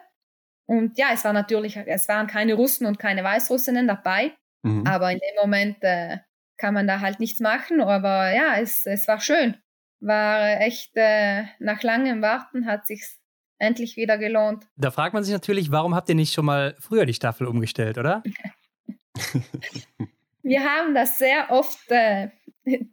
Und 0.66 0.98
ja, 0.98 1.08
es 1.14 1.24
war 1.24 1.34
natürlich, 1.34 1.78
es 1.78 2.08
waren 2.08 2.28
keine 2.28 2.54
Russen 2.54 2.86
und 2.86 3.00
keine 3.00 3.24
Weißrussinnen 3.24 3.88
dabei, 3.88 4.34
mhm. 4.64 4.86
aber 4.86 5.12
in 5.12 5.20
dem 5.20 5.42
Moment 5.42 5.78
äh, 5.82 6.18
kann 6.58 6.74
man 6.74 6.88
da 6.88 7.00
halt 7.00 7.20
nichts 7.20 7.40
machen. 7.40 7.82
Aber 7.82 8.34
ja, 8.34 8.58
es, 8.58 8.86
es 8.86 9.08
war 9.08 9.20
schön 9.20 9.58
war 10.00 10.62
echt 10.62 10.91
äh, 10.95 11.43
nach 11.60 11.84
langem 11.84 12.22
Warten 12.22 12.66
hat 12.66 12.88
sich's 12.88 13.20
endlich 13.60 13.98
wieder 13.98 14.18
gelohnt. 14.18 14.68
Da 14.76 14.91
fragt 14.91 15.14
man 15.14 15.24
sich 15.24 15.34
natürlich, 15.34 15.72
warum 15.72 15.95
habt 15.95 16.10
ihr 16.10 16.16
nicht 16.16 16.34
schon 16.34 16.45
mal 16.45 16.76
früher 16.80 17.06
die 17.06 17.14
Staffel 17.14 17.48
umgestellt, 17.48 17.98
oder? 17.98 18.24
Wir 20.43 20.64
haben 20.64 20.93
das 20.93 21.18
sehr 21.18 21.50
oft 21.50 21.91
äh, 21.91 22.30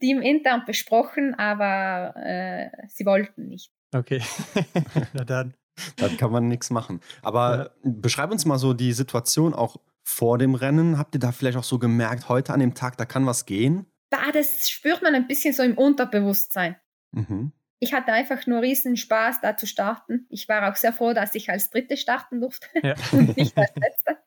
teamintern 0.00 0.64
besprochen, 0.66 1.34
aber 1.34 2.14
äh, 2.16 2.70
sie 2.88 3.06
wollten 3.06 3.48
nicht. 3.48 3.70
Okay, 3.94 4.20
na 5.12 5.24
dann. 5.24 5.54
Dann 5.96 6.16
kann 6.16 6.30
man 6.30 6.46
nichts 6.46 6.70
machen. 6.70 7.00
Aber 7.22 7.72
ja. 7.82 7.90
beschreib 7.90 8.30
uns 8.30 8.44
mal 8.44 8.58
so 8.58 8.74
die 8.74 8.92
Situation 8.92 9.54
auch 9.54 9.76
vor 10.04 10.38
dem 10.38 10.54
Rennen. 10.54 10.98
Habt 10.98 11.16
ihr 11.16 11.20
da 11.20 11.32
vielleicht 11.32 11.58
auch 11.58 11.64
so 11.64 11.80
gemerkt, 11.80 12.28
heute 12.28 12.52
an 12.52 12.60
dem 12.60 12.74
Tag, 12.74 12.96
da 12.96 13.04
kann 13.04 13.26
was 13.26 13.44
gehen? 13.44 13.86
Da, 14.10 14.30
das 14.32 14.68
spürt 14.68 15.02
man 15.02 15.14
ein 15.14 15.26
bisschen 15.26 15.52
so 15.52 15.64
im 15.64 15.76
Unterbewusstsein. 15.76 16.76
Mhm. 17.14 17.52
Ich 17.78 17.92
hatte 17.92 18.12
einfach 18.12 18.46
nur 18.46 18.62
riesen 18.62 18.96
Spaß, 18.96 19.40
da 19.40 19.56
zu 19.56 19.66
starten. 19.66 20.26
Ich 20.30 20.48
war 20.48 20.70
auch 20.70 20.76
sehr 20.76 20.92
froh, 20.92 21.12
dass 21.12 21.34
ich 21.34 21.50
als 21.50 21.70
Dritte 21.70 21.96
starten 21.96 22.40
durfte 22.40 22.66
ja. 22.82 22.94
und 23.12 23.36
nicht 23.36 23.56
als 23.56 23.72
Letzte. 23.76 24.18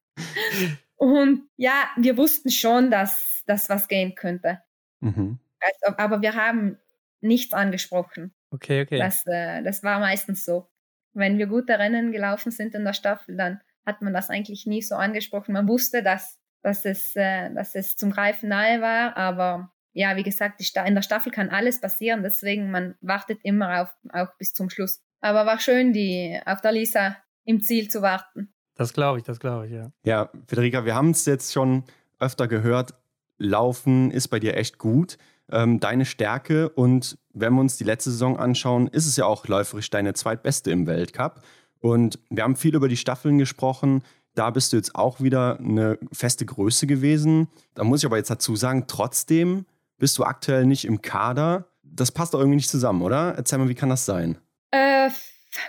Und 0.95 1.49
ja, 1.55 1.89
wir 1.97 2.17
wussten 2.17 2.49
schon, 2.49 2.91
dass 2.91 3.43
das 3.45 3.69
was 3.69 3.87
gehen 3.87 4.15
könnte. 4.15 4.61
Mhm. 4.99 5.39
Also, 5.59 5.97
aber 5.97 6.21
wir 6.21 6.35
haben 6.35 6.77
nichts 7.21 7.53
angesprochen. 7.53 8.33
Okay, 8.51 8.81
okay. 8.81 8.99
Das, 8.99 9.25
äh, 9.25 9.63
das 9.63 9.83
war 9.83 9.99
meistens 9.99 10.45
so. 10.45 10.69
wenn 11.13 11.37
wir 11.37 11.47
gute 11.47 11.79
Rennen 11.79 12.11
gelaufen 12.11 12.51
sind 12.51 12.75
in 12.75 12.83
der 12.83 12.93
Staffel, 12.93 13.35
dann 13.37 13.61
hat 13.85 14.01
man 14.01 14.13
das 14.13 14.29
eigentlich 14.29 14.67
nie 14.67 14.81
so 14.81 14.95
angesprochen. 14.95 15.53
Man 15.53 15.67
wusste, 15.67 16.03
dass, 16.03 16.39
dass, 16.61 16.85
es, 16.85 17.15
äh, 17.15 17.51
dass 17.53 17.73
es 17.73 17.95
zum 17.95 18.11
Greifen 18.11 18.49
nahe 18.49 18.81
war, 18.81 19.17
aber 19.17 19.71
ja, 19.97 20.15
wie 20.15 20.23
gesagt, 20.23 20.61
in 20.85 20.93
der 20.93 21.01
Staffel 21.01 21.31
kann 21.31 21.49
alles 21.49 21.81
passieren, 21.81 22.21
deswegen 22.21 22.69
man 22.69 22.95
wartet 23.01 23.39
immer 23.41 23.81
auf, 23.81 23.89
auch 24.13 24.37
bis 24.37 24.53
zum 24.53 24.69
Schluss. 24.69 25.01
Aber 25.21 25.47
war 25.47 25.59
schön, 25.59 25.91
die 25.91 26.39
auf 26.45 26.61
der 26.61 26.71
Lisa 26.71 27.17
im 27.45 27.61
Ziel 27.61 27.89
zu 27.89 28.03
warten. 28.03 28.53
Das 28.75 28.93
glaube 28.93 29.17
ich, 29.17 29.25
das 29.25 29.39
glaube 29.39 29.65
ich, 29.65 29.73
ja. 29.73 29.91
Ja, 30.03 30.29
Federica, 30.47 30.85
wir 30.85 30.93
haben 30.93 31.09
es 31.09 31.25
jetzt 31.25 31.51
schon 31.51 31.83
öfter 32.19 32.47
gehört. 32.47 32.93
Laufen 33.39 34.11
ist 34.11 34.27
bei 34.27 34.39
dir 34.39 34.55
echt 34.55 34.77
gut. 34.77 35.17
Ähm, 35.49 35.79
deine 35.79 36.05
Stärke 36.05 36.69
und 36.69 37.17
wenn 37.33 37.53
wir 37.53 37.61
uns 37.61 37.77
die 37.77 37.83
letzte 37.83 38.11
Saison 38.11 38.37
anschauen, 38.37 38.87
ist 38.87 39.07
es 39.07 39.15
ja 39.15 39.25
auch 39.25 39.47
läuferisch 39.47 39.89
deine 39.89 40.13
zweitbeste 40.13 40.69
im 40.69 40.85
Weltcup. 40.85 41.41
Und 41.79 42.19
wir 42.29 42.43
haben 42.43 42.55
viel 42.55 42.75
über 42.75 42.87
die 42.87 42.97
Staffeln 42.97 43.39
gesprochen. 43.39 44.03
Da 44.35 44.51
bist 44.51 44.73
du 44.73 44.77
jetzt 44.77 44.93
auch 44.93 45.21
wieder 45.21 45.57
eine 45.59 45.97
feste 46.11 46.45
Größe 46.45 46.85
gewesen. 46.85 47.47
Da 47.73 47.83
muss 47.83 48.01
ich 48.01 48.05
aber 48.05 48.17
jetzt 48.17 48.29
dazu 48.29 48.55
sagen, 48.55 48.85
trotzdem 48.87 49.65
bist 49.97 50.17
du 50.17 50.23
aktuell 50.23 50.65
nicht 50.65 50.85
im 50.85 51.01
Kader. 51.01 51.71
Das 51.83 52.11
passt 52.11 52.33
doch 52.33 52.39
irgendwie 52.39 52.57
nicht 52.57 52.69
zusammen, 52.69 53.01
oder? 53.01 53.33
Erzähl 53.35 53.57
mal, 53.59 53.69
wie 53.69 53.75
kann 53.75 53.89
das 53.89 54.05
sein? 54.05 54.37
Äh, 54.71 55.09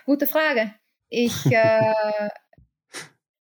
gute 0.05 0.27
Frage. 0.27 0.75
Ich, 1.09 1.47
äh, 1.51 2.29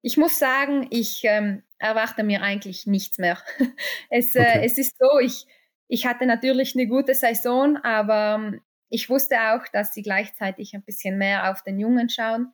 ich 0.02 0.16
muss 0.16 0.38
sagen, 0.38 0.86
ich 0.90 1.22
ähm, 1.24 1.62
erwarte 1.78 2.22
mir 2.22 2.42
eigentlich 2.42 2.86
nichts 2.86 3.18
mehr. 3.18 3.38
es, 4.10 4.34
äh, 4.34 4.40
okay. 4.40 4.60
es 4.64 4.78
ist 4.78 4.96
so, 4.98 5.18
ich, 5.18 5.46
ich 5.88 6.06
hatte 6.06 6.26
natürlich 6.26 6.74
eine 6.74 6.86
gute 6.86 7.14
Saison, 7.14 7.76
aber 7.78 8.36
ähm, 8.40 8.60
ich 8.88 9.10
wusste 9.10 9.36
auch, 9.52 9.66
dass 9.72 9.92
sie 9.92 10.02
gleichzeitig 10.02 10.74
ein 10.74 10.82
bisschen 10.82 11.18
mehr 11.18 11.50
auf 11.50 11.62
den 11.62 11.78
Jungen 11.78 12.08
schauen. 12.08 12.52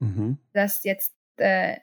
Mhm. 0.00 0.38
Dass 0.52 0.82
jetzt 0.84 1.14
äh, 1.36 1.78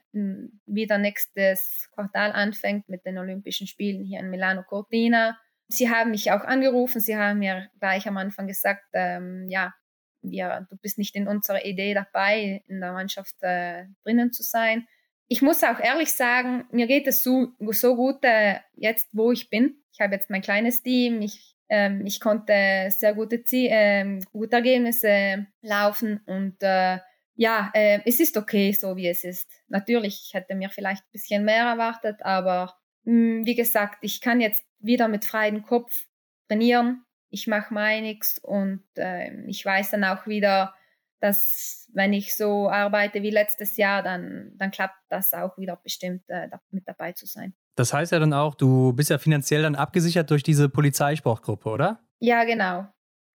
wieder 0.65 0.97
nächstes 0.97 1.89
Quartal 1.93 2.31
anfängt 2.31 2.89
mit 2.89 3.05
den 3.05 3.17
Olympischen 3.17 3.67
Spielen 3.67 4.03
hier 4.03 4.19
in 4.19 4.29
Milano 4.29 4.63
Cortina. 4.63 5.37
Sie 5.73 5.89
haben 5.89 6.11
mich 6.11 6.31
auch 6.31 6.43
angerufen, 6.43 6.99
sie 6.99 7.15
haben 7.15 7.39
mir 7.39 7.69
gleich 7.79 8.07
am 8.07 8.17
Anfang 8.17 8.47
gesagt, 8.47 8.85
ähm, 8.93 9.47
ja, 9.49 9.73
wir, 10.21 10.67
du 10.69 10.77
bist 10.77 10.97
nicht 10.97 11.15
in 11.15 11.27
unserer 11.27 11.65
Idee 11.65 11.93
dabei, 11.93 12.63
in 12.67 12.79
der 12.79 12.93
Mannschaft 12.93 13.35
äh, 13.41 13.85
drinnen 14.03 14.31
zu 14.31 14.43
sein. 14.43 14.87
Ich 15.27 15.41
muss 15.41 15.63
auch 15.63 15.79
ehrlich 15.79 16.11
sagen, 16.11 16.65
mir 16.71 16.87
geht 16.87 17.07
es 17.07 17.23
so, 17.23 17.47
so 17.59 17.95
gut 17.95 18.23
äh, 18.23 18.57
jetzt, 18.75 19.07
wo 19.13 19.31
ich 19.31 19.49
bin. 19.49 19.77
Ich 19.93 19.99
habe 20.01 20.13
jetzt 20.13 20.29
mein 20.29 20.41
kleines 20.41 20.83
Team, 20.83 21.21
ich, 21.21 21.55
ähm, 21.69 22.05
ich 22.05 22.19
konnte 22.19 22.89
sehr 22.89 23.13
gute, 23.13 23.43
Zie 23.43 23.67
äh, 23.67 24.19
gute 24.31 24.57
Ergebnisse 24.57 25.47
laufen 25.61 26.21
und 26.25 26.61
äh, 26.61 26.99
ja, 27.35 27.71
äh, 27.73 28.01
es 28.05 28.19
ist 28.19 28.37
okay, 28.37 28.73
so 28.73 28.97
wie 28.97 29.07
es 29.07 29.23
ist. 29.23 29.49
Natürlich, 29.67 30.25
ich 30.27 30.33
hätte 30.33 30.53
mir 30.53 30.69
vielleicht 30.69 31.03
ein 31.03 31.11
bisschen 31.11 31.45
mehr 31.45 31.65
erwartet, 31.65 32.17
aber 32.23 32.75
mh, 33.05 33.13
hm, 33.13 33.45
wie 33.45 33.55
gesagt, 33.55 33.99
ich 34.01 34.21
kann 34.21 34.41
jetzt 34.41 34.63
wieder 34.81 35.07
mit 35.07 35.25
freiem 35.25 35.63
Kopf 35.63 36.07
trainieren. 36.47 37.03
Ich 37.29 37.47
mache 37.47 37.73
meiniges 37.73 38.39
und 38.39 38.83
äh, 38.97 39.31
ich 39.47 39.65
weiß 39.65 39.91
dann 39.91 40.03
auch 40.03 40.27
wieder, 40.27 40.73
dass 41.21 41.87
wenn 41.93 42.13
ich 42.13 42.35
so 42.35 42.69
arbeite 42.69 43.21
wie 43.21 43.29
letztes 43.29 43.77
Jahr, 43.77 44.03
dann, 44.03 44.51
dann 44.55 44.71
klappt 44.71 44.97
das 45.09 45.33
auch 45.33 45.57
wieder 45.57 45.77
bestimmt 45.77 46.23
äh, 46.27 46.49
mit 46.71 46.87
dabei 46.87 47.13
zu 47.13 47.25
sein. 47.25 47.53
Das 47.75 47.93
heißt 47.93 48.11
ja 48.11 48.19
dann 48.19 48.33
auch, 48.33 48.55
du 48.55 48.91
bist 48.93 49.09
ja 49.09 49.17
finanziell 49.17 49.61
dann 49.61 49.75
abgesichert 49.75 50.29
durch 50.29 50.43
diese 50.43 50.67
Polizeisportgruppe, 50.67 51.69
oder? 51.69 51.99
Ja, 52.19 52.43
genau. 52.43 52.87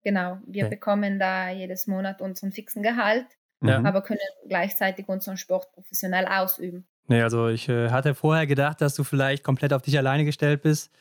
Genau. 0.02 0.38
Wir 0.46 0.66
okay. 0.66 0.74
bekommen 0.74 1.18
da 1.18 1.50
jedes 1.50 1.86
Monat 1.86 2.20
unseren 2.20 2.52
fixen 2.52 2.82
Gehalt, 2.82 3.26
ja. 3.62 3.82
aber 3.82 4.02
können 4.02 4.20
gleichzeitig 4.48 5.08
unseren 5.08 5.36
Sport 5.36 5.72
professionell 5.72 6.26
ausüben. 6.26 6.86
Nee, 7.08 7.22
also 7.22 7.48
ich 7.48 7.68
äh, 7.68 7.90
hatte 7.90 8.14
vorher 8.14 8.46
gedacht, 8.46 8.80
dass 8.80 8.94
du 8.94 9.04
vielleicht 9.04 9.42
komplett 9.42 9.72
auf 9.72 9.82
dich 9.82 9.96
alleine 9.96 10.24
gestellt 10.24 10.62
bist. 10.62 10.92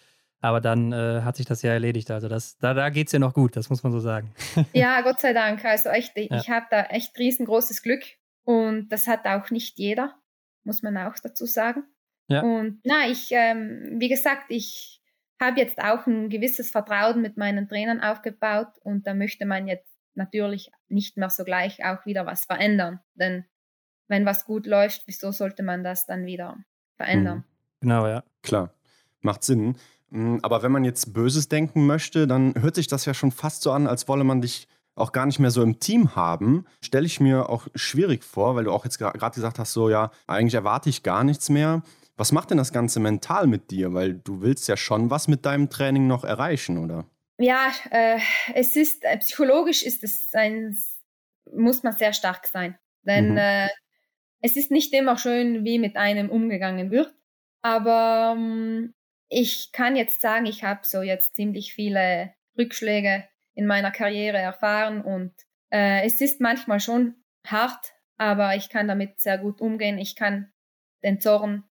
Aber 0.42 0.62
dann 0.62 0.92
äh, 0.92 1.22
hat 1.24 1.38
sich 1.38 1.46
das 1.46 1.62
ja 1.62 1.72
erledigt. 1.72 2.12
Also 2.12 2.28
das, 2.28 2.58
da, 2.58 2.74
da 2.74 2.90
geht 2.90 3.08
es 3.08 3.14
ja 3.14 3.20
noch 3.20 3.34
gut, 3.34 3.56
das 3.56 3.70
muss 3.70 3.84
man 3.84 3.92
so 3.92 4.00
sagen. 4.00 4.34
ja, 4.74 5.02
Gott 5.02 5.20
sei 5.20 5.34
Dank. 5.34 5.64
Also 5.66 5.90
echt, 5.90 6.18
ja. 6.18 6.38
ich 6.38 6.50
habe 6.50 6.68
da 6.70 6.84
echt 6.84 7.18
riesengroßes 7.18 7.82
Glück. 7.82 8.04
Und 8.44 8.90
das 8.90 9.08
hat 9.08 9.26
auch 9.26 9.50
nicht 9.50 9.80
jeder, 9.80 10.16
muss 10.64 10.84
man 10.84 10.98
auch 10.98 11.16
dazu 11.22 11.46
sagen. 11.46 11.84
Ja. 12.28 12.42
Und 12.42 12.80
na, 12.84 13.08
ich, 13.08 13.30
ähm, 13.32 13.96
wie 13.98 14.10
gesagt, 14.10 14.46
ich 14.50 15.02
habe 15.42 15.60
jetzt 15.60 15.80
auch 15.80 16.06
ein 16.08 16.30
gewisses 16.30 16.70
Vertrauen 16.70 17.22
mit 17.22 17.38
meinen 17.38 17.68
Trainern 17.68 18.02
aufgebaut 18.02 18.70
und 18.82 19.06
da 19.06 19.14
möchte 19.14 19.46
man 19.46 19.68
jetzt 19.68 19.92
natürlich 20.14 20.72
nicht 20.88 21.18
mehr 21.18 21.30
so 21.30 21.44
gleich 21.44 21.84
auch 21.84 22.06
wieder 22.06 22.26
was 22.26 22.46
verändern. 22.46 23.00
Denn 23.16 23.46
wenn 24.08 24.26
was 24.26 24.46
gut 24.46 24.66
läuft, 24.66 25.04
wieso 25.08 25.32
sollte 25.32 25.64
man 25.64 25.84
das 25.84 26.06
dann 26.06 26.26
wieder 26.26 26.58
verändern? 26.96 27.40
Mhm. 27.40 27.44
Genau, 27.82 28.08
ja. 28.08 28.24
Klar, 28.42 28.74
macht 29.22 29.44
Sinn. 29.44 29.76
Mm, 30.16 30.38
aber 30.42 30.64
wenn 30.64 30.72
man 30.72 30.86
jetzt 30.86 31.14
Böses 31.14 31.50
denken 31.50 31.86
möchte, 31.86 32.26
dann 32.26 32.54
hört 32.60 32.76
sich 32.76 32.88
das 32.88 33.06
ja 33.06 33.14
schon 33.14 33.32
fast 33.32 33.62
so 33.62 33.72
an, 33.72 33.86
als 33.86 34.08
wolle 34.08 34.24
man 34.24 34.42
dich 34.42 34.68
auch 34.96 35.12
gar 35.12 35.26
nicht 35.26 35.40
mehr 35.40 35.52
so 35.52 35.62
im 35.62 35.80
Team 35.80 36.16
haben. 36.16 36.66
Stelle 36.82 37.06
ich 37.06 37.20
mir 37.20 37.50
auch 37.50 37.68
schwierig 37.76 38.24
vor, 38.24 38.56
weil 38.56 38.64
du 38.64 38.72
auch 38.72 38.86
jetzt 38.86 38.98
gerade 38.98 39.36
gesagt 39.36 39.60
hast, 39.60 39.74
so 39.74 39.90
ja, 39.90 40.12
eigentlich 40.26 40.54
erwarte 40.54 40.90
ich 40.90 41.04
gar 41.04 41.26
nichts 41.26 41.50
mehr. 41.50 41.84
Was 42.16 42.32
macht 42.32 42.50
denn 42.50 42.58
das 42.58 42.72
Ganze 42.72 43.02
mental 43.02 43.46
mit 43.46 43.72
dir? 43.72 43.94
Weil 43.94 44.14
du 44.14 44.42
willst 44.42 44.70
ja 44.70 44.78
schon 44.78 45.10
was 45.10 45.28
mit 45.28 45.46
deinem 45.46 45.70
Training 45.70 46.08
noch 46.08 46.24
erreichen, 46.24 46.78
oder? 46.78 47.06
Ja, 47.38 47.74
äh, 47.92 48.20
es 48.54 48.78
ist, 48.78 49.04
äh, 49.04 49.18
psychologisch 49.18 49.84
ist 49.84 50.02
es 50.06 50.30
ein, 50.32 50.78
muss 51.52 51.84
man 51.84 51.92
sehr 51.92 52.14
stark 52.14 52.48
sein. 52.48 52.78
Denn 53.04 53.32
mhm. 53.32 53.38
äh, 53.38 53.68
es 54.40 54.56
ist 54.56 54.72
nicht 54.72 54.94
immer 54.94 55.18
schön, 55.18 55.66
wie 55.66 55.78
mit 55.78 55.98
einem 55.98 56.30
umgegangen 56.30 56.90
wird. 56.90 57.14
Aber 57.62 58.36
ähm, 58.38 58.94
ich 59.30 59.72
kann 59.72 59.96
jetzt 59.96 60.22
sagen, 60.22 60.46
ich 60.46 60.64
habe 60.64 60.82
so 60.84 61.02
jetzt 61.02 61.36
ziemlich 61.36 61.74
viele 61.74 62.34
Rückschläge 62.58 63.28
in 63.54 63.66
meiner 63.66 63.92
Karriere 63.92 64.38
erfahren 64.38 65.02
und 65.02 65.34
äh, 65.72 66.06
es 66.06 66.22
ist 66.22 66.42
manchmal 66.42 66.80
schon 66.80 67.16
hart, 67.46 67.94
aber 68.18 68.56
ich 68.56 68.70
kann 68.70 68.88
damit 68.88 69.20
sehr 69.20 69.38
gut 69.38 69.62
umgehen. 69.62 69.98
Ich 69.98 70.16
kann 70.16 70.52
den 71.04 71.20
Zorn 71.20 71.64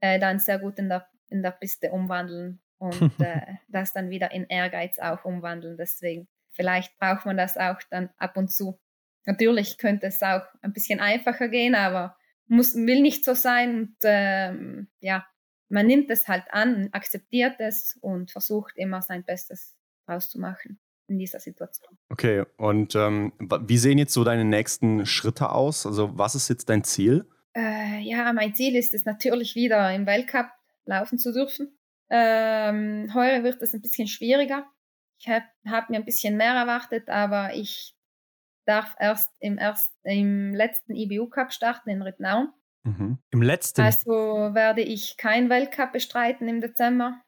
äh, 0.00 0.18
dann 0.18 0.38
sehr 0.38 0.58
gut 0.58 0.78
in 0.78 0.88
der, 0.88 1.08
in 1.28 1.42
der 1.42 1.52
Piste 1.52 1.90
umwandeln 1.90 2.60
und 2.78 3.12
äh, 3.20 3.54
das 3.68 3.92
dann 3.92 4.10
wieder 4.10 4.32
in 4.32 4.46
Ehrgeiz 4.46 4.98
auch 4.98 5.24
umwandeln. 5.24 5.76
Deswegen, 5.76 6.28
vielleicht 6.50 6.96
braucht 6.98 7.26
man 7.26 7.36
das 7.36 7.56
auch 7.56 7.80
dann 7.90 8.10
ab 8.16 8.36
und 8.36 8.52
zu. 8.52 8.78
Natürlich 9.24 9.78
könnte 9.78 10.06
es 10.06 10.22
auch 10.22 10.42
ein 10.62 10.72
bisschen 10.72 11.00
einfacher 11.00 11.48
gehen, 11.48 11.74
aber 11.74 12.16
muss, 12.48 12.74
will 12.74 13.00
nicht 13.00 13.24
so 13.24 13.34
sein. 13.34 13.76
Und 13.76 13.96
ähm, 14.02 14.88
ja, 15.00 15.26
man 15.72 15.86
nimmt 15.86 16.10
es 16.10 16.28
halt 16.28 16.44
an, 16.50 16.90
akzeptiert 16.92 17.56
es 17.58 17.98
und 18.02 18.30
versucht 18.30 18.76
immer 18.76 19.00
sein 19.00 19.24
Bestes 19.24 19.74
rauszumachen 20.08 20.78
in 21.08 21.18
dieser 21.18 21.40
Situation. 21.40 21.98
Okay, 22.10 22.44
und 22.58 22.94
ähm, 22.94 23.32
wie 23.38 23.78
sehen 23.78 23.98
jetzt 23.98 24.12
so 24.12 24.22
deine 24.22 24.44
nächsten 24.44 25.06
Schritte 25.06 25.50
aus? 25.50 25.86
Also 25.86 26.16
was 26.16 26.34
ist 26.34 26.48
jetzt 26.48 26.68
dein 26.68 26.84
Ziel? 26.84 27.26
Äh, 27.56 28.00
ja, 28.00 28.32
mein 28.34 28.54
Ziel 28.54 28.76
ist 28.76 28.92
es 28.92 29.06
natürlich 29.06 29.54
wieder 29.54 29.92
im 29.94 30.06
Weltcup 30.06 30.50
laufen 30.84 31.18
zu 31.18 31.32
dürfen. 31.32 31.78
Ähm, 32.10 33.10
heuer 33.14 33.42
wird 33.42 33.62
es 33.62 33.72
ein 33.72 33.80
bisschen 33.80 34.08
schwieriger. 34.08 34.66
Ich 35.18 35.28
habe 35.28 35.44
hab 35.66 35.88
mir 35.88 35.96
ein 35.96 36.04
bisschen 36.04 36.36
mehr 36.36 36.52
erwartet, 36.52 37.08
aber 37.08 37.54
ich 37.54 37.96
darf 38.66 38.94
erst 38.98 39.30
im, 39.40 39.56
erst, 39.56 39.90
im 40.02 40.54
letzten 40.54 40.94
IBU 40.94 41.28
Cup 41.28 41.52
starten 41.52 41.88
in 41.88 42.02
Rittnauen. 42.02 42.52
Mhm. 42.84 43.18
Im 43.30 43.42
letzten. 43.42 43.80
Also 43.82 44.10
werde 44.10 44.82
ich 44.82 45.16
kein 45.16 45.48
Weltcup 45.48 45.92
bestreiten 45.92 46.48
im 46.48 46.60
Dezember. 46.60 47.20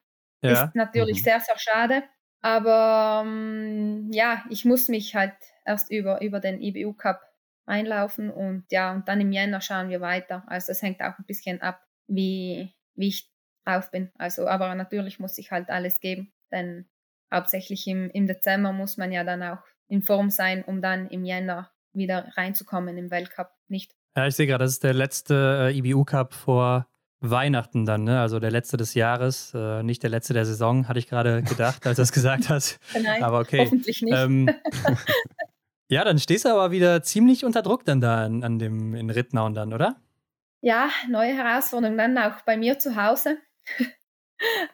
Ja. 0.42 0.64
Ist 0.64 0.74
natürlich 0.74 1.20
mhm. 1.20 1.24
sehr, 1.24 1.40
sehr 1.40 1.59
schade. 1.59 2.02
Aber 2.42 3.24
ähm, 3.24 4.11
ja, 4.12 4.44
ich 4.50 4.64
muss 4.64 4.88
mich 4.88 5.14
halt 5.14 5.34
erst 5.64 5.90
über, 5.90 6.20
über 6.20 6.40
den 6.40 6.61
IBU 6.61 6.92
Cup 6.92 7.22
einlaufen 7.66 8.30
und 8.30 8.64
ja, 8.70 8.92
und 8.92 9.09
dann 9.09 9.20
im 9.20 9.32
Jänner 9.32 9.62
schauen 9.62 9.88
wir 9.88 10.02
weiter. 10.02 10.44
Also 10.46 10.72
es 10.72 10.82
hängt 10.82 11.00
auch 11.00 11.18
ein 11.18 11.24
bisschen 11.24 11.62
ab, 11.62 11.80
wie, 12.07 12.74
wie 12.94 13.09
ich 13.09 13.30
drauf 13.64 13.90
bin. 13.90 14.11
Also, 14.18 14.46
aber 14.46 14.74
natürlich 14.74 15.18
muss 15.18 15.38
ich 15.38 15.50
halt 15.50 15.70
alles 15.70 16.00
geben, 16.00 16.34
denn 16.52 16.86
hauptsächlich 17.32 17.86
im, 17.86 18.11
im 18.11 18.26
Dezember 18.26 18.72
muss 18.72 18.98
man 18.98 19.11
ja 19.11 19.24
dann 19.24 19.42
auch 19.42 19.64
in 19.88 20.02
Form 20.02 20.28
sein, 20.28 20.64
um 20.64 20.82
dann 20.82 21.09
im 21.09 21.24
Jänner 21.24 21.72
wieder 21.94 22.30
reinzukommen 22.36 22.98
im 22.98 23.11
Weltcup, 23.11 23.52
nicht? 23.68 23.94
Ja, 24.16 24.26
ich 24.26 24.36
sehe 24.36 24.46
gerade, 24.46 24.64
das 24.64 24.72
ist 24.72 24.84
der 24.84 24.94
letzte 24.94 25.70
äh, 25.72 25.76
IBU 25.76 26.04
Cup 26.04 26.34
vor 26.34 26.86
Weihnachten 27.20 27.84
dann, 27.84 28.04
ne? 28.04 28.20
Also 28.20 28.38
der 28.38 28.50
letzte 28.50 28.76
des 28.76 28.94
Jahres, 28.94 29.52
äh, 29.54 29.82
nicht 29.82 30.02
der 30.02 30.10
letzte 30.10 30.34
der 30.34 30.44
Saison, 30.44 30.88
hatte 30.88 30.98
ich 30.98 31.08
gerade 31.08 31.42
gedacht, 31.42 31.86
als 31.86 31.96
du 31.96 32.02
das 32.02 32.12
gesagt 32.12 32.48
hast. 32.48 32.78
Nein, 33.02 33.22
aber 33.22 33.40
okay. 33.40 33.60
Hoffentlich 33.60 34.02
nicht. 34.02 34.14
Ähm, 34.14 34.50
ja, 35.88 36.04
dann 36.04 36.18
stehst 36.18 36.44
du 36.44 36.50
aber 36.50 36.70
wieder 36.70 37.02
ziemlich 37.02 37.44
unter 37.44 37.62
Druck 37.62 37.84
dann 37.84 38.00
da 38.00 38.24
an, 38.24 38.44
an 38.44 38.58
dem 38.58 38.94
in 38.94 39.10
Rittnauen 39.10 39.54
dann, 39.54 39.72
oder? 39.72 39.96
Ja, 40.60 40.90
neue 41.10 41.34
Herausforderungen 41.34 41.98
dann 41.98 42.18
auch 42.18 42.42
bei 42.42 42.56
mir 42.56 42.78
zu 42.78 42.96
Hause. 42.96 43.38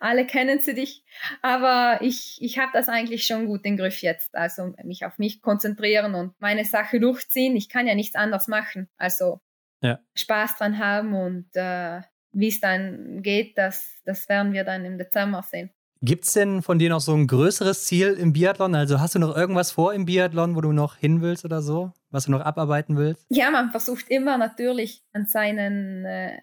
Alle 0.01 0.27
kennen 0.27 0.61
sie 0.61 0.75
dich. 0.75 1.05
Aber 1.43 1.99
ich, 2.03 2.39
ich 2.41 2.59
habe 2.59 2.71
das 2.73 2.89
eigentlich 2.89 3.25
schon 3.27 3.47
gut 3.47 3.64
im 3.64 3.77
Griff 3.77 4.03
jetzt. 4.03 4.35
Also 4.35 4.75
mich 4.85 5.05
auf 5.05 5.18
mich 5.18 5.43
konzentrieren 5.43 6.14
und 6.14 6.35
meine 6.41 6.64
Sache 6.64 7.01
durchziehen. 7.01 7.57
Ich 7.57 7.68
kann 7.68 7.87
ja 7.87 7.95
nichts 7.95 8.14
anderes 8.14 8.49
machen. 8.49 8.89
Also 8.97 9.41
ja. 9.83 9.99
Spaß 10.14 10.57
dran 10.59 10.79
haben 10.79 11.14
und 11.14 11.49
äh, 11.55 12.01
wie 12.33 12.49
es 12.49 12.61
dann 12.61 13.23
geht, 13.23 13.59
das, 13.59 14.01
das 14.05 14.29
werden 14.29 14.53
wir 14.53 14.64
dann 14.64 14.85
im 14.85 14.99
Dezember 14.99 15.43
sehen. 15.43 15.71
Gibt 16.03 16.25
es 16.25 16.33
denn 16.33 16.62
von 16.62 16.79
dir 16.79 16.89
noch 16.89 17.01
so 17.01 17.14
ein 17.14 17.27
größeres 17.27 17.85
Ziel 17.85 18.14
im 18.14 18.33
Biathlon? 18.33 18.75
Also 18.75 19.01
hast 19.01 19.14
du 19.14 19.18
noch 19.18 19.37
irgendwas 19.37 19.71
vor 19.71 19.93
im 19.93 20.07
Biathlon, 20.07 20.57
wo 20.57 20.62
du 20.62 20.73
noch 20.73 20.97
hin 20.97 21.21
willst 21.21 21.45
oder 21.45 21.61
so? 21.61 21.93
Was 22.11 22.25
du 22.25 22.31
noch 22.31 22.41
abarbeiten 22.41 22.97
willst? 22.97 23.27
Ja, 23.29 23.51
man 23.51 23.71
versucht 23.71 24.09
immer 24.09 24.39
natürlich 24.39 25.03
an 25.12 25.27
seinen 25.27 26.07
äh, 26.07 26.41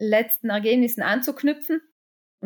letzten 0.00 0.50
Ergebnissen 0.50 1.02
anzuknüpfen. 1.02 1.80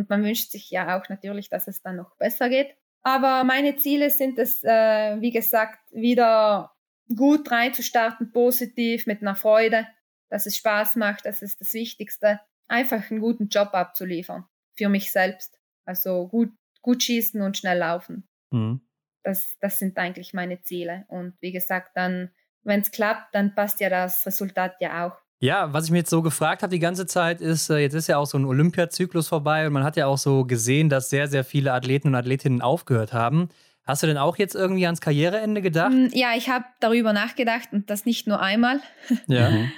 Und 0.00 0.08
man 0.08 0.24
wünscht 0.24 0.50
sich 0.50 0.70
ja 0.70 0.98
auch 0.98 1.10
natürlich, 1.10 1.50
dass 1.50 1.68
es 1.68 1.82
dann 1.82 1.96
noch 1.96 2.16
besser 2.16 2.48
geht. 2.48 2.74
Aber 3.02 3.44
meine 3.44 3.76
Ziele 3.76 4.08
sind 4.08 4.38
es, 4.38 4.64
äh, 4.64 5.20
wie 5.20 5.30
gesagt, 5.30 5.78
wieder 5.90 6.74
gut 7.14 7.50
reinzustarten, 7.50 8.32
positiv, 8.32 9.06
mit 9.06 9.20
einer 9.20 9.34
Freude, 9.34 9.86
dass 10.30 10.46
es 10.46 10.56
Spaß 10.56 10.96
macht, 10.96 11.26
das 11.26 11.42
ist 11.42 11.60
das 11.60 11.74
Wichtigste. 11.74 12.40
Einfach 12.66 13.10
einen 13.10 13.20
guten 13.20 13.48
Job 13.48 13.74
abzuliefern 13.74 14.46
für 14.74 14.88
mich 14.88 15.12
selbst. 15.12 15.60
Also 15.84 16.28
gut, 16.28 16.50
gut 16.80 17.02
schießen 17.02 17.42
und 17.42 17.58
schnell 17.58 17.78
laufen. 17.78 18.26
Mhm. 18.50 18.80
Das, 19.22 19.58
das 19.60 19.78
sind 19.78 19.98
eigentlich 19.98 20.32
meine 20.32 20.62
Ziele. 20.62 21.04
Und 21.08 21.34
wie 21.42 21.52
gesagt, 21.52 21.90
dann, 21.94 22.30
wenn 22.62 22.80
es 22.80 22.90
klappt, 22.90 23.34
dann 23.34 23.54
passt 23.54 23.80
ja 23.80 23.90
das 23.90 24.26
Resultat 24.26 24.76
ja 24.80 25.06
auch. 25.06 25.20
Ja, 25.42 25.72
was 25.72 25.86
ich 25.86 25.90
mir 25.90 25.98
jetzt 25.98 26.10
so 26.10 26.20
gefragt 26.20 26.62
habe 26.62 26.70
die 26.70 26.78
ganze 26.78 27.06
Zeit 27.06 27.40
ist, 27.40 27.70
äh, 27.70 27.78
jetzt 27.78 27.94
ist 27.94 28.08
ja 28.08 28.18
auch 28.18 28.26
so 28.26 28.36
ein 28.36 28.44
Olympiazyklus 28.44 29.26
vorbei 29.26 29.66
und 29.66 29.72
man 29.72 29.84
hat 29.84 29.96
ja 29.96 30.06
auch 30.06 30.18
so 30.18 30.44
gesehen, 30.44 30.90
dass 30.90 31.08
sehr, 31.08 31.28
sehr 31.28 31.44
viele 31.44 31.72
Athleten 31.72 32.08
und 32.08 32.14
Athletinnen 32.14 32.60
aufgehört 32.60 33.14
haben. 33.14 33.48
Hast 33.84 34.02
du 34.02 34.06
denn 34.06 34.18
auch 34.18 34.36
jetzt 34.36 34.54
irgendwie 34.54 34.84
ans 34.84 35.00
Karriereende 35.00 35.62
gedacht? 35.62 35.92
Mm, 35.92 36.08
ja, 36.12 36.34
ich 36.36 36.50
habe 36.50 36.66
darüber 36.80 37.14
nachgedacht 37.14 37.70
und 37.72 37.88
das 37.88 38.04
nicht 38.04 38.26
nur 38.26 38.40
einmal. 38.40 38.80
Ja. 39.26 39.50
Mhm. 39.50 39.72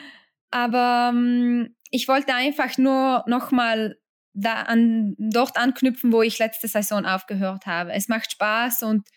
Aber 0.54 1.12
um, 1.14 1.74
ich 1.90 2.08
wollte 2.08 2.34
einfach 2.34 2.76
nur 2.76 3.24
nochmal 3.26 3.96
da 4.34 4.64
an, 4.64 5.14
dort 5.16 5.56
anknüpfen, 5.56 6.12
wo 6.12 6.20
ich 6.20 6.38
letzte 6.38 6.68
Saison 6.68 7.06
aufgehört 7.06 7.64
habe. 7.64 7.92
Es 7.92 8.08
macht 8.08 8.32
Spaß 8.32 8.82
und 8.82 9.08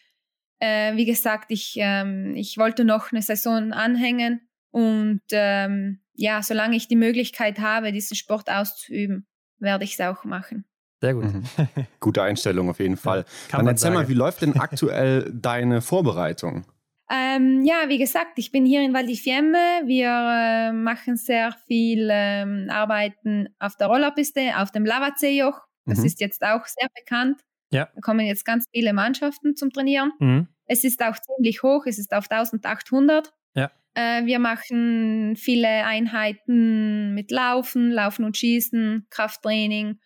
äh, 0.60 0.96
wie 0.96 1.04
gesagt, 1.04 1.48
ich, 1.50 1.74
ähm, 1.76 2.36
ich 2.38 2.58
wollte 2.58 2.86
noch 2.86 3.12
eine 3.12 3.22
Saison 3.22 3.74
anhängen 3.74 4.48
und 4.76 5.22
ähm, 5.32 6.02
ja, 6.16 6.44
solange 6.44 6.76
ich 6.76 6.90
die 6.90 6.98
Möglichkeit 6.98 7.60
habe, 7.60 7.94
diesen 7.94 8.18
Sport 8.18 8.52
auszuüben, 8.52 9.26
werde 9.58 9.86
ich 9.86 9.94
es 9.94 10.02
auch 10.02 10.26
machen. 10.26 10.66
Sehr 11.00 11.14
gut. 11.14 11.34
Mhm. 11.34 11.44
Gute 12.02 12.22
Einstellung 12.22 12.70
auf 12.70 12.80
jeden 12.82 12.98
Fall. 12.98 13.24
Ja, 13.52 13.58
Dann 13.58 13.68
erzähl 13.68 13.84
sagen. 13.84 13.94
mal, 13.94 14.10
wie 14.10 14.14
läuft 14.14 14.42
denn 14.42 14.54
aktuell 14.60 15.32
deine 15.34 15.82
Vorbereitung? 15.82 16.66
Ähm, 17.10 17.64
ja, 17.64 17.88
wie 17.88 17.98
gesagt, 17.98 18.38
ich 18.38 18.52
bin 18.52 18.66
hier 18.66 18.82
in 18.82 18.94
Val 18.94 19.06
di 19.06 19.16
Fiemme. 19.16 19.84
Wir 19.86 20.10
äh, 20.10 20.74
machen 20.74 21.16
sehr 21.16 21.54
viel 21.68 22.10
ähm, 22.12 22.68
Arbeiten 22.70 23.48
auf 23.60 23.78
der 23.78 23.88
Rollerpiste, 23.88 24.58
auf 24.58 24.72
dem 24.72 24.86
Lavazee-Joch. 24.86 25.62
Das 25.86 26.00
mhm. 26.00 26.06
ist 26.06 26.20
jetzt 26.20 26.44
auch 26.44 26.66
sehr 26.66 26.90
bekannt. 26.94 27.40
Ja. 27.72 27.88
Da 27.96 28.02
kommen 28.02 28.26
jetzt 28.26 28.44
ganz 28.44 28.66
viele 28.74 28.92
Mannschaften 28.92 29.56
zum 29.56 29.72
Trainieren. 29.72 30.12
Mhm. 30.20 30.48
Es 30.66 30.84
ist 30.84 31.02
auch 31.02 31.16
ziemlich 31.18 31.64
hoch, 31.64 31.86
es 31.86 31.98
ist 31.98 32.14
auf 32.14 32.30
1800. 32.30 33.32
Ja. 33.54 33.72
Äh, 33.96 34.26
wir 34.26 34.40
machen 34.40 35.36
viele 35.36 35.86
Einheiten 35.86 37.14
mit 37.14 37.32
Laufen, 37.32 37.92
Laufen 37.92 38.26
und 38.26 38.38
Schießen, 38.38 39.08
Krafttraining 39.10 40.00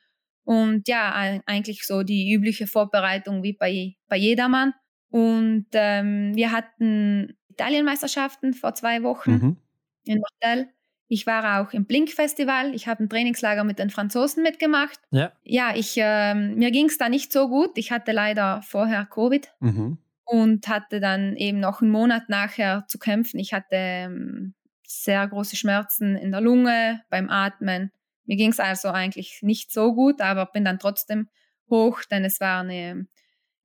und 0.50 0.88
ja, 0.88 1.14
eigentlich 1.46 1.86
so 1.86 2.02
die 2.02 2.34
übliche 2.34 2.66
Vorbereitung 2.66 3.44
wie 3.44 3.54
bei, 3.54 3.96
bei 4.08 4.18
jedermann. 4.18 4.74
Und 5.12 5.68
ähm, 5.74 6.36
wir 6.36 6.52
hatten 6.52 7.38
Italienmeisterschaften 7.50 8.56
vor 8.56 8.74
zwei 8.74 9.04
Wochen 9.04 9.32
mhm. 9.32 9.58
in 10.06 10.22
Martel. 10.22 10.70
Ich 11.08 11.28
war 11.28 11.62
auch 11.62 11.74
im 11.74 11.86
Blink-Festival. 11.86 12.74
Ich 12.74 12.88
habe 12.88 13.04
ein 13.04 13.10
Trainingslager 13.10 13.64
mit 13.64 13.78
den 13.78 13.90
Franzosen 13.90 14.42
mitgemacht. 14.42 15.00
Ja, 15.12 15.32
ja 15.44 15.76
ich, 15.76 15.98
äh, 15.98 16.34
mir 16.34 16.72
ging 16.72 16.86
es 16.86 16.98
da 16.98 17.10
nicht 17.10 17.32
so 17.32 17.48
gut. 17.48 17.72
Ich 17.76 17.92
hatte 17.92 18.12
leider 18.12 18.62
vorher 18.64 19.06
Covid 19.06 19.52
mhm. 19.60 20.00
Und 20.30 20.68
hatte 20.68 21.00
dann 21.00 21.36
eben 21.36 21.60
noch 21.60 21.82
einen 21.82 21.92
Monat 21.92 22.30
nachher 22.30 22.86
zu 22.88 23.00
kämpfen. 23.00 23.40
Ich 23.40 23.54
hatte 23.54 23.76
ähm, 23.76 24.54
sehr 24.86 25.28
große 25.28 25.56
Schmerzen 25.56 26.16
in 26.16 26.32
der 26.32 26.42
Lunge 26.42 27.02
beim 27.10 27.30
Atmen. 27.30 27.92
Mir 28.26 28.38
ging 28.38 28.52
es 28.52 28.60
also 28.60 28.90
eigentlich 28.90 29.40
nicht 29.42 29.72
so 29.72 29.94
gut, 29.94 30.22
aber 30.22 30.46
bin 30.46 30.66
dann 30.66 30.80
trotzdem 30.80 31.30
hoch, 31.70 32.02
denn 32.10 32.26
es 32.26 32.40
war 32.40 32.62
eine 32.62 33.08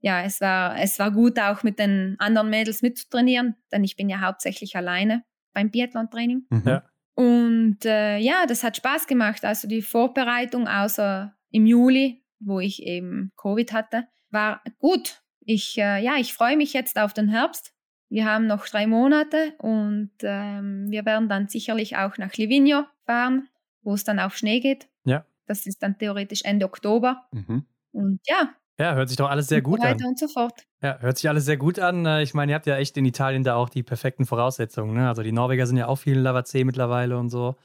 ja, 0.04 0.22
es 0.22 0.42
war, 0.42 0.78
es 0.78 0.98
war 0.98 1.10
gut 1.10 1.40
auch 1.40 1.62
mit 1.62 1.78
den 1.78 2.16
anderen 2.18 2.50
Mädels 2.50 2.82
mitzutrainieren, 2.82 3.56
denn 3.72 3.84
ich 3.84 3.96
bin 3.96 4.10
ja 4.10 4.20
hauptsächlich 4.20 4.76
alleine 4.76 5.24
beim 5.54 5.70
Biathlon-Training. 5.70 6.44
Mhm. 6.50 6.62
Ja. 6.66 6.84
Und 7.14 7.86
äh, 7.86 8.18
ja, 8.18 8.44
das 8.46 8.62
hat 8.62 8.76
Spaß 8.76 9.06
gemacht. 9.06 9.46
Also 9.46 9.66
die 9.66 9.80
Vorbereitung, 9.80 10.68
außer 10.68 11.34
im 11.50 11.64
Juli, 11.64 12.22
wo 12.38 12.60
ich 12.60 12.82
eben 12.82 13.32
Covid 13.38 13.72
hatte, 13.72 14.04
war 14.28 14.62
gut. 14.78 15.22
Ich, 15.44 15.78
äh, 15.78 16.02
ja, 16.02 16.16
ich 16.18 16.34
freue 16.34 16.56
mich 16.56 16.72
jetzt 16.72 16.98
auf 16.98 17.12
den 17.12 17.28
Herbst. 17.28 17.72
Wir 18.08 18.26
haben 18.26 18.46
noch 18.46 18.66
drei 18.66 18.86
Monate 18.86 19.54
und 19.58 20.12
ähm, 20.22 20.90
wir 20.90 21.04
werden 21.04 21.28
dann 21.28 21.48
sicherlich 21.48 21.96
auch 21.96 22.16
nach 22.18 22.32
Livigno 22.34 22.84
fahren, 23.06 23.48
wo 23.82 23.94
es 23.94 24.04
dann 24.04 24.18
auf 24.20 24.36
Schnee 24.36 24.60
geht. 24.60 24.88
Ja. 25.04 25.24
Das 25.46 25.66
ist 25.66 25.82
dann 25.82 25.98
theoretisch 25.98 26.42
Ende 26.44 26.66
Oktober. 26.66 27.26
Mhm. 27.32 27.64
Und 27.92 28.20
ja, 28.26 28.54
ja, 28.78 28.94
hört 28.94 29.08
sich 29.08 29.16
doch 29.16 29.30
alles 29.30 29.46
sehr 29.48 29.62
gut 29.62 29.80
und 29.80 29.86
an. 29.86 30.04
und 30.04 30.18
so 30.18 30.26
fort. 30.26 30.66
Ja, 30.82 30.98
hört 30.98 31.18
sich 31.18 31.28
alles 31.28 31.44
sehr 31.44 31.56
gut 31.56 31.78
an. 31.78 32.06
Äh, 32.06 32.22
ich 32.22 32.34
meine, 32.34 32.52
ihr 32.52 32.56
habt 32.56 32.66
ja 32.66 32.76
echt 32.76 32.96
in 32.96 33.04
Italien 33.04 33.44
da 33.44 33.54
auch 33.54 33.68
die 33.68 33.82
perfekten 33.82 34.26
Voraussetzungen. 34.26 34.94
Ne? 34.94 35.08
Also 35.08 35.22
die 35.22 35.32
Norweger 35.32 35.66
sind 35.66 35.76
ja 35.76 35.86
auch 35.86 35.96
viel 35.96 36.14
in 36.14 36.22
Lavazee 36.22 36.64
mittlerweile 36.64 37.16
und 37.16 37.30
so. 37.30 37.56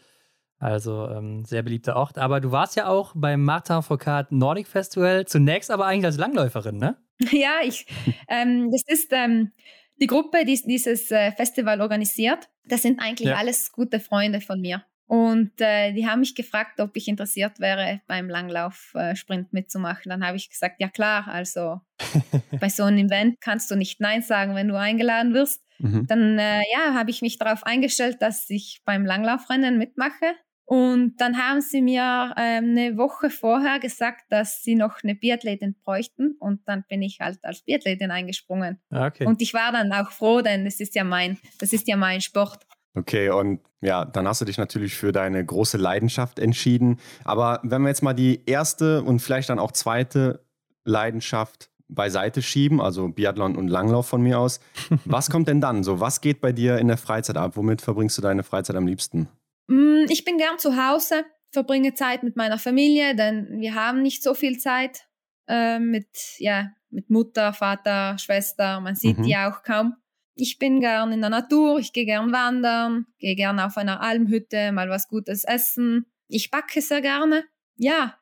Also 0.60 1.08
ähm, 1.10 1.46
sehr 1.46 1.64
beliebter 1.64 1.96
Ort. 1.96 2.18
Aber 2.18 2.42
du 2.42 2.52
warst 2.52 2.76
ja 2.76 2.88
auch 2.88 3.14
beim 3.16 3.44
Martin 3.44 3.82
Foucault 3.82 4.32
Nordic 4.32 4.68
Festival, 4.68 5.26
zunächst 5.26 5.72
aber 5.72 5.86
eigentlich 5.86 6.06
als 6.06 6.18
Langläuferin, 6.18 6.78
ne? 6.78 6.98
Ja, 7.32 7.56
ich, 7.64 7.86
ähm, 8.30 8.70
das 8.72 8.84
ist 8.88 9.12
ähm, 9.12 9.52
die 9.98 10.08
Gruppe, 10.08 10.46
die 10.46 10.62
dieses 10.66 11.12
äh, 11.12 11.32
Festival 11.32 11.82
organisiert. 11.82 12.50
Das 12.66 12.82
sind 12.82 13.02
eigentlich 13.02 13.30
ja. 13.30 13.36
alles 13.36 13.72
gute 13.72 14.00
Freunde 14.00 14.42
von 14.42 14.60
mir. 14.62 14.84
Und 15.10 15.60
äh, 15.60 15.92
die 15.94 16.08
haben 16.08 16.20
mich 16.20 16.36
gefragt, 16.36 16.80
ob 16.80 16.96
ich 16.96 17.08
interessiert 17.08 17.60
wäre, 17.60 18.00
beim 18.06 18.30
Langlaufsprint 18.30 19.48
äh, 19.48 19.50
mitzumachen. 19.50 20.04
Dann 20.10 20.24
habe 20.24 20.38
ich 20.38 20.52
gesagt, 20.52 20.76
ja 20.80 20.88
klar, 20.88 21.28
also 21.28 21.82
bei 22.60 22.70
so 22.70 22.84
einem 22.84 23.08
Event 23.08 23.42
kannst 23.42 23.72
du 23.72 23.76
nicht 23.76 24.00
Nein 24.00 24.22
sagen, 24.22 24.54
wenn 24.54 24.68
du 24.68 24.78
eingeladen 24.78 25.34
wirst. 25.34 25.64
Mhm. 25.80 26.06
Dann 26.06 26.38
äh, 26.38 26.62
ja, 26.72 26.94
habe 26.94 27.10
ich 27.10 27.24
mich 27.24 27.40
darauf 27.40 27.66
eingestellt, 27.66 28.18
dass 28.22 28.50
ich 28.52 28.82
beim 28.86 29.04
Langlaufrennen 29.04 29.80
mitmache. 29.80 30.36
Und 30.70 31.16
dann 31.18 31.36
haben 31.36 31.62
sie 31.62 31.82
mir 31.82 32.32
ähm, 32.38 32.78
eine 32.78 32.96
Woche 32.96 33.32
vorher 33.32 33.80
gesagt, 33.80 34.26
dass 34.30 34.62
sie 34.62 34.76
noch 34.76 35.00
eine 35.02 35.16
Biathletin 35.16 35.76
bräuchten. 35.84 36.36
Und 36.40 36.62
dann 36.68 36.84
bin 36.88 37.02
ich 37.02 37.18
halt 37.20 37.40
als 37.42 37.64
Biathletin 37.64 38.12
eingesprungen. 38.12 38.80
Ah, 38.92 39.08
okay. 39.08 39.26
Und 39.26 39.42
ich 39.42 39.56
war 39.56 39.72
dann 39.72 39.92
auch 39.92 40.12
froh, 40.12 40.42
denn 40.42 40.66
das 40.66 40.80
ist 40.80 40.94
ja 40.94 41.04
mein, 41.04 41.40
das 41.58 41.74
ist 41.74 41.88
ja 41.88 41.98
mein 41.98 42.22
Sport. 42.22 42.68
Okay, 42.94 43.32
und 43.32 43.62
ja, 43.82 44.06
dann 44.06 44.28
hast 44.28 44.42
du 44.42 44.46
dich 44.46 44.60
natürlich 44.60 44.94
für 44.94 45.12
deine 45.12 45.44
große 45.44 45.78
Leidenschaft 45.78 46.38
entschieden. 46.38 47.00
Aber 47.24 47.62
wenn 47.64 47.82
wir 47.82 47.90
jetzt 47.90 48.04
mal 48.04 48.14
die 48.14 48.44
erste 48.46 49.02
und 49.02 49.22
vielleicht 49.22 49.50
dann 49.50 49.58
auch 49.58 49.72
zweite 49.72 50.46
Leidenschaft 50.86 51.72
beiseite 51.88 52.44
schieben, 52.44 52.80
also 52.80 53.08
Biathlon 53.08 53.56
und 53.56 53.70
Langlauf 53.70 54.08
von 54.08 54.22
mir 54.22 54.38
aus, 54.38 54.60
was 55.06 55.32
kommt 55.32 55.48
denn 55.48 55.62
dann? 55.62 55.84
So, 55.84 56.00
was 56.00 56.22
geht 56.22 56.42
bei 56.42 56.52
dir 56.52 56.78
in 56.78 56.90
der 56.90 56.98
Freizeit 56.98 57.38
ab? 57.38 57.54
Womit 57.56 57.82
verbringst 57.82 58.20
du 58.20 58.22
deine 58.22 58.44
Freizeit 58.44 58.76
am 58.76 58.86
liebsten? 58.86 59.30
Mm, 59.70 60.06
ich 60.10 60.26
bin 60.26 60.38
gern 60.38 60.60
zu 60.60 60.76
Hause, 60.76 61.26
verbringe 61.52 61.94
Zeit 61.94 62.24
mit 62.24 62.36
meiner 62.36 62.58
Familie, 62.58 63.16
denn 63.16 63.60
wir 63.60 63.76
haben 63.76 64.02
nicht 64.02 64.24
so 64.24 64.34
viel 64.34 64.58
Zeit 64.58 65.08
äh, 65.48 65.80
mit, 65.80 66.08
ja, 66.38 66.72
mit 66.90 67.10
Mutter, 67.10 67.54
Vater, 67.54 68.18
Schwester. 68.18 68.82
Man 68.82 68.96
sieht 68.96 69.20
mhm. 69.20 69.24
die 69.24 69.36
auch 69.38 69.64
kaum 69.64 69.96
ich 70.40 70.58
bin 70.58 70.80
gern 70.80 71.12
in 71.12 71.22
der 71.22 71.30
Natur, 71.30 71.80
ich 71.80 71.94
gehe 71.94 72.06
gern 72.06 72.32
wandern, 72.32 73.06
gehe 73.20 73.36
gern 73.36 73.60
auf 73.60 73.78
einer 73.78 74.02
Almhütte, 74.02 74.72
mal 74.72 74.90
was 74.90 75.08
Gutes 75.08 75.44
essen. 75.44 76.06
Ich 76.28 76.50
backe 76.52 76.82
sehr 76.82 77.02
gerne. 77.02 77.46
Ja, 77.76 78.18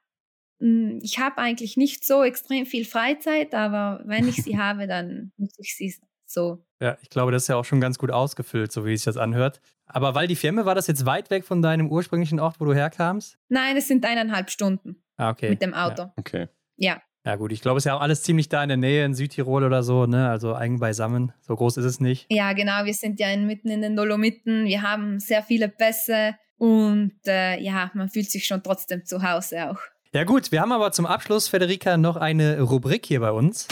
mm, 0.59 0.99
ich 1.01 1.19
habe 1.19 1.37
eigentlich 1.37 1.77
nicht 1.77 2.05
so 2.05 2.23
extrem 2.23 2.65
viel 2.65 2.85
Freizeit, 2.85 3.53
aber 3.53 4.01
wenn 4.05 4.27
ich 4.27 4.37
sie 4.43 4.57
habe, 4.57 4.87
dann 4.87 5.31
muss 5.37 5.57
ich 5.57 5.75
sie 5.75 5.95
so. 6.25 6.63
Ja, 6.79 6.97
ich 7.01 7.09
glaube, 7.09 7.31
das 7.31 7.43
ist 7.43 7.47
ja 7.47 7.55
auch 7.55 7.65
schon 7.65 7.81
ganz 7.81 7.97
gut 7.97 8.11
ausgefüllt, 8.11 8.71
so 8.71 8.85
wie 8.85 8.95
sich 8.95 9.05
das 9.05 9.17
anhört. 9.17 9.61
Aber 9.87 10.15
weil 10.15 10.27
die 10.27 10.35
Firma, 10.35 10.65
war 10.65 10.75
das 10.75 10.87
jetzt 10.87 11.05
weit 11.05 11.29
weg 11.29 11.45
von 11.45 11.61
deinem 11.61 11.89
ursprünglichen 11.89 12.39
Ort, 12.39 12.59
wo 12.59 12.65
du 12.65 12.73
herkamst? 12.73 13.37
Nein, 13.49 13.77
es 13.77 13.87
sind 13.87 14.05
eineinhalb 14.05 14.49
Stunden. 14.49 15.01
Ah, 15.17 15.29
okay. 15.29 15.49
Mit 15.49 15.61
dem 15.61 15.73
Auto. 15.73 16.03
Ja. 16.03 16.13
Okay. 16.17 16.47
Ja. 16.75 17.01
Ja, 17.25 17.35
gut, 17.35 17.51
ich 17.51 17.61
glaube, 17.61 17.77
es 17.77 17.81
ist 17.81 17.87
ja 17.89 17.95
auch 17.95 18.01
alles 18.01 18.23
ziemlich 18.23 18.47
da 18.47 18.63
in 18.63 18.69
der 18.69 18.77
Nähe, 18.77 19.03
in 19.03 19.13
Südtirol 19.13 19.63
oder 19.63 19.83
so, 19.83 20.05
ne? 20.05 20.29
Also 20.29 20.55
eigen 20.55 20.79
beisammen. 20.79 21.33
So 21.41 21.55
groß 21.55 21.75
ist 21.77 21.85
es 21.85 21.99
nicht. 21.99 22.25
Ja, 22.29 22.53
genau. 22.53 22.85
Wir 22.85 22.93
sind 22.93 23.19
ja 23.19 23.35
mitten 23.35 23.69
in 23.69 23.81
den 23.81 23.97
Dolomiten. 23.97 24.65
Wir 24.65 24.81
haben 24.81 25.19
sehr 25.19 25.43
viele 25.43 25.67
Pässe 25.67 26.35
und 26.57 27.15
äh, 27.25 27.59
ja, 27.59 27.91
man 27.95 28.07
fühlt 28.07 28.31
sich 28.31 28.45
schon 28.45 28.63
trotzdem 28.63 29.03
zu 29.03 29.23
Hause 29.23 29.71
auch. 29.71 29.79
Ja 30.13 30.23
gut, 30.23 30.53
wir 30.53 30.61
haben 30.61 30.71
aber 30.71 30.93
zum 30.93 31.05
Abschluss, 31.05 31.49
Federica, 31.49 31.97
noch 31.97 32.15
eine 32.15 32.61
Rubrik 32.61 33.05
hier 33.05 33.19
bei 33.19 33.31
uns. 33.31 33.67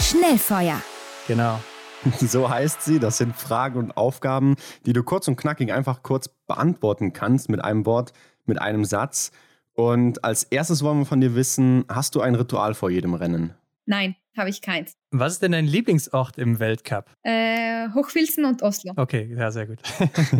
Schnellfeuer. 0.00 0.80
Genau. 1.26 1.58
So 2.20 2.48
heißt 2.48 2.82
sie. 2.82 2.98
Das 2.98 3.18
sind 3.18 3.34
Fragen 3.36 3.78
und 3.78 3.96
Aufgaben, 3.96 4.56
die 4.86 4.92
du 4.92 5.02
kurz 5.02 5.28
und 5.28 5.36
knackig 5.36 5.72
einfach 5.72 6.02
kurz 6.02 6.28
beantworten 6.46 7.12
kannst 7.12 7.48
mit 7.48 7.62
einem 7.62 7.86
Wort, 7.86 8.12
mit 8.46 8.60
einem 8.60 8.84
Satz. 8.84 9.32
Und 9.74 10.24
als 10.24 10.44
erstes 10.44 10.82
wollen 10.82 10.98
wir 11.00 11.06
von 11.06 11.20
dir 11.20 11.34
wissen, 11.34 11.84
hast 11.88 12.14
du 12.14 12.20
ein 12.20 12.34
Ritual 12.34 12.74
vor 12.74 12.90
jedem 12.90 13.14
Rennen? 13.14 13.54
Nein, 13.86 14.16
habe 14.36 14.50
ich 14.50 14.60
keins. 14.60 14.92
Was 15.10 15.34
ist 15.34 15.42
denn 15.42 15.52
dein 15.52 15.66
Lieblingsort 15.66 16.36
im 16.38 16.58
Weltcup? 16.58 17.10
Äh, 17.22 17.88
Hochfilzen 17.94 18.44
und 18.44 18.62
Oslo. 18.62 18.92
Okay, 18.96 19.34
ja, 19.36 19.50
sehr 19.50 19.66
gut. 19.66 19.78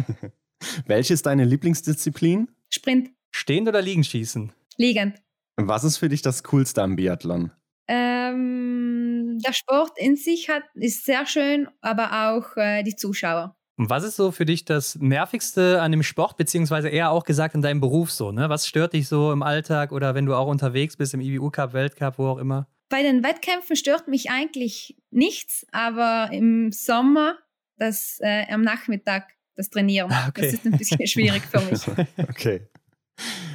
Welche 0.86 1.14
ist 1.14 1.26
deine 1.26 1.44
Lieblingsdisziplin? 1.44 2.48
Sprint, 2.70 3.10
Stehend 3.30 3.68
oder 3.68 3.80
liegen 3.82 4.04
schießen? 4.04 4.52
liegend. 4.76 5.20
Was 5.56 5.82
ist 5.82 5.96
für 5.96 6.08
dich 6.08 6.22
das 6.22 6.44
Coolste 6.44 6.82
am 6.82 6.94
Biathlon? 6.94 7.50
Ähm, 7.88 9.38
der 9.44 9.52
Sport 9.52 9.92
in 9.96 10.16
sich 10.16 10.48
hat, 10.48 10.62
ist 10.74 11.04
sehr 11.04 11.26
schön, 11.26 11.68
aber 11.80 12.30
auch 12.30 12.56
äh, 12.56 12.82
die 12.82 12.96
Zuschauer. 12.96 13.56
Und 13.76 13.90
was 13.90 14.02
ist 14.02 14.16
so 14.16 14.32
für 14.32 14.44
dich 14.44 14.64
das 14.64 14.96
Nervigste 14.96 15.80
an 15.80 15.92
dem 15.92 16.02
Sport, 16.02 16.36
beziehungsweise 16.36 16.88
eher 16.88 17.10
auch 17.10 17.24
gesagt 17.24 17.54
in 17.54 17.62
deinem 17.62 17.80
Beruf 17.80 18.10
so? 18.10 18.32
Ne? 18.32 18.48
Was 18.48 18.66
stört 18.66 18.92
dich 18.92 19.06
so 19.06 19.32
im 19.32 19.42
Alltag 19.42 19.92
oder 19.92 20.14
wenn 20.16 20.26
du 20.26 20.34
auch 20.34 20.48
unterwegs 20.48 20.96
bist 20.96 21.14
im 21.14 21.20
IBU-Cup, 21.20 21.72
Weltcup, 21.72 22.18
wo 22.18 22.26
auch 22.26 22.38
immer? 22.38 22.66
Bei 22.88 23.02
den 23.02 23.22
Wettkämpfen 23.22 23.76
stört 23.76 24.08
mich 24.08 24.30
eigentlich 24.30 24.96
nichts, 25.10 25.64
aber 25.70 26.30
im 26.32 26.72
Sommer 26.72 27.36
das 27.76 28.18
äh, 28.20 28.46
am 28.52 28.62
Nachmittag 28.62 29.28
das 29.54 29.70
Trainieren, 29.70 30.10
Okay. 30.28 30.40
das 30.42 30.52
ist 30.54 30.66
ein 30.66 30.76
bisschen 30.76 31.06
schwierig 31.06 31.42
für 31.44 31.60
mich. 31.60 31.80
Okay. 32.30 32.68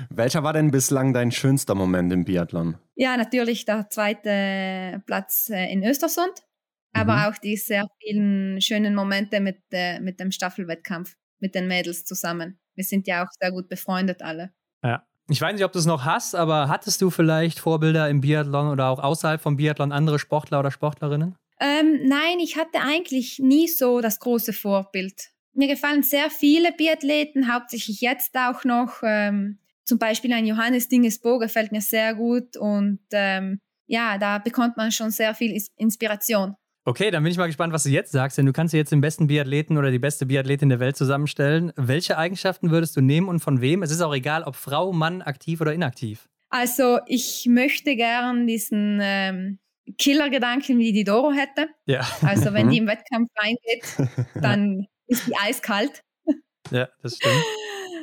Welcher 0.09 0.43
war 0.43 0.53
denn 0.53 0.71
bislang 0.71 1.13
dein 1.13 1.31
schönster 1.31 1.75
Moment 1.75 2.11
im 2.13 2.25
Biathlon? 2.25 2.77
Ja, 2.95 3.17
natürlich 3.17 3.65
der 3.65 3.89
zweite 3.89 5.01
Platz 5.05 5.49
äh, 5.49 5.71
in 5.71 5.83
Östersund, 5.83 6.33
aber 6.93 7.13
Mhm. 7.13 7.19
auch 7.33 7.37
die 7.37 7.57
sehr 7.57 7.87
vielen 8.01 8.61
schönen 8.61 8.93
Momente 8.95 9.39
mit, 9.39 9.61
äh, 9.71 9.99
mit 9.99 10.19
dem 10.19 10.31
Staffelwettkampf, 10.31 11.15
mit 11.39 11.55
den 11.55 11.67
Mädels 11.67 12.05
zusammen. 12.05 12.59
Wir 12.75 12.83
sind 12.83 13.07
ja 13.07 13.23
auch 13.23 13.29
sehr 13.39 13.51
gut 13.51 13.69
befreundet 13.69 14.21
alle. 14.21 14.51
Ja. 14.83 15.03
Ich 15.29 15.39
weiß 15.39 15.53
nicht, 15.53 15.63
ob 15.63 15.71
du 15.71 15.79
es 15.79 15.85
noch 15.85 16.03
hast, 16.03 16.35
aber 16.35 16.67
hattest 16.67 17.01
du 17.01 17.09
vielleicht 17.09 17.57
Vorbilder 17.57 18.09
im 18.09 18.19
Biathlon 18.19 18.67
oder 18.67 18.89
auch 18.89 18.99
außerhalb 18.99 19.39
vom 19.41 19.55
Biathlon 19.55 19.93
andere 19.93 20.19
Sportler 20.19 20.59
oder 20.59 20.69
Sportlerinnen? 20.69 21.35
Ähm, 21.61 22.01
nein, 22.03 22.39
ich 22.41 22.57
hatte 22.57 22.81
eigentlich 22.81 23.39
nie 23.39 23.69
so 23.69 24.01
das 24.01 24.19
große 24.19 24.51
Vorbild. 24.51 25.29
Mir 25.53 25.67
gefallen 25.67 26.03
sehr 26.03 26.29
viele 26.29 26.71
Biathleten, 26.71 27.53
hauptsächlich 27.53 28.01
jetzt 28.01 28.35
auch 28.37 28.63
noch. 28.63 29.01
Ähm, 29.03 29.59
zum 29.85 29.99
Beispiel 29.99 30.33
ein 30.33 30.45
Johannes 30.45 30.87
Dingesbo 30.87 31.39
gefällt 31.39 31.71
mir 31.71 31.81
sehr 31.81 32.15
gut 32.15 32.55
und 32.57 32.99
ähm, 33.11 33.59
ja, 33.85 34.17
da 34.17 34.37
bekommt 34.37 34.77
man 34.77 34.91
schon 34.91 35.11
sehr 35.11 35.35
viel 35.35 35.61
Inspiration. 35.75 36.55
Okay, 36.85 37.11
dann 37.11 37.23
bin 37.23 37.31
ich 37.31 37.37
mal 37.37 37.47
gespannt, 37.47 37.71
was 37.71 37.83
du 37.83 37.89
jetzt 37.89 38.11
sagst, 38.11 38.37
denn 38.37 38.45
du 38.45 38.51
kannst 38.51 38.73
dir 38.73 38.77
jetzt 38.77 38.91
den 38.91 38.99
besten 38.99 39.27
Biathleten 39.27 39.77
oder 39.77 39.89
die 39.89 39.99
beste 39.99 40.25
Biathletin 40.25 40.69
der 40.69 40.81
Welt 40.81 40.97
zusammenstellen. 40.97 41.71
Welche 41.77 42.17
Eigenschaften 42.17 42.71
würdest 42.71 42.97
du 42.97 43.01
nehmen 43.01 43.29
und 43.29 43.39
von 43.39 43.61
wem? 43.61 43.83
Es 43.83 43.91
ist 43.91 44.01
auch 44.01 44.13
egal, 44.13 44.43
ob 44.43 44.55
Frau, 44.55 44.91
Mann, 44.91 45.21
aktiv 45.21 45.61
oder 45.61 45.73
inaktiv. 45.73 46.27
Also 46.49 46.99
ich 47.07 47.45
möchte 47.49 47.95
gern 47.95 48.47
diesen 48.47 48.99
ähm, 49.01 49.59
Killergedanken, 49.97 50.77
wie 50.77 50.91
die 50.91 51.05
Doro 51.05 51.31
hätte. 51.31 51.69
Ja, 51.85 52.05
Also 52.21 52.53
wenn 52.53 52.69
die 52.69 52.77
im 52.79 52.87
Wettkampf 52.87 53.29
reingeht, 53.37 54.09
dann 54.35 54.85
ist 55.07 55.27
die 55.27 55.35
eiskalt. 55.35 56.03
ja, 56.71 56.89
das 57.01 57.15
stimmt. 57.15 57.43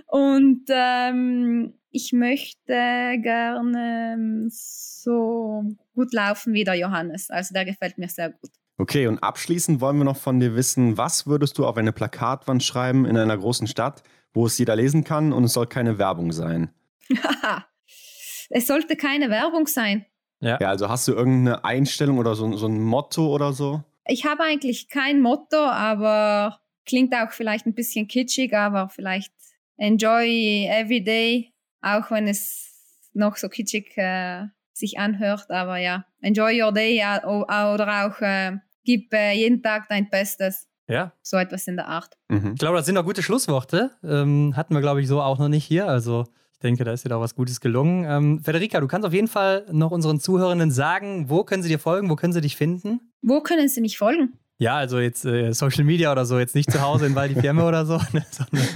Und 0.07 0.65
ähm, 0.69 1.75
ich 1.91 2.13
möchte 2.13 2.59
gerne 2.67 4.49
so 4.51 5.63
gut 5.95 6.13
laufen 6.13 6.53
wie 6.53 6.65
der 6.65 6.75
Johannes. 6.75 7.31
Also 7.31 7.53
der 7.53 7.65
gefällt 7.65 7.99
mir 7.99 8.09
sehr 8.09 8.31
gut. 8.31 8.51
Okay, 8.79 9.07
und 9.07 9.19
abschließend 9.19 9.81
wollen 9.81 9.99
wir 9.99 10.05
noch 10.05 10.17
von 10.17 10.41
dir 10.41 10.55
wissen, 10.57 10.97
was 10.97 11.27
würdest 11.27 11.59
du 11.59 11.67
auf 11.67 11.77
eine 11.77 11.93
Plakatwand 11.93 12.63
schreiben 12.63 13.05
in 13.05 13.17
einer 13.17 13.37
großen 13.37 13.67
Stadt, 13.67 14.03
wo 14.33 14.47
es 14.47 14.57
jeder 14.57 14.75
lesen 14.75 15.05
kann 15.05 15.33
und 15.33 15.45
es 15.45 15.53
soll 15.53 15.67
keine 15.67 15.99
Werbung 15.99 16.33
sein? 16.33 16.73
es 18.51 18.67
sollte 18.67 18.97
keine 18.97 19.29
Werbung 19.29 19.67
sein. 19.67 20.07
Ja, 20.41 20.57
also 20.57 20.89
hast 20.89 21.07
du 21.07 21.13
irgendeine 21.13 21.65
Einstellung 21.65 22.19
oder 22.19 22.35
so, 22.35 22.57
so 22.57 22.67
ein 22.67 22.81
Motto 22.81 23.27
oder 23.27 23.53
so? 23.53 23.85
Ich 24.07 24.25
habe 24.25 24.43
eigentlich 24.43 24.89
kein 24.89 25.21
Motto, 25.21 25.59
aber 25.59 26.59
klingt 26.91 27.15
auch 27.15 27.31
vielleicht 27.31 27.67
ein 27.67 27.75
bisschen 27.75 28.09
kitschig, 28.09 28.55
aber 28.55 28.89
vielleicht 28.89 29.33
enjoy 29.77 30.67
every 30.69 31.03
day, 31.03 31.53
auch 31.81 32.11
wenn 32.11 32.29
es 32.29 33.09
noch 33.15 33.37
so 33.37 33.49
kitschig 33.49 33.97
äh, 33.97 34.47
sich 34.73 34.99
anhört. 34.99 35.51
Aber 35.51 35.79
ja, 35.79 36.05
enjoy 36.21 36.63
your 36.63 36.73
day 36.73 36.97
ja, 36.97 37.25
oder 37.25 38.07
auch 38.07 38.21
äh, 38.21 38.59
gib 38.85 39.13
äh, 39.15 39.33
jeden 39.33 39.63
Tag 39.63 39.89
dein 39.89 40.11
Bestes. 40.11 40.67
Ja, 40.89 41.13
So 41.23 41.37
etwas 41.37 41.69
in 41.69 41.77
der 41.77 41.87
Art. 41.87 42.17
Mhm. 42.29 42.55
ich 42.55 42.59
glaube, 42.59 42.77
das 42.77 42.87
sind 42.87 42.97
doch 42.97 43.05
gute 43.05 43.23
Schlussworte. 43.23 43.93
Ähm, 44.03 44.55
hatten 44.57 44.75
wir, 44.75 44.81
glaube 44.81 45.01
ich, 45.01 45.07
so 45.07 45.23
auch 45.23 45.39
noch 45.39 45.49
nicht 45.49 45.65
hier. 45.65 45.87
Also 45.87 46.27
ich 46.53 46.59
denke, 46.59 46.83
da 46.83 46.93
ist 46.93 47.05
dir 47.05 47.11
doch 47.11 47.21
was 47.21 47.37
Gutes 47.37 47.61
gelungen. 47.61 48.05
Ähm, 48.09 48.41
Federica, 48.43 48.81
du 48.81 48.89
kannst 48.89 49.07
auf 49.07 49.13
jeden 49.13 49.29
Fall 49.29 49.65
noch 49.71 49.93
unseren 49.93 50.19
Zuhörenden 50.19 50.73
sagen, 50.73 51.31
wo 51.31 51.45
können 51.45 51.63
sie 51.63 51.69
dir 51.69 51.79
folgen, 51.79 52.11
wo 52.11 52.17
können 52.17 52.33
sie 52.33 52.41
dich 52.41 52.57
finden? 52.57 53.13
Wo 53.23 53.41
können 53.41 53.69
Sie 53.69 53.81
mich 53.81 53.99
folgen? 53.99 54.40
Ja, 54.61 54.77
also 54.77 55.01
jetzt 55.01 55.25
äh, 55.25 55.53
Social 55.53 55.85
Media 55.85 56.13
oder 56.13 56.27
so, 56.27 56.39
jetzt 56.39 56.55
nicht 56.55 56.71
zu 56.71 56.83
Hause 56.83 57.07
in 57.07 57.15
Val 57.15 57.31
di 57.31 57.41
Fiemme 57.41 57.65
oder 57.65 57.87
so, 57.87 57.95
ne, 58.13 58.27
sondern 58.31 58.69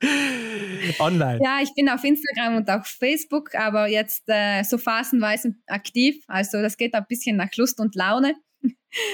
online. 0.98 1.38
Ja, 1.40 1.60
ich 1.62 1.72
bin 1.74 1.88
auf 1.88 2.02
Instagram 2.02 2.56
und 2.56 2.68
auf 2.68 2.86
Facebook, 2.86 3.54
aber 3.54 3.86
jetzt 3.86 4.24
äh, 4.26 4.64
so 4.64 4.78
phasenweise 4.78 5.54
aktiv. 5.68 6.24
Also 6.26 6.60
das 6.60 6.76
geht 6.76 6.92
ein 6.94 7.06
bisschen 7.08 7.36
nach 7.36 7.54
Lust 7.56 7.78
und 7.78 7.94
Laune. 7.94 8.34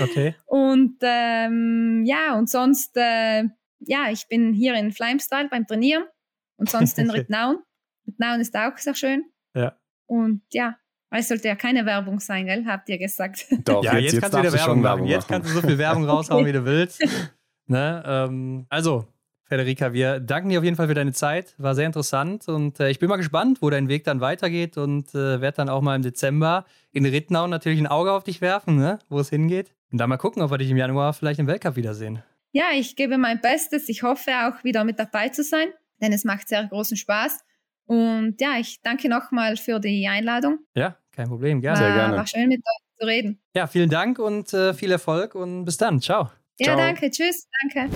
Okay. 0.01 0.35
Und 0.47 0.97
ähm, 1.03 2.05
ja, 2.07 2.39
und 2.39 2.49
sonst, 2.49 2.97
äh, 2.97 3.45
ja, 3.81 4.11
ich 4.11 4.27
bin 4.29 4.55
hier 4.55 4.75
in 4.77 4.93
Flimestyle 4.93 5.49
beim 5.51 5.67
Trainieren 5.67 6.05
und 6.57 6.71
sonst 6.71 6.99
in 6.99 7.11
Okay. 7.11 7.21
Ritnaun. 7.21 7.59
Ritnaun 8.07 8.41
ist 8.41 8.57
auch 8.57 8.79
sehr 8.79 8.95
schön. 8.95 9.25
Ja. 9.55 9.77
Und 10.07 10.43
ja, 10.53 10.77
aber 11.15 11.21
es 11.21 11.29
sollte 11.29 11.47
ja 11.47 11.55
keine 11.55 11.87
Werbung 11.87 12.19
sein, 12.19 12.47
gell? 12.47 12.65
Habt 12.67 12.89
ihr 12.89 12.99
gesagt. 12.99 13.47
Doch, 13.65 13.85
Ja, 13.85 13.97
jetzt, 13.99 14.21
kannst 14.21 14.35
du 14.35 14.43
wieder 14.43 14.53
Werbung 14.53 14.81
machen. 14.81 15.07
Jetzt 15.07 15.29
kannst 15.29 15.49
du 15.49 15.55
so 15.55 15.61
viel 15.61 15.79
Werbung 15.79 16.05
raushauen, 16.11 16.45
wie 16.45 16.51
du 16.51 16.65
willst. 16.65 17.07
Ne? 17.69 18.03
Ähm, 18.05 18.67
also, 18.69 19.07
Federica, 19.45 19.93
wir 19.93 20.19
danken 20.19 20.49
dir 20.49 20.59
auf 20.59 20.65
jeden 20.65 20.75
Fall 20.75 20.89
für 20.89 20.95
deine 20.95 21.13
Zeit. 21.13 21.55
War 21.57 21.77
sehr 21.77 21.87
interessant 21.87 22.49
und 22.49 22.81
äh, 22.81 22.91
ich 22.91 22.99
bin 22.99 23.09
mal 23.09 23.15
gespannt, 23.15 23.63
wo 23.63 23.71
dein 23.71 23.87
Weg 23.87 24.03
dann 24.03 24.21
weitergeht 24.21 24.77
und 24.77 25.15
äh, 25.15 25.41
werde 25.41 25.59
dann 25.59 25.69
auch 25.69 25.83
mal 25.83 25.95
im 25.95 26.03
Dezember 26.03 26.65
in 26.91 27.07
Rittenau 27.07 27.47
natürlich 27.47 27.79
ein 27.79 27.87
Auge 27.87 28.11
auf 28.11 28.25
dich 28.25 28.41
werfen, 28.41 28.75
ne? 28.75 28.99
wo 29.09 29.21
es 29.21 29.31
hingeht. 29.31 29.73
Und 29.93 29.99
dann 29.99 30.09
mal 30.09 30.17
gucken, 30.17 30.43
ob 30.43 30.51
wir 30.51 30.59
dich 30.59 30.71
im 30.71 30.77
Januar 30.77 31.13
vielleicht 31.13 31.39
im 31.39 31.47
Weltcup 31.47 31.77
wiedersehen. 31.77 32.25
Ja, 32.51 32.65
ich 32.75 32.97
gebe 32.97 33.19
mein 33.19 33.41
Bestes. 33.41 33.89
Ich 33.89 34.03
hoffe 34.03 34.33
auch 34.49 34.65
wieder 34.65 34.83
mit 34.83 34.99
dabei 34.99 35.29
zu 35.29 35.45
sein, 35.45 35.69
denn 36.03 36.13
es 36.13 36.25
macht 36.25 36.49
sehr 36.49 36.67
großen 36.67 36.97
Spaß. 36.97 37.45
Und 37.87 38.41
ja, 38.41 38.57
ich 38.59 38.81
danke 38.83 39.09
nochmal 39.09 39.57
für 39.57 39.79
die 39.79 40.09
Einladung. 40.09 40.59
Ja, 40.75 40.97
kein 41.15 41.29
Problem, 41.29 41.61
gerne. 41.61 41.79
Sehr 41.79 41.95
gerne. 41.95 42.17
war 42.17 42.27
schön 42.27 42.49
mit 42.49 42.61
euch 42.61 42.99
zu 42.99 43.07
reden. 43.07 43.39
Ja, 43.55 43.67
vielen 43.67 43.91
Dank 43.91 44.19
und 44.19 44.53
äh, 44.53 44.75
viel 44.75 44.91
Erfolg 44.91 45.35
und 45.35 45.65
bis 45.65 45.77
dann. 45.77 46.01
Ciao. 46.01 46.31
Ja, 46.59 46.67
Ciao. 46.67 46.77
danke. 46.77 47.11
Tschüss. 47.11 47.49
Danke. 47.63 47.91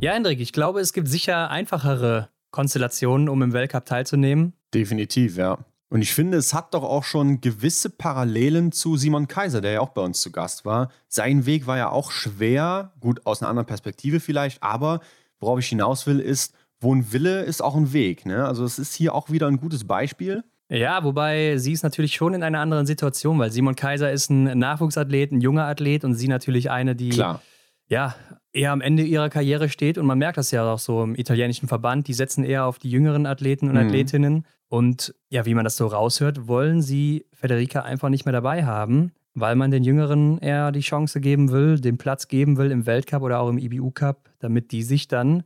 Ja, 0.00 0.12
Hendrik, 0.12 0.40
ich 0.40 0.52
glaube, 0.52 0.80
es 0.80 0.92
gibt 0.92 1.08
sicher 1.08 1.50
einfachere 1.50 2.28
Konstellationen, 2.50 3.28
um 3.28 3.42
im 3.42 3.52
Weltcup 3.52 3.84
teilzunehmen. 3.84 4.52
Definitiv, 4.74 5.36
ja. 5.36 5.58
Und 5.88 6.00
ich 6.00 6.14
finde, 6.14 6.38
es 6.38 6.54
hat 6.54 6.72
doch 6.72 6.84
auch 6.84 7.04
schon 7.04 7.40
gewisse 7.40 7.90
Parallelen 7.90 8.72
zu 8.72 8.96
Simon 8.96 9.28
Kaiser, 9.28 9.60
der 9.60 9.72
ja 9.72 9.80
auch 9.80 9.90
bei 9.90 10.00
uns 10.00 10.22
zu 10.22 10.32
Gast 10.32 10.64
war. 10.64 10.90
Sein 11.06 11.44
Weg 11.44 11.66
war 11.66 11.76
ja 11.76 11.90
auch 11.90 12.10
schwer, 12.10 12.92
gut 13.00 13.26
aus 13.26 13.42
einer 13.42 13.50
anderen 13.50 13.66
Perspektive 13.66 14.18
vielleicht, 14.18 14.62
aber 14.62 15.00
worauf 15.38 15.58
ich 15.58 15.68
hinaus 15.68 16.06
will, 16.06 16.18
ist, 16.18 16.54
wo 16.80 16.94
ein 16.94 17.12
Wille 17.12 17.42
ist 17.42 17.62
auch 17.62 17.76
ein 17.76 17.92
Weg. 17.92 18.24
Ne? 18.24 18.44
Also 18.46 18.64
es 18.64 18.78
ist 18.78 18.94
hier 18.94 19.14
auch 19.14 19.30
wieder 19.30 19.48
ein 19.48 19.58
gutes 19.58 19.86
Beispiel. 19.86 20.44
Ja, 20.72 21.04
wobei 21.04 21.58
sie 21.58 21.72
ist 21.72 21.82
natürlich 21.82 22.14
schon 22.14 22.32
in 22.32 22.42
einer 22.42 22.60
anderen 22.60 22.86
Situation, 22.86 23.38
weil 23.38 23.52
Simon 23.52 23.74
Kaiser 23.76 24.10
ist 24.10 24.30
ein 24.30 24.58
Nachwuchsathlet, 24.58 25.30
ein 25.32 25.40
junger 25.42 25.64
Athlet 25.66 26.02
und 26.04 26.14
sie 26.14 26.28
natürlich 26.28 26.70
eine, 26.70 26.96
die 26.96 27.10
Klar. 27.10 27.42
ja 27.88 28.14
eher 28.54 28.72
am 28.72 28.80
Ende 28.80 29.02
ihrer 29.02 29.28
Karriere 29.28 29.68
steht. 29.68 29.98
Und 29.98 30.06
man 30.06 30.18
merkt 30.18 30.38
das 30.38 30.50
ja 30.50 30.64
auch 30.64 30.78
so 30.78 31.02
im 31.02 31.14
italienischen 31.14 31.68
Verband, 31.68 32.08
die 32.08 32.14
setzen 32.14 32.42
eher 32.44 32.64
auf 32.64 32.78
die 32.78 32.90
jüngeren 32.90 33.26
Athleten 33.26 33.68
und 33.68 33.74
Mhm. 33.74 33.86
Athletinnen. 33.86 34.46
Und 34.68 35.14
ja, 35.28 35.44
wie 35.44 35.54
man 35.54 35.64
das 35.64 35.76
so 35.76 35.86
raushört, 35.86 36.48
wollen 36.48 36.80
sie 36.80 37.26
Federica 37.34 37.80
einfach 37.82 38.08
nicht 38.08 38.24
mehr 38.24 38.32
dabei 38.32 38.64
haben, 38.64 39.12
weil 39.34 39.56
man 39.56 39.70
den 39.70 39.84
Jüngeren 39.84 40.38
eher 40.38 40.72
die 40.72 40.80
Chance 40.80 41.20
geben 41.20 41.50
will, 41.52 41.80
den 41.80 41.98
Platz 41.98 42.28
geben 42.28 42.56
will 42.56 42.70
im 42.70 42.86
Weltcup 42.86 43.22
oder 43.22 43.40
auch 43.40 43.50
im 43.50 43.58
IBU-Cup, 43.58 44.30
damit 44.38 44.72
die 44.72 44.82
sich 44.82 45.08
dann 45.08 45.42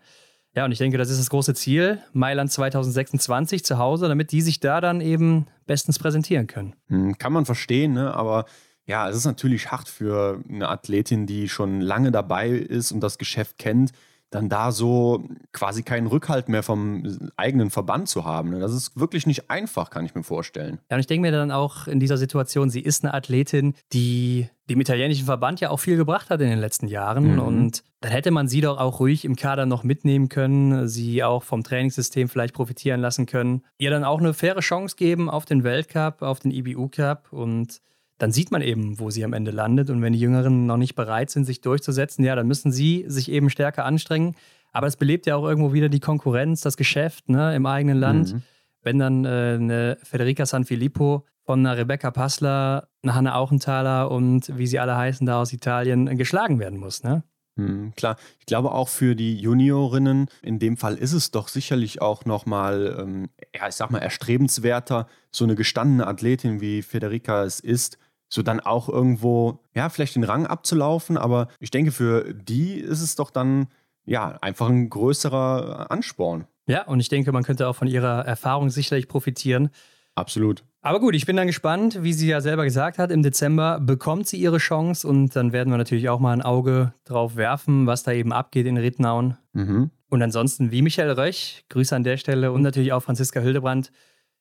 ja, 0.56 0.64
und 0.64 0.72
ich 0.72 0.78
denke, 0.78 0.96
das 0.96 1.10
ist 1.10 1.20
das 1.20 1.28
große 1.28 1.52
Ziel, 1.54 1.98
Mailand 2.14 2.50
2026 2.50 3.62
zu 3.62 3.76
Hause, 3.76 4.08
damit 4.08 4.32
die 4.32 4.40
sich 4.40 4.58
da 4.58 4.80
dann 4.80 5.02
eben 5.02 5.46
bestens 5.66 5.98
präsentieren 5.98 6.46
können. 6.46 6.74
Hm, 6.88 7.18
Kann 7.18 7.34
man 7.34 7.44
verstehen, 7.44 7.92
ne? 7.92 8.14
aber 8.14 8.46
ja, 8.86 9.08
es 9.08 9.16
ist 9.16 9.26
natürlich 9.26 9.70
hart 9.70 9.88
für 9.88 10.42
eine 10.48 10.68
Athletin, 10.68 11.26
die 11.26 11.50
schon 11.50 11.82
lange 11.82 12.10
dabei 12.10 12.48
ist 12.48 12.90
und 12.90 13.00
das 13.00 13.18
Geschäft 13.18 13.58
kennt, 13.58 13.92
dann 14.30 14.48
da 14.48 14.72
so 14.72 15.24
quasi 15.52 15.82
keinen 15.82 16.06
Rückhalt 16.06 16.48
mehr 16.48 16.62
vom 16.62 17.30
eigenen 17.36 17.70
Verband 17.70 18.08
zu 18.08 18.24
haben. 18.24 18.50
Ne? 18.50 18.58
Das 18.58 18.72
ist 18.72 18.98
wirklich 18.98 19.26
nicht 19.26 19.50
einfach, 19.50 19.90
kann 19.90 20.04
ich 20.04 20.14
mir 20.14 20.24
vorstellen. 20.24 20.78
Ja, 20.90 20.96
und 20.96 21.00
ich 21.00 21.06
denke 21.06 21.22
mir 21.22 21.32
dann 21.32 21.52
auch 21.52 21.86
in 21.86 22.00
dieser 22.00 22.16
Situation, 22.16 22.68
sie 22.68 22.80
ist 22.80 23.04
eine 23.04 23.14
Athletin, 23.14 23.74
die 23.92 24.48
dem 24.68 24.80
italienischen 24.80 25.26
Verband 25.26 25.60
ja 25.60 25.70
auch 25.70 25.78
viel 25.78 25.96
gebracht 25.96 26.28
hat 26.28 26.40
in 26.40 26.48
den 26.48 26.58
letzten 26.58 26.88
Jahren. 26.88 27.34
Mhm. 27.34 27.38
Und 27.40 27.84
dann 28.00 28.10
hätte 28.10 28.32
man 28.32 28.48
sie 28.48 28.60
doch 28.60 28.78
auch 28.78 28.98
ruhig 28.98 29.24
im 29.24 29.36
Kader 29.36 29.64
noch 29.64 29.84
mitnehmen 29.84 30.28
können, 30.28 30.88
sie 30.88 31.22
auch 31.22 31.44
vom 31.44 31.62
Trainingssystem 31.62 32.28
vielleicht 32.28 32.54
profitieren 32.54 33.00
lassen 33.00 33.26
können, 33.26 33.62
ihr 33.78 33.90
dann 33.90 34.04
auch 34.04 34.18
eine 34.18 34.34
faire 34.34 34.60
Chance 34.60 34.96
geben 34.96 35.30
auf 35.30 35.44
den 35.44 35.62
Weltcup, 35.62 36.22
auf 36.22 36.40
den 36.40 36.50
IBU 36.50 36.88
Cup 36.88 37.32
und 37.32 37.80
dann 38.18 38.32
sieht 38.32 38.50
man 38.50 38.62
eben, 38.62 38.98
wo 38.98 39.10
sie 39.10 39.24
am 39.24 39.32
Ende 39.32 39.50
landet. 39.50 39.90
Und 39.90 40.00
wenn 40.02 40.12
die 40.12 40.20
Jüngeren 40.20 40.66
noch 40.66 40.76
nicht 40.76 40.94
bereit 40.94 41.30
sind, 41.30 41.44
sich 41.44 41.60
durchzusetzen, 41.60 42.24
ja, 42.24 42.34
dann 42.34 42.46
müssen 42.46 42.72
sie 42.72 43.04
sich 43.08 43.30
eben 43.30 43.50
stärker 43.50 43.84
anstrengen. 43.84 44.34
Aber 44.72 44.86
es 44.86 44.96
belebt 44.96 45.26
ja 45.26 45.36
auch 45.36 45.44
irgendwo 45.44 45.72
wieder 45.72 45.88
die 45.88 46.00
Konkurrenz, 46.00 46.60
das 46.60 46.76
Geschäft 46.76 47.28
ne, 47.28 47.54
im 47.54 47.66
eigenen 47.66 47.98
Land. 47.98 48.34
Mhm. 48.34 48.42
Wenn 48.82 48.98
dann 48.98 49.24
äh, 49.24 49.28
eine 49.60 49.98
Federica 50.02 50.46
Sanfilippo 50.46 51.24
von 51.44 51.60
einer 51.60 51.76
Rebecca 51.76 52.10
Passler, 52.10 52.88
eine 53.02 53.14
Hanna 53.14 53.34
Auchenthaler 53.36 54.10
und 54.10 54.56
wie 54.56 54.66
sie 54.66 54.78
alle 54.78 54.96
heißen 54.96 55.26
da 55.26 55.40
aus 55.40 55.52
Italien 55.52 56.16
geschlagen 56.18 56.58
werden 56.58 56.78
muss. 56.78 57.02
Ne? 57.02 57.22
Hm, 57.56 57.94
klar, 57.96 58.16
ich 58.38 58.46
glaube 58.46 58.72
auch 58.72 58.88
für 58.88 59.14
die 59.14 59.38
Juniorinnen, 59.38 60.28
in 60.42 60.58
dem 60.58 60.76
Fall 60.76 60.96
ist 60.96 61.12
es 61.12 61.30
doch 61.30 61.48
sicherlich 61.48 62.02
auch 62.02 62.26
nochmal, 62.26 62.96
ähm, 63.00 63.30
ja, 63.54 63.68
ich 63.68 63.74
sag 63.74 63.90
mal, 63.90 64.00
erstrebenswerter, 64.00 65.08
so 65.30 65.44
eine 65.44 65.54
gestandene 65.54 66.06
Athletin 66.06 66.60
wie 66.60 66.82
Federica 66.82 67.44
es 67.44 67.60
ist, 67.60 67.98
so 68.28 68.42
dann 68.42 68.60
auch 68.60 68.88
irgendwo, 68.88 69.60
ja, 69.74 69.88
vielleicht 69.88 70.16
den 70.16 70.24
Rang 70.24 70.46
abzulaufen, 70.46 71.16
aber 71.16 71.48
ich 71.60 71.70
denke, 71.70 71.92
für 71.92 72.34
die 72.34 72.74
ist 72.74 73.00
es 73.00 73.16
doch 73.16 73.30
dann, 73.30 73.68
ja, 74.04 74.38
einfach 74.40 74.68
ein 74.68 74.90
größerer 74.90 75.90
Ansporn. 75.90 76.46
Ja, 76.66 76.84
und 76.86 77.00
ich 77.00 77.08
denke, 77.08 77.32
man 77.32 77.44
könnte 77.44 77.68
auch 77.68 77.76
von 77.76 77.88
ihrer 77.88 78.24
Erfahrung 78.24 78.70
sicherlich 78.70 79.08
profitieren. 79.08 79.70
Absolut. 80.16 80.64
Aber 80.80 81.00
gut, 81.00 81.14
ich 81.14 81.26
bin 81.26 81.36
dann 81.36 81.46
gespannt, 81.46 82.02
wie 82.02 82.12
sie 82.12 82.28
ja 82.28 82.40
selber 82.40 82.64
gesagt 82.64 82.98
hat, 82.98 83.10
im 83.10 83.22
Dezember 83.22 83.80
bekommt 83.80 84.26
sie 84.26 84.38
ihre 84.38 84.58
Chance 84.58 85.06
und 85.06 85.34
dann 85.36 85.52
werden 85.52 85.70
wir 85.70 85.78
natürlich 85.78 86.08
auch 86.08 86.20
mal 86.20 86.32
ein 86.32 86.42
Auge 86.42 86.94
drauf 87.04 87.36
werfen, 87.36 87.86
was 87.86 88.02
da 88.02 88.12
eben 88.12 88.32
abgeht 88.32 88.66
in 88.66 88.76
Rittnauen. 88.76 89.36
Mhm. 89.52 89.90
Und 90.08 90.22
ansonsten, 90.22 90.70
wie 90.70 90.82
Michael 90.82 91.10
Röch, 91.10 91.64
Grüße 91.68 91.94
an 91.94 92.04
der 92.04 92.16
Stelle 92.16 92.52
und 92.52 92.62
natürlich 92.62 92.92
auch 92.92 93.02
Franziska 93.02 93.40
Hildebrand, 93.40 93.90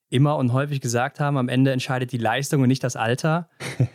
immer 0.09 0.37
und 0.37 0.53
häufig 0.53 0.81
gesagt 0.81 1.19
haben, 1.19 1.37
am 1.37 1.49
Ende 1.49 1.71
entscheidet 1.71 2.11
die 2.11 2.17
Leistung 2.17 2.61
und 2.61 2.67
nicht 2.67 2.83
das 2.83 2.95
Alter. 2.95 3.49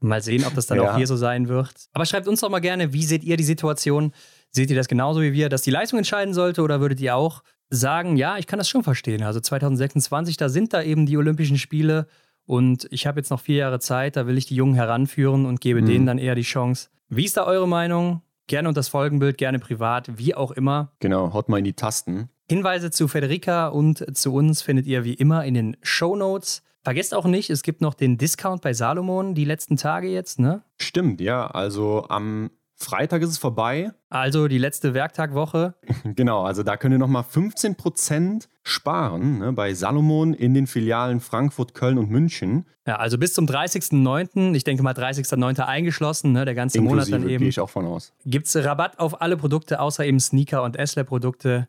mal 0.00 0.22
sehen, 0.22 0.44
ob 0.44 0.54
das 0.54 0.66
dann 0.66 0.78
ja. 0.78 0.90
auch 0.92 0.96
hier 0.96 1.06
so 1.06 1.16
sein 1.16 1.48
wird. 1.48 1.72
Aber 1.92 2.06
schreibt 2.06 2.28
uns 2.28 2.40
doch 2.40 2.50
mal 2.50 2.60
gerne, 2.60 2.92
wie 2.92 3.04
seht 3.04 3.24
ihr 3.24 3.36
die 3.36 3.44
Situation? 3.44 4.12
Seht 4.50 4.70
ihr 4.70 4.76
das 4.76 4.88
genauso 4.88 5.22
wie 5.22 5.32
wir, 5.32 5.48
dass 5.48 5.62
die 5.62 5.70
Leistung 5.70 5.98
entscheiden 5.98 6.34
sollte 6.34 6.62
oder 6.62 6.80
würdet 6.80 7.00
ihr 7.00 7.16
auch 7.16 7.42
sagen, 7.70 8.16
ja, 8.16 8.36
ich 8.36 8.46
kann 8.46 8.58
das 8.58 8.68
schon 8.68 8.82
verstehen. 8.82 9.22
Also 9.22 9.40
2026, 9.40 10.36
da 10.36 10.48
sind 10.48 10.72
da 10.72 10.82
eben 10.82 11.06
die 11.06 11.16
Olympischen 11.16 11.56
Spiele 11.56 12.06
und 12.44 12.86
ich 12.90 13.06
habe 13.06 13.20
jetzt 13.20 13.30
noch 13.30 13.40
vier 13.40 13.56
Jahre 13.56 13.80
Zeit, 13.80 14.16
da 14.16 14.26
will 14.26 14.36
ich 14.36 14.46
die 14.46 14.56
Jungen 14.56 14.74
heranführen 14.74 15.46
und 15.46 15.60
gebe 15.60 15.80
mhm. 15.80 15.86
denen 15.86 16.06
dann 16.06 16.18
eher 16.18 16.34
die 16.34 16.42
Chance. 16.42 16.88
Wie 17.08 17.24
ist 17.24 17.36
da 17.36 17.44
eure 17.44 17.68
Meinung? 17.68 18.22
Gerne 18.48 18.68
unter 18.68 18.80
das 18.80 18.88
Folgenbild, 18.88 19.38
gerne 19.38 19.58
privat, 19.58 20.18
wie 20.18 20.34
auch 20.34 20.50
immer. 20.50 20.92
Genau, 20.98 21.32
haut 21.32 21.48
mal 21.48 21.58
in 21.58 21.64
die 21.64 21.72
Tasten. 21.72 22.28
Hinweise 22.52 22.90
zu 22.90 23.08
Federica 23.08 23.68
und 23.68 24.14
zu 24.14 24.34
uns 24.34 24.60
findet 24.60 24.86
ihr 24.86 25.04
wie 25.04 25.14
immer 25.14 25.42
in 25.46 25.54
den 25.54 25.76
Show 25.80 26.16
Notes. 26.16 26.62
Vergesst 26.82 27.14
auch 27.14 27.24
nicht, 27.24 27.48
es 27.48 27.62
gibt 27.62 27.80
noch 27.80 27.94
den 27.94 28.18
Discount 28.18 28.60
bei 28.60 28.74
Salomon 28.74 29.34
die 29.34 29.46
letzten 29.46 29.78
Tage 29.78 30.08
jetzt, 30.08 30.38
ne? 30.38 30.62
Stimmt, 30.76 31.22
ja. 31.22 31.46
Also 31.46 32.04
am 32.10 32.50
Freitag 32.74 33.22
ist 33.22 33.30
es 33.30 33.38
vorbei. 33.38 33.92
Also 34.10 34.48
die 34.48 34.58
letzte 34.58 34.92
Werktagwoche. 34.92 35.76
genau, 36.04 36.42
also 36.42 36.62
da 36.62 36.76
könnt 36.76 36.94
ihr 36.94 36.98
nochmal 36.98 37.22
15% 37.22 38.48
sparen 38.62 39.38
ne, 39.38 39.52
bei 39.54 39.72
Salomon 39.72 40.34
in 40.34 40.52
den 40.52 40.66
Filialen 40.66 41.20
Frankfurt, 41.20 41.72
Köln 41.72 41.96
und 41.96 42.10
München. 42.10 42.66
Ja, 42.86 42.96
also 42.96 43.16
bis 43.16 43.32
zum 43.32 43.46
30.09., 43.46 44.54
ich 44.54 44.64
denke 44.64 44.82
mal 44.82 44.92
30.09. 44.92 45.60
eingeschlossen, 45.60 46.32
ne, 46.32 46.44
der 46.44 46.54
ganze 46.54 46.76
Inklusive, 46.76 47.12
Monat 47.12 47.22
dann 47.22 47.30
eben. 47.30 47.38
gehe 47.38 47.48
ich 47.48 47.60
auch 47.60 47.70
von 47.70 47.86
aus. 47.86 48.12
Gibt 48.26 48.46
es 48.46 48.62
Rabatt 48.62 48.98
auf 48.98 49.22
alle 49.22 49.38
Produkte, 49.38 49.80
außer 49.80 50.04
eben 50.04 50.20
Sneaker 50.20 50.62
und 50.62 50.76
Essler-Produkte. 50.76 51.66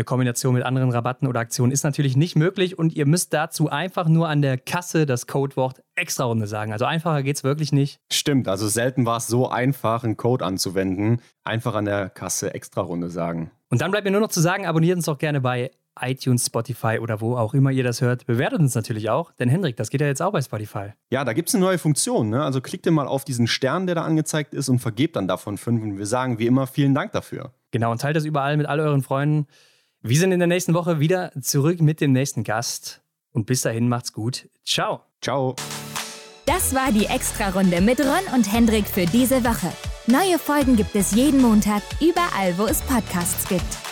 Eine 0.00 0.06
Kombination 0.06 0.54
mit 0.54 0.62
anderen 0.62 0.90
Rabatten 0.90 1.28
oder 1.28 1.40
Aktionen 1.40 1.72
ist 1.72 1.84
natürlich 1.84 2.16
nicht 2.16 2.34
möglich 2.34 2.78
und 2.78 2.94
ihr 2.94 3.04
müsst 3.04 3.34
dazu 3.34 3.68
einfach 3.68 4.08
nur 4.08 4.30
an 4.30 4.40
der 4.40 4.56
Kasse 4.56 5.04
das 5.04 5.26
Codewort 5.26 5.82
Extra-Runde 5.94 6.46
sagen. 6.46 6.72
Also 6.72 6.86
einfacher 6.86 7.22
geht 7.22 7.36
es 7.36 7.44
wirklich 7.44 7.70
nicht. 7.70 8.00
Stimmt, 8.10 8.48
also 8.48 8.66
selten 8.66 9.04
war 9.04 9.18
es 9.18 9.26
so 9.26 9.50
einfach, 9.50 10.02
einen 10.02 10.16
Code 10.16 10.42
anzuwenden. 10.46 11.20
Einfach 11.44 11.74
an 11.74 11.84
der 11.84 12.08
Kasse 12.08 12.54
Extra-Runde 12.54 13.10
sagen. 13.10 13.50
Und 13.68 13.82
dann 13.82 13.90
bleibt 13.90 14.06
mir 14.06 14.10
nur 14.10 14.22
noch 14.22 14.30
zu 14.30 14.40
sagen, 14.40 14.64
abonniert 14.64 14.96
uns 14.96 15.04
doch 15.04 15.18
gerne 15.18 15.42
bei 15.42 15.70
iTunes, 16.00 16.46
Spotify 16.46 16.98
oder 16.98 17.20
wo 17.20 17.36
auch 17.36 17.52
immer 17.52 17.70
ihr 17.70 17.84
das 17.84 18.00
hört. 18.00 18.24
Bewertet 18.24 18.60
uns 18.60 18.74
natürlich 18.74 19.10
auch, 19.10 19.32
denn 19.32 19.50
Hendrik, 19.50 19.76
das 19.76 19.90
geht 19.90 20.00
ja 20.00 20.06
jetzt 20.06 20.22
auch 20.22 20.32
bei 20.32 20.40
Spotify. 20.40 20.94
Ja, 21.10 21.26
da 21.26 21.34
gibt 21.34 21.50
es 21.50 21.54
eine 21.54 21.62
neue 21.62 21.76
Funktion. 21.76 22.30
Ne? 22.30 22.42
Also 22.42 22.62
klickt 22.62 22.86
ihr 22.86 22.92
mal 22.92 23.06
auf 23.06 23.26
diesen 23.26 23.46
Stern, 23.46 23.84
der 23.84 23.96
da 23.96 24.04
angezeigt 24.04 24.54
ist 24.54 24.70
und 24.70 24.78
vergebt 24.78 25.16
dann 25.16 25.28
davon 25.28 25.58
fünf. 25.58 25.82
Und 25.82 25.98
wir 25.98 26.06
sagen 26.06 26.38
wie 26.38 26.46
immer 26.46 26.66
vielen 26.66 26.94
Dank 26.94 27.12
dafür. 27.12 27.52
Genau, 27.70 27.92
und 27.92 28.00
teilt 28.00 28.16
das 28.16 28.24
überall 28.24 28.56
mit 28.56 28.64
all 28.64 28.80
euren 28.80 29.02
Freunden. 29.02 29.46
Wir 30.02 30.18
sind 30.18 30.32
in 30.32 30.38
der 30.38 30.48
nächsten 30.48 30.72
Woche 30.72 30.98
wieder 30.98 31.30
zurück 31.42 31.82
mit 31.82 32.00
dem 32.00 32.12
nächsten 32.12 32.42
Gast. 32.42 33.02
Und 33.32 33.44
bis 33.44 33.60
dahin 33.60 33.86
macht's 33.86 34.14
gut. 34.14 34.48
Ciao. 34.64 35.02
Ciao. 35.20 35.56
Das 36.46 36.74
war 36.74 36.90
die 36.90 37.04
Extra-Runde 37.04 37.82
mit 37.82 38.00
Ron 38.00 38.34
und 38.34 38.50
Hendrik 38.50 38.86
für 38.86 39.04
diese 39.04 39.44
Woche. 39.44 39.70
Neue 40.06 40.38
Folgen 40.38 40.76
gibt 40.76 40.96
es 40.96 41.14
jeden 41.14 41.42
Montag, 41.42 41.82
überall, 42.00 42.56
wo 42.56 42.64
es 42.64 42.80
Podcasts 42.80 43.46
gibt. 43.46 43.89